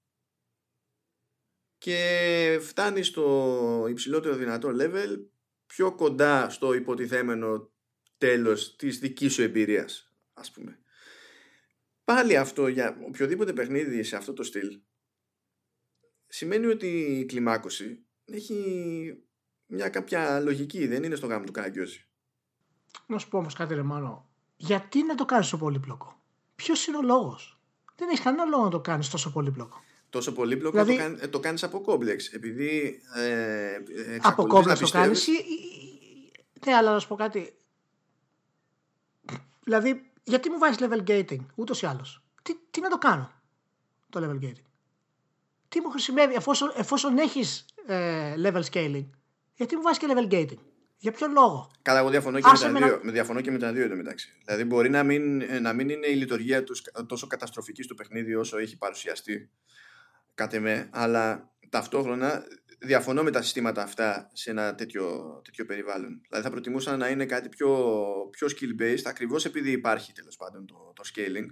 και 1.79 2.59
φτάνεις 2.63 3.07
στο 3.07 3.87
υψηλότερο 3.89 4.35
δυνατό 4.35 4.71
level 4.81 5.27
πιο 5.67 5.95
κοντά 5.95 6.51
στο 6.51 6.75
υποτιθέμενο 6.75 7.71
τέλος 8.19 8.77
της 8.77 8.99
δικής 8.99 9.33
σου 9.33 9.43
εμπειρίας 9.43 10.13
ας 10.35 10.51
πούμε. 10.51 10.79
Πάλι 12.05 12.37
αυτό 12.37 12.69
για 12.69 12.99
οποιοδήποτε 13.07 13.53
παιχνίδι 13.53 14.03
σε 14.03 14.17
αυτό 14.17 14.33
το 14.33 14.43
στυλ 14.43 14.81
σημαίνει 16.27 16.67
ότι 16.67 16.87
η 16.87 17.25
κλιμάκωση 17.25 18.05
έχει 18.25 19.25
μια 19.67 19.89
κάποια 19.89 20.41
λογική, 20.41 20.87
δεν 20.87 21.03
είναι 21.03 21.15
στο 21.15 21.27
γάμο 21.27 21.45
του 21.45 21.53
Καραγκιόζη. 21.53 22.07
Να 23.07 23.19
σου 23.19 23.29
πω 23.29 23.39
όμως 23.39 23.55
κάτι 23.55 23.75
ρε 23.75 23.83
Μάνο, 23.83 24.31
γιατί 24.57 25.03
να 25.03 25.15
το 25.15 25.25
κάνεις 25.25 25.49
τόσο 25.51 25.65
πολύπλοκο; 25.65 26.23
Ποιος 26.55 26.87
είναι 26.87 26.97
ο 26.97 27.03
λόγος; 27.03 27.61
Δεν 27.97 28.09
έχει 28.09 28.23
κανένα 28.23 28.45
λόγο 28.45 28.65
να 28.65 28.71
το 28.71 28.81
κάνεις 28.81 29.11
τόσο 29.11 29.33
πολύπλοκο. 29.33 29.81
Τόσο 30.17 30.33
πολύπλοκο 30.33 30.85
δηλαδή, 30.85 30.97
το, 30.97 31.03
κάνει, 31.03 31.29
το 31.29 31.41
κάνεις 31.41 31.63
από 31.63 31.81
κόμπλεξ. 31.81 32.29
Επειδή 32.33 33.01
ε, 33.15 33.23
ε, 33.23 34.19
από 34.23 34.47
κόμπλεξ 34.47 34.81
το 34.81 34.89
κάνεις 34.89 35.27
ή, 35.27 35.33
Ναι, 36.67 36.75
αλλά 36.75 36.93
να 36.93 36.99
σου 36.99 37.09
πω 37.09 37.15
κάτι; 37.15 37.55
Δηλαδή, 39.65 40.11
γιατί 40.23 40.51
μου 40.51 40.59
βάζεις 40.59 40.79
level 40.81 41.11
gating, 41.11 41.47
ούτως 41.55 41.83
ή 41.83 41.87
άλλως; 41.87 42.23
Τι, 42.43 42.55
τι 42.71 42.81
να 42.81 42.89
το 42.89 42.99
κάνω, 42.99 43.33
το 44.11 44.21
level 44.25 44.45
gating; 44.45 44.65
Τι 45.69 45.81
μου 45.81 45.91
χρησιμεύει, 45.91 46.35
εφόσον, 46.35 46.73
εφόσον 46.77 47.19
έχεις 47.19 47.65
ε, 47.87 48.35
level 48.45 48.63
scaling, 48.73 49.07
γιατί 49.55 49.77
μου 49.77 49.83
βάζεις 49.83 49.99
και 49.99 50.07
level 50.09 50.33
gating; 50.33 50.59
Για 50.99 51.13
ποιο 51.13 51.27
λόγο; 51.29 51.71
Καλά, 51.83 51.99
εγώ 51.99 52.11
διαφωνώ 52.11 52.41
και, 52.41 52.49
με 52.53 52.59
τα, 52.59 52.87
δύο, 52.87 53.01
με 53.03 53.13
διαφωνώ 53.13 53.41
και 53.41 53.51
με 53.51 53.59
τα 53.59 53.73
δύο 53.73 53.85
εντωμεταξύ. 53.85 54.33
Δηλαδή, 54.45 54.65
μπορεί 54.65 54.89
να 54.89 55.03
μην, 55.03 55.43
να 55.63 55.73
μην 55.73 55.89
είναι 55.89 56.07
η 56.07 56.15
λειτουργία 56.15 56.65
τους 56.65 56.83
τόσο 57.07 57.27
καταστροφική 57.27 57.83
στο 57.83 57.95
παιχνίδι 57.95 58.35
όσο 58.35 58.59
έχει 58.59 58.77
παρουσιαστεί. 58.77 59.51
Κάτι 60.37 60.59
με, 60.59 60.89
αλλά 60.93 61.51
ταυτόχρονα 61.69 62.43
διαφωνώ 62.79 63.23
με 63.23 63.31
τα 63.31 63.43
συστήματα 63.43 63.83
αυτά 63.83 64.31
σε 64.33 64.51
ένα 64.51 64.75
τέτοιο, 64.75 65.41
τέτοιο 65.45 65.65
περιβάλλον. 65.65 66.21
Δηλαδή, 66.29 66.45
θα 66.47 66.51
προτιμούσα 66.51 66.97
να 66.97 67.09
είναι 67.09 67.27
κάτι 67.27 67.49
πιο, 67.49 67.97
πιο 68.31 68.47
skill-based, 68.51 69.03
ακριβώς 69.05 69.45
επειδή 69.45 69.71
υπάρχει 69.71 70.13
τέλος 70.13 70.37
πάντων 70.37 70.67
το, 70.67 70.93
το 70.95 71.03
scaling. 71.15 71.47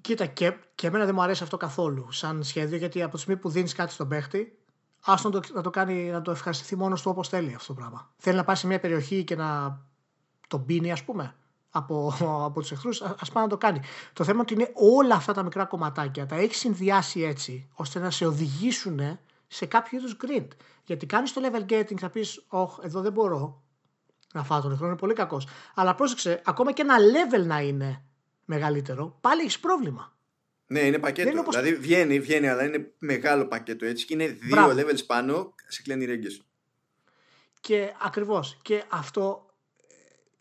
Κοίτα, 0.00 0.26
και, 0.26 0.52
και 0.74 0.86
εμένα 0.86 1.04
δεν 1.04 1.14
μου 1.14 1.22
αρέσει 1.22 1.42
αυτό 1.42 1.56
καθόλου 1.56 2.12
σαν 2.12 2.42
σχέδιο, 2.42 2.76
γιατί 2.76 3.02
από 3.02 3.14
τη 3.14 3.20
στιγμή 3.20 3.40
που 3.40 3.48
δίνεις 3.48 3.74
κάτι 3.74 3.92
στον 3.92 4.08
παίχτη, 4.08 4.58
άστο 5.00 5.28
να 5.28 5.40
το, 5.40 5.52
να 5.54 5.62
το, 5.62 5.70
κάνει, 5.70 6.10
να 6.10 6.22
το 6.22 6.30
ευχαριστηθεί 6.30 6.76
μόνος 6.76 7.02
του 7.02 7.10
όπως 7.10 7.28
θέλει 7.28 7.54
αυτό 7.54 7.74
το 7.74 7.80
πράγμα. 7.80 8.14
Θέλει 8.16 8.36
να 8.36 8.44
πάει 8.44 8.56
σε 8.56 8.66
μια 8.66 8.80
περιοχή 8.80 9.24
και 9.24 9.36
να 9.36 9.80
τον 10.48 10.64
πίνει, 10.64 10.92
ας 10.92 11.04
πούμε, 11.04 11.36
από, 11.72 12.14
από 12.20 12.60
τους 12.60 12.72
εχθρούς, 12.72 13.02
α 13.02 13.16
πάει 13.32 13.42
να 13.42 13.48
το 13.48 13.56
κάνει. 13.58 13.80
Το 14.12 14.24
θέμα 14.24 14.32
είναι 14.32 14.42
ότι 14.42 14.54
είναι 14.54 14.96
όλα 14.96 15.14
αυτά 15.14 15.32
τα 15.32 15.42
μικρά 15.42 15.64
κομματάκια, 15.64 16.26
τα 16.26 16.36
έχεις 16.36 16.58
συνδυάσει 16.58 17.20
έτσι, 17.20 17.68
ώστε 17.74 17.98
να 17.98 18.10
σε 18.10 18.26
οδηγήσουν 18.26 19.18
σε 19.46 19.66
κάποιο 19.66 19.98
είδους 19.98 20.16
grid. 20.26 20.46
Γιατί 20.84 21.06
κάνεις 21.06 21.32
το 21.32 21.40
level 21.44 21.72
gating, 21.72 21.96
θα 21.98 22.10
πεις, 22.10 22.44
Όχι, 22.48 22.80
εδώ 22.82 23.00
δεν 23.00 23.12
μπορώ 23.12 23.62
να 24.32 24.44
φάω 24.44 24.60
τον 24.60 24.72
εχθρό, 24.72 24.86
είναι 24.86 24.96
πολύ 24.96 25.14
κακός. 25.14 25.46
Αλλά 25.74 25.94
πρόσεξε, 25.94 26.42
ακόμα 26.44 26.72
και 26.72 26.82
ένα 26.82 26.96
level 26.98 27.46
να 27.46 27.60
είναι 27.60 28.04
μεγαλύτερο, 28.44 29.18
πάλι 29.20 29.40
έχεις 29.40 29.60
πρόβλημα. 29.60 30.16
Ναι, 30.66 30.80
είναι 30.80 30.98
πακέτο. 30.98 31.38
όπως... 31.38 31.56
Δηλαδή 31.56 31.74
βγαίνει, 31.76 32.20
βγαίνει, 32.20 32.48
αλλά 32.48 32.64
είναι 32.64 32.92
μεγάλο 32.98 33.46
πακέτο 33.46 33.84
έτσι 33.84 34.06
και 34.06 34.14
είναι 34.14 34.26
δύο 34.26 34.50
Μπράβο. 34.50 34.80
levels 34.80 35.06
πάνω 35.06 35.54
σε 35.68 35.82
κλένει 35.82 36.04
ρέγγες. 36.04 36.42
Και 37.60 37.92
ακριβώς. 38.02 38.58
Και 38.62 38.84
αυτό, 38.88 39.46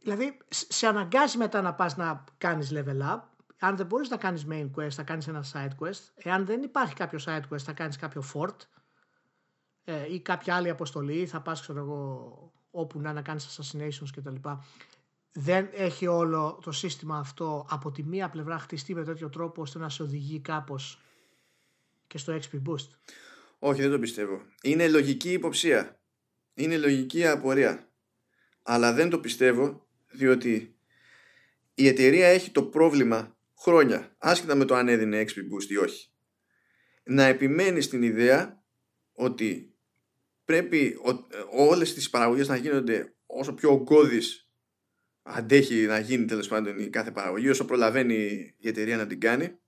δηλαδή 0.01 0.37
σε 0.49 0.87
αναγκάζει 0.87 1.37
μετά 1.37 1.61
να 1.61 1.73
πας 1.73 1.97
να 1.97 2.23
κάνεις 2.37 2.71
level 2.73 3.01
up. 3.01 3.19
Αν 3.59 3.77
δεν 3.77 3.85
μπορείς 3.85 4.09
να 4.09 4.17
κάνεις 4.17 4.45
main 4.49 4.69
quest, 4.75 4.89
θα 4.89 5.03
κάνεις 5.03 5.27
ένα 5.27 5.45
side 5.53 5.85
quest. 5.85 6.01
Εάν 6.15 6.45
δεν 6.45 6.63
υπάρχει 6.63 6.93
κάποιο 6.93 7.19
side 7.25 7.43
quest, 7.51 7.59
θα 7.59 7.73
κάνεις 7.73 7.97
κάποιο 7.97 8.23
fort 8.33 8.55
ε, 9.83 10.13
ή 10.13 10.19
κάποια 10.19 10.55
άλλη 10.55 10.69
αποστολή. 10.69 11.25
Θα 11.25 11.41
πας, 11.41 11.61
ξέρω 11.61 11.79
εγώ, 11.79 12.53
όπου 12.71 12.99
να, 12.99 13.13
να 13.13 13.21
κάνεις 13.21 13.59
assassinations 13.59 14.09
κτλ 14.15 14.49
δεν 15.31 15.69
έχει 15.73 16.07
όλο 16.07 16.59
το 16.63 16.71
σύστημα 16.71 17.17
αυτό 17.17 17.67
από 17.69 17.91
τη 17.91 18.03
μία 18.03 18.29
πλευρά 18.29 18.59
χτιστεί 18.59 18.95
με 18.95 19.03
τέτοιο 19.03 19.29
τρόπο 19.29 19.61
ώστε 19.61 19.79
να 19.79 19.89
σε 19.89 20.03
οδηγεί 20.03 20.39
κάπως 20.39 21.01
και 22.07 22.17
στο 22.17 22.33
XP 22.33 22.69
Boost. 22.69 22.87
Όχι, 23.59 23.81
δεν 23.81 23.91
το 23.91 23.99
πιστεύω. 23.99 24.41
Είναι 24.61 24.87
λογική 24.87 25.31
υποψία. 25.31 25.99
Είναι 26.53 26.77
λογική 26.77 27.27
απορία. 27.27 27.89
Αλλά 28.63 28.93
δεν 28.93 29.09
το 29.09 29.19
πιστεύω 29.19 29.87
διότι 30.11 30.75
η 31.73 31.87
εταιρεία 31.87 32.27
έχει 32.27 32.51
το 32.51 32.63
πρόβλημα 32.63 33.37
χρόνια, 33.57 34.15
άσχετα 34.17 34.55
με 34.55 34.65
το 34.65 34.75
αν 34.75 34.87
έδινε 34.87 35.23
XP 35.27 35.37
Boost 35.37 35.69
ή 35.69 35.77
όχι, 35.77 36.11
να 37.03 37.23
επιμένει 37.23 37.81
στην 37.81 38.03
ιδέα 38.03 38.63
ότι 39.11 39.75
πρέπει 40.45 40.97
όλες 41.51 41.93
τις 41.93 42.09
παραγωγές 42.09 42.47
να 42.47 42.55
γίνονται 42.55 43.15
όσο 43.25 43.53
πιο 43.53 43.71
ογκώδεις 43.71 44.51
αντέχει 45.23 45.75
να 45.85 45.99
γίνει 45.99 46.25
τέλος 46.25 46.47
πάντων 46.47 46.79
η 46.79 46.89
κάθε 46.89 47.11
παραγωγή 47.11 47.49
όσο 47.49 47.65
προλαβαίνει 47.65 48.53
η 48.57 48.67
εταιρεία 48.67 48.97
να 48.97 49.07
την 49.07 49.19
κάνει. 49.19 49.59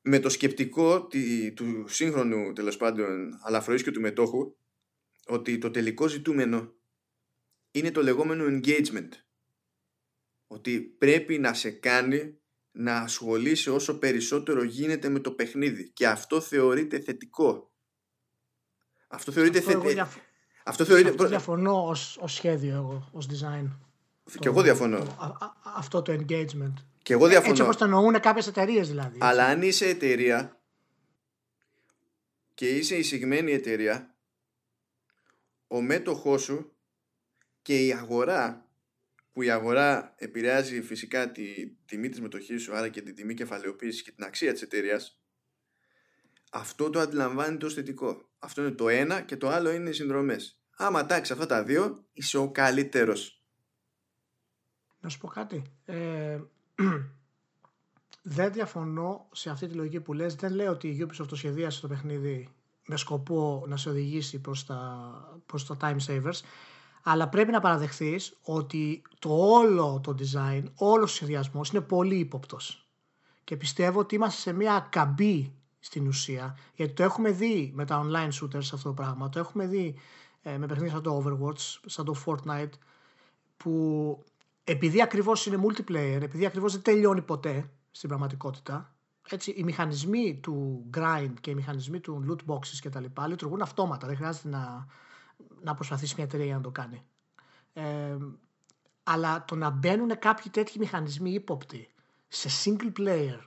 Με 0.00 0.18
το 0.18 0.28
σκεπτικό 0.28 1.06
του 1.54 1.84
σύγχρονου 1.88 2.52
τέλος 2.52 2.76
πάντων 2.76 3.30
και 3.84 3.90
του 3.90 4.00
μετόχου 4.00 4.56
ότι 5.26 5.58
το 5.58 5.70
τελικό 5.70 6.06
ζητούμενο 6.06 6.74
είναι 7.72 7.90
το 7.90 8.02
λεγόμενο 8.02 8.44
engagement 8.48 9.08
ότι 10.46 10.80
πρέπει 10.80 11.38
να 11.38 11.54
σε 11.54 11.70
κάνει 11.70 12.36
να 12.70 12.96
ασχολείσαι 12.96 13.70
όσο 13.70 13.98
περισσότερο 13.98 14.62
γίνεται 14.62 15.08
με 15.08 15.18
το 15.18 15.32
παιχνίδι 15.32 15.90
και 15.90 16.08
αυτό 16.08 16.40
θεωρείται 16.40 17.00
θετικό 17.00 17.72
αυτό 19.08 19.32
θεωρείται 19.32 19.60
θετικό 19.60 20.08
αυτό 20.64 20.84
θεωρείται... 20.84 21.26
διαφωνώ 21.26 21.86
ως, 21.86 22.18
ως 22.20 22.32
σχέδιο 22.32 22.74
εγώ, 22.74 23.10
ως 23.12 23.26
design 23.30 23.68
και 24.38 24.48
εγώ 24.48 24.62
διαφωνώ. 24.62 25.16
αυτό 25.62 26.02
το 26.02 26.12
engagement. 26.12 26.72
Και 27.02 27.12
εγώ 27.12 27.26
διαφωνώ. 27.26 27.50
Έτσι 27.50 27.62
όπως 27.62 27.76
το 27.76 27.84
εννοούν 27.84 28.20
κάποιες 28.20 28.46
εταιρείες 28.46 28.88
δηλαδή. 28.88 29.18
Αλλά 29.20 29.44
αν 29.44 29.62
είσαι 29.62 29.86
εταιρεία 29.86 30.60
και 32.54 32.68
είσαι 32.68 32.96
εισηγμένη 32.96 33.52
εταιρεία, 33.52 34.14
ο 35.66 35.80
μέτοχός 35.80 36.42
σου 36.42 36.76
και 37.62 37.86
η 37.86 37.92
αγορά, 37.92 38.68
που 39.32 39.42
η 39.42 39.50
αγορά 39.50 40.14
επηρεάζει 40.16 40.82
φυσικά 40.82 41.32
τη 41.32 41.68
τιμή 41.84 42.08
της 42.08 42.20
μετοχής 42.20 42.62
σου, 42.62 42.76
άρα 42.76 42.88
και 42.88 43.02
την 43.02 43.14
τιμή 43.14 43.34
κεφαλαιοποίησης 43.34 44.02
και 44.02 44.10
την 44.10 44.24
αξία 44.24 44.52
της 44.52 44.62
εταιρείας, 44.62 45.20
αυτό 46.52 46.90
το 46.90 47.00
αντιλαμβάνεται 47.00 47.66
ως 47.66 47.74
θετικό. 47.74 48.28
Αυτό 48.38 48.62
είναι 48.62 48.70
το 48.70 48.88
ένα 48.88 49.20
και 49.20 49.36
το 49.36 49.48
άλλο 49.48 49.70
είναι 49.70 49.90
οι 49.90 49.92
συνδρομές. 49.92 50.60
Άμα 50.76 51.06
τάξει 51.06 51.32
αυτά 51.32 51.46
τα 51.46 51.64
δύο, 51.64 52.06
είσαι 52.12 52.38
ο 52.38 52.50
καλύτερος 52.50 53.42
να 55.02 55.08
σου 55.08 55.18
πω 55.18 55.28
κάτι. 55.28 55.62
Ε, 55.84 56.40
δεν 58.36 58.52
διαφωνώ 58.52 59.28
σε 59.32 59.50
αυτή 59.50 59.66
τη 59.66 59.74
λογική 59.74 60.00
που 60.00 60.12
λες. 60.12 60.34
Δεν 60.34 60.52
λέω 60.52 60.70
ότι 60.70 60.88
η 60.88 61.06
Ubisoft 61.06 61.26
το 61.28 61.36
σχεδίασε 61.36 61.80
το 61.80 61.88
παιχνίδι 61.88 62.48
με 62.86 62.96
σκοπό 62.96 63.64
να 63.68 63.76
σε 63.76 63.88
οδηγήσει 63.88 64.40
προς 64.40 64.66
τα, 64.66 65.40
προς 65.46 65.66
τα 65.66 65.76
time 65.80 65.96
savers. 66.06 66.40
Αλλά 67.02 67.28
πρέπει 67.28 67.50
να 67.50 67.60
παραδεχθείς 67.60 68.38
ότι 68.42 69.02
το 69.18 69.28
όλο 69.28 70.00
το 70.02 70.14
design, 70.18 70.62
όλος 70.74 71.10
ο 71.12 71.14
σχεδιασμός 71.14 71.70
είναι 71.70 71.80
πολύ 71.80 72.18
ύποπτος. 72.18 72.86
Και 73.44 73.56
πιστεύω 73.56 74.00
ότι 74.00 74.14
είμαστε 74.14 74.40
σε 74.40 74.52
μια 74.52 74.86
καμπή 74.90 75.54
στην 75.78 76.06
ουσία, 76.06 76.58
γιατί 76.74 76.92
το 76.92 77.02
έχουμε 77.02 77.30
δει 77.30 77.72
με 77.74 77.84
τα 77.84 78.06
online 78.06 78.30
shooters 78.40 78.56
αυτό 78.72 78.82
το 78.82 78.92
πράγμα, 78.92 79.28
το 79.28 79.38
έχουμε 79.38 79.66
δει 79.66 79.98
ε, 80.42 80.58
με 80.58 80.66
παιχνίδια 80.66 80.92
σαν 80.92 81.02
το 81.02 81.22
Overwatch, 81.24 81.80
σαν 81.86 82.04
το 82.04 82.14
Fortnite, 82.26 82.72
που 83.56 84.24
επειδή 84.64 85.02
ακριβώς 85.02 85.46
είναι 85.46 85.62
multiplayer, 85.66 86.20
επειδή 86.22 86.46
ακριβώς 86.46 86.72
δεν 86.72 86.82
τελειώνει 86.82 87.22
ποτέ 87.22 87.70
στην 87.90 88.08
πραγματικότητα, 88.08 88.94
έτσι, 89.28 89.50
οι 89.50 89.62
μηχανισμοί 89.62 90.38
του 90.42 90.84
grind 90.96 91.32
και 91.40 91.50
οι 91.50 91.54
μηχανισμοί 91.54 92.00
του 92.00 92.24
loot 92.28 92.52
boxes 92.52 92.78
και 92.80 92.88
τα 92.88 93.00
λοιπά 93.00 93.26
λειτουργούν 93.26 93.62
αυτόματα. 93.62 94.06
Δεν 94.06 94.16
χρειάζεται 94.16 94.48
να, 94.48 94.86
να 95.62 95.74
προσπαθήσει 95.74 96.14
μια 96.16 96.24
εταιρεία 96.24 96.54
να 96.54 96.60
το 96.60 96.70
κάνει. 96.70 97.02
Ε, 97.72 98.16
αλλά 99.02 99.44
το 99.44 99.54
να 99.54 99.70
μπαίνουν 99.70 100.18
κάποιοι 100.18 100.50
τέτοιοι 100.50 100.78
μηχανισμοί 100.78 101.30
ύποπτοι 101.30 101.88
σε 102.28 102.48
single 102.64 102.92
player 102.98 103.38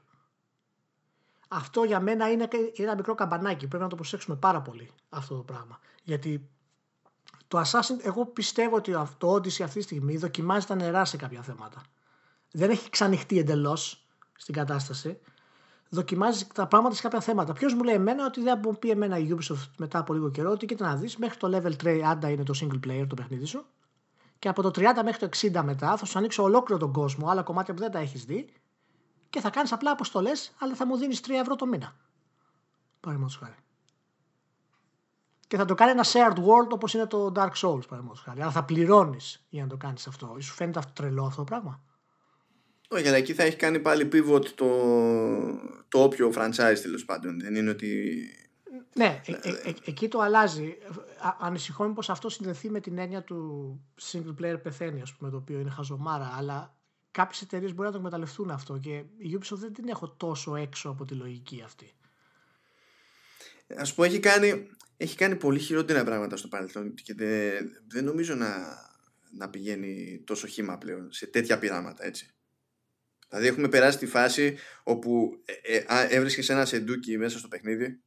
αυτό 1.48 1.84
για 1.84 2.00
μένα 2.00 2.32
είναι 2.32 2.48
ένα 2.76 2.96
μικρό 2.96 3.16
καμπανάκι. 3.16 3.68
Πρέπει 3.68 3.84
να 3.84 3.90
το 3.90 3.96
προσέξουμε 3.96 4.36
πάρα 4.36 4.62
πολύ 4.62 4.92
αυτό 5.10 5.36
το 5.36 5.42
πράγμα. 5.42 5.80
Γιατί 6.04 6.50
το 7.48 7.62
Assassin, 7.62 8.04
εγώ 8.04 8.26
πιστεύω 8.26 8.76
ότι 8.76 8.92
το 9.18 9.34
Odyssey 9.34 9.62
αυτή 9.62 9.78
τη 9.78 9.82
στιγμή 9.82 10.18
δοκιμάζει 10.18 10.66
τα 10.66 10.76
νερά 10.76 11.06
σε 11.06 11.18
κάποια 11.18 11.42
θέματα. 11.42 11.82
Δεν 12.52 12.70
έχει 12.70 12.90
ξανοιχτεί 12.90 13.40
εντελώς 13.40 14.08
στην 14.36 14.54
κατάσταση, 14.54 15.20
δοκιμάζει 15.96 16.48
τα 16.54 16.68
πράγματα 16.68 16.96
σε 16.96 17.02
κάποια 17.02 17.20
θέματα. 17.20 17.54
Ποιος 17.54 17.74
μου 17.74 17.84
λέει 17.84 17.96
εμένα 17.96 18.26
ότι 18.26 18.42
δεν 18.42 18.60
μου 18.64 18.80
πει 18.80 18.90
εμένα 18.90 19.18
η 19.18 19.28
Ubisoft 19.32 19.70
μετά 19.78 20.00
από 20.00 20.14
λίγο 20.14 20.32
καιρό 20.32 20.52
ότι 20.52 20.66
κοίτα 20.66 20.88
να 20.88 20.96
δεις 20.96 21.18
μέχρι 21.18 21.38
το 21.38 21.58
level 21.58 21.76
30 21.84 22.30
είναι 22.30 22.44
το 22.44 22.54
single 22.62 22.88
player 22.88 23.06
το 23.08 23.16
παιχνίδι 23.16 23.46
σου 23.46 23.66
και 24.40 24.48
από 24.48 24.62
το 24.62 24.70
30 24.76 24.82
μέχρι 25.04 25.30
το 25.30 25.60
60 25.60 25.64
μετά 25.64 25.98
θα 25.98 26.06
σου 26.06 26.18
ανοίξω 26.18 26.44
ολόκληρο 26.44 26.80
τον 26.80 26.92
κόσμο, 26.92 27.30
άλλα 27.30 27.44
κομμάτια 27.44 27.74
που 27.74 27.80
δεν 27.80 27.92
τα 27.92 28.00
έχεις 28.00 28.26
δει 28.26 28.50
και 29.30 29.40
θα 29.40 29.50
κάνεις 29.50 29.72
απλά 29.72 29.92
αποστολές, 29.92 30.54
αλλά 30.60 30.76
θα 30.76 30.86
μου 30.86 30.98
δίνεις 30.98 31.22
3 31.28 31.30
ευρώ 31.30 31.56
το 31.56 31.66
μήνα. 31.66 31.96
Παραδείγματος 33.00 33.38
χάρη. 33.38 33.56
Και 35.48 35.58
θα 35.58 35.66
το 35.66 35.76
κάνει 35.76 35.92
ένα 35.92 36.06
shared 36.06 36.38
world 36.38 36.70
όπως 36.70 36.94
είναι 36.94 37.06
το 37.06 37.32
Dark 37.36 37.52
Souls, 37.52 37.88
παραδείγματος 37.88 38.22
χάρη. 38.22 38.42
Αλλά 38.42 38.52
θα 38.52 38.64
πληρώνεις 38.64 39.46
για 39.50 39.64
να 39.64 39.70
το 39.70 39.78
κάνεις 39.78 40.08
αυτό. 40.08 40.36
Σου 40.40 40.54
φαίνεται 40.54 40.80
αυτό 40.80 40.92
τρελό 40.94 41.26
αυτό 41.26 41.38
το 41.38 41.44
πράγμα; 41.44 41.82
Όχι, 42.88 43.08
αλλά 43.08 43.18
εκεί 43.18 43.34
θα 43.34 43.44
έχει 43.44 43.56
κάνει 43.56 43.80
πάλι 43.80 44.10
pivot 44.12 44.46
το, 44.46 44.68
το 45.88 46.04
όποιο 46.04 46.34
franchise 46.36 46.80
τέλος 46.82 47.06
πάντων. 47.06 47.40
Δεν 47.40 47.56
είναι 47.56 47.70
ότι. 47.70 48.20
Ναι, 48.94 49.22
ε, 49.26 49.32
ε, 49.32 49.70
ε, 49.70 49.74
εκεί 49.86 50.08
το 50.08 50.20
αλλάζει. 50.20 50.78
Ανησυχώ 51.40 51.94
πω 51.94 52.12
αυτό 52.12 52.30
συνδεθεί 52.30 52.70
με 52.70 52.80
την 52.80 52.98
έννοια 52.98 53.24
του 53.24 53.80
single 54.02 54.42
player 54.42 54.62
πεθαίνει, 54.64 55.02
ας 55.02 55.14
πούμε, 55.16 55.30
το 55.30 55.38
οποίο 55.38 55.60
είναι 55.60 55.70
χαζομάρα. 55.70 56.34
Αλλά 56.38 56.78
κάποιες 57.12 57.42
εταιρείες 57.42 57.74
μπορεί 57.74 57.86
να 57.86 57.92
το 57.92 57.98
εκμεταλλευτούν 57.98 58.50
αυτό 58.52 58.78
και 58.78 59.04
η 59.18 59.40
Ubisoft 59.40 59.58
δεν 59.58 59.74
την 59.74 59.88
έχω 59.88 60.10
τόσο 60.10 60.56
έξω 60.56 60.90
από 60.90 61.06
τη 61.06 61.14
λογική 61.14 61.62
αυτή. 61.66 61.94
Α 63.76 63.94
πω, 63.96 64.04
έχει 64.04 64.20
κάνει, 64.20 64.68
έχει 64.98 65.16
κάνει 65.16 65.36
πολύ 65.36 65.60
χειρότερα 65.60 66.04
πράγματα 66.04 66.38
στο 66.38 66.48
παρελθόν 66.48 66.94
και 66.94 67.14
δεν, 67.14 67.72
δεν 67.88 68.04
νομίζω 68.04 68.36
να, 68.36 68.48
να 69.38 69.50
πηγαίνει 69.50 70.24
τόσο 70.26 70.48
χήμα 70.48 70.78
πλέον 70.78 71.12
σε 71.12 71.28
τέτοια 71.28 71.60
πειράματα, 71.60 72.06
έτσι. 72.06 72.35
Δηλαδή 73.36 73.54
έχουμε 73.54 73.70
περάσει 73.70 73.98
τη 73.98 74.06
φάση 74.06 74.58
όπου 74.84 75.42
ε, 75.46 75.78
ε, 75.78 76.08
έβρισκες 76.10 76.50
ένα 76.50 76.66
σεντούκι 76.66 77.18
μέσα 77.18 77.38
στο 77.40 77.48
παιχνίδι 77.48 78.04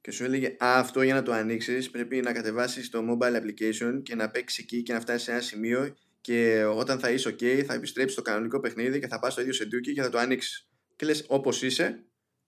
και 0.00 0.10
σου 0.10 0.24
έλεγε 0.24 0.46
Α, 0.46 0.78
αυτό 0.78 1.02
για 1.02 1.14
να 1.14 1.22
το 1.22 1.32
ανοίξεις 1.32 1.90
πρέπει 1.90 2.20
να 2.20 2.32
κατεβάσεις 2.32 2.90
το 2.90 3.00
mobile 3.10 3.36
application 3.36 4.02
και 4.02 4.14
να 4.14 4.30
παίξεις 4.30 4.64
εκεί 4.64 4.82
και 4.82 4.92
να 4.92 5.00
φτάσεις 5.00 5.22
σε 5.22 5.30
ένα 5.30 5.40
σημείο 5.40 5.94
και 6.20 6.64
όταν 6.64 6.98
θα 6.98 7.10
είσαι 7.10 7.28
OK 7.28 7.64
θα 7.64 7.74
επιστρέψεις 7.74 8.12
στο 8.12 8.22
κανονικό 8.22 8.60
παιχνίδι 8.60 9.00
και 9.00 9.06
θα 9.06 9.18
πας 9.18 9.32
στο 9.32 9.40
ίδιο 9.40 9.52
σεντούκι 9.52 9.92
και 9.92 10.02
θα 10.02 10.08
το 10.08 10.18
ανοίξεις. 10.18 10.68
Και 10.96 11.06
λες, 11.06 11.24
όπως 11.28 11.62
είσαι, 11.62 12.04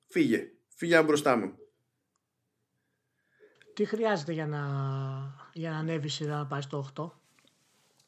φύγε. 0.09 0.53
Φύγε 0.77 0.97
από 0.97 1.07
μπροστά 1.07 1.37
μου. 1.37 1.55
Τι 3.75 3.85
χρειάζεται 3.85 4.33
για 4.33 4.47
να, 4.47 4.61
για 5.53 5.71
να 5.71 5.77
ανέβεις 5.77 6.15
σειρά 6.15 6.37
να 6.37 6.47
πάει 6.47 6.61
στο 6.61 6.91
8. 6.97 7.11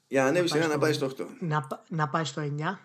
Για 0.09 0.23
να 0.23 0.29
ανέβεις 0.29 0.51
σειρά 0.51 0.67
να 0.67 0.79
πάει 0.79 0.93
στο 0.93 1.11
8. 1.19 1.27
Να, 1.41 1.85
να 1.89 2.09
πάει 2.09 2.25
στο 2.25 2.43
9. 2.43 2.79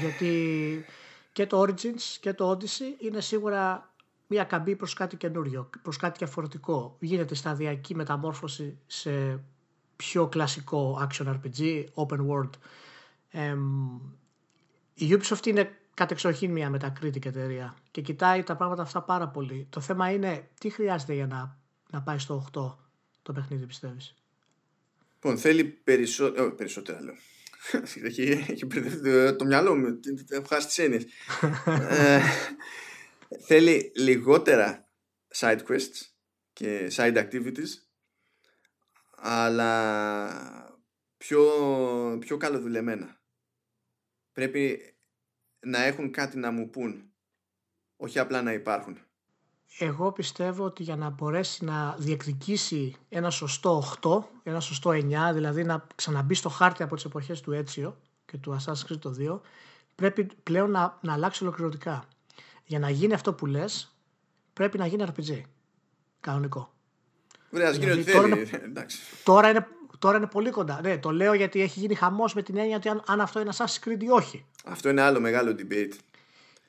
Γιατί 0.00 0.84
και 1.32 1.46
το 1.46 1.60
Origins 1.60 2.02
και 2.20 2.32
το 2.32 2.50
Odyssey 2.50 3.02
είναι 3.02 3.20
σίγουρα 3.20 3.92
μια 4.26 4.44
καμπή 4.44 4.76
προς 4.76 4.94
κάτι 4.94 5.16
καινούριο, 5.16 5.70
προς 5.82 5.96
κάτι 5.96 6.18
διαφορετικό. 6.18 6.96
Γίνεται 7.00 7.34
σταδιακή 7.34 7.94
μεταμόρφωση 7.94 8.78
σε 8.86 9.42
πιο 9.96 10.28
κλασικό 10.28 11.08
action 11.08 11.26
RPG, 11.26 11.84
open 11.94 12.18
world. 12.28 12.50
Ε, 13.30 13.56
η 14.94 15.18
Ubisoft 15.18 15.46
είναι 15.46 15.78
κατεξοχήν 15.94 16.50
μια 16.50 16.70
μετακρίτικη 16.70 17.28
εταιρεία 17.28 17.76
και 17.90 18.00
κοιτάει 18.00 18.42
τα 18.42 18.56
πράγματα 18.56 18.82
αυτά 18.82 19.02
πάρα 19.02 19.28
πολύ. 19.28 19.66
Το 19.70 19.80
θέμα 19.80 20.10
είναι 20.12 20.48
τι 20.60 20.70
χρειάζεται 20.70 21.14
για 21.14 21.26
να, 21.26 21.58
να 21.90 22.02
πάει 22.02 22.18
στο 22.18 22.46
8 22.52 22.74
το 23.22 23.32
παιχνίδι 23.32 23.66
πιστεύεις; 23.66 24.14
Λοιπόν, 25.14 25.38
θέλει 25.38 25.64
περισσο... 25.64 26.32
oh, 26.38 26.56
περισσότερα 26.56 27.02
λέω. 27.02 27.14
έχει, 28.02 28.22
έχει 28.48 28.66
μπερδευτεί 28.66 29.36
το 29.36 29.44
μυαλό 29.44 29.76
μου. 29.76 30.00
Έχω 30.28 30.46
χάσει 30.46 30.66
τις 30.66 30.78
έννοιες. 30.78 31.04
ε, 31.88 32.20
θέλει 33.46 33.92
λιγότερα 33.96 34.88
side 35.34 35.60
quests 35.68 36.10
και 36.52 36.92
side 36.96 37.16
activities 37.16 37.90
αλλά 39.22 40.78
πιο, 41.16 41.42
πιο 42.20 42.36
καλοδουλεμένα. 42.36 43.20
Πρέπει 44.32 44.94
να 45.60 45.82
έχουν 45.82 46.10
κάτι 46.10 46.38
να 46.38 46.50
μου 46.50 46.70
πούν, 46.70 47.14
όχι 47.96 48.18
απλά 48.18 48.42
να 48.42 48.52
υπάρχουν. 48.52 49.09
Εγώ 49.78 50.12
πιστεύω 50.12 50.64
ότι 50.64 50.82
για 50.82 50.96
να 50.96 51.10
μπορέσει 51.10 51.64
να 51.64 51.94
διεκδικήσει 51.98 52.96
ένα 53.08 53.30
σωστό 53.30 53.84
8, 54.02 54.22
ένα 54.42 54.60
σωστό 54.60 54.90
9, 54.90 54.94
δηλαδή 55.32 55.64
να 55.64 55.86
ξαναμπεί 55.94 56.34
στο 56.34 56.48
χάρτη 56.48 56.82
από 56.82 56.94
τις 56.94 57.04
εποχές 57.04 57.40
του 57.40 57.52
Έτσιο 57.52 58.00
και 58.24 58.36
του 58.36 58.56
Assassin's 58.56 58.92
Creed 58.92 58.98
το 58.98 59.14
2, 59.18 59.40
πρέπει 59.94 60.28
πλέον 60.42 60.70
να, 60.70 60.98
να 61.00 61.12
αλλάξει 61.12 61.42
ολοκληρωτικά. 61.42 62.04
Για 62.64 62.78
να 62.78 62.90
γίνει 62.90 63.14
αυτό 63.14 63.32
που 63.32 63.46
λες, 63.46 63.94
πρέπει 64.52 64.78
να 64.78 64.86
γίνει 64.86 65.04
RPG. 65.06 65.40
Κανονικό. 66.20 66.72
Ωραία, 67.52 67.72
δηλαδή, 67.72 68.12
τώρα, 68.12 68.26
είναι, 68.26 68.46
τώρα, 69.24 69.48
είναι, 69.50 69.66
τώρα 69.98 70.16
είναι 70.16 70.26
πολύ 70.26 70.50
κοντά. 70.50 70.80
Ναι, 70.82 70.98
το 70.98 71.10
λέω 71.10 71.34
γιατί 71.34 71.60
έχει 71.60 71.78
γίνει 71.80 71.94
χαμός 71.94 72.34
με 72.34 72.42
την 72.42 72.56
έννοια 72.56 72.76
ότι 72.76 72.88
αν, 72.88 73.02
αν 73.06 73.20
αυτό 73.20 73.40
είναι 73.40 73.50
Assassin's 73.56 73.88
Creed 73.88 74.02
ή 74.02 74.08
όχι. 74.08 74.44
Αυτό 74.64 74.88
είναι 74.88 75.00
άλλο 75.00 75.20
μεγάλο 75.20 75.54
debate. 75.58 75.92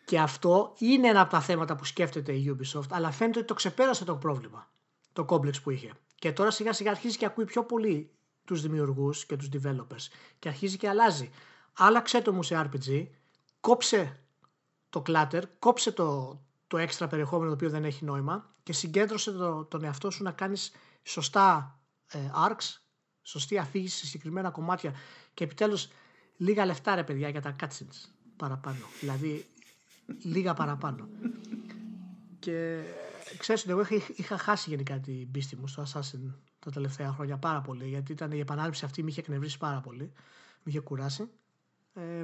Και 0.06 0.20
αυτό 0.20 0.74
είναι 0.78 1.08
ένα 1.08 1.22
από 1.22 1.32
τα 1.32 1.42
θέματα 1.42 1.76
που 1.76 1.86
σκέφτεται 1.86 2.32
η 2.34 2.58
Ubisoft, 2.58 2.88
αλλά 2.90 3.12
φαίνεται 3.12 3.38
ότι 3.38 3.48
το 3.48 3.54
ξεπέρασε 3.54 4.06
το 4.06 4.16
πρόβλημα, 4.16 4.72
το 5.14 5.26
κόμπλεξ 5.26 5.62
που 5.62 5.70
είχε. 5.70 5.92
Και 6.16 6.32
τώρα 6.32 6.52
σιγά 6.52 6.74
σιγά 6.74 6.92
αρχίζει 6.92 7.18
και 7.18 7.26
ακούει 7.26 7.46
πιο 7.46 7.64
πολύ 7.64 8.12
τους 8.46 8.62
δημιουργούς 8.62 9.26
και 9.26 9.36
τους 9.36 9.50
developers 9.54 10.08
και 10.40 10.48
αρχίζει 10.48 10.78
και 10.78 10.90
αλλάζει. 10.90 11.32
Άλλαξε 11.74 12.22
το 12.22 12.34
μου 12.34 12.44
σε 12.44 12.70
RPG, 12.72 13.08
κόψε 13.60 14.20
το 14.90 15.04
clutter, 15.06 15.42
κόψε 15.60 15.92
το, 15.92 16.40
το 16.68 16.78
έξτρα 16.78 17.08
περιεχόμενο 17.08 17.50
το 17.50 17.56
οποίο 17.56 17.70
δεν 17.70 17.86
έχει 17.86 18.06
νόημα 18.06 18.54
και 18.64 18.74
συγκέντρωσε 18.74 19.32
το, 19.32 19.64
τον 19.64 19.84
εαυτό 19.84 20.12
σου 20.12 20.24
να 20.24 20.32
κάνεις 20.32 20.72
σωστά 21.04 21.80
ε, 22.08 22.20
arcs, 22.48 22.82
σωστή 23.22 23.58
αφήγηση 23.58 23.98
σε 23.98 24.06
συγκεκριμένα 24.06 24.50
κομμάτια 24.50 24.94
και 25.34 25.44
επιτέλους 25.44 25.88
λίγα 26.38 26.66
λεφτά 26.66 26.96
ρε 26.96 27.04
παιδιά 27.04 27.30
για 27.30 27.42
τα 27.42 27.56
cutscenes 27.60 28.10
παραπάνω. 28.38 28.86
Δηλαδή 29.00 29.46
λίγα 30.22 30.54
παραπάνω. 30.54 31.10
και 32.40 32.82
ξέρεις 33.38 33.62
ότι 33.62 33.72
εγώ 33.72 33.82
είχα, 33.82 34.14
είχα 34.16 34.38
χάσει 34.38 34.70
γενικά 34.70 35.00
την 35.00 35.32
πίστη 35.32 35.56
μου 35.56 35.68
στο 35.68 35.84
Assassin 35.84 36.34
τα 36.60 36.72
τελευταία 36.72 37.12
χρόνια 37.12 37.38
πάρα 37.38 37.62
πολύ 37.62 37.88
γιατί 37.88 38.12
ήταν 38.12 38.32
η 38.32 38.40
επανάληψη 38.40 38.86
αυτή 38.86 39.04
με 39.04 39.10
είχε 39.10 39.20
εκνευρίσει 39.20 39.58
πάρα 39.58 39.80
πολύ, 39.82 40.12
με 40.64 40.64
είχε 40.64 40.80
κουράσει. 40.80 41.30
Ε, 41.94 42.24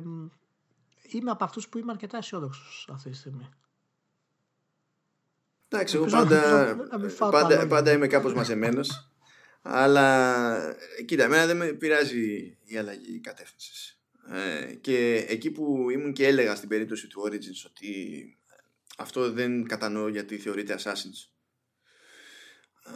είμαι 1.01 1.31
από 1.31 1.43
αυτούς 1.43 1.69
που 1.69 1.77
είμαι 1.77 1.91
αρκετά 1.91 2.17
αισιόδοξος 2.17 2.89
αυτή 2.91 3.09
τη 3.09 3.15
στιγμή. 3.15 3.49
Εντάξει, 5.69 5.95
εγώ 5.95 6.05
πάντα, 6.05 6.75
πάντα, 7.29 7.67
πάντα 7.67 7.91
είμαι 7.91 8.07
κάπως 8.07 8.33
μαζεμένος. 8.33 9.11
αλλά 9.61 10.75
κοίτα, 11.05 11.23
εμένα 11.23 11.45
δεν 11.45 11.57
με 11.57 11.65
πειράζει 11.65 12.57
η 12.63 12.77
αλλαγή 12.77 13.19
κατεύθυνσης. 13.19 13.96
Ε, 14.31 14.73
και 14.73 15.25
εκεί 15.27 15.51
που 15.51 15.89
ήμουν 15.89 16.13
και 16.13 16.27
έλεγα 16.27 16.55
στην 16.55 16.69
περίπτωση 16.69 17.07
του 17.07 17.23
Origins 17.25 17.65
ότι 17.65 18.37
αυτό 18.97 19.31
δεν 19.31 19.67
κατανοώ 19.67 20.07
γιατί 20.07 20.37
θεωρείται 20.37 20.75
Assassin's. 20.79 21.31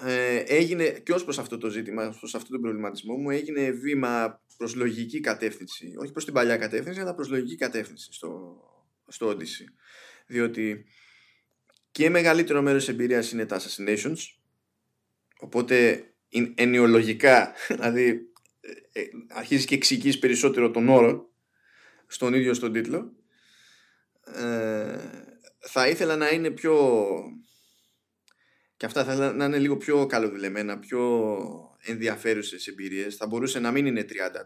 Ε, 0.05 0.37
έγινε 0.37 0.89
και 0.89 1.13
ως 1.13 1.23
προς 1.23 1.39
αυτό 1.39 1.57
το 1.57 1.69
ζήτημα, 1.69 2.15
προς 2.19 2.35
αυτό 2.35 2.49
τον 2.49 2.61
προβληματισμό 2.61 3.15
μου 3.15 3.29
έγινε 3.29 3.71
βήμα 3.71 4.41
προς 4.57 4.75
λογική 4.75 5.19
κατεύθυνση. 5.19 5.93
Όχι 5.97 6.11
προς 6.11 6.25
την 6.25 6.33
παλιά 6.33 6.57
κατεύθυνση 6.57 6.99
αλλά 6.99 7.15
προς 7.15 7.29
λογική 7.29 7.55
κατεύθυνση 7.55 8.13
στο, 8.13 8.61
στο 9.07 9.29
Odyssey. 9.29 9.67
Διότι 10.27 10.85
και 11.91 12.09
μεγαλύτερο 12.09 12.61
μέρος 12.61 12.85
της 12.85 12.93
εμπειρίας 12.93 13.31
είναι 13.31 13.45
τα 13.45 13.59
Assassinations. 13.59 14.17
Οπότε 15.39 16.05
ενοιολογικά 16.55 17.53
δηλαδή 17.67 18.07
ε, 18.07 18.09
ε, 18.09 18.30
αρχίζεις 19.27 19.65
και 19.65 19.75
εξηγείς 19.75 20.19
περισσότερο 20.19 20.71
τον 20.71 20.89
όρο 20.89 21.29
στον 22.07 22.33
ίδιο 22.33 22.53
στον 22.53 22.73
τίτλο 22.73 23.13
ε, 24.35 24.97
θα 25.59 25.87
ήθελα 25.87 26.15
να 26.15 26.29
είναι 26.29 26.49
πιο 26.49 26.97
και 28.77 28.85
αυτά 28.85 29.03
θα 29.03 29.13
ήθελα 29.13 29.33
να 29.33 29.45
είναι 29.45 29.57
λίγο 29.59 29.77
πιο 29.77 30.05
καλοδουλεμένα 30.05 30.79
πιο 30.79 31.29
ενδιαφέρουσες 31.81 32.67
εμπειρίες 32.67 33.15
θα 33.15 33.27
μπορούσε 33.27 33.59
να 33.59 33.71
μην 33.71 33.85
είναι 33.85 34.01
30 34.01 34.05
τα, 34.31 34.45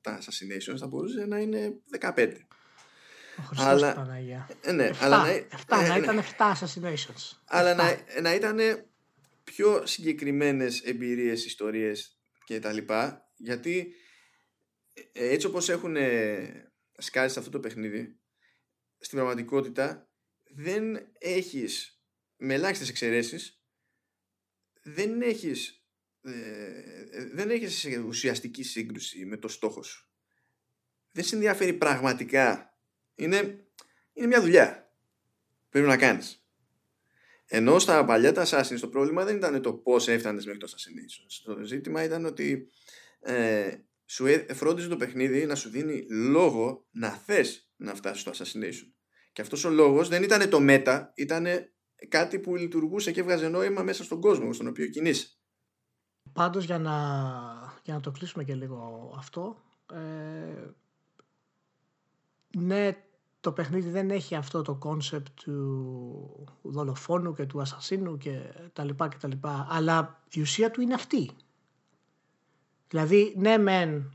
τα 0.00 0.18
Assassinations 0.18 0.78
θα 0.78 0.86
μπορούσε 0.86 1.26
να 1.26 1.38
είναι 1.38 1.74
15 2.00 2.32
αλλά, 3.56 3.94
Παναγία. 3.94 4.48
Ε, 4.62 4.72
ναι, 4.72 4.90
αλλά 5.00 5.16
να, 5.16 5.24
7, 5.26 5.32
ε, 5.32 5.46
να 5.68 5.88
ναι. 5.88 5.98
ήταν 5.98 6.22
7 6.38 6.52
assassinations. 6.52 7.36
Αλλά 7.44 7.74
να, 7.74 7.96
να 8.22 8.34
ήταν 8.34 8.58
πιο 9.44 9.82
συγκεκριμένες 9.86 10.80
εμπειρίες, 10.80 11.44
ιστορίες 11.44 12.18
και 12.44 12.58
τα 12.58 12.72
λοιπά, 12.72 13.29
γιατί 13.40 13.94
ε, 14.92 15.28
έτσι 15.28 15.46
όπως 15.46 15.68
έχουν 15.68 15.96
σκάσει 16.98 17.32
σε 17.32 17.38
αυτό 17.38 17.50
το 17.50 17.60
παιχνίδι, 17.60 18.20
στην 18.98 19.18
πραγματικότητα 19.18 20.10
δεν 20.54 21.08
έχεις, 21.18 22.02
με 22.36 22.54
ελάχιστες 22.54 22.88
εξαιρέσεις, 22.88 23.64
δεν 24.82 25.22
έχεις, 25.22 25.84
δεν 27.32 27.50
έχεις 27.50 27.86
ουσιαστική 28.06 28.62
σύγκρουση 28.62 29.24
με 29.24 29.36
το 29.36 29.48
στόχο 29.48 29.82
σου. 29.82 30.10
Δεν 31.10 31.24
σε 31.24 31.34
ενδιαφέρει 31.34 31.72
πραγματικά 31.72 32.78
είναι, 33.14 33.66
είναι 34.12 34.26
μια 34.26 34.40
δουλειά. 34.40 34.94
πρέπει 35.68 35.86
να 35.86 35.96
κάνεις. 35.96 36.44
Ενώ 37.46 37.78
στα 37.78 38.04
παλιά 38.04 38.32
τα 38.32 38.46
Assassin's 38.46 38.78
το 38.80 38.88
πρόβλημα 38.88 39.24
δεν 39.24 39.36
ήταν 39.36 39.62
το 39.62 39.74
πώς 39.74 40.08
έφτανες 40.08 40.44
μέχρι 40.44 40.60
το 40.60 40.66
Assassination. 40.70 41.54
Το 41.54 41.64
ζήτημα 41.64 42.04
ήταν 42.04 42.24
ότι 42.24 42.70
ε, 43.20 43.76
σου 44.06 44.26
φρόντιζε 44.54 44.88
το 44.88 44.96
παιχνίδι 44.96 45.46
να 45.46 45.54
σου 45.54 45.70
δίνει 45.70 46.06
λόγο 46.10 46.86
να 46.90 47.08
θες 47.10 47.70
να 47.76 47.94
φτάσεις 47.94 48.20
στο 48.20 48.30
Assassination. 48.30 48.92
Και 49.32 49.42
αυτός 49.42 49.64
ο 49.64 49.70
λόγος 49.70 50.08
δεν 50.08 50.22
ήταν 50.22 50.50
το 50.50 50.60
μέτα, 50.60 51.12
ήταν 51.14 51.46
κάτι 52.08 52.38
που 52.38 52.56
λειτουργούσε 52.56 53.12
και 53.12 53.20
έβγαζε 53.20 53.48
νόημα 53.48 53.82
μέσα 53.82 54.04
στον 54.04 54.20
κόσμο 54.20 54.52
στον 54.52 54.66
οποίο 54.66 54.86
κινείσαι. 54.86 55.28
Πάντως 56.32 56.64
για 56.64 56.78
να, 56.78 56.92
για 57.84 57.94
να 57.94 58.00
το 58.00 58.10
κλείσουμε 58.10 58.44
και 58.44 58.54
λίγο 58.54 59.12
αυτό, 59.16 59.62
ε, 59.92 60.70
ναι, 62.58 63.04
το 63.40 63.52
παιχνίδι 63.52 63.90
δεν 63.90 64.10
έχει 64.10 64.34
αυτό 64.34 64.62
το 64.62 64.74
concept 64.74 65.40
του 65.42 66.58
δολοφόνου 66.62 67.34
και 67.34 67.46
του 67.46 67.60
ασασίνου 67.60 68.16
και 68.16 68.40
τα 68.72 68.84
λοιπά 68.84 69.08
και 69.08 69.16
τα 69.20 69.28
λοιπά, 69.28 69.66
αλλά 69.70 70.22
η 70.30 70.40
ουσία 70.40 70.70
του 70.70 70.80
είναι 70.80 70.94
αυτή. 70.94 71.30
Δηλαδή, 72.90 73.34
ναι 73.36 73.58
μεν 73.58 74.14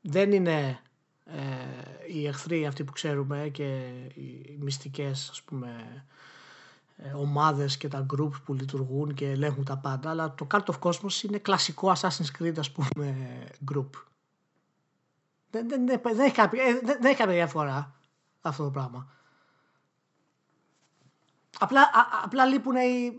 δεν 0.00 0.32
είναι 0.32 0.80
ε, 1.24 2.12
οι 2.12 2.26
εχθροί 2.26 2.66
αυτοί 2.66 2.84
που 2.84 2.92
ξέρουμε 2.92 3.48
και 3.52 3.64
οι 4.14 4.56
μυστικές 4.60 5.28
ας 5.30 5.42
πούμε 5.42 6.04
ε, 6.96 7.12
ομάδες 7.12 7.76
και 7.76 7.88
τα 7.88 8.06
group 8.14 8.30
που 8.44 8.54
λειτουργούν 8.54 9.14
και 9.14 9.30
ελέγχουν 9.30 9.64
τα 9.64 9.76
πάντα 9.76 10.10
αλλά 10.10 10.34
το 10.34 10.46
Cult 10.50 10.64
of 10.64 10.78
Cosmos 10.78 11.22
είναι 11.22 11.38
κλασικό 11.38 11.92
Assassin's 11.96 12.38
Creed 12.38 12.58
ας 12.58 12.70
πούμε 12.70 13.14
group. 13.72 13.90
Δεν, 15.50 15.68
δεν, 15.68 15.86
δεν, 15.86 16.00
δεν, 16.02 16.20
έχει, 16.20 16.34
κάποια, 16.34 16.62
ε, 16.62 16.72
δεν, 16.72 16.84
δεν 16.84 17.04
έχει 17.04 17.16
κάποια 17.16 17.34
διαφορά 17.34 17.94
αυτό 18.40 18.64
το 18.64 18.70
πράγμα. 18.70 19.12
Απλά, 21.58 21.80
α, 21.80 22.20
απλά 22.24 22.44
λείπουν 22.46 22.76
οι, 22.76 23.14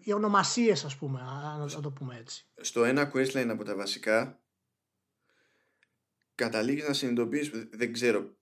οι 0.00 0.12
ονομασίες 0.12 0.84
ας 0.84 0.96
πούμε 0.96 1.20
να, 1.20 1.80
το 1.80 1.90
πούμε 1.90 2.16
έτσι 2.16 2.46
στο 2.60 2.84
ένα 2.84 3.12
questline 3.14 3.48
από 3.48 3.64
τα 3.64 3.74
βασικά 3.74 4.40
καταλήγεις 6.34 6.88
να 6.88 6.92
συνειδητοποιείς 6.92 7.50
δεν 7.70 7.92
ξέρω 7.92 8.36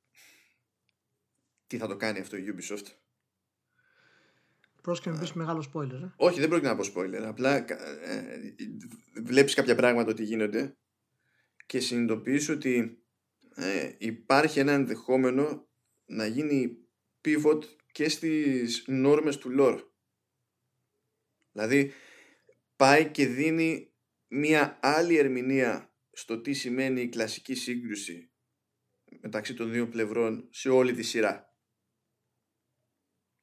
τι 1.67 1.79
θα 1.79 1.87
το 1.87 1.97
κάνει 1.97 2.19
αυτό 2.19 2.37
η 2.37 2.55
Ubisoft 2.57 2.87
Πρόσκειται 4.83 5.15
να 5.15 5.21
πεις 5.21 5.33
μεγάλο 5.33 5.65
spoiler. 5.73 6.03
Ε; 6.03 6.13
Όχι, 6.17 6.41
δεν 6.41 6.49
πρόκειται 6.49 6.69
να 6.69 6.77
πω 6.77 6.85
spoiler. 6.95 7.23
Απλά 7.25 7.57
ε, 7.57 8.55
βλέπεις 9.23 9.55
κάποια 9.55 9.75
πράγματα 9.75 10.11
ότι 10.11 10.25
γίνονται 10.25 10.77
και 11.67 11.81
συνειδητοποιείς 11.81 12.49
ότι 12.49 13.03
ε, 13.55 13.95
υπάρχει 13.99 14.59
ένα 14.59 14.73
ενδεχόμενο 14.73 15.69
να 16.07 16.27
γίνει 16.27 16.77
pivot 17.25 17.63
και 17.93 18.09
στις 18.09 18.85
νόρμες 18.87 19.39
του 19.39 19.55
lore. 19.59 19.81
Δηλαδή 21.59 21.93
πάει 22.77 23.11
και 23.11 23.27
δίνει 23.27 23.93
μία 24.29 24.79
άλλη 24.83 25.17
ερμηνεία 25.17 25.95
στο 26.13 26.41
τι 26.41 26.53
σημαίνει 26.53 27.01
η 27.01 27.09
κλασική 27.09 27.55
σύγκρουση 27.55 28.31
μεταξύ 29.21 29.55
των 29.55 29.73
δύο 29.73 29.89
πλευρών 29.89 30.49
σε 30.51 30.69
όλη 30.69 30.93
τη 30.93 31.03
σειρά 31.03 31.55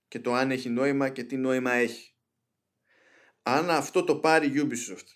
και 0.08 0.20
το 0.20 0.34
αν 0.34 0.52
έχει 0.52 0.70
νόημα 0.70 1.10
και 1.10 1.24
τι 1.24 1.38
νόημα 1.38 1.72
έχει. 1.72 2.16
Αν 3.44 3.70
αυτό 3.70 4.04
το 4.04 4.20
πάρει 4.20 4.52
Ubisoft 4.56 5.08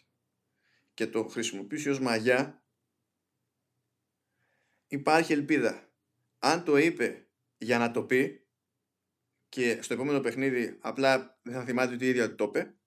και 0.94 1.08
το 1.08 1.28
χρησιμοποιήσει 1.28 1.90
ως 1.90 2.00
μαγιά 2.00 2.64
υπάρχει 4.88 5.34
ελπίδα. 5.34 5.94
Αν 6.40 6.64
το 6.64 6.78
είπε 6.78 7.28
για 7.58 7.78
να 7.78 7.92
το 7.92 8.04
πει 8.04 8.48
και 9.50 9.82
στο 9.82 9.94
επόμενο 9.94 10.20
παιχνίδι 10.20 10.78
απλά 10.82 11.40
δεν 11.44 11.54
θα 11.54 11.64
θυμάται 11.64 11.94
ότι 11.94 12.06
η 12.06 12.10
ίδια 12.10 12.36
το 12.36 12.44
είπε 12.44 12.79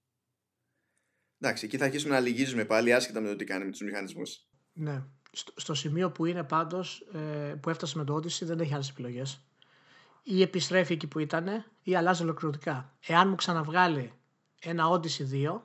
εντάξει, 1.43 1.65
εκεί 1.65 1.77
θα 1.77 1.85
αρχίσουμε 1.85 2.15
να 2.15 2.21
λυγίζουμε 2.21 2.65
πάλι 2.65 2.93
άσχετα 2.93 3.21
με 3.21 3.29
το 3.29 3.37
τι 3.37 3.45
κάνει 3.45 3.65
με 3.65 3.71
τους 3.71 3.81
μηχανισμούς. 3.81 4.41
Ναι. 4.73 5.03
Στο, 5.57 5.75
σημείο 5.75 6.11
που 6.11 6.27
είναι 6.27 6.43
πάντως 6.43 7.07
ε, 7.13 7.55
που 7.61 7.71
έφτασε 7.71 7.99
με 7.99 8.05
το 8.05 8.15
Odyssey 8.15 8.43
δεν 8.43 8.61
έχει 8.61 8.75
άλλες 8.75 8.89
επιλογές 8.89 9.41
ή 10.23 10.43
επιστρέφει 10.43 10.93
εκεί 10.93 11.07
που 11.07 11.19
ήταν 11.19 11.65
ή 11.83 11.97
αλλάζει 11.97 12.23
ολοκληρωτικά. 12.23 12.95
Εάν 13.07 13.29
μου 13.29 13.35
ξαναβγάλει 13.35 14.13
ένα 14.61 14.85
Odyssey 14.91 15.49
2 15.49 15.61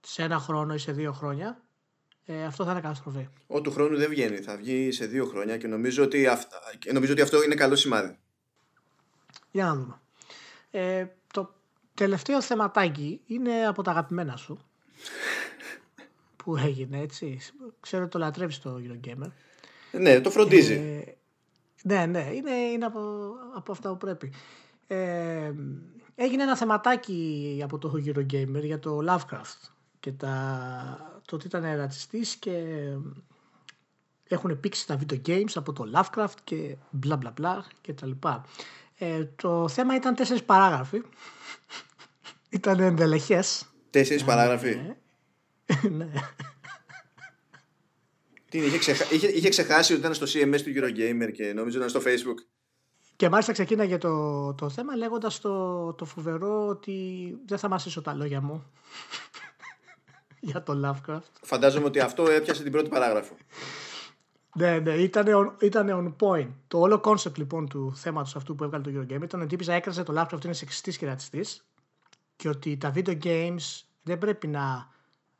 σε 0.00 0.22
ένα 0.22 0.38
χρόνο 0.38 0.74
ή 0.74 0.78
σε 0.78 0.92
δύο 0.92 1.12
χρόνια, 1.12 1.62
ε, 2.24 2.44
αυτό 2.44 2.64
θα 2.64 2.70
είναι 2.70 2.80
καταστροφή. 2.80 3.28
Ο 3.46 3.60
του 3.60 3.70
χρόνου 3.70 3.96
δεν 3.96 4.08
βγαίνει, 4.08 4.36
θα 4.36 4.56
βγει 4.56 4.92
σε 4.92 5.06
δύο 5.06 5.26
χρόνια 5.26 5.56
και 5.56 5.66
νομίζω 5.66 6.02
ότι, 6.02 6.26
αυτα... 6.26 6.60
νομίζω 6.92 7.12
ότι 7.12 7.22
αυτό 7.22 7.42
είναι 7.42 7.54
καλό 7.54 7.76
σημάδι. 7.76 8.18
Για 9.50 9.64
να 9.64 9.74
δούμε. 9.74 10.00
Ε, 10.70 11.04
το 11.04 11.19
τελευταίο 12.00 12.42
θεματάκι 12.42 13.20
είναι 13.26 13.66
από 13.66 13.82
τα 13.82 13.90
αγαπημένα 13.90 14.36
σου 14.36 14.58
που 16.36 16.56
έγινε 16.56 17.00
έτσι. 17.00 17.38
Ξέρω 17.80 18.02
ότι 18.02 18.12
το 18.12 18.18
λατρεύεις 18.18 18.58
το 18.58 18.80
Eurogamer. 18.84 19.30
Ναι, 19.92 20.20
το 20.20 20.30
φροντίζει. 20.30 20.74
Ε, 20.74 21.14
ναι, 21.82 22.06
ναι, 22.06 22.30
είναι, 22.34 22.50
είναι 22.50 22.84
από, 22.84 23.00
από 23.56 23.72
αυτά 23.72 23.90
που 23.90 23.96
πρέπει. 23.96 24.32
Ε, 24.86 25.52
έγινε 26.14 26.42
ένα 26.42 26.56
θεματάκι 26.56 27.60
από 27.64 27.78
το 27.78 27.92
Eurogamer 28.06 28.62
για 28.62 28.78
το 28.78 28.98
Lovecraft 29.08 29.70
και 30.00 30.12
τα, 30.12 31.20
το 31.24 31.34
ότι 31.36 31.46
ήταν 31.46 31.76
ρατσιστής 31.76 32.36
και 32.36 32.62
έχουν 34.28 34.60
πήξει 34.60 34.86
τα 34.86 34.98
video 35.00 35.20
games 35.26 35.52
από 35.54 35.72
το 35.72 35.84
Lovecraft 35.94 36.38
και 36.44 36.76
μπλα 36.90 37.16
μπλα 37.16 37.30
μπλα 37.30 37.64
και 37.80 37.92
τα 37.92 38.06
λοιπά. 38.06 38.44
Ε, 38.98 39.24
το 39.36 39.68
θέμα 39.68 39.94
ήταν 39.94 40.14
τέσσερις 40.14 40.44
παράγραφοι. 40.44 41.02
Ήταν 42.50 42.80
εντελεχές. 42.80 43.64
Τέσσερις 43.90 44.24
παράγραφοι. 44.24 44.74
Ναι. 44.74 44.96
ναι. 46.04 46.10
Τι 48.50 48.58
είχε, 48.58 48.78
ξεχα... 48.78 49.14
είχε, 49.14 49.26
είχε 49.26 49.48
ξεχάσει 49.48 49.92
ότι 49.92 50.00
ήταν 50.00 50.14
στο 50.14 50.26
CMS 50.26 50.60
του 50.62 50.72
Eurogamer 50.74 51.32
και 51.32 51.52
νομίζω 51.52 51.76
ήταν 51.76 51.88
στο 51.88 52.00
Facebook. 52.04 52.44
Και 53.16 53.28
μάλιστα 53.28 53.52
ξεκίναγε 53.52 53.98
το, 53.98 54.54
το 54.54 54.68
θέμα 54.68 54.96
λέγοντας 54.96 55.40
το, 55.40 55.92
το 55.92 56.04
φοβερό 56.04 56.66
ότι 56.66 56.94
δεν 57.46 57.58
θα 57.58 57.68
μασίσω 57.68 58.02
τα 58.02 58.14
λόγια 58.14 58.40
μου 58.40 58.64
για 60.50 60.62
το 60.62 60.80
Lovecraft. 60.84 61.30
Φαντάζομαι 61.42 61.86
ότι 61.86 62.00
αυτό 62.00 62.30
έπιασε 62.30 62.62
την 62.62 62.72
πρώτη 62.72 62.88
παράγραφο. 62.88 63.34
ναι, 64.54 64.78
ναι, 64.78 64.92
ήταν, 64.92 65.56
ήταν 65.60 66.16
on 66.20 66.26
point. 66.26 66.48
Το 66.68 66.78
όλο 66.78 67.00
concept 67.04 67.36
λοιπόν 67.36 67.68
του 67.68 67.92
θέματος 67.96 68.36
αυτού 68.36 68.54
που 68.54 68.64
έβγαλε 68.64 68.84
το 68.84 68.90
Eurogamer 69.00 69.22
ήταν 69.22 69.40
ότι 69.40 69.54
η 69.54 69.72
έκραζε 69.72 70.02
το 70.02 70.12
Lovecraft 70.16 70.44
είναι 70.44 70.54
σεξιστής 70.54 70.96
και 70.96 71.06
ρατσιστής 71.06 71.64
και 72.40 72.48
ότι 72.48 72.76
τα 72.76 72.92
video 72.94 73.22
games 73.22 73.82
δεν 74.02 74.18
πρέπει 74.18 74.46
να 74.46 74.90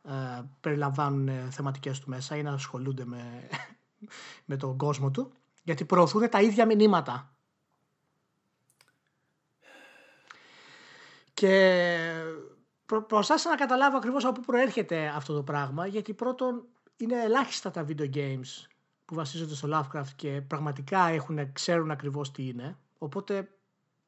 ε, 0.03 0.43
περιλαμβάνουν 0.61 1.29
ε, 1.29 1.49
θεματικές 1.51 2.01
του 2.01 2.09
μέσα 2.09 2.37
ή 2.37 2.43
να 2.43 2.53
ασχολούνται 2.53 3.05
με, 3.05 3.49
με 4.51 4.57
τον 4.57 4.77
κόσμο 4.77 5.11
του 5.11 5.33
γιατί 5.63 5.85
προωθούν 5.85 6.29
τα 6.29 6.41
ίδια 6.41 6.67
μηνύματα. 6.67 7.35
Και 11.35 11.83
προ, 12.87 13.23
να 13.49 13.57
καταλάβω 13.57 13.97
ακριβώς 13.97 14.25
από 14.25 14.41
πού 14.41 14.47
προέρχεται 14.47 15.07
αυτό 15.07 15.35
το 15.35 15.43
πράγμα 15.43 15.87
γιατί 15.87 16.15
πρώτον 16.15 16.67
είναι 16.97 17.23
ελάχιστα 17.23 17.71
τα 17.71 17.85
video 17.89 18.15
games 18.15 18.67
που 19.05 19.15
βασίζονται 19.15 19.55
στο 19.55 19.69
Lovecraft 19.73 20.13
και 20.17 20.43
πραγματικά 20.47 21.09
έχουν, 21.09 21.53
ξέρουν 21.53 21.91
ακριβώς 21.91 22.31
τι 22.31 22.49
είναι. 22.49 22.79
Οπότε 22.99 23.49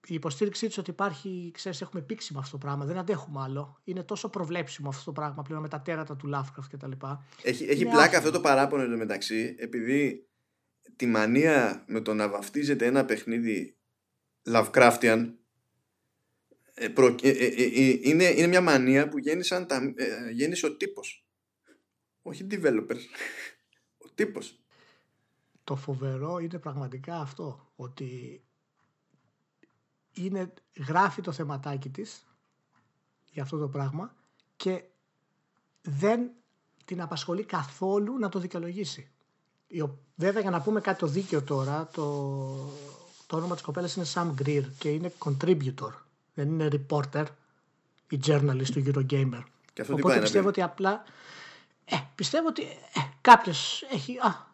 η 0.07 0.15
υποστήριξή 0.15 0.67
τους 0.67 0.79
ότι 0.79 0.91
υπάρχει, 0.91 1.51
ξέρεις, 1.55 1.81
έχουμε 1.81 2.03
πήξει 2.03 2.33
με 2.33 2.39
αυτό 2.39 2.51
το 2.51 2.59
πράγμα, 2.59 2.85
δεν 2.85 2.99
αντέχουμε 2.99 3.41
άλλο. 3.41 3.81
Είναι 3.85 4.03
τόσο 4.03 4.29
προβλέψιμο 4.29 4.89
αυτό 4.89 5.05
το 5.05 5.13
πράγμα 5.13 5.43
πλέον 5.43 5.61
με 5.61 5.69
τα 5.69 5.81
τέρατα 5.81 6.17
του 6.17 6.31
Lovecraft 6.35 6.67
κτλ. 6.71 6.91
Έχει, 7.43 7.65
έχει 7.65 7.85
πλάκα 7.85 8.19
αυτό 8.19 8.31
το 8.31 8.41
παράπονο 8.41 8.83
εδώ 8.83 8.97
μεταξύ, 8.97 9.55
επειδή 9.59 10.27
τη 10.97 11.07
μανία 11.07 11.85
με 11.87 12.01
το 12.01 12.15
να 12.15 12.29
βαφτίζεται 12.29 12.87
ένα 12.87 13.05
παιχνίδι 13.05 13.77
Lovecraftian 14.51 15.33
ε, 16.75 16.89
προ, 16.89 17.15
ε, 17.23 17.29
ε, 17.29 17.99
είναι, 18.03 18.25
είναι 18.25 18.47
μια 18.47 18.61
μανία 18.61 19.09
που 19.09 19.19
γέννησαν 19.19 19.67
τα, 19.67 19.95
γέννησε 20.33 20.67
ο 20.67 20.77
τύπος. 20.77 21.27
Όχι 22.23 22.47
developers. 22.51 23.01
ο 24.05 24.11
τύπος. 24.15 24.61
Το 25.65 25.77
φοβερό 25.77 26.39
είναι 26.39 26.59
πραγματικά 26.59 27.21
αυτό, 27.21 27.73
ότι 27.77 28.43
είναι, 30.13 30.53
γράφει 30.87 31.21
το 31.21 31.33
θεματάκι 31.33 31.89
της 31.89 32.27
για 33.31 33.43
αυτό 33.43 33.59
το 33.59 33.69
πράγμα 33.69 34.15
και 34.57 34.85
δεν 35.83 36.31
την 36.85 37.01
απασχολεί 37.01 37.45
καθόλου 37.45 38.19
να 38.19 38.29
το 38.29 38.39
δικαιολογήσει. 38.39 39.11
Βέβαια 40.15 40.41
για 40.41 40.51
να 40.51 40.61
πούμε 40.61 40.81
κάτι 40.81 40.99
το 40.99 41.07
δίκαιο 41.07 41.43
τώρα, 41.43 41.87
το, 41.87 42.03
το 43.27 43.37
όνομα 43.37 43.55
της 43.55 43.63
κοπέλας 43.63 43.95
είναι 43.97 44.07
Sam 44.15 44.31
Greer 44.43 44.65
και 44.79 44.89
είναι 44.89 45.13
contributor, 45.19 45.93
δεν 46.35 46.49
είναι 46.49 46.69
reporter 46.73 47.25
ή 48.09 48.21
journalist 48.27 48.71
του 48.73 48.83
Eurogamer. 48.87 49.43
Και 49.73 49.83
αυτό 49.83 49.95
Οπότε 49.95 50.21
πιστεύω 50.21 50.49
ότι 50.49 50.63
απλά 50.63 51.05
ε, 51.85 51.97
πιστεύω 52.15 52.49
ότι 52.49 52.63
ε, 52.63 53.01
κάποιος 53.21 53.83
έχει... 53.93 54.19
Α, 54.19 54.47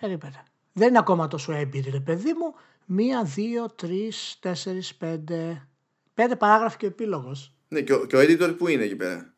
περίμενε. 0.00 0.44
Δεν 0.72 0.88
είναι 0.88 0.98
ακόμα 0.98 1.28
τόσο 1.28 1.52
έμπειρη, 1.52 1.90
ρε 1.90 2.00
παιδί 2.00 2.32
μου. 2.32 2.54
Μία, 2.86 3.24
δύο, 3.24 3.70
τρεις, 3.70 4.36
τέσσερις, 4.40 4.94
πέντε. 4.94 5.68
Πέντε 6.14 6.36
παράγραφοι 6.36 6.76
και 6.76 6.84
ο 6.84 6.88
επίλογος. 6.88 7.54
Ναι, 7.68 7.80
και 7.80 7.92
ο, 7.92 8.06
και 8.06 8.16
ο 8.16 8.20
editor 8.20 8.54
που 8.58 8.68
είναι 8.68 8.84
εκεί 8.84 8.96
πέρα; 8.96 9.34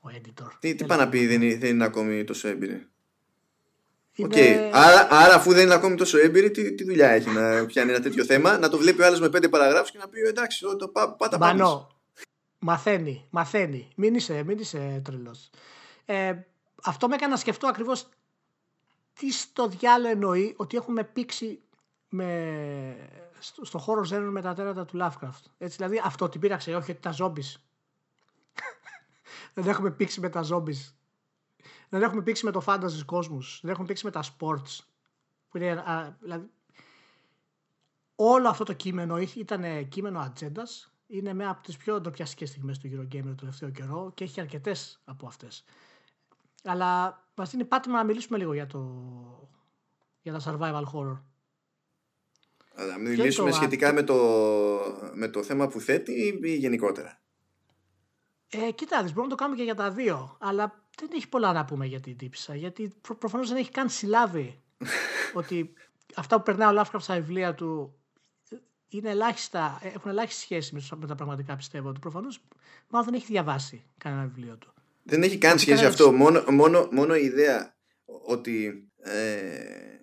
Ο 0.00 0.08
editor. 0.12 0.48
Τι, 0.58 0.74
τι 0.74 0.84
πάει 0.84 0.98
να 0.98 1.08
πει, 1.08 1.26
δεν 1.26 1.42
είναι, 1.42 1.56
δεν 1.56 1.70
είναι 1.70 1.84
ακόμη 1.84 2.24
τόσο 2.24 2.48
έμπειρη; 2.48 2.86
Οκ. 4.18 4.36
Είναι- 4.36 4.70
Άρα, 4.72 5.08
άρα, 5.10 5.34
αφού 5.34 5.52
δεν 5.52 5.64
είναι 5.64 5.74
ακόμη 5.74 5.96
τόσο 5.96 6.18
έμπειρη, 6.18 6.50
τι, 6.50 6.74
τι 6.74 6.84
δουλειά 6.84 7.08
έχει 7.08 7.30
να 7.30 7.66
πιάνει 7.66 7.90
ένα 7.90 8.00
τέτοιο 8.00 8.24
θέμα, 8.24 8.58
να 8.58 8.68
το 8.68 8.78
βλέπει 8.78 9.02
ο 9.02 9.06
άλλος 9.06 9.20
με 9.20 9.28
πέντε 9.28 9.48
παραγράφους 9.48 9.90
και 9.90 9.98
να 9.98 10.08
πει 10.08 10.20
εντάξει, 10.20 10.66
ό, 10.66 10.76
το 10.76 10.88
πά, 10.88 11.12
πάτα 11.12 11.38
πάμε. 11.38 11.58
Μπανό. 11.58 11.96
Μαθαίνει, 12.58 13.26
μαθαίνει. 13.30 13.88
Μην 13.96 14.14
είσαι, 14.14 14.42
μην 14.42 14.58
είσαι 14.58 15.00
τρελός. 15.04 15.50
Ε, 16.04 16.32
αυτό 16.84 17.08
με 17.08 17.14
έκανε 17.14 17.32
να 17.32 17.38
σκεφτώ 17.38 17.66
ακριβώς 17.66 18.08
τι 19.12 19.32
στο 19.32 19.68
διάλογο 19.68 20.10
εννοεί 20.12 20.54
ότι 20.56 20.76
έχουμε 20.76 21.04
πήξει 21.04 21.60
με, 22.08 23.10
στο, 23.38 23.64
στο 23.64 23.78
χώρο 23.78 24.04
ζένων 24.04 24.28
με 24.28 24.42
τα 24.42 24.54
τέρατα 24.54 24.84
του 24.84 24.98
Lovecraft. 25.00 25.42
Έτσι, 25.58 25.76
δηλαδή 25.76 26.00
αυτό 26.04 26.28
την 26.28 26.40
πείραξε, 26.40 26.74
όχι 26.74 26.90
ότι 26.90 27.00
τα 27.00 27.14
zombies. 27.18 27.54
Δεν 29.54 29.68
έχουμε 29.68 29.90
πήξει 29.90 30.20
με 30.20 30.28
τα 30.28 30.44
zombies. 30.50 30.92
Δεν 31.88 32.02
έχουμε 32.02 32.22
πήξει 32.22 32.44
με 32.44 32.50
το 32.50 32.62
fantasy 32.66 33.04
κόσμους. 33.04 33.60
Δεν 33.62 33.70
έχουμε 33.70 33.86
πήξει 33.86 34.04
με 34.04 34.10
τα 34.10 34.22
sports. 34.22 34.78
Που 35.48 35.56
είναι, 35.56 35.70
α, 35.70 36.16
δηλαδή, 36.20 36.50
όλο 38.14 38.48
αυτό 38.48 38.64
το 38.64 38.72
κείμενο 38.72 39.18
ήταν 39.18 39.88
κείμενο 39.88 40.18
ατζέντας. 40.18 40.92
Είναι 41.06 41.34
μια 41.34 41.50
από 41.50 41.62
τις 41.62 41.76
πιο 41.76 42.00
ντροπιαστικέ 42.00 42.46
στιγμές 42.46 42.78
του 42.78 42.88
Eurogamer 42.92 43.24
το 43.24 43.34
τελευταίο 43.34 43.70
καιρό 43.70 44.12
και 44.14 44.24
έχει 44.24 44.40
αρκετές 44.40 45.00
από 45.04 45.26
αυτές. 45.26 45.64
Αλλά 46.64 47.22
μας 47.34 47.50
δίνει 47.50 47.64
πάτημα 47.64 47.96
να 47.96 48.04
μιλήσουμε 48.04 48.38
λίγο 48.38 48.52
για, 48.52 48.66
το, 48.66 48.78
για 50.22 50.38
τα 50.38 50.40
survival 50.44 50.84
horror. 50.92 51.20
Αλλά 52.80 52.98
μιλήσουμε 52.98 53.50
το- 53.50 53.56
σχετικά 53.56 53.92
με 53.92 54.02
το, 54.02 54.14
με 55.14 55.28
το 55.28 55.42
θέμα 55.42 55.68
που 55.68 55.80
θέτει 55.80 56.38
ή 56.42 56.54
γενικότερα. 56.56 57.20
Ε, 58.50 58.70
κοίτα, 58.70 59.02
δεις, 59.02 59.12
μπορούμε 59.12 59.22
να 59.32 59.36
το 59.36 59.42
κάνουμε 59.42 59.56
και 59.58 59.62
για 59.64 59.74
τα 59.74 59.90
δύο. 59.90 60.36
Αλλά 60.40 60.84
δεν 60.98 61.08
έχει 61.14 61.28
πολλά 61.28 61.52
να 61.52 61.64
πούμε 61.64 61.86
για 61.86 62.00
την 62.00 62.16
τύψα. 62.16 62.54
Γιατί 62.54 62.92
προ, 63.00 63.14
προφανώς 63.16 63.48
δεν 63.48 63.56
έχει 63.56 63.70
καν 63.70 63.88
συλλάβει 63.88 64.60
ότι 65.34 65.72
αυτά 66.14 66.36
που 66.36 66.42
περνάει 66.42 66.76
ο 66.76 66.80
Lovecraft 66.80 67.00
στα 67.00 67.14
βιβλία 67.14 67.54
του 67.54 67.92
είναι 68.88 69.10
ελάχιστα, 69.10 69.78
έχουν 69.82 70.10
ελάχιστη 70.10 70.40
σχέση 70.40 70.74
με, 70.74 70.82
με 70.96 71.06
τα 71.06 71.14
πραγματικά 71.14 71.56
πιστεύω. 71.56 71.88
Ότι 71.88 71.98
προφανώς 71.98 72.40
μάλλον 72.88 73.06
δεν 73.10 73.14
έχει 73.20 73.26
διαβάσει 73.26 73.84
κανένα 73.98 74.22
βιβλίο 74.26 74.56
του. 74.56 74.72
Δεν 75.02 75.22
έχει 75.22 75.38
καν 75.38 75.58
σχέση 75.58 75.76
κανένας- 75.76 76.00
αυτό. 76.00 76.12
Μόνο, 76.12 76.44
μόνο, 76.50 76.88
μόνο 76.92 77.14
η 77.16 77.24
ιδέα 77.24 77.74
ότι 78.26 78.88
ε, 79.02 79.97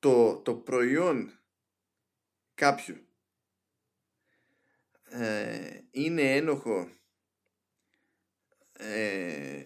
το, 0.00 0.36
το 0.36 0.54
προϊόν 0.54 1.40
κάποιου 2.54 2.96
ε, 5.04 5.78
είναι 5.90 6.36
ένοχο 6.36 6.88
ε, 8.72 9.62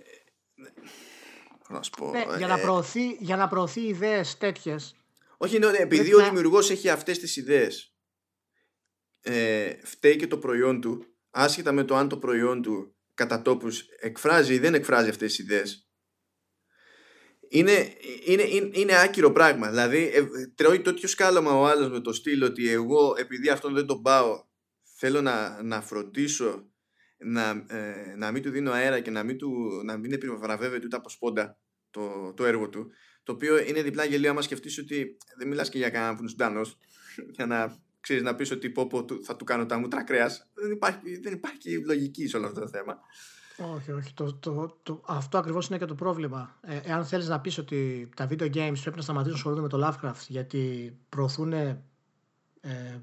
να 1.68 1.82
σου 1.82 1.90
πω, 1.90 2.10
Ναι, 2.10 2.24
για, 2.38 2.46
να 2.46 2.58
ε, 2.58 2.62
προωθεί, 2.62 3.10
για 3.10 3.36
να 3.36 3.48
προωθεί 3.48 3.80
ιδέες 3.80 4.38
τέτοιες. 4.38 4.96
Όχι 5.36 5.56
είναι 5.56 5.66
ότι 5.66 5.76
επειδή 5.76 5.96
Πρέπει 6.02 6.14
ο 6.14 6.18
να- 6.18 6.24
δημιουργός 6.28 6.70
έχει 6.70 6.88
αυτές 6.88 7.18
τις 7.18 7.36
ιδέες 7.36 7.96
ε, 9.20 9.76
φταίει 9.84 10.16
και 10.16 10.26
το 10.26 10.38
προϊόν 10.38 10.80
του 10.80 11.16
άσχετα 11.30 11.72
με 11.72 11.84
το 11.84 11.96
αν 11.96 12.08
το 12.08 12.18
προϊόν 12.18 12.62
του 12.62 12.96
κατά 13.14 13.42
τόπους 13.42 13.80
εκφράζει 14.00 14.54
ή 14.54 14.58
δεν 14.58 14.74
εκφράζει 14.74 15.08
αυτές 15.08 15.28
τις 15.34 15.38
ιδέες 15.44 15.83
είναι, 17.48 17.92
είναι, 18.24 18.42
είναι, 18.42 18.70
είναι 18.72 19.00
άκυρο 19.00 19.32
πράγμα. 19.32 19.68
Δηλαδή 19.68 20.10
ε, 20.14 20.26
τρώει 20.54 20.80
τέτοιο 20.80 21.08
σκάλαμα 21.08 21.52
ο 21.52 21.66
άλλος 21.66 21.90
με 21.90 22.00
το 22.00 22.12
στυλ 22.12 22.42
ότι 22.42 22.68
εγώ 22.68 23.14
επειδή 23.18 23.48
αυτόν 23.48 23.74
δεν 23.74 23.86
τον 23.86 24.02
πάω 24.02 24.44
θέλω 24.96 25.20
να, 25.20 25.62
να 25.62 25.80
φροντίσω 25.80 26.68
να, 27.18 27.64
ε, 27.68 28.14
να 28.16 28.30
μην 28.32 28.42
του 28.42 28.50
δίνω 28.50 28.72
αέρα 28.72 29.00
και 29.00 29.10
να 29.10 29.22
μην, 29.22 29.38
του, 29.38 29.50
να 29.84 29.96
μην 29.96 30.12
επιβραβεύεται 30.12 30.86
ούτε 30.86 30.96
από 30.96 31.08
σπόντα 31.08 31.58
το, 31.90 32.32
το 32.36 32.44
έργο 32.44 32.68
του 32.68 32.90
το 33.22 33.32
οποίο 33.32 33.58
είναι 33.58 33.82
διπλά 33.82 34.04
γελίο 34.04 34.30
άμα 34.30 34.42
σκεφτείς 34.42 34.78
ότι 34.78 35.16
δεν 35.36 35.48
μιλάς 35.48 35.68
και 35.68 35.78
για 35.78 35.90
κανέναν 35.90 36.14
που 36.14 36.20
είναι 36.20 36.28
Σουντανός 36.30 36.78
για 37.36 37.46
να 37.46 37.82
ξέρεις 38.00 38.22
να 38.22 38.34
πεις 38.34 38.50
ότι 38.50 38.70
πω, 38.70 38.86
πω, 38.86 39.04
του- 39.04 39.24
θα 39.24 39.36
του 39.36 39.44
κάνω 39.44 39.66
τα 39.66 39.78
μούτρα 39.78 40.04
κρέας 40.04 40.50
δεν 40.54 40.70
υπάρχει, 40.70 41.18
δεν 41.20 41.32
υπάρχει 41.32 41.84
λογική 41.84 42.26
σε 42.26 42.36
όλο 42.36 42.46
αυτό 42.46 42.60
το 42.60 42.68
θέμα 42.68 42.98
Όχι, 43.58 43.92
όχι. 43.92 44.12
Το, 44.14 44.34
το, 44.34 44.76
το, 44.82 45.00
αυτό 45.06 45.38
ακριβώς 45.38 45.68
είναι 45.68 45.78
και 45.78 45.84
το 45.84 45.94
πρόβλημα. 45.94 46.56
Ε, 46.60 46.80
εάν 46.84 47.04
θέλεις 47.04 47.28
να 47.28 47.40
πεις 47.40 47.58
ότι 47.58 48.08
τα 48.16 48.28
video 48.30 48.54
games 48.54 48.78
πρέπει 48.80 48.96
να 48.96 49.02
σταματήσουν 49.02 49.30
να 49.30 49.34
ασχολούνται 49.34 49.60
με 49.60 49.68
το 49.68 49.86
Lovecraft 49.86 50.24
γιατί 50.28 50.96
προωθούν 51.08 51.52
ε, 51.52 53.02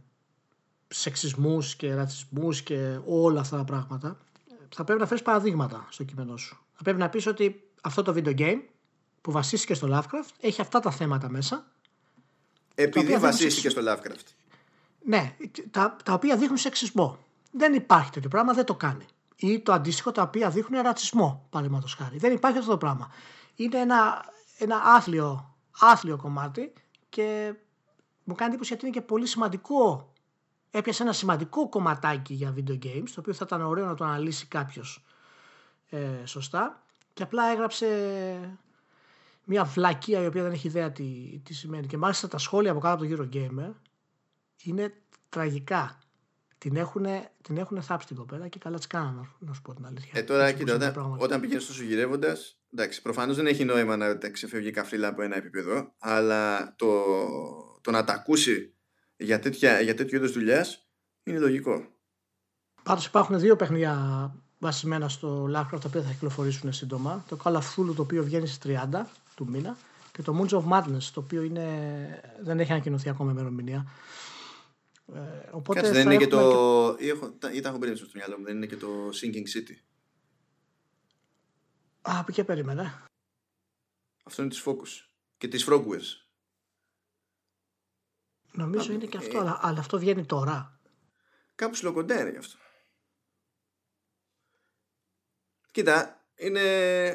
σεξισμούς 0.88 1.76
και 1.76 1.94
ρατσισμούς 1.94 2.62
και 2.62 3.00
όλα 3.06 3.40
αυτά 3.40 3.58
τα 3.58 3.64
πράγματα, 3.64 4.18
ε, 4.50 4.54
θα 4.76 4.84
πρέπει 4.84 5.00
να 5.00 5.06
φέρεις 5.06 5.24
παραδείγματα 5.24 5.88
στο 5.90 6.04
κείμενό 6.04 6.38
σου. 6.38 6.58
Θα 6.74 6.84
πρέπει 6.84 7.00
να 7.00 7.10
πεις 7.10 7.26
ότι 7.26 7.70
αυτό 7.82 8.02
το 8.02 8.14
video 8.16 8.40
game 8.40 8.62
που 9.22 9.32
βασίστηκε 9.32 9.74
στο 9.74 9.88
Lovecraft 9.92 10.30
έχει 10.40 10.62
αυτά 10.62 10.80
τα 10.80 10.92
θέματα 10.92 11.30
μέσα 11.30 11.66
επειδή 12.76 13.00
οποία 13.00 13.20
δεν 13.20 13.30
βασίστηκε 13.30 13.70
στο 13.70 13.82
Lovecraft 13.86 14.34
Ναι, 15.06 15.36
τα, 15.72 15.96
τα 16.04 16.14
οποία 16.14 16.38
δείχνουν 16.38 16.58
σεξισμό. 16.58 17.20
Δεν 17.52 17.74
υπάρχει 17.74 18.12
τέτοιο 18.12 18.30
πράγμα, 18.30 18.54
δεν 18.54 18.66
το 18.66 18.76
κάνει. 18.76 19.06
Ή 19.42 19.60
το 19.60 19.72
αντίστοιχο 19.74 20.12
τα 20.12 20.22
οποία 20.22 20.50
δείχνουν 20.50 20.82
ρατσισμό, 20.82 21.48
παραδείγματος 21.50 21.94
χάρη. 21.94 22.18
Δεν 22.18 22.34
υπάρχει 22.34 22.58
αυτό 22.58 22.72
το 22.72 22.78
πράγμα. 22.78 23.12
Είναι 23.56 23.80
ένα, 23.80 24.26
ένα 24.58 24.82
άθλιο, 24.84 25.56
άθλιο 25.80 26.18
κομμάτι 26.18 26.74
και 27.10 27.54
μου 28.24 28.36
κάνει 28.36 28.50
εντύπωση 28.50 28.70
γιατί 28.74 28.86
είναι 28.86 28.96
και 29.00 29.02
πολύ 29.02 29.26
σημαντικό. 29.26 30.14
Έπιασε 30.72 31.04
ένα 31.04 31.14
σημαντικό 31.14 31.70
κομματάκι 31.70 32.34
για 32.34 32.54
video 32.58 32.80
games, 32.86 33.10
το 33.14 33.20
οποίο 33.20 33.34
θα 33.34 33.46
ήταν 33.48 33.62
ωραίο 33.62 33.86
να 33.86 33.96
το 33.96 34.04
αναλύσει 34.04 34.46
κάποιος 34.46 35.06
ε, 35.90 36.26
σωστά. 36.26 36.84
Και 37.14 37.24
απλά 37.24 37.46
έγραψε 37.46 38.60
μια 39.44 39.64
βλακεία 39.64 40.22
η 40.22 40.26
οποία 40.26 40.44
δεν 40.44 40.52
έχει 40.52 40.68
ιδέα 40.68 40.92
τι, 40.92 41.40
τι 41.44 41.54
σημαίνει. 41.54 41.88
Και 41.88 41.98
μάλιστα 41.98 42.28
τα 42.28 42.38
σχόλια 42.38 42.72
από 42.72 42.80
κάτω 42.80 43.06
από 43.06 43.16
το 43.16 43.30
Eurogamer 43.32 43.74
είναι 44.64 44.94
τραγικά. 45.30 46.00
Την 46.62 46.76
έχουν, 46.76 47.06
την 47.42 47.58
έχουνε 47.58 47.82
θάψει 47.82 48.08
την 48.08 48.16
κοπέλα 48.16 48.48
και 48.48 48.60
καλά 48.60 48.78
της 48.78 48.88
κάνανε, 48.88 49.28
να 49.40 49.54
σου 49.54 49.62
πω 49.62 49.74
την 49.74 49.86
αλήθεια. 49.86 50.12
Ε, 50.14 50.24
τώρα, 50.24 50.46
Έτσι 50.46 50.58
κοίτα, 50.58 50.74
όπως 50.74 50.84
είναι 50.86 50.92
τα 50.92 50.92
όταν, 50.92 50.94
πράγματα. 50.94 51.24
όταν 51.24 51.42
πηγαίνεις 51.42 51.66
τόσο 51.66 51.84
γυρεύοντας, 51.84 52.60
εντάξει, 52.74 53.02
προφανώς 53.02 53.36
δεν 53.36 53.48
έχει 53.48 53.66
νόημα 53.66 53.98
να 53.98 54.18
τα 54.18 54.30
ξεφεύγει 54.30 54.72
καφρίλα 54.72 55.08
από 55.08 55.22
ένα 55.22 55.36
επίπεδο, 55.36 55.94
αλλά 56.00 56.74
το, 56.76 57.04
το 57.82 57.92
να 57.92 58.04
τα 58.04 58.14
ακούσει 58.14 58.74
για, 59.18 59.40
τέτοια, 59.40 59.82
για 59.82 59.96
τέτοιο 59.96 60.18
είδο 60.18 60.32
δουλειάς 60.32 60.88
είναι 61.24 61.40
λογικό. 61.40 61.86
Πάντως 62.84 63.06
υπάρχουν 63.06 63.40
δύο 63.40 63.56
παιχνίδια 63.56 64.36
βασισμένα 64.60 65.10
στο 65.10 65.46
Lovecraft 65.46 65.80
τα 65.82 65.88
οποία 65.88 66.02
θα 66.02 66.12
κυκλοφορήσουν 66.12 66.74
σύντομα. 66.74 67.26
Το 67.28 67.38
Call 67.44 67.54
of 67.54 67.60
Cthulhu 67.60 67.96
το 67.96 68.02
οποίο 68.02 68.24
βγαίνει 68.24 68.48
στις 68.48 68.76
30 68.92 69.02
του 69.36 69.48
μήνα 69.50 69.78
και 70.12 70.22
το 70.22 70.40
Moons 70.40 70.60
of 70.60 70.64
Madness 70.72 71.10
το 71.14 71.20
οποίο 71.20 71.42
είναι, 71.42 71.66
δεν 72.42 72.60
έχει 72.60 72.72
ανακοινωθεί 72.72 73.10
ακόμα 73.10 73.32
ημερομηνία. 73.32 73.86
Ε, 75.14 75.50
οπότε 75.52 75.80
Κάτσε, 75.80 75.94
δεν 75.94 76.04
θα 76.06 76.14
είναι 76.14 76.26
και 76.26 76.36
έχουμε 76.36 76.52
το. 76.52 76.96
Ή, 77.00 77.08
έχω, 77.10 77.32
τα- 77.32 77.52
ή 77.52 77.60
τα 77.62 77.70
έχω 77.70 77.78
μπερδέψει 77.78 78.04
στο 78.04 78.12
μυαλό 78.16 78.38
μου, 78.38 78.44
δεν 78.44 78.56
είναι 78.56 78.66
και 78.66 78.78
το 78.78 79.10
Sinking 79.10 79.58
City. 79.58 79.76
Α, 82.02 82.20
από 82.20 82.26
εκεί 82.30 82.44
περίμενε. 82.44 83.04
Αυτό 84.24 84.42
είναι 84.42 84.52
της 84.52 84.64
Focus. 84.66 85.08
Και 85.38 85.48
της 85.48 85.68
Frogwares. 85.70 86.26
Νομίζω 88.52 88.92
Α, 88.92 88.94
είναι 88.96 89.06
και 89.06 89.18
αυτό, 89.18 89.38
ε. 89.38 89.40
αλλά, 89.40 89.60
αλλά 89.62 89.80
αυτό 89.80 90.00
βγαίνει 90.00 90.26
τώρα. 90.26 90.80
Κάπου 91.56 91.76
σλοκοντέ 91.76 92.20
είναι 92.20 92.30
γι' 92.30 92.38
αυτό. 92.38 92.58
Κοίτα, 95.72 96.26
είναι, 96.36 96.62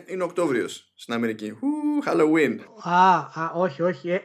είναι 0.08 0.22
Οκτώβριος 0.22 0.92
στην 0.94 1.14
Αμερική. 1.14 1.50
Ου, 1.50 2.02
Halloween. 2.06 2.58
Α, 2.82 3.16
α 3.18 3.50
όχι, 3.54 3.82
όχι. 3.82 4.10
ε, 4.10 4.14
ε, 4.14 4.24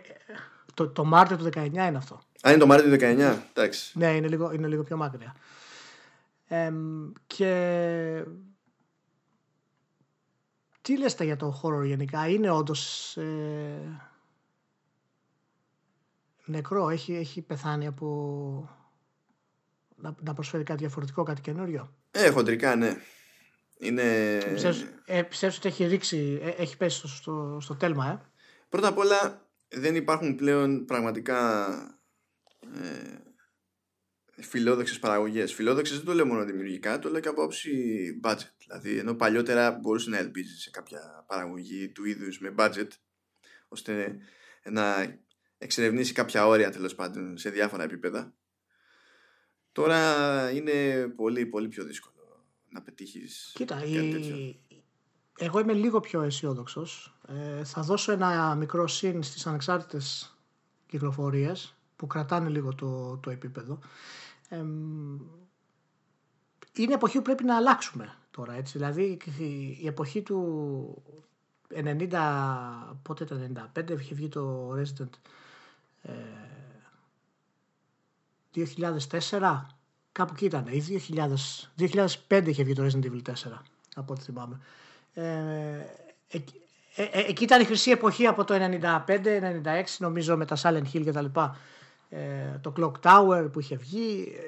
το, 0.73 0.89
το 0.89 1.03
Μάρτιο 1.05 1.37
του 1.37 1.43
19 1.53 1.65
είναι 1.65 1.97
αυτό. 1.97 2.21
Α, 2.47 2.49
είναι 2.49 2.59
το 2.59 2.67
Μάρτιο 2.67 2.89
του 2.89 3.05
19. 3.05 3.37
Εντάξει. 3.53 3.97
Ναι, 3.97 4.15
είναι 4.15 4.27
λίγο, 4.27 4.51
είναι 4.51 4.67
λίγο 4.67 4.83
πιο 4.83 4.97
μακριά. 4.97 5.35
Εμ, 6.47 7.11
και 7.27 8.23
τι 10.81 10.97
λες 10.97 11.15
τα 11.15 11.23
για 11.23 11.35
το 11.35 11.61
horror 11.63 11.85
γενικά, 11.85 12.27
είναι 12.27 12.49
όντως 12.49 13.17
ε, 13.17 14.01
νεκρό, 16.45 16.89
έχει, 16.89 17.13
έχει 17.13 17.41
πεθάνει 17.41 17.87
από 17.87 18.69
να, 19.95 20.15
να 20.21 20.33
προσφέρει 20.33 20.63
κάτι 20.63 20.79
διαφορετικό, 20.79 21.23
κάτι 21.23 21.41
καινούριο; 21.41 21.93
Ε, 22.11 22.29
χοντρικά, 22.29 22.75
ναι. 22.75 22.95
Είναι... 23.77 24.37
Πιστεύεις, 24.51 24.85
ε, 25.05 25.21
πιστεύεις 25.21 25.57
ότι 25.57 25.67
έχει 25.67 25.85
ρίξει, 25.85 26.39
ε, 26.41 26.49
έχει 26.49 26.77
πέσει 26.77 26.97
στο, 26.97 27.07
στο, 27.07 27.57
στο 27.61 27.75
τέλμα, 27.75 28.07
ε; 28.07 28.21
Πρώτα 28.69 28.87
απ' 28.87 28.97
όλα 28.97 29.47
δεν 29.67 29.95
υπάρχουν 29.95 30.35
πλέον 30.35 30.85
πραγματικά 30.85 31.67
ε, 32.73 33.21
φιλόδοξες 34.41 34.99
παραγωγές. 34.99 35.53
Φιλόδοξες 35.53 35.97
δεν 35.97 36.05
το 36.05 36.13
λέω 36.13 36.25
μόνο 36.25 36.45
δημιουργικά, 36.45 36.99
το 36.99 37.09
λέω 37.09 37.19
και 37.19 37.27
από 37.27 37.41
άποψη 37.41 38.19
budget. 38.23 38.51
Δηλαδή, 38.57 38.97
ενώ 38.97 39.13
παλιότερα 39.13 39.71
μπορούσε 39.71 40.09
να 40.09 40.17
ελπίζεις 40.17 40.61
σε 40.61 40.69
κάποια 40.69 41.25
παραγωγή 41.27 41.89
του 41.89 42.05
είδους 42.05 42.39
με 42.39 42.53
budget, 42.57 42.87
ώστε 43.67 44.17
να 44.63 45.15
εξερευνήσει 45.57 46.13
κάποια 46.13 46.47
όρια 46.47 46.71
τέλος 46.71 46.95
πάντων 46.95 47.37
σε 47.37 47.49
διάφορα 47.49 47.83
επίπεδα. 47.83 48.33
Τώρα 49.71 50.51
είναι 50.51 51.07
πολύ 51.15 51.45
πολύ 51.45 51.67
πιο 51.67 51.83
δύσκολο 51.83 52.45
να 52.69 52.81
πετύχεις 52.81 53.51
Κοίτα, 53.55 53.75
κάτι 53.75 53.91
η... 53.91 54.11
τέτοιο. 54.11 54.55
εγώ 55.37 55.59
είμαι 55.59 55.73
λίγο 55.73 55.99
πιο 55.99 56.21
αισιόδοξος. 56.21 57.19
Ε, 57.27 57.63
θα 57.63 57.81
δώσω 57.81 58.11
ένα 58.11 58.55
μικρό 58.55 58.87
συν 58.87 59.23
στις 59.23 59.47
ανεξάρτητες 59.47 60.37
κυκλοφορίες 60.87 61.75
που 62.01 62.07
κρατάνε 62.07 62.49
λίγο 62.49 62.75
το, 62.75 63.17
το 63.17 63.29
επίπεδο. 63.29 63.79
Ε, 64.49 64.63
είναι 66.73 66.93
εποχή 66.93 67.17
που 67.17 67.23
πρέπει 67.23 67.43
να 67.43 67.55
αλλάξουμε 67.55 68.13
τώρα, 68.31 68.53
έτσι. 68.53 68.77
Δηλαδή 68.77 69.19
η, 69.39 69.77
η 69.81 69.87
εποχή 69.87 70.21
του 70.21 71.03
90, 71.75 72.07
πότε 73.01 73.25
το 73.25 73.35
95 73.75 73.89
είχε 73.99 74.15
βγει 74.15 74.27
το 74.27 74.73
Resident 74.73 75.09
ε, 76.01 76.11
2004, 79.29 79.61
κάπου 80.11 80.33
εκεί 80.33 80.45
ήταν, 80.45 80.67
ή 80.67 81.03
2000, 81.77 81.87
2005 82.27 82.43
είχε 82.45 82.63
βγει 82.63 82.73
το 82.73 82.83
Resident 82.83 83.05
Evil 83.05 83.21
4, 83.21 83.33
από 83.95 84.13
ό,τι 84.13 84.21
θυμάμαι. 84.21 84.59
Ε, 85.13 85.23
ε, 86.27 86.37
ε, 86.95 87.03
ε, 87.03 87.19
εκεί 87.19 87.43
ήταν 87.43 87.61
η 87.61 87.65
χρυσή 87.65 87.91
εποχή 87.91 88.25
από 88.27 88.43
το 88.43 88.53
95-96 88.95 89.07
νομίζω 89.97 90.37
με 90.37 90.45
τα 90.45 90.57
Silent 90.61 90.83
Hill 90.93 91.01
και 91.03 91.11
τα 91.11 91.21
λοιπά. 91.21 91.57
Ε, 92.13 92.59
το 92.61 92.73
Clock 92.77 92.91
Tower 93.01 93.49
που 93.51 93.59
είχε 93.59 93.75
βγει. 93.75 94.35
Ε, 94.37 94.41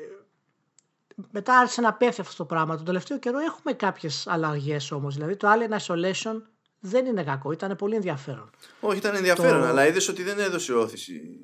μετά 1.31 1.59
άρχισε 1.59 1.81
να 1.81 1.93
πέφτει 1.93 2.21
αυτό 2.21 2.35
το 2.35 2.45
πράγμα. 2.45 2.75
Τον 2.75 2.85
τελευταίο 2.85 3.19
καιρό 3.19 3.39
έχουμε 3.39 3.73
κάποιες 3.73 4.27
αλλαγές 4.27 4.91
όμως. 4.91 5.15
Δηλαδή 5.15 5.35
το 5.35 5.47
Alien 5.51 5.77
Isolation 5.79 6.41
δεν 6.79 7.05
είναι 7.05 7.23
κακό, 7.23 7.51
ήταν 7.51 7.75
πολύ 7.75 7.95
ενδιαφέρον. 7.95 8.49
Όχι, 8.79 8.97
ήταν 8.97 9.15
ενδιαφέρον, 9.15 9.61
το... 9.61 9.67
αλλά 9.67 9.87
είδες 9.87 10.07
ότι 10.07 10.23
δεν 10.23 10.39
έδωσε 10.39 10.73
όθηση 10.73 11.39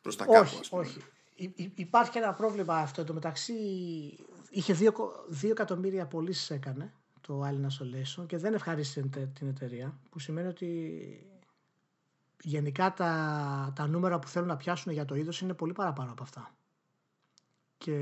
προς 0.00 0.16
τα 0.16 0.24
όχι, 0.28 0.34
κάπου. 0.38 0.56
Ας 0.60 0.68
πούμε. 0.68 0.82
όχι. 0.82 0.98
Υ- 1.34 1.78
υπάρχει 1.78 2.18
ένα 2.18 2.32
πρόβλημα 2.32 2.76
αυτό. 2.76 3.04
Το 3.04 3.12
μεταξύ 3.12 3.54
είχε 4.50 4.76
2 4.80 5.50
εκατομμύρια 5.50 6.06
πωλήσεις 6.06 6.50
έκανε 6.50 6.92
το 7.20 7.42
Alien 7.44 7.66
Isolation 7.66 8.26
και 8.26 8.36
δεν 8.36 8.54
ευχαρίστησε 8.54 9.08
την 9.34 9.48
εταιρεία. 9.48 9.98
Που 10.10 10.18
σημαίνει 10.18 10.48
ότι 10.48 11.00
γενικά 12.42 12.92
τα, 12.92 13.72
τα 13.76 13.86
νούμερα 13.86 14.18
που 14.18 14.28
θέλουν 14.28 14.48
να 14.48 14.56
πιάσουν 14.56 14.92
για 14.92 15.04
το 15.04 15.14
είδος 15.14 15.40
είναι 15.40 15.54
πολύ 15.54 15.72
παραπάνω 15.72 16.10
από 16.12 16.22
αυτά. 16.22 16.54
Και 17.78 17.96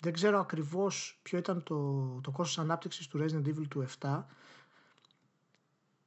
δεν 0.00 0.12
ξέρω 0.12 0.38
ακριβώς 0.40 1.18
ποιο 1.22 1.38
ήταν 1.38 1.62
το, 1.62 1.74
το 2.22 2.30
κόστος 2.30 2.58
ανάπτυξης 2.58 3.06
του 3.08 3.18
Resident 3.24 3.46
Evil 3.48 3.66
του 3.68 3.86
7 4.00 4.22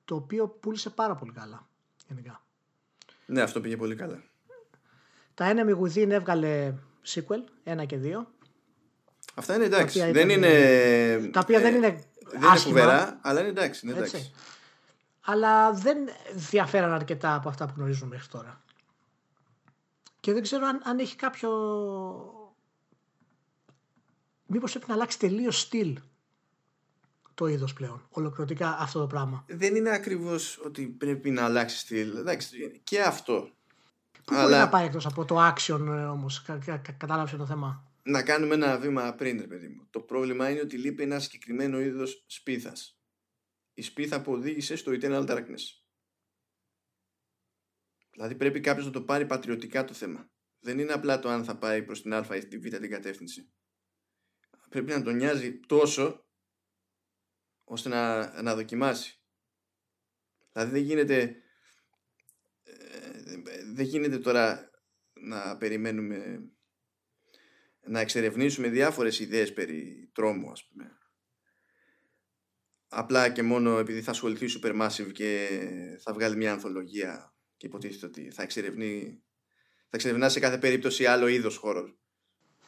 το 0.06 0.16
οποίο 0.16 0.48
πούλησε 0.48 0.90
πάρα 0.90 1.16
πολύ 1.16 1.32
καλά 1.32 1.68
γενικά. 2.08 2.44
Ναι, 3.26 3.42
αυτό 3.42 3.62
πήγε 3.62 3.78
πολύ 3.78 3.96
καλά. 3.96 4.24
Τα 5.34 5.54
Enemy 5.56 5.80
Within 5.82 6.10
έβγαλε 6.10 6.74
sequel, 7.08 7.44
ένα 7.64 7.86
και 7.86 7.98
δύο. 7.98 8.32
Αυτά 9.36 9.56
είναι 9.56 9.64
εντάξει. 9.66 10.00
Τα 10.00 10.06
οποία 10.08 10.14
δεν 10.14 10.30
ήταν- 10.30 10.44
είναι. 10.50 11.30
τα 11.32 11.40
οποία 11.40 11.60
δεν 11.60 11.76
είναι 11.76 11.90
Δεν 11.90 12.40
είναι 12.42 12.48
άσχημα. 12.50 12.80
φοβερά, 12.80 13.20
αλλά 13.22 13.40
είναι 13.40 13.50
εντάξει. 13.50 13.88
Είναι 13.88 13.96
εντάξει. 13.98 14.16
Έτσι. 14.16 14.32
Αλλά 15.22 15.74
δεν 15.74 15.98
διαφέραν 16.34 16.92
αρκετά 16.92 17.36
από 17.36 17.50
αυτά 17.50 17.66
που 17.66 17.74
γνωρίζουμε 17.76 18.10
μέχρι 18.10 18.28
τώρα. 18.28 18.64
Και 20.20 20.34
δεν 20.34 20.42
ξέρω 20.42 20.66
αν, 20.66 20.82
αν 20.84 21.00
έχει 21.00 21.16
κάποιο... 21.16 21.50
Μήπως 24.46 24.72
πρέπει 24.72 24.88
να 24.88 24.94
αλλάξει 24.94 25.20
τελείως 25.20 25.60
στυλ 25.60 26.00
το 27.34 27.48
είδος 27.48 27.74
πλέον, 27.74 28.08
ολοκληρωτικά 28.10 28.78
αυτό 28.80 29.00
το 29.00 29.08
πράγμα. 29.08 29.46
Δεν 29.48 29.76
είναι 29.76 29.90
ακριβώς 29.90 30.60
ότι 30.66 30.88
πρέπει 30.88 31.32
να 31.32 31.44
αλλάξει 31.44 31.78
στυλ. 31.78 32.16
Εντάξει, 32.18 32.82
και 32.84 33.02
αυτό. 33.02 33.50
Πού 34.26 34.34
μπορεί 34.36 34.54
να 34.54 34.70
πάει 34.70 34.86
εκτός 34.86 35.06
από 35.06 35.26
το 35.26 35.48
action 35.48 35.80
ε, 35.88 36.04
όμως, 36.04 36.42
κα, 36.42 36.58
κα, 36.66 36.78
κα, 36.78 36.92
κατάλαβες 36.92 37.36
το 37.38 37.46
θέμα; 37.46 37.84
να 38.04 38.24
κάνουμε 38.24 38.54
ένα 38.54 38.78
βήμα 38.78 39.14
πριν, 39.14 39.40
ρε 39.40 39.48
παιδί 39.48 39.68
μου. 39.68 39.88
Το 39.90 40.00
πρόβλημα 40.00 40.50
είναι 40.50 40.60
ότι 40.60 40.78
λείπει 40.78 41.04
ένα 41.04 41.20
συγκεκριμένο 41.20 41.80
είδος 41.80 42.24
σπίθας. 42.28 43.01
Η 43.74 43.82
σπίθα 43.82 44.22
που 44.22 44.32
οδήγησε 44.32 44.76
στο 44.76 44.92
Eternal 44.92 45.28
Darkness. 45.30 45.82
Δηλαδή 48.12 48.36
πρέπει 48.36 48.60
κάποιος 48.60 48.86
να 48.86 48.92
το 48.92 49.04
πάρει 49.04 49.26
πατριωτικά 49.26 49.86
το 49.86 49.94
θέμα. 49.94 50.32
Δεν 50.60 50.80
είναι 50.80 50.94
απλά 50.94 51.20
το 51.20 51.30
αν 51.30 51.44
θα 51.44 51.58
πάει 51.58 51.84
προς 51.84 52.02
την 52.02 52.14
Α 52.14 52.36
ή 52.36 52.48
τη 52.48 52.58
Β 52.58 52.68
την 52.68 52.90
κατεύθυνση. 52.90 53.54
Πρέπει 54.70 54.92
να 54.92 55.02
τον 55.02 55.16
νοιάζει 55.16 55.60
τόσο 55.60 56.26
ώστε 57.64 57.90
να, 57.90 58.42
να 58.42 58.56
δοκιμάσει. 58.56 59.22
Δηλαδή 60.52 60.72
δεν 60.72 60.82
γίνεται 60.82 61.44
ε, 62.64 63.42
δεν 63.74 63.86
γίνεται 63.86 64.18
τώρα 64.18 64.70
να 65.14 65.58
περιμένουμε 65.58 66.50
να 67.82 68.00
εξερευνήσουμε 68.00 68.70
διάφορες 68.70 69.20
ιδέες 69.20 69.54
περί 69.54 70.10
τρόμου 70.14 70.52
ας 70.52 70.68
πούμε 70.68 71.01
απλά 72.94 73.30
και 73.30 73.44
μόνο 73.44 73.78
επειδή 73.78 74.02
θα 74.02 74.12
ασχοληθεί 74.12 74.46
Supermassive 74.60 75.12
και 75.14 75.48
θα 76.04 76.14
βγάλει 76.14 76.36
μια 76.36 76.52
ανθολογία 76.52 77.34
και 77.58 77.66
υποτίθεται 77.66 78.06
ότι 78.06 78.32
θα 78.32 78.44
εξερευνεί 78.44 79.22
θα 79.92 79.98
εξερευνά 79.98 80.30
σε 80.30 80.40
κάθε 80.40 80.58
περίπτωση 80.58 81.06
άλλο 81.06 81.28
είδος 81.28 81.58
χώρος. 81.58 81.96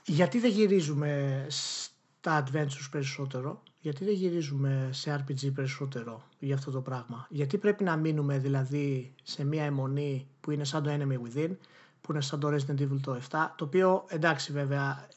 Γιατί 0.06 0.40
δεν 0.40 0.52
γυρίζουμε 0.52 1.46
στα 1.50 2.44
adventures 2.44 2.88
περισσότερο, 2.92 3.64
γιατί 3.80 4.06
δεν 4.06 4.14
γυρίζουμε 4.14 4.90
σε 4.92 5.16
RPG 5.16 5.54
περισσότερο 5.54 6.30
για 6.40 6.56
αυτό 6.56 6.72
το 6.72 6.82
πράγμα; 6.82 7.28
Γιατί 7.30 7.58
πρέπει 7.58 7.84
να 7.84 7.98
μείνουμε 7.98 8.38
δηλαδή 8.40 9.16
σε 9.24 9.46
μια 9.46 9.64
αιμονή 9.64 10.28
που 10.40 10.52
είναι 10.52 10.64
σαν 10.64 10.84
το 10.84 10.92
Enemy 10.92 11.18
Within, 11.28 11.58
που 12.02 12.12
είναι 12.12 12.22
σαν 12.22 12.40
το 12.40 12.48
Resident 12.48 12.82
Evil 12.82 13.00
το 13.02 13.20
7, 13.30 13.54
το 13.56 13.66
οποίο 13.66 14.06
εντάξει 14.08 14.52
βέβαια, 14.52 15.08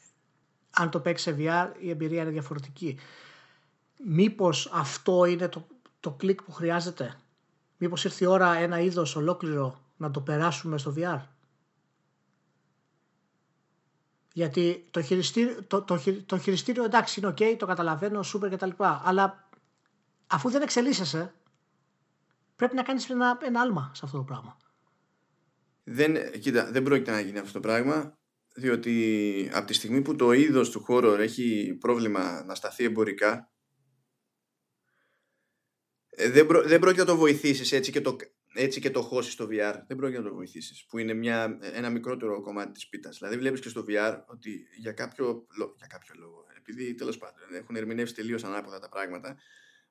αν 0.69 0.89
το 0.89 0.99
παίξει 0.99 1.23
σε 1.23 1.35
VR 1.39 1.71
η 1.79 1.89
εμπειρία 1.89 2.21
είναι 2.21 2.31
διαφορετική. 2.31 2.97
Μήπως 4.05 4.69
αυτό 4.73 5.25
είναι 5.25 5.47
το, 5.47 5.67
το 5.99 6.11
κλικ 6.11 6.43
που 6.43 6.51
χρειάζεται; 6.51 7.19
Μήπως 7.77 8.03
ήρθε 8.03 8.23
η 8.23 8.27
ώρα 8.27 8.53
ένα 8.55 8.79
είδος 8.79 9.15
ολόκληρο 9.15 9.81
να 9.97 10.11
το 10.11 10.21
περάσουμε 10.21 10.77
στο 10.77 10.93
VR. 10.97 11.21
Γιατί 14.33 14.87
το 14.91 15.01
χειριστήριο, 15.01 15.63
το, 15.63 15.81
το, 15.81 15.97
χει- 15.97 16.25
το 16.25 16.37
χειριστήριο 16.37 16.83
εντάξει 16.83 17.19
είναι 17.19 17.29
ok, 17.29 17.55
το 17.57 17.65
καταλαβαίνω, 17.65 18.19
super 18.19 18.49
κτλ. 18.51 18.69
Αλλά 18.79 19.49
αφού 20.27 20.49
δεν 20.49 20.61
εξελίσσεσαι, 20.61 21.33
πρέπει 22.55 22.75
να 22.75 22.83
κάνεις 22.83 23.09
ένα, 23.09 23.37
ένα 23.43 23.61
άλμα 23.61 23.91
σε 23.93 24.01
αυτό 24.05 24.17
το 24.17 24.23
πράγμα. 24.23 24.57
Δεν, 25.83 26.39
κοίτα, 26.39 26.71
δεν 26.71 26.83
πρόκειται 26.83 27.11
να 27.11 27.19
γίνει 27.19 27.39
αυτό 27.39 27.53
το 27.53 27.59
πράγμα 27.59 28.17
διότι 28.53 29.49
από 29.53 29.67
τη 29.67 29.73
στιγμή 29.73 30.01
που 30.01 30.15
το 30.15 30.31
είδος 30.31 30.69
του 30.69 30.85
horror 30.87 31.17
έχει 31.19 31.77
πρόβλημα 31.79 32.43
να 32.43 32.55
σταθεί 32.55 32.83
εμπορικά 32.83 33.33
ε, 33.37 33.56
δεν, 36.17 36.45
προ, 36.47 36.61
δεν 36.67 36.79
πρόκειται 36.79 37.01
να 37.03 37.07
το 37.09 37.15
βοηθήσεις 37.15 37.71
έτσι 37.71 37.91
και 37.91 38.01
το, 38.01 38.15
έτσι 38.53 38.79
και 38.79 38.91
το 38.91 39.01
χώσεις 39.01 39.33
στο 39.33 39.45
VR. 39.45 39.73
Δεν 39.87 39.97
πρόκειται 39.97 40.21
να 40.21 40.27
το 40.29 40.33
βοηθήσεις. 40.35 40.85
Που 40.89 40.97
είναι 40.97 41.13
μια, 41.13 41.57
ένα 41.73 41.89
μικρότερο 41.89 42.41
κομμάτι 42.41 42.71
της 42.71 42.87
πίτας. 42.89 43.17
Δηλαδή 43.17 43.37
βλέπεις 43.37 43.59
και 43.59 43.69
στο 43.69 43.85
VR 43.89 44.17
ότι 44.27 44.67
για 44.79 44.91
κάποιο, 44.91 45.47
λο- 45.57 45.73
για 45.77 45.87
κάποιο 45.87 46.13
λόγο, 46.17 46.45
επειδή 46.57 46.93
τέλος 46.93 47.17
πάντων 47.17 47.53
έχουν 47.53 47.75
ερμηνεύσει 47.75 48.13
τελείως 48.13 48.43
ανάποδα 48.43 48.79
τα 48.79 48.89
πράγματα, 48.89 49.37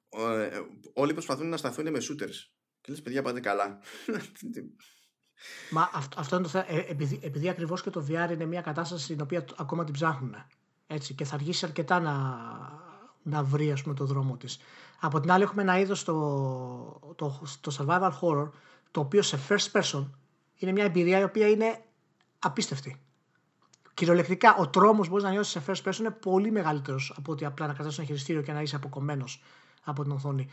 ο- 0.09 0.31
ε, 0.31 0.51
όλοι 0.93 1.13
προσπαθούν 1.13 1.49
να 1.49 1.57
σταθούν 1.57 1.91
με 1.91 1.99
shooters. 1.99 2.37
Και 2.81 2.93
λες 2.93 3.03
παιδιά 3.03 3.23
πάτε 3.23 3.41
καλά. 3.41 3.79
Μα 5.71 5.91
αυτό, 5.95 6.21
αυτό 6.21 6.35
είναι 6.37 6.45
το 6.45 6.51
θέμα. 6.51 6.65
Ε, 6.69 6.85
επειδή, 6.89 7.21
επειδή 7.23 7.49
ακριβώς 7.49 7.83
και 7.83 7.91
το 7.91 8.07
VR 8.11 8.31
είναι 8.33 8.45
μια 8.47 8.61
κατάσταση 8.61 9.07
την 9.07 9.21
οποία 9.21 9.45
τ- 9.45 9.61
ακόμα 9.61 9.85
την 9.85 9.95
ψάχνουν. 9.95 10.35
Έτσι, 10.87 11.15
και 11.15 11.25
θα 11.25 11.35
αργήσει 11.35 11.65
αρκετά 11.67 12.01
να, 12.01 12.13
να 13.27 13.43
βρει 13.43 13.73
ας 13.73 13.83
πούμε, 13.83 13.95
το 13.95 14.05
δρόμο 14.05 14.37
της. 14.37 14.59
Από 15.01 15.21
την 15.21 15.31
άλλη 15.31 15.43
έχουμε 15.43 15.63
ένα 15.63 15.79
είδος 15.79 16.05
το, 16.05 16.15
το, 17.17 17.41
το 17.61 17.77
survival 17.79 18.11
horror 18.21 18.51
το 18.91 19.01
οποίο 19.01 19.23
σε 19.23 19.39
first 19.49 19.81
person 19.81 20.07
είναι 20.57 20.73
μια 20.73 20.85
εμπειρία 20.85 21.19
η 21.19 21.23
οποία 21.23 21.49
είναι 21.49 21.85
απίστευτη. 22.39 23.01
Κυριολεκτικά 23.95 24.55
ο 24.55 24.69
τρόμος 24.69 25.09
μπορείς 25.09 25.25
να 25.25 25.31
νιώσεις 25.31 25.53
σε 25.53 25.63
first 25.67 25.91
person 25.91 25.99
είναι 25.99 26.11
πολύ 26.11 26.51
μεγαλύτερος 26.51 27.15
από 27.17 27.33
ότι 27.33 27.45
απλά 27.45 27.67
να 27.67 27.73
κρατάς 27.73 27.99
ένα 27.99 28.07
χειριστήριο 28.07 28.43
και 28.43 28.53
να 28.53 28.63
είσαι 28.63 28.77
αποκομμένος 28.77 29.43
από 29.85 30.03
την 30.03 30.13
οθόνη 30.13 30.49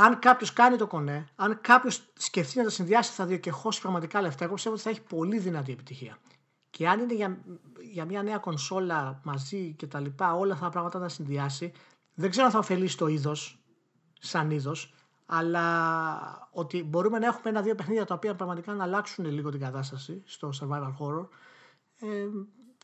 αν 0.00 0.18
κάποιος 0.18 0.52
κάνει 0.52 0.76
το 0.76 0.86
κονέ, 0.86 1.28
αν 1.36 1.58
κάποιος 1.60 2.02
σκεφτεί 2.16 2.58
να 2.58 2.64
τα 2.64 2.70
συνδυάσει 2.70 3.16
τα 3.16 3.26
δύο 3.26 3.36
και 3.36 3.50
χώσει 3.50 3.80
πραγματικά 3.80 4.20
λεφτά, 4.20 4.44
εγώ 4.44 4.54
πιστεύω 4.54 4.74
ότι 4.74 4.84
θα 4.84 4.90
έχει 4.90 5.00
πολύ 5.00 5.38
δυνατή 5.38 5.72
επιτυχία. 5.72 6.18
Και 6.78 6.88
αν 6.88 7.00
είναι 7.00 7.14
για, 7.14 7.38
για 7.92 8.04
μια 8.04 8.22
νέα 8.22 8.38
κονσόλα 8.38 9.20
μαζί 9.24 9.72
και 9.78 9.86
τα 9.86 10.00
λοιπά, 10.00 10.32
όλα 10.34 10.52
αυτά 10.52 10.64
τα 10.64 10.70
πράγματα 10.70 10.98
να 10.98 11.04
τα 11.04 11.10
συνδυάσει, 11.10 11.72
δεν 12.14 12.30
ξέρω 12.30 12.46
αν 12.46 12.52
θα 12.52 12.58
ωφελήσει 12.58 12.96
το 12.96 13.06
είδος, 13.06 13.62
σαν 14.18 14.50
είδος, 14.50 14.94
αλλά 15.26 16.48
ότι 16.52 16.82
μπορούμε 16.82 17.18
να 17.18 17.26
έχουμε 17.26 17.50
ένα-δύο 17.50 17.74
παιχνίδια 17.74 18.04
τα 18.04 18.14
οποία 18.14 18.34
πραγματικά 18.34 18.74
να 18.74 18.84
αλλάξουν 18.84 19.24
λίγο 19.24 19.50
την 19.50 19.60
κατάσταση 19.60 20.22
στο 20.24 20.50
survival 20.60 20.94
horror, 20.98 21.28
ε, 22.00 22.26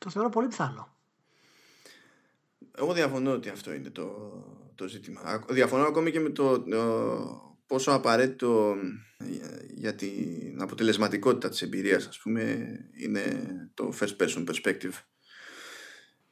το 0.00 0.10
θεωρώ 0.10 0.28
πολύ 0.28 0.48
πιθανό. 0.48 0.88
Εγώ 2.76 2.92
διαφωνώ 2.92 3.32
ότι 3.32 3.48
αυτό 3.48 3.72
είναι 3.72 3.90
το, 3.90 4.32
το 4.74 4.88
ζήτημα. 4.88 5.20
Α- 5.20 5.44
Διαφωνώ 5.48 5.84
ακόμη 5.84 6.10
και 6.10 6.20
με 6.20 6.30
το, 6.30 6.60
το 6.60 7.53
πόσο 7.66 7.92
απαραίτητο 7.92 8.74
για 9.74 9.94
την 9.94 10.56
αποτελεσματικότητα 10.60 11.48
της 11.48 11.62
εμπειρίας 11.62 12.06
ας 12.06 12.18
πούμε 12.18 12.66
είναι 13.02 13.44
το 13.74 13.92
first 14.00 14.16
person 14.16 14.44
perspective. 14.44 14.92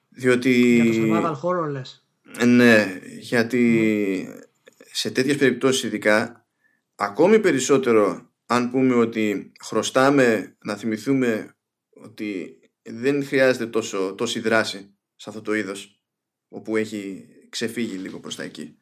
Διότι 0.09 0.51
για 0.75 0.85
το 0.85 0.99
survival 1.01 1.41
horror 1.43 1.71
λες. 1.71 2.07
Ναι 2.47 3.01
γιατί 3.19 4.45
σε 4.93 5.11
τέτοιες 5.11 5.37
περιπτώσεις 5.37 5.83
ειδικά 5.83 6.47
ακόμη 6.95 7.41
περισσότερο 7.41 8.31
αν 8.47 8.71
πούμε 8.71 8.95
ότι 8.95 9.53
χρωστάμε 9.65 10.57
να 10.65 10.77
θυμηθούμε 10.77 11.57
ότι 11.91 12.61
δεν 12.83 13.25
χρειάζεται 13.25 13.67
τόσο, 13.67 14.15
τόση 14.15 14.41
δράση 14.41 14.95
σε 15.17 15.29
αυτό 15.29 15.43
το 15.43 15.55
είδος 15.55 16.03
όπου 16.49 16.77
έχει 16.77 17.27
ξεφύγει 17.49 17.97
λίγο 17.97 18.21
προς 18.21 18.37
τα 18.37 18.43
εκεί. 18.43 18.77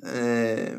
Ε, 0.00 0.78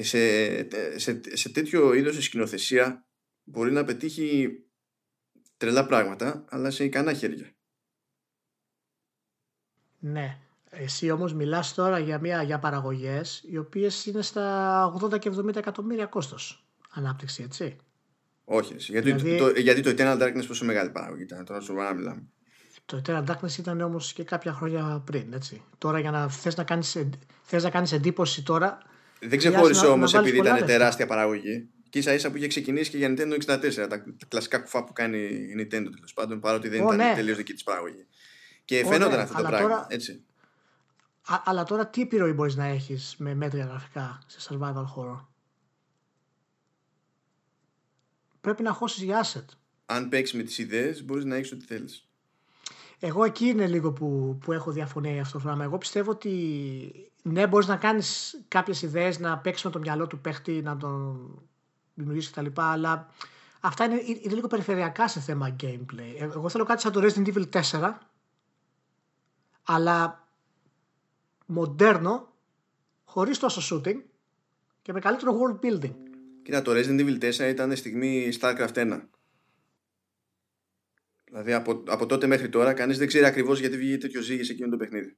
σε, 0.00 0.98
σε, 0.98 1.20
σε 1.32 1.48
τέτοιο 1.48 1.92
είδος 1.92 2.24
σκηνοθεσία 2.24 3.06
μπορεί 3.44 3.72
να 3.72 3.84
πετύχει 3.84 4.48
τρελά 5.56 5.86
πράγματα 5.86 6.44
αλλά 6.48 6.70
σε 6.70 6.84
ικανά 6.84 7.12
χέρια 7.12 7.50
ναι 9.98 10.38
εσύ 10.70 11.10
όμως 11.10 11.34
μιλάς 11.34 11.74
τώρα 11.74 11.98
για, 11.98 12.18
μια, 12.18 12.42
για 12.42 12.58
παραγωγές 12.58 13.44
οι 13.46 13.58
οποίες 13.58 14.06
είναι 14.06 14.22
στα 14.22 14.98
80 15.02 15.18
και 15.18 15.30
70 15.36 15.56
εκατομμύρια 15.56 16.06
κόστος 16.06 16.66
ανάπτυξη, 16.96 17.42
έτσι. 17.42 17.76
Όχι, 18.44 18.74
γιατί, 18.78 19.12
δηλαδή... 19.12 19.38
το, 19.38 19.60
γιατί 19.60 19.80
το 19.80 19.90
Eternal 19.90 20.22
Darkness 20.22 20.44
πόσο 20.46 20.64
μεγάλη 20.64 20.90
παραγωγή 20.90 21.22
ήταν, 21.22 21.44
τώρα 21.44 21.60
σου 21.60 21.74
να 21.74 21.94
μιλάμε. 21.94 22.22
Το 22.84 23.02
Eternal 23.04 23.24
Darkness 23.26 23.58
ήταν 23.58 23.80
όμως 23.80 24.12
και 24.12 24.24
κάποια 24.24 24.52
χρόνια 24.52 25.02
πριν, 25.06 25.32
έτσι. 25.32 25.62
Τώρα 25.78 25.98
για 25.98 26.10
να 26.10 26.28
θες 26.28 26.56
να 26.56 26.64
κάνεις, 26.64 26.98
θες 27.42 27.62
να 27.62 27.70
κάνεις 27.70 27.92
εντύπωση 27.92 28.42
τώρα... 28.42 28.78
Δεν 29.20 29.38
ξεχώρισε 29.38 29.86
όμως 29.86 30.14
επειδή 30.14 30.36
ήταν 30.36 30.66
τεράστια 30.66 31.06
παραγωγή. 31.06 31.68
Και 31.88 31.98
ίσα 31.98 32.12
ίσα 32.12 32.30
που 32.30 32.36
είχε 32.36 32.46
ξεκινήσει 32.46 32.90
και 32.90 32.96
για 32.96 33.14
Nintendo 33.16 33.38
64, 33.46 33.86
τα, 33.88 34.04
κλασικά 34.28 34.58
κουφά 34.58 34.84
που 34.84 34.92
κάνει 34.92 35.18
η 35.18 35.54
Nintendo 35.58 35.88
τέλος 35.94 36.12
πάντων, 36.14 36.40
παρότι 36.40 36.68
δεν 36.68 36.80
oh, 36.80 36.84
ήταν 36.84 36.96
ναι. 36.96 37.12
τελείως 37.14 37.36
δική 37.36 37.52
της 37.52 37.62
παραγωγή. 37.62 38.06
Και 38.64 38.82
oh, 38.84 38.88
φαίνονταν 38.88 39.16
ναι, 39.16 39.22
αυτό 39.22 39.36
το 39.36 39.42
πράγμα. 39.42 39.68
Τώρα... 39.68 39.86
Έτσι 39.88 40.24
αλλά 41.26 41.64
τώρα 41.64 41.88
τι 41.88 42.00
επιρροή 42.00 42.32
μπορείς 42.32 42.56
να 42.56 42.64
έχεις 42.64 43.14
με 43.18 43.34
μέτρια 43.34 43.64
γραφικά 43.64 44.22
σε 44.26 44.48
survival 44.50 44.84
horror; 44.96 45.26
Πρέπει 48.40 48.62
να 48.62 48.72
χώσεις 48.72 49.02
για 49.02 49.24
asset. 49.24 49.44
Αν 49.86 50.08
παίξεις 50.08 50.36
με 50.36 50.42
τις 50.42 50.58
ιδέες 50.58 51.04
μπορείς 51.04 51.24
να 51.24 51.36
έχεις 51.36 51.52
ό,τι 51.52 51.64
θέλεις. 51.64 52.05
Εγώ 52.98 53.24
εκεί 53.24 53.46
είναι 53.46 53.66
λίγο 53.66 53.92
που, 53.92 54.38
που 54.44 54.52
έχω 54.52 54.70
διαφωνία 54.70 55.20
αυτό 55.20 55.38
το 55.38 55.44
πράγμα. 55.44 55.64
Εγώ 55.64 55.78
πιστεύω 55.78 56.10
ότι 56.10 57.10
ναι, 57.22 57.46
μπορείς 57.46 57.66
να 57.66 57.76
κάνεις 57.76 58.38
κάποιες 58.48 58.82
ιδέες, 58.82 59.18
να 59.18 59.38
παίξεις 59.38 59.64
με 59.64 59.70
το 59.70 59.78
μυαλό 59.78 60.06
του 60.06 60.18
παίχτη, 60.18 60.52
να 60.62 60.76
τον 60.76 61.30
δημιουργήσεις 61.94 62.30
κτλ. 62.30 62.46
Αλλά 62.54 63.08
αυτά 63.60 63.84
είναι, 63.84 64.00
είναι 64.22 64.34
λίγο 64.34 64.46
περιφερειακά 64.46 65.08
σε 65.08 65.20
θέμα 65.20 65.56
gameplay. 65.62 66.14
Ε, 66.18 66.24
εγώ 66.24 66.48
θέλω 66.48 66.64
κάτι 66.64 66.80
σαν 66.80 66.92
το 66.92 67.00
Resident 67.02 67.34
Evil 67.34 67.62
4, 67.70 67.92
αλλά 69.62 70.28
μοντέρνο, 71.46 72.28
χωρίς 73.04 73.38
τόσο 73.38 73.76
shooting 73.76 73.96
και 74.82 74.92
με 74.92 75.00
καλύτερο 75.00 75.38
world 75.40 75.66
building. 75.66 75.94
Κοίτα, 76.42 76.62
το 76.62 76.72
Resident 76.74 77.00
Evil 77.00 77.24
4 77.24 77.48
ήταν 77.48 77.76
στιγμή 77.76 78.32
StarCraft 78.40 78.74
1. 78.74 79.00
Δηλαδή 81.36 81.52
από, 81.52 81.82
από 81.86 82.06
τότε 82.06 82.26
μέχρι 82.26 82.48
τώρα 82.48 82.72
κανείς 82.72 82.98
δεν 82.98 83.06
ξέρει 83.06 83.24
ακριβώς 83.24 83.60
γιατί 83.60 83.76
βγήκε 83.76 83.98
τέτοιο 83.98 84.20
ζύγι 84.20 84.44
σε 84.44 84.52
εκείνο 84.52 84.68
το 84.68 84.76
παιχνίδι. 84.76 85.16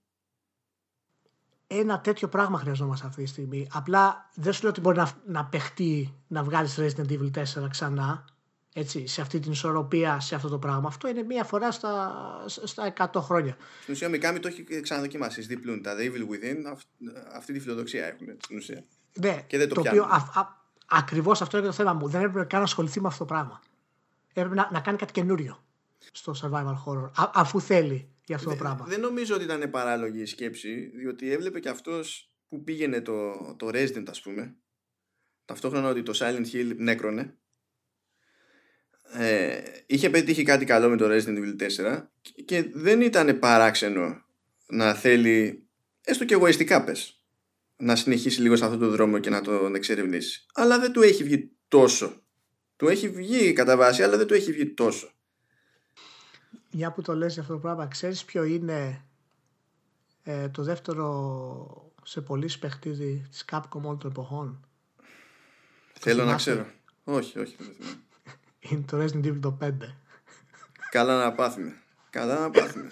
Ένα 1.66 2.00
τέτοιο 2.00 2.28
πράγμα 2.28 2.58
χρειαζόμαστε 2.58 3.06
αυτή 3.06 3.22
τη 3.22 3.28
στιγμή. 3.28 3.68
Απλά 3.72 4.30
δεν 4.34 4.52
σου 4.52 4.62
λέω 4.62 4.70
ότι 4.70 4.80
μπορεί 4.80 4.96
να, 4.96 5.10
να 5.26 5.44
παιχτεί 5.44 6.14
να 6.28 6.42
βγάλεις 6.42 6.78
Resident 6.78 7.10
Evil 7.10 7.30
4 7.62 7.68
ξανά 7.70 8.24
έτσι, 8.72 9.06
σε 9.06 9.20
αυτή 9.20 9.40
την 9.40 9.52
ισορροπία, 9.52 10.20
σε 10.20 10.34
αυτό 10.34 10.48
το 10.48 10.58
πράγμα. 10.58 10.88
Αυτό 10.88 11.08
είναι 11.08 11.22
μία 11.22 11.44
φορά 11.44 11.70
στα, 11.70 12.44
στα 12.46 12.92
100 13.12 13.20
χρόνια. 13.20 13.56
Στην 13.80 13.94
ουσία, 13.94 14.06
ο 14.06 14.10
Μικάμι 14.10 14.38
το 14.38 14.48
έχει 14.48 14.80
ξαναδοκιμάσει. 14.80 15.40
Διπλούν 15.40 15.82
τα 15.82 15.94
The 15.96 16.00
Evil 16.00 16.22
Within, 16.22 16.76
αυτή 17.34 17.52
τη 17.52 17.60
φιλοδοξία 17.60 18.06
έχουν 18.06 18.26
στην 18.40 18.56
ουσία. 18.56 18.84
Ναι, 19.20 19.44
και 19.46 19.58
δεν 19.58 19.68
το, 19.68 19.74
το 19.74 19.80
οποίο 19.80 20.06
ακριβώς 20.86 21.42
αυτό 21.42 21.58
είναι 21.58 21.66
το 21.66 21.72
θέμα 21.72 21.92
μου. 21.92 22.08
Δεν 22.08 22.22
έπρεπε 22.22 22.46
καν 22.46 22.58
να 22.58 22.64
ασχοληθεί 22.64 23.00
με 23.00 23.06
αυτό 23.06 23.18
το 23.18 23.34
πράγμα. 23.34 23.60
Έπρεπε 24.32 24.54
να, 24.54 24.68
να 24.72 24.80
κάνει 24.80 24.98
κάτι 24.98 25.12
καινούριο 25.12 25.62
στο 26.12 26.34
survival 26.42 26.74
horror, 26.86 27.10
α, 27.14 27.30
αφού 27.34 27.60
θέλει 27.60 28.12
για 28.24 28.36
αυτό 28.36 28.50
το 28.50 28.56
πράγμα. 28.56 28.84
Δεν 28.88 29.00
νομίζω 29.00 29.34
ότι 29.34 29.44
ήταν 29.44 29.70
παράλογη 29.70 30.20
η 30.20 30.26
σκέψη, 30.26 30.74
διότι 30.74 31.30
έβλεπε 31.32 31.60
και 31.60 31.68
αυτός 31.68 32.32
που 32.48 32.64
πήγαινε 32.64 33.00
το, 33.00 33.32
το 33.58 33.68
Resident, 33.72 34.04
ας 34.08 34.20
πούμε, 34.20 34.56
ταυτόχρονα 35.44 35.88
ότι 35.88 36.02
το 36.02 36.12
Silent 36.14 36.46
Hill 36.52 36.72
νέκρονε 36.76 37.38
ε, 39.12 39.62
είχε 39.86 40.10
πετύχει 40.10 40.42
κάτι 40.42 40.64
καλό 40.64 40.88
με 40.88 40.96
το 40.96 41.06
Resident 41.08 41.38
Evil 41.38 41.62
4 41.96 42.06
και 42.44 42.70
δεν 42.72 43.00
ήταν 43.00 43.38
παράξενο 43.38 44.24
να 44.66 44.94
θέλει 44.94 45.66
έστω 46.04 46.24
και 46.24 46.34
εγωιστικά 46.34 46.84
πες 46.84 47.22
να 47.76 47.96
συνεχίσει 47.96 48.40
λίγο 48.40 48.56
σε 48.56 48.64
αυτό 48.64 48.76
το 48.78 48.88
δρόμο 48.88 49.18
και 49.18 49.30
να 49.30 49.40
τον 49.40 49.74
εξερευνήσει. 49.74 50.46
Αλλά 50.54 50.78
δεν 50.78 50.92
του 50.92 51.02
έχει 51.02 51.24
βγει 51.24 51.50
τόσο. 51.68 52.22
Του 52.76 52.88
έχει 52.88 53.08
βγει 53.08 53.52
κατά 53.52 53.76
βάση 53.76 54.02
αλλά 54.02 54.16
δεν 54.16 54.26
του 54.26 54.34
έχει 54.34 54.52
βγει 54.52 54.74
τόσο 54.74 55.17
για 56.70 56.92
που 56.92 57.02
το 57.02 57.14
λες 57.14 57.32
για 57.32 57.42
αυτό 57.42 57.54
το 57.54 57.60
πράγμα 57.60 57.86
ξέρεις 57.86 58.24
ποιο 58.24 58.44
είναι 58.44 59.04
ε, 60.22 60.48
το 60.48 60.62
δεύτερο 60.62 61.92
σε 62.02 62.20
πολύ 62.20 62.50
παιχτίδι 62.60 63.26
της 63.30 63.44
Capcom 63.50 63.80
όλων 63.82 63.98
των 63.98 64.10
εποχών; 64.10 64.66
Θέλω 65.92 66.24
να 66.24 66.34
ξέρω 66.34 66.66
όχι 67.04 67.38
όχι 67.38 67.56
είναι 68.58 68.84
το 68.86 69.02
Resident 69.02 69.26
Evil 69.26 69.38
το 69.40 69.58
5. 69.62 69.70
Καλά 70.90 71.24
να 71.24 71.32
πάθουμε. 71.32 71.76
Καλά 72.10 72.40
να 72.40 72.50
πάθουμε. 72.50 72.88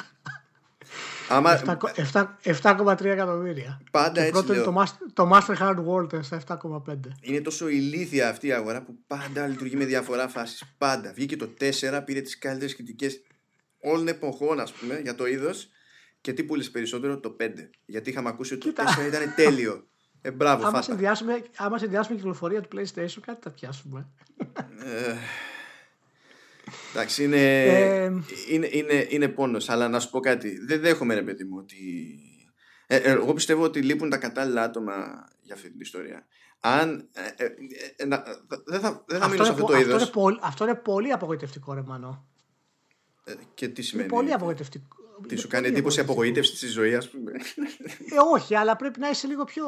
7,3 1.29 3.05
εκατομμύρια. 3.05 3.81
Πάντα 3.91 4.21
έτσι 4.21 4.33
πρώτο 4.33 4.53
λέω. 4.53 4.65
το, 4.65 4.83
Master, 4.83 5.11
το 5.13 5.31
Master 5.33 5.57
Hard 5.59 5.85
World 5.87 6.25
στα 6.25 6.43
7,5. 6.47 6.95
Είναι 7.21 7.41
τόσο 7.41 7.69
ηλίθια 7.69 8.29
αυτή 8.29 8.47
η 8.47 8.53
αγορά 8.53 8.83
που 8.83 8.99
πάντα 9.07 9.47
λειτουργεί 9.47 9.77
με 9.77 9.85
διαφορά 9.85 10.29
φάσεις. 10.29 10.75
Πάντα. 10.79 11.13
Βγήκε 11.13 11.37
το 11.37 11.49
4, 11.61 12.03
πήρε 12.05 12.21
τις 12.21 12.39
καλύτερες 12.39 12.75
κριτικές 12.75 13.23
όλων 13.81 14.09
εποχών 14.09 14.61
ας 14.61 14.73
πούμε 14.73 15.01
για 15.01 15.15
το 15.15 15.27
είδος 15.27 15.69
και 16.21 16.33
τι 16.33 16.45
πούλησε 16.45 16.71
περισσότερο 16.71 17.21
το 17.21 17.37
5. 17.41 17.51
Γιατί 17.87 18.11
είχαμε 18.11 18.29
ακούσει 18.29 18.55
ότι 18.55 18.73
το 18.73 18.83
4 19.03 19.07
ήταν 19.07 19.35
τέλειο. 19.37 19.87
Ε, 20.21 20.31
μπράβο, 20.31 20.67
άμα, 20.67 20.83
συνδυάσουμε, 20.83 21.43
άμα 21.57 21.79
συνδυάσουμε 21.79 22.15
την 22.15 22.25
κυκλοφορία 22.25 22.61
του 22.61 22.69
PlayStation, 22.77 23.21
κάτι 23.21 23.39
θα 23.43 23.51
πιάσουμε. 23.51 24.09
Ε, 24.85 25.15
Εντάξει, 26.93 27.25
είναι, 27.25 27.63
ε, 27.65 28.05
είναι, 28.51 28.69
είναι, 28.71 29.07
είναι 29.09 29.29
πόνος, 29.29 29.69
αλλά 29.69 29.89
να 29.89 30.01
σου 30.01 30.11
πω 30.11 30.21
κάτι. 30.21 30.59
Δεν 30.67 30.81
δέχομαι, 30.81 31.15
ρε 31.15 31.23
παιδί 31.23 31.45
μου, 31.45 31.57
ότι... 31.59 31.77
Ε, 32.87 32.97
ε, 32.97 33.11
εγώ 33.11 33.33
πιστεύω 33.35 33.63
ότι 33.63 33.83
λείπουν 33.83 34.11
τα 34.11 34.17
κατάλληλα 34.17 34.63
άτομα 34.63 34.93
για 35.41 35.55
αυτή 35.55 35.71
την 35.71 35.81
ιστορία. 35.81 36.27
Αν. 36.61 37.09
Ε, 37.13 37.45
ε, 37.45 37.47
ε 37.97 38.07
δεν 38.65 38.81
θα, 38.81 39.05
δεν 39.07 39.21
θα 39.21 39.29
μείνω 39.29 39.45
σε 39.45 39.51
αυτό 39.51 39.65
το 39.65 39.77
είδος. 39.77 40.03
Αυτό, 40.03 40.39
αυτό 40.43 40.65
είναι 40.65 40.75
πολύ 40.75 41.13
απογοητευτικό, 41.13 41.75
ρε 41.75 41.83
Μανώ. 41.83 42.27
Και 43.55 43.69
τι 43.69 43.83
σημαίνει. 43.83 44.09
Είναι 44.09 44.17
πολύ 44.17 44.33
απογοητευτικό. 44.33 44.97
Τι 45.29 45.37
σου 45.37 45.49
κάνει 45.49 45.67
εντύπωση 45.67 46.01
απογοήτευσης 46.01 46.57
στη 46.57 46.67
ζωής, 46.67 46.97
ας 46.97 47.09
πούμε; 47.09 47.33
Ε, 47.33 48.17
όχι, 48.33 48.55
αλλά 48.55 48.77
πρέπει 48.77 48.99
να 48.99 49.09
είσαι 49.09 49.27
λίγο 49.27 49.45
πιο, 49.45 49.67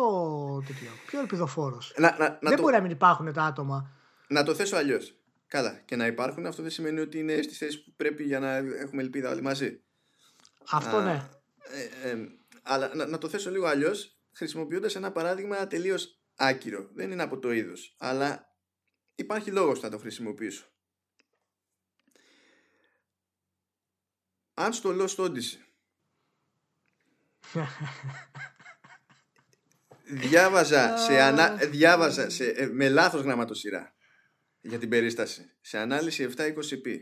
πιο 1.07 1.21
ελπιδοφόρος. 1.21 1.95
Δεν 2.41 2.57
το... 2.57 2.63
μπορεί 2.63 2.75
να 2.75 2.81
μην 2.81 2.91
υπάρχουν 2.91 3.33
τα 3.33 3.43
άτομα. 3.43 3.91
Να 4.29 4.43
το 4.43 4.55
θέσω 4.55 4.77
αλλιώς. 4.77 5.15
Καλά. 5.47 5.83
Και 5.85 5.97
να 5.97 6.07
υπάρχουν, 6.07 6.47
αυτό 6.47 6.63
δεν 6.63 6.71
σημαίνει 6.71 7.01
ότι 7.01 7.19
είναι 7.19 7.43
στις 7.43 7.59
θέσεις 7.59 7.85
που 7.85 7.93
πρέπει 7.97 8.25
για 8.25 8.39
να 8.39 8.57
έχουμε 8.57 9.03
ελπίδα 9.03 9.31
όλοι 9.31 9.43
μαζί. 9.43 9.81
Αυτό 10.71 10.97
Α, 10.97 11.05
ναι. 11.05 11.29
Ε, 12.03 12.11
ε, 12.11 12.29
αλλά 12.63 12.95
να, 12.95 13.07
να, 13.07 13.19
το 13.19 13.29
θέσω 13.29 13.51
λίγο 13.51 13.67
αλλιώς, 13.67 14.19
χρησιμοποιώντας 14.33 14.97
ένα 14.97 15.13
παράδειγμα 15.13 15.67
τελείως 15.67 16.21
άκυρο. 16.37 16.89
Δεν 16.95 17.11
είναι 17.11 17.23
από 17.23 17.39
το 17.39 17.53
είδος. 17.53 17.95
Αλλά 17.99 18.53
υπάρχει 19.15 19.51
λόγος 19.51 19.81
να 19.81 19.91
το 19.91 19.99
χρησιμοποιήσω. 19.99 20.65
Αν 24.61 24.73
στο 24.73 24.97
Lost 24.99 25.17
Odyssey 25.17 25.59
διάβαζα, 30.05 30.97
σε 30.97 31.21
ανα... 31.21 31.55
διάβαζα 31.55 32.31
σε... 32.31 32.45
Ε, 32.45 32.67
με 32.67 32.89
λάθος 32.89 33.23
γραμματοσυρά 33.23 33.97
για 34.61 34.79
την 34.79 34.89
περίσταση. 34.89 35.57
Σε 35.61 35.79
ανάλυση 35.79 36.29
720p. 36.37 36.97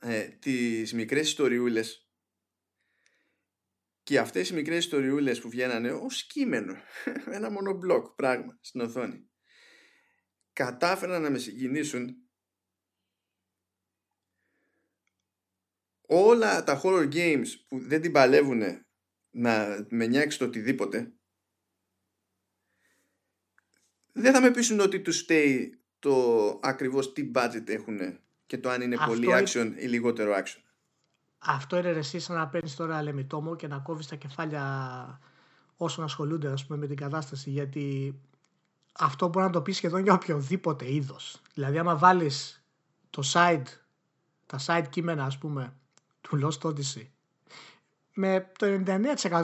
Ε, 0.00 0.28
τις 0.28 0.92
μικρές 0.92 1.28
ιστοριούλες 1.28 2.08
και 4.02 4.18
αυτές 4.18 4.48
οι 4.48 4.54
μικρές 4.54 4.78
ιστοριούλες 4.78 5.40
που 5.40 5.48
βγαίνανε 5.48 5.92
ως 5.92 6.26
κείμενο, 6.26 6.76
ένα 7.36 7.50
μόνο 7.50 7.72
μπλοκ 7.72 8.14
πράγμα 8.14 8.58
στην 8.60 8.80
οθόνη, 8.80 9.30
κατάφεραν 10.52 11.22
να 11.22 11.30
με 11.30 11.38
συγκινήσουν 11.38 12.27
όλα 16.10 16.64
τα 16.64 16.80
horror 16.82 17.12
games 17.12 17.46
που 17.68 17.78
δεν 17.78 18.00
την 18.00 18.12
παλεύουν 18.12 18.62
να 19.30 19.86
με 19.88 20.06
νιάξεις 20.06 20.38
το 20.38 20.44
οτιδήποτε 20.44 21.12
δεν 24.12 24.32
θα 24.32 24.40
με 24.40 24.50
πείσουν 24.50 24.80
ότι 24.80 25.00
τους 25.00 25.16
στέει 25.18 25.80
το 25.98 26.48
ακριβώς 26.62 27.12
τι 27.12 27.30
budget 27.34 27.68
έχουν 27.68 27.98
και 28.46 28.58
το 28.58 28.70
αν 28.70 28.80
είναι 28.80 28.94
Αυτό 28.94 29.06
πολύ 29.06 29.26
είναι- 29.26 29.42
action 29.46 29.72
ή 29.76 29.86
λιγότερο 29.86 30.34
action. 30.34 30.62
Αυτό 31.38 31.76
είναι 31.76 31.90
ρε 31.92 31.98
εσύ 31.98 32.18
σαν 32.18 32.36
να 32.36 32.48
παίρνεις 32.48 32.76
τώρα 32.76 33.02
λεμιτόμο 33.02 33.56
και 33.56 33.66
να 33.66 33.78
κόβεις 33.78 34.06
τα 34.06 34.16
κεφάλια 34.16 35.20
όσων 35.76 36.04
ασχολούνται 36.04 36.48
ας 36.50 36.66
πούμε, 36.66 36.78
με 36.78 36.86
την 36.86 36.96
κατάσταση. 36.96 37.50
Γιατί 37.50 38.14
αυτό 38.92 39.28
μπορεί 39.28 39.46
να 39.46 39.52
το 39.52 39.62
πεις 39.62 39.76
σχεδόν 39.76 40.02
για 40.02 40.12
οποιοδήποτε 40.12 40.92
είδος. 40.94 41.42
Δηλαδή, 41.54 41.78
άμα 41.78 41.96
βάλεις 41.96 42.64
το 43.10 43.22
side, 43.32 43.62
τα 44.46 44.58
side 44.66 44.86
κείμενα, 44.90 45.24
ας 45.24 45.38
πούμε, 45.38 45.76
του 46.28 46.40
Lost 46.42 46.68
Odyssey 46.68 47.06
με 48.14 48.52
το 48.58 48.82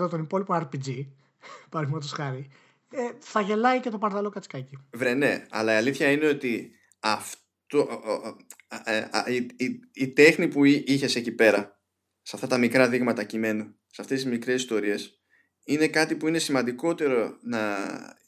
99% 0.02 0.10
των 0.10 0.20
υπόλοιπων 0.20 0.68
RPG, 0.72 1.06
παραδείγματος 1.70 2.12
χάρη, 2.12 2.48
ε, 2.90 3.10
θα 3.18 3.40
γελάει 3.40 3.80
και 3.80 3.90
το 3.90 3.98
παρταλό 3.98 4.30
κατσικάκι. 4.30 4.78
Βρε 4.92 5.14
ναι, 5.14 5.46
αλλά 5.50 5.72
η 5.72 5.76
αλήθεια 5.76 6.10
είναι 6.10 6.26
ότι 6.26 6.72
αυτό, 7.00 7.78
ο- 7.78 8.10
ο- 8.10 8.36
α- 8.68 8.82
α- 8.92 9.08
α- 9.18 9.28
η, 9.28 9.46
η- 9.56 9.80
η 9.92 10.08
τέχνη 10.08 10.48
που 10.48 10.64
είχες 10.64 11.16
εκεί 11.16 11.32
πέρα, 11.32 11.80
σε 12.22 12.36
αυτά 12.36 12.46
τα 12.46 12.58
μικρά 12.58 12.88
δείγματα 12.88 13.24
κειμένου, 13.24 13.74
σε 13.86 14.02
αυτές 14.02 14.22
τις 14.22 14.30
μικρές 14.30 14.54
ιστορίες, 14.54 15.22
είναι 15.64 15.88
κάτι 15.88 16.14
που 16.14 16.28
είναι 16.28 16.38
σημαντικότερο 16.38 17.38
να 17.42 17.76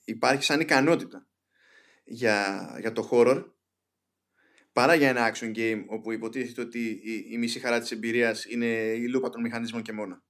υπάρχει 0.05 0.43
σαν 0.43 0.61
ικανότητα 0.61 1.27
για, 2.05 2.69
για 2.81 2.93
το 2.93 3.09
horror 3.13 3.45
παρά 4.77 4.95
για 4.95 5.09
ένα 5.09 5.33
action 5.33 5.57
game 5.57 5.85
όπου 5.87 6.13
υποτίθεται 6.13 6.61
ότι 6.61 6.79
η, 6.89 7.27
η 7.31 7.39
μισή 7.39 7.61
χαρά 7.61 7.81
της 7.81 7.91
εμπειρίας 7.91 8.45
είναι 8.45 8.67
η 8.67 9.09
λούπα 9.09 9.29
των 9.29 9.41
μηχανισμών 9.41 9.83
και 9.83 9.93
μόνο. 9.93 10.23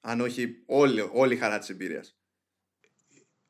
Αν 0.00 0.20
όχι 0.20 0.62
όλη, 0.66 1.10
όλη 1.12 1.34
η 1.34 1.36
χαρά 1.36 1.58
της 1.58 1.68
εμπειρίας. 1.68 2.16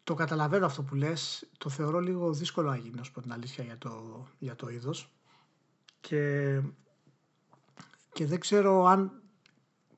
Το 0.04 0.14
καταλαβαίνω 0.14 0.66
αυτό 0.66 0.82
που 0.82 0.94
λες, 0.94 1.50
το 1.58 1.70
θεωρώ 1.70 2.00
λίγο 2.00 2.32
δύσκολο 2.32 2.68
να 2.70 2.76
γίνει, 2.76 2.94
να 2.94 3.02
σου 3.02 3.12
πω 3.12 3.20
την 3.20 3.32
αλήθεια, 3.32 3.64
για 3.64 3.78
το, 3.78 4.26
για 4.38 4.54
το 4.54 4.68
είδος. 4.68 5.12
Και, 6.00 6.60
και 8.12 8.26
δεν 8.26 8.40
ξέρω 8.40 8.84
αν 8.84 9.22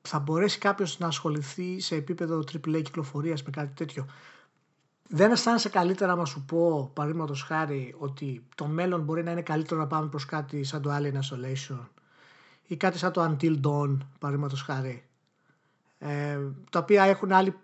θα 0.01 0.19
μπορέσει 0.19 0.57
κάποιος 0.57 0.99
να 0.99 1.07
ασχοληθεί 1.07 1.79
σε 1.79 1.95
επίπεδο 1.95 2.39
AAA 2.39 2.81
κυκλοφορίας 2.83 3.43
με 3.43 3.49
κάτι 3.49 3.73
τέτοιο. 3.73 4.07
Δεν 5.11 5.31
αισθάνεσαι 5.31 5.69
καλύτερα 5.69 6.15
να 6.15 6.25
σου 6.25 6.45
πω, 6.45 6.91
παραδείγματος 6.93 7.41
χάρη, 7.43 7.95
ότι 7.97 8.45
το 8.55 8.65
μέλλον 8.65 9.01
μπορεί 9.01 9.23
να 9.23 9.31
είναι 9.31 9.41
καλύτερο 9.41 9.79
να 9.79 9.87
πάμε 9.87 10.07
προς 10.07 10.25
κάτι 10.25 10.63
σαν 10.63 10.81
το 10.81 10.95
Alien 10.95 11.13
Isolation 11.13 11.79
ή 12.67 12.75
κάτι 12.77 12.97
σαν 12.97 13.11
το 13.11 13.23
Until 13.23 13.59
Dawn, 13.65 13.97
παραδείγματος 14.19 14.61
χάρη, 14.61 15.03
ε, 15.97 16.39
τα 16.69 16.79
οποία 16.79 17.03
έχουν 17.03 17.31
άλλη, 17.31 17.55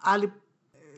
άλλη 0.00 0.32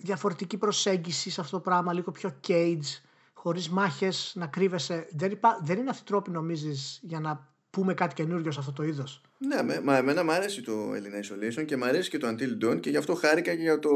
διαφορετική 0.01 0.57
προσέγγιση 0.57 1.31
σε 1.31 1.41
αυτό 1.41 1.57
το 1.57 1.63
πράγμα, 1.63 1.93
λίγο 1.93 2.11
πιο 2.13 2.37
cage, 2.49 3.01
χωρίς 3.33 3.69
μάχες, 3.69 4.33
να 4.37 4.47
κρύβεσαι. 4.47 5.09
Δεν, 5.13 5.31
υπά... 5.31 5.59
δεν 5.63 5.79
είναι 5.79 5.91
αυτή 5.91 6.03
η 6.03 6.07
τρόπη 6.07 6.31
νομίζεις 6.31 6.99
για 7.03 7.21
να 7.21 7.49
πούμε 7.71 7.95
κάτι 7.95 8.15
καινούριο 8.15 8.51
σε 8.53 8.59
αυτό 8.59 8.73
το 8.73 8.83
είδος; 8.83 9.21
Ναι, 9.47 9.63
με, 9.63 9.81
μα 9.81 9.97
εμένα 9.97 10.25
μου 10.25 10.33
αρέσει 10.33 10.63
το 10.63 10.73
Elena 10.93 11.25
Isolation 11.61 11.65
και 11.67 11.77
μου 11.77 11.85
αρέσει 11.85 12.11
και 12.11 12.19
το 12.19 12.29
Until 12.29 12.65
Dawn 12.65 12.81
και 12.81 12.91
γι' 12.91 12.97
αυτό 12.97 13.15
χάρηκα 13.15 13.55
και 13.55 13.63
για, 13.63 13.79
το, 13.79 13.91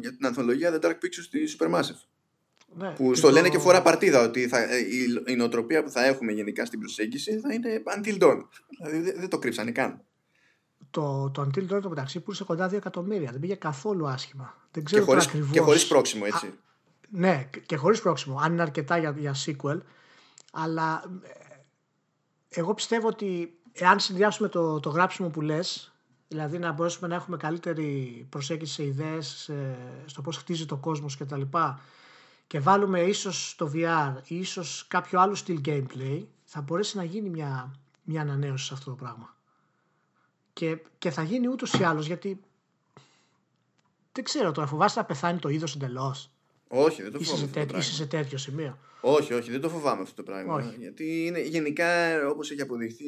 για 0.00 0.10
την 0.16 0.26
ανθολογία 0.26 0.72
The 0.80 0.84
Dark 0.84 0.90
Pictures 0.94 1.26
της 1.30 1.56
Supermassive. 1.58 2.06
Ναι, 2.74 2.90
Που 2.90 3.08
και 3.08 3.14
στο 3.14 3.26
το- 3.28 3.32
λένε 3.32 3.48
και 3.48 3.58
φορά 3.58 3.82
παρτίδα 3.82 4.22
ότι 4.22 4.48
θα, 4.48 4.58
ε, 4.72 4.78
η, 4.78 5.22
η 5.26 5.34
νοοτροπία 5.36 5.82
που 5.82 5.90
θα 5.90 6.04
έχουμε 6.04 6.32
γενικά 6.32 6.64
στην 6.64 6.78
προσέγγιση 6.78 7.38
θα 7.38 7.52
είναι 7.54 7.82
Until 7.96 8.22
Dawn. 8.22 8.42
Δηλαδή 8.78 8.98
δεν, 9.00 9.14
δεν 9.20 9.28
το 9.28 9.38
κρύψανε 9.38 9.70
καν. 9.70 10.00
Το, 10.90 11.30
το 11.34 11.42
Until 11.42 11.72
Dawn 11.72 11.80
το 11.82 11.88
μεταξύ 11.88 12.20
πούλησε 12.20 12.44
κοντά 12.44 12.68
2 12.68 12.72
εκατομμύρια. 12.72 13.30
Δεν 13.30 13.40
πήγε 13.40 13.54
καθόλου 13.54 14.08
άσχημα. 14.08 14.56
Δεν 14.70 14.70
Και 14.70 14.80
ξέρω 14.82 15.04
χωρίς, 15.04 15.24
τώρα 15.24 15.34
ακριβώς. 15.36 15.52
και 15.56 15.60
χωρίς 15.60 15.86
πρόξιμο, 15.86 16.24
έτσι. 16.26 16.52
Ναι, 17.10 17.48
και 17.66 17.76
χωρίς 17.76 18.00
πρόξιμο, 18.00 18.38
αν 18.42 18.52
είναι 18.52 18.62
αρκετά 18.62 18.98
για, 18.98 19.14
για 19.18 19.34
sequel. 19.46 19.80
Αλλά 20.52 21.02
ε, 22.48 22.60
εγώ 22.60 22.74
πιστεύω 22.74 23.06
ότι 23.08 23.58
εάν 23.72 24.00
συνδυάσουμε 24.00 24.48
το, 24.48 24.80
το 24.80 24.90
γράψιμο 24.90 25.28
που 25.28 25.40
λες, 25.40 25.92
δηλαδή 26.28 26.58
να 26.58 26.72
μπορέσουμε 26.72 27.08
να 27.08 27.14
έχουμε 27.14 27.36
καλύτερη 27.36 28.26
προσέγγιση 28.28 28.72
σε 28.72 28.84
ιδέες, 28.84 29.26
σε- 29.26 29.76
στο 30.06 30.22
πώς 30.22 30.36
χτίζει 30.36 30.66
το 30.66 30.76
κόσμος 30.76 31.16
και 31.16 31.24
τα 31.24 31.36
λοιπά, 31.36 31.80
και 32.46 32.60
βάλουμε 32.60 33.00
ίσως 33.00 33.54
το 33.58 33.70
VR 33.74 34.14
ή 34.26 34.38
ίσως 34.38 34.84
κάποιο 34.88 35.20
άλλο 35.20 35.34
στυλ 35.34 35.60
gameplay, 35.64 36.24
θα 36.44 36.60
μπορέσει 36.60 36.96
να 36.96 37.04
γίνει 37.04 37.28
μια, 37.28 37.74
μια 38.02 38.20
ανανέωση 38.20 38.66
σε 38.66 38.74
αυτό 38.74 38.90
το 38.90 38.96
πράγμα. 38.96 39.36
Και, 40.52 40.78
και 40.98 41.10
θα 41.10 41.22
γίνει 41.22 41.48
ούτως 41.48 41.72
ή 41.72 41.82
άλλως, 41.84 42.06
γιατί 42.06 42.40
δεν 44.12 44.24
ξέρω 44.24 44.52
τώρα, 44.52 44.66
φοβάσαι 44.66 44.98
να 44.98 45.04
πεθάνει 45.04 45.38
το 45.38 45.48
είδος 45.48 45.74
εντελώς. 45.74 46.30
Όχι, 46.74 47.02
δεν 47.02 47.10
το 47.12 47.18
Είσαι 47.20 47.30
φοβάμαι. 47.30 47.38
σε, 47.38 47.44
αυτό 47.44 47.46
το 47.46 47.52
τέτοιο, 47.52 47.66
πράγμα. 47.66 47.78
είσαι 47.78 47.94
σε 47.94 48.06
τέτοιο 48.06 48.38
σημείο. 48.38 48.78
Όχι, 49.00 49.32
όχι, 49.34 49.50
δεν 49.50 49.60
το 49.60 49.68
φοβάμαι 49.68 50.02
αυτό 50.02 50.14
το 50.14 50.22
πράγμα. 50.22 50.54
Όχι. 50.54 50.74
Γιατί 50.78 51.26
είναι, 51.26 51.40
γενικά, 51.40 52.20
όπως 52.28 52.50
έχει 52.50 52.60
αποδειχθεί, 52.60 53.04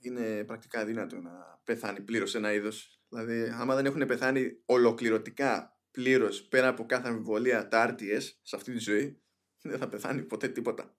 είναι 0.00 0.44
πρακτικά 0.44 0.80
αδύνατο 0.80 1.16
να 1.20 1.30
πεθάνει 1.64 2.00
πλήρως 2.00 2.34
ένα 2.34 2.52
είδος. 2.52 3.00
Δηλαδή, 3.08 3.52
άμα 3.58 3.74
δεν 3.74 3.86
έχουν 3.86 4.06
πεθάνει 4.06 4.52
ολοκληρωτικά 4.64 5.78
πλήρως 5.90 6.42
πέρα 6.42 6.68
από 6.68 6.86
κάθε 6.86 7.08
αμφιβολία 7.08 7.68
τα 7.68 7.94
RTS 7.94 8.22
σε 8.42 8.56
αυτή 8.56 8.72
τη 8.72 8.78
ζωή, 8.78 9.20
δεν 9.62 9.78
θα 9.78 9.88
πεθάνει 9.88 10.22
ποτέ 10.22 10.48
τίποτα. 10.48 10.96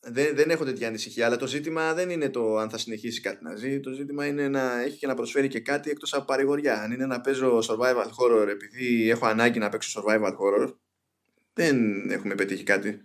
Δεν, 0.00 0.36
δεν 0.36 0.50
έχω 0.50 0.64
τέτοια 0.64 0.88
ανησυχία, 0.88 1.26
αλλά 1.26 1.36
το 1.36 1.46
ζήτημα 1.46 1.94
δεν 1.94 2.10
είναι 2.10 2.28
το 2.28 2.56
αν 2.56 2.70
θα 2.70 2.78
συνεχίσει 2.78 3.20
κάτι 3.20 3.44
να 3.44 3.56
ζει. 3.56 3.80
Το 3.80 3.92
ζήτημα 3.92 4.26
είναι 4.26 4.48
να 4.48 4.80
έχει 4.80 4.98
και 4.98 5.06
να 5.06 5.14
προσφέρει 5.14 5.48
και 5.48 5.60
κάτι 5.60 5.90
εκτός 5.90 6.14
από 6.14 6.24
παρηγοριά. 6.24 6.82
Αν 6.82 6.92
είναι 6.92 7.06
να 7.06 7.20
παίζω 7.20 7.58
survival 7.58 8.06
horror 8.18 8.46
επειδή 8.48 9.10
έχω 9.10 9.26
ανάγκη 9.26 9.58
να 9.58 9.68
παίξω 9.68 10.02
survival 10.02 10.30
horror, 10.32 10.74
δεν 11.52 11.76
έχουμε 12.10 12.34
πετύχει 12.34 12.62
κάτι. 12.62 13.00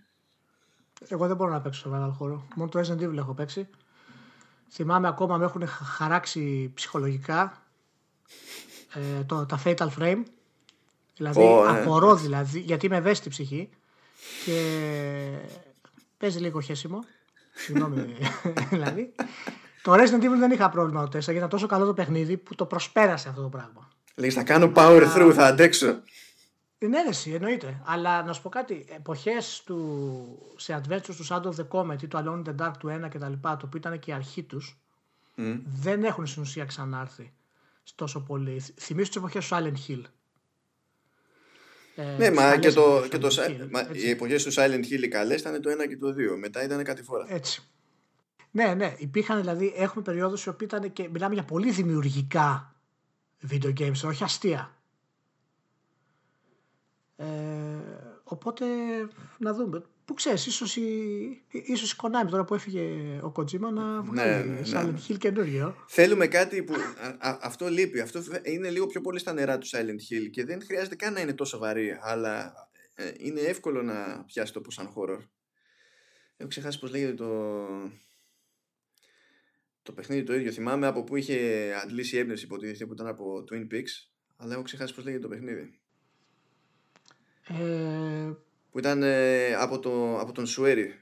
Εγώ 1.08 1.28
δεν 1.28 1.36
μπορώ 1.36 1.52
να 1.52 1.62
παίξω 1.62 1.90
survival 1.90 2.10
horror. 2.26 2.40
Μόνο 2.56 2.70
το 2.70 2.80
Resident 2.80 3.04
Evil 3.04 3.18
έχω 3.18 3.34
παίξει. 3.34 3.68
Θυμάμαι 4.70 5.08
ακόμα 5.08 5.38
με 5.38 5.46
έχουν 5.46 5.68
χα- 5.68 5.86
χαράξει 5.86 6.72
ψυχολογικά 6.74 7.64
ε, 8.94 9.24
το, 9.24 9.46
τα 9.46 9.62
Fatal 9.66 9.88
Frame. 10.00 10.24
Δηλαδή, 11.18 11.42
Ω, 11.42 11.72
ναι. 11.72 11.80
απορώ 11.80 12.16
δηλαδή, 12.16 12.60
γιατί 12.60 12.86
είμαι 12.86 12.98
ευαίσθητη 12.98 13.30
ψυχή 13.30 13.70
και 14.46 14.58
παίζει 16.24 16.40
λίγο 16.40 16.62
χέσιμο. 16.62 17.00
Συγγνώμη, 17.54 18.16
δηλαδή. 18.72 19.14
Το 19.82 19.94
Resident 19.94 20.24
Evil 20.24 20.38
δεν 20.40 20.52
είχα 20.52 20.70
πρόβλημα 20.70 21.04
το 21.04 21.18
4 21.18 21.22
γιατί 21.22 21.36
ήταν 21.36 21.50
τόσο 21.50 21.68
καλό 21.68 21.86
το 21.86 21.94
παιχνίδι 21.94 22.38
που 22.38 22.56
το 22.56 22.66
προσπέρασε 22.66 23.30
αυτό 23.30 23.42
το 23.42 23.50
πράγμα. 23.50 23.90
Λέγεις 24.16 24.34
θα 24.34 24.44
κάνω 24.44 24.72
power 24.76 25.08
through, 25.16 25.32
θα 25.34 25.46
αντέξω. 25.46 26.02
Είναι 26.78 27.00
αίρεση, 27.00 27.32
εννοείται. 27.32 27.82
Αλλά 27.86 28.24
να 28.24 28.34
σου 28.34 28.42
πω 28.42 28.50
κάτι, 28.50 28.86
εποχές 28.90 29.62
του, 29.66 30.54
σε 30.56 30.82
adventures 30.84 31.16
του 31.16 31.26
Shadow 31.30 31.44
of 31.44 31.56
the 31.56 31.68
Comet 31.68 32.02
ή 32.04 32.08
του 32.08 32.18
Alone 32.18 32.48
in 32.48 32.56
the 32.56 32.66
Dark 32.68 32.72
του 32.80 33.00
1 33.06 33.10
και 33.10 33.18
τα 33.18 33.30
λοιπά, 33.30 33.58
το 33.58 33.66
οποίο 33.66 33.80
ήταν 33.80 34.00
και 34.00 34.12
η 34.12 34.14
αρχή 34.14 34.44
τους, 34.44 34.78
Μμ. 35.36 35.56
δεν 35.66 36.04
έχουν 36.04 36.26
στην 36.28 36.42
ουσία 36.42 36.66
ξανάρθει 36.66 37.34
τόσο 37.96 38.20
πολύ. 38.20 38.60
Θ- 38.60 38.80
Θυμίζω 38.80 39.08
τις 39.08 39.18
εποχές 39.18 39.48
του 39.48 39.56
Silent 39.56 39.90
Hill. 39.92 40.02
Ε, 41.96 42.04
Ναι, 42.18 42.28
τις 42.30 42.38
μα 42.38 42.42
καλές 42.44 42.60
και, 42.66 42.72
το, 42.72 42.82
εποχές 42.82 43.10
και 43.10 43.18
του 43.18 43.28
το, 43.28 43.36
Silent 43.42 43.48
Si- 43.48 43.62
Hill, 43.62 43.68
μα, 43.72 43.80
έτσι. 43.80 44.06
οι 44.06 44.10
εποχές 44.10 44.44
του 44.44 44.54
Silent 44.54 44.84
Hill 44.86 45.04
οι 45.04 45.08
καλές 45.08 45.40
ήταν 45.42 45.62
το 45.62 45.70
1 45.72 45.88
και 45.88 45.98
το 45.98 46.08
2. 46.34 46.38
Μετά 46.38 46.64
ήταν 46.64 46.84
κάτι 46.84 47.04
φορά. 47.04 47.26
Έτσι. 47.30 47.64
Ναι, 48.52 48.74
ναι. 48.74 48.94
Υπήρχαν 48.98 49.40
δηλαδή, 49.40 49.74
έχουμε 49.76 50.04
περιόδους 50.04 50.44
οι 50.46 50.50
οποίοι 50.50 50.68
ήταν 50.72 50.94
και 50.94 51.10
μιλάμε 51.10 51.34
για 51.34 51.44
πολύ 51.44 51.72
δημιουργικά 51.72 52.76
video 53.52 53.74
games, 53.80 54.02
όχι 54.06 54.24
αστεία. 54.24 54.78
Ε, 57.16 57.26
οπότε 58.24 58.66
να 59.38 59.54
δούμε. 59.54 59.84
Πού 60.06 60.14
ξέρεις, 60.14 60.46
ίσως 60.46 60.76
η, 60.76 61.44
ίσως 61.52 61.92
η 61.92 61.96
Konami 62.02 62.30
τώρα 62.30 62.44
που 62.46 62.54
έφυγε 62.54 62.82
ο 63.24 63.32
Kojima 63.36 63.60
να 63.74 64.02
βγάλει 64.02 64.50
ναι, 64.50 64.60
Silent 64.66 64.92
ναι. 64.94 65.00
Hill 65.08 65.18
καινούριο. 65.18 65.76
Θέλουμε 65.88 66.28
κάτι 66.28 66.64
που. 66.64 66.74
α- 66.74 67.30
α- 67.30 67.40
αυτό 67.42 67.68
λείπει. 67.70 68.00
Αυτό 68.00 68.22
φε- 68.22 68.48
είναι 68.48 68.70
λίγο 68.70 68.88
πιο 68.88 69.02
πολύ 69.02 69.20
στα 69.20 69.34
νερά 69.34 69.58
του 69.58 69.68
Silent 69.68 70.14
Hill 70.14 70.30
και 70.32 70.46
δεν 70.46 70.62
χρειάζεται 70.64 70.96
καν 70.96 71.14
να 71.14 71.20
είναι 71.22 71.34
τόσο 71.34 71.58
βαρύ, 71.58 71.98
αλλά 72.02 72.54
ε, 72.96 73.12
είναι 73.18 73.40
εύκολο 73.42 73.82
να 73.84 74.24
πιάσει 74.28 74.54
το 74.54 74.62
που 74.62 74.72
σαν 74.72 74.94
horror. 74.96 75.20
Έχω 76.38 76.50
ξεχάσει 76.50 76.80
πώς 76.80 76.92
λέγεται 76.92 77.14
το. 77.14 77.68
Το 79.84 79.92
παιχνίδι 79.92 80.24
το 80.24 80.34
ίδιο. 80.36 80.52
Θυμάμαι 80.52 80.88
από 80.88 81.04
πού 81.04 81.16
είχε 81.16 81.70
αντλήσει 81.84 82.16
η 82.16 82.20
έμπνευση 82.20 82.46
υποτίθεται 82.46 82.86
που 82.86 82.94
ήταν 82.94 83.08
από 83.08 83.44
Twin 83.52 83.74
Peaks, 83.74 84.10
αλλά 84.38 84.54
έχω 84.54 84.62
ξεχάσει 84.64 84.94
πώς 84.94 85.04
λέγεται 85.04 85.22
το 85.22 85.28
παιχνίδι. 85.28 85.80
Ε, 87.48 88.32
Που 88.74 88.80
ήταν 88.80 89.04
ε, 89.04 89.54
από, 89.56 89.80
το, 89.80 90.20
από 90.20 90.32
τον 90.32 90.46
Σουέρι. 90.46 91.02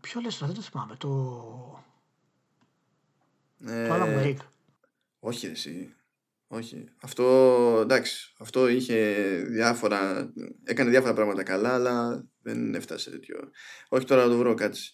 ποιο 0.00 0.20
λες, 0.20 0.38
τώρα, 0.38 0.52
δεν 0.52 0.62
το 0.62 0.68
θυμάμαι. 0.68 0.96
Το, 0.96 1.84
Ε, 3.66 3.88
το 3.88 3.94
Alan 3.94 4.24
Wake. 4.24 4.44
Όχι 5.18 5.46
ρε, 5.46 5.52
εσύ. 5.52 5.94
Όχι. 6.48 6.88
Αυτό, 7.02 7.24
εντάξει, 7.82 8.34
αυτό 8.38 8.68
είχε 8.68 9.14
διάφορα, 9.48 10.32
έκανε 10.64 10.90
διάφορα 10.90 11.12
πράγματα 11.12 11.42
καλά, 11.42 11.74
αλλά 11.74 12.24
δεν 12.42 12.74
έφτασε 12.74 13.02
σε 13.02 13.10
τέτοιο. 13.10 13.50
Όχι 13.88 14.04
τώρα 14.04 14.24
να 14.24 14.30
το 14.30 14.38
βρω, 14.38 14.54
κάτσε. 14.54 14.92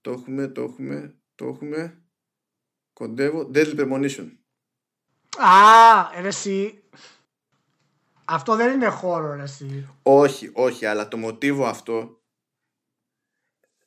Το 0.00 0.10
έχουμε, 0.10 0.48
το 0.48 0.62
έχουμε, 0.62 1.16
το 1.34 1.46
έχουμε. 1.46 2.02
Κοντεύω. 2.92 3.50
Deadly 3.54 3.76
Premonition. 3.76 4.30
Α, 5.36 6.20
ρε 6.20 6.28
εσύ. 6.28 6.82
Αυτό 8.24 8.56
δεν 8.56 8.74
είναι 8.74 8.88
χώρο, 8.88 9.32
εσύ. 9.32 9.88
Όχι, 10.02 10.50
όχι, 10.52 10.86
αλλά 10.86 11.08
το 11.08 11.16
μοτίβο 11.16 11.66
αυτό 11.66 12.20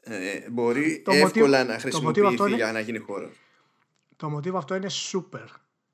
ε, 0.02 0.50
μπορεί 0.50 1.02
το 1.06 1.12
εύκολα 1.12 1.58
μοτίβο, 1.58 1.74
να 1.74 1.80
χρησιμοποιηθεί 1.80 2.56
για 2.56 2.72
να 2.72 2.80
γίνει 2.80 2.98
χώρο. 2.98 3.32
Το 4.16 4.30
μοτίβο 4.30 4.58
αυτό 4.58 4.76
είναι 4.76 4.90
super. 5.12 5.48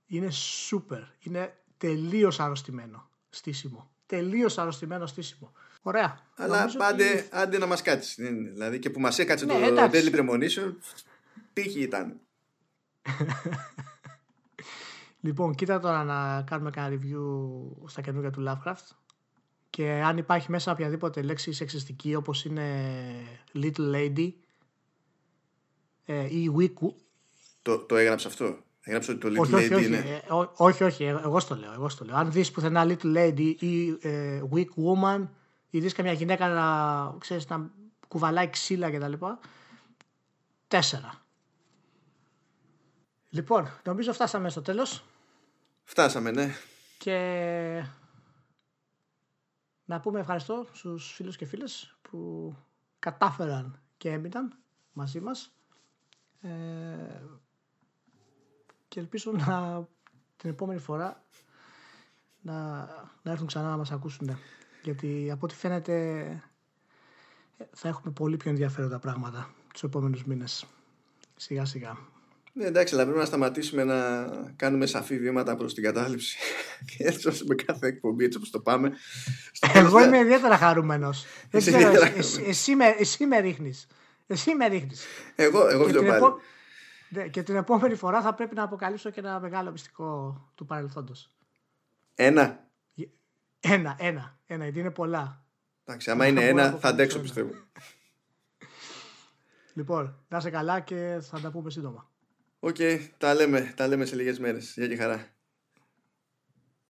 Είναι 0.06 0.28
super. 0.70 1.02
Είναι 1.20 1.56
τελείως 1.78 2.40
αρρωστημένο 2.40 3.10
στήσιμο. 3.30 3.92
Τελείως 4.06 4.58
αρρωστημένο 4.58 5.06
στήσιμο. 5.06 5.52
Ωραία. 5.82 6.20
Αλλά 6.36 6.72
πάντε, 6.78 7.12
ότι... 7.12 7.28
άντε 7.32 7.58
να 7.58 7.66
μας 7.66 7.82
κάτσεις. 7.82 8.16
Δηλαδή 8.54 8.80
και 8.80 8.90
που 8.90 9.00
μας 9.00 9.20
έκατσε 9.20 9.46
ναι, 9.46 9.70
το 9.70 9.90
Deadly 9.94 10.16
Premonition, 10.16 10.74
τύχη 11.54 11.82
ήταν. 11.82 12.20
λοιπόν, 15.22 15.56
κοίτα 15.56 15.80
τώρα 15.80 16.04
να 16.04 16.42
κάνουμε 16.42 16.70
κανένα 16.70 17.02
review 17.02 17.90
στα 17.90 18.02
καινούργια 18.02 18.32
του 18.32 18.44
Lovecraft. 18.48 18.96
Και 19.70 19.92
αν 19.92 20.18
υπάρχει 20.18 20.52
μέσα 20.52 20.72
οποιαδήποτε 20.72 21.22
λέξη 21.22 21.52
σεξιστική 21.52 22.16
όπως 22.16 22.46
είναι 22.46 22.96
Little 23.54 23.94
Lady 23.94 24.32
ε, 26.06 26.36
ή 26.38 26.52
Weak... 26.58 26.90
Το, 27.62 27.78
το 27.78 27.96
έγραψες 27.96 28.32
αυτό; 28.32 28.58
Έγραψες 28.82 29.16
ότι 29.16 29.30
το 29.30 29.42
Little 29.42 29.54
όχι, 29.54 29.68
Lady 29.68 29.76
όχι, 29.76 29.86
είναι... 29.86 29.98
Ε, 29.98 30.22
όχι, 30.56 30.84
όχι, 30.84 31.04
εγώ 31.04 31.40
στο 31.40 31.56
λέω. 31.56 31.74
Εγώ 31.74 31.90
στο 31.90 32.06
λέω. 32.06 32.16
Αν 32.16 32.32
δεις 32.32 32.52
πουθενά 32.52 32.86
Little 32.88 33.16
Lady 33.18 33.56
ή 33.60 33.98
ε, 34.02 34.42
Weak 34.54 34.66
Woman 34.66 35.28
ή 35.70 35.80
δεις 35.80 35.94
καμιά 35.94 36.12
γυναίκα 36.12 36.48
να, 36.48 37.18
ξέρεις, 37.20 37.48
να 37.48 37.70
κουβαλάει 38.08 38.50
ξύλα 38.50 38.92
κτλ. 38.92 39.26
Τέσσερα. 40.68 41.24
Λοιπόν, 43.30 43.68
νομίζω 43.86 44.14
φτάσαμε 44.14 44.50
στο 44.50 44.62
τέλος. 44.62 45.04
Φτάσαμε, 45.84 46.32
ναι. 46.32 46.50
Και 46.98 47.18
να 49.86 50.00
πούμε 50.00 50.20
ευχαριστώ 50.20 50.68
στους 50.72 51.12
φίλους 51.14 51.38
και 51.38 51.46
φίλες 51.46 51.98
που 52.02 52.56
κατάφεραν 53.00 53.82
και 53.98 54.10
έμειναν 54.10 54.58
μαζί 54.94 55.20
μας. 55.20 55.52
Ε, 56.42 57.22
και 58.88 59.00
ελπίζω 59.00 59.32
να 59.32 59.88
την 60.38 60.50
επόμενη 60.50 60.80
φορά 60.80 61.24
να, 62.42 62.86
να 63.22 63.32
έρθουν 63.32 63.48
ξανά 63.48 63.70
να 63.70 63.78
μας 63.78 63.92
ακούσουν. 63.92 64.38
Γιατί 64.84 65.32
από 65.32 65.46
ό,τι 65.46 65.56
φαίνεται 65.56 66.44
θα 67.72 67.88
έχουμε 67.88 68.14
πολύ 68.14 68.38
πιο 68.38 68.50
ενδιαφέροντα 68.50 69.00
πράγματα 69.00 69.54
τους 69.74 69.84
επόμενους 69.84 70.24
μήνες. 70.26 70.66
Σιγά 71.36 71.66
σιγά. 71.66 71.98
Ναι, 72.54 72.66
εντάξει, 72.66 72.94
αλλά 72.94 73.04
πρέπει 73.04 73.20
να 73.20 73.26
σταματήσουμε 73.26 73.84
να 73.84 74.28
κάνουμε 74.56 74.86
σαφή 74.86 75.20
βήματα 75.20 75.56
προς 75.56 75.74
την 75.74 75.84
κατάληψη. 75.84 76.38
και 76.98 77.04
έτσι 77.04 77.28
ώστε 77.28 77.44
με 77.48 77.56
κάθε 77.56 77.88
εκπομπή, 77.88 78.26
έτσι 78.26 78.38
όπως 78.38 78.50
το 78.50 78.60
πάμε. 78.60 78.92
Εγώ 79.74 80.04
είμαι 80.04 80.18
ιδιαίτερα 80.18 80.58
χαρούμενος. 80.58 81.26
Δεν 81.50 81.62
ξέρω, 81.62 81.94
εσύ, 82.48 82.76
με, 82.76 82.86
εσύ 82.86 83.26
με 83.26 83.40
ρίχνεις. 83.40 83.88
Εσύ 84.28 84.56
με 84.56 84.68
ρίχνεις. 84.68 85.06
Εγώ, 85.36 85.68
εγώ 85.68 85.86
και, 85.86 85.98
την 85.98 86.08
επό... 86.08 86.40
Ναι, 87.10 87.28
και 87.28 87.44
την 87.44 87.56
επόμενη 87.56 87.96
φορά 87.96 88.22
θα 88.22 88.34
πρέπει 88.34 88.56
να 88.56 88.64
αποκαλύψω 88.64 89.10
και 89.10 89.20
ένα 89.20 89.40
μεγάλο 89.40 89.72
μυστικό 89.72 90.42
του 90.56 90.66
παρελθόντος. 90.66 91.32
Ένα. 92.16 92.70
Ένα, 93.60 93.96
ένα. 94.00 94.40
Ένα, 94.46 94.64
γιατί 94.64 94.80
είναι 94.80 94.92
πολλά. 94.92 95.46
Εντάξει, 95.86 96.12
άμα 96.12 96.28
είναι 96.28 96.48
ένα, 96.48 96.72
θα 96.72 96.88
αντέξω 96.88 97.20
πιστεύω. 97.20 97.52
Λοιπόν, 99.74 100.16
να 100.28 100.38
είσαι 100.38 100.50
καλά 100.50 100.80
και 100.80 101.20
θα 101.22 101.40
τα 101.40 101.52
πούμε 101.52 101.70
σύντομα. 101.70 102.11
OK, 102.64 102.76
okay, 102.80 103.00
τα 103.18 103.34
λέμε, 103.34 103.74
τα 103.76 103.88
λέμε 103.88 104.06
σε 104.06 104.16
λίγες 104.16 104.40
μέρες. 104.40 104.74
Γεια 104.76 104.88
και 104.88 104.96
χαρά. 104.96 105.41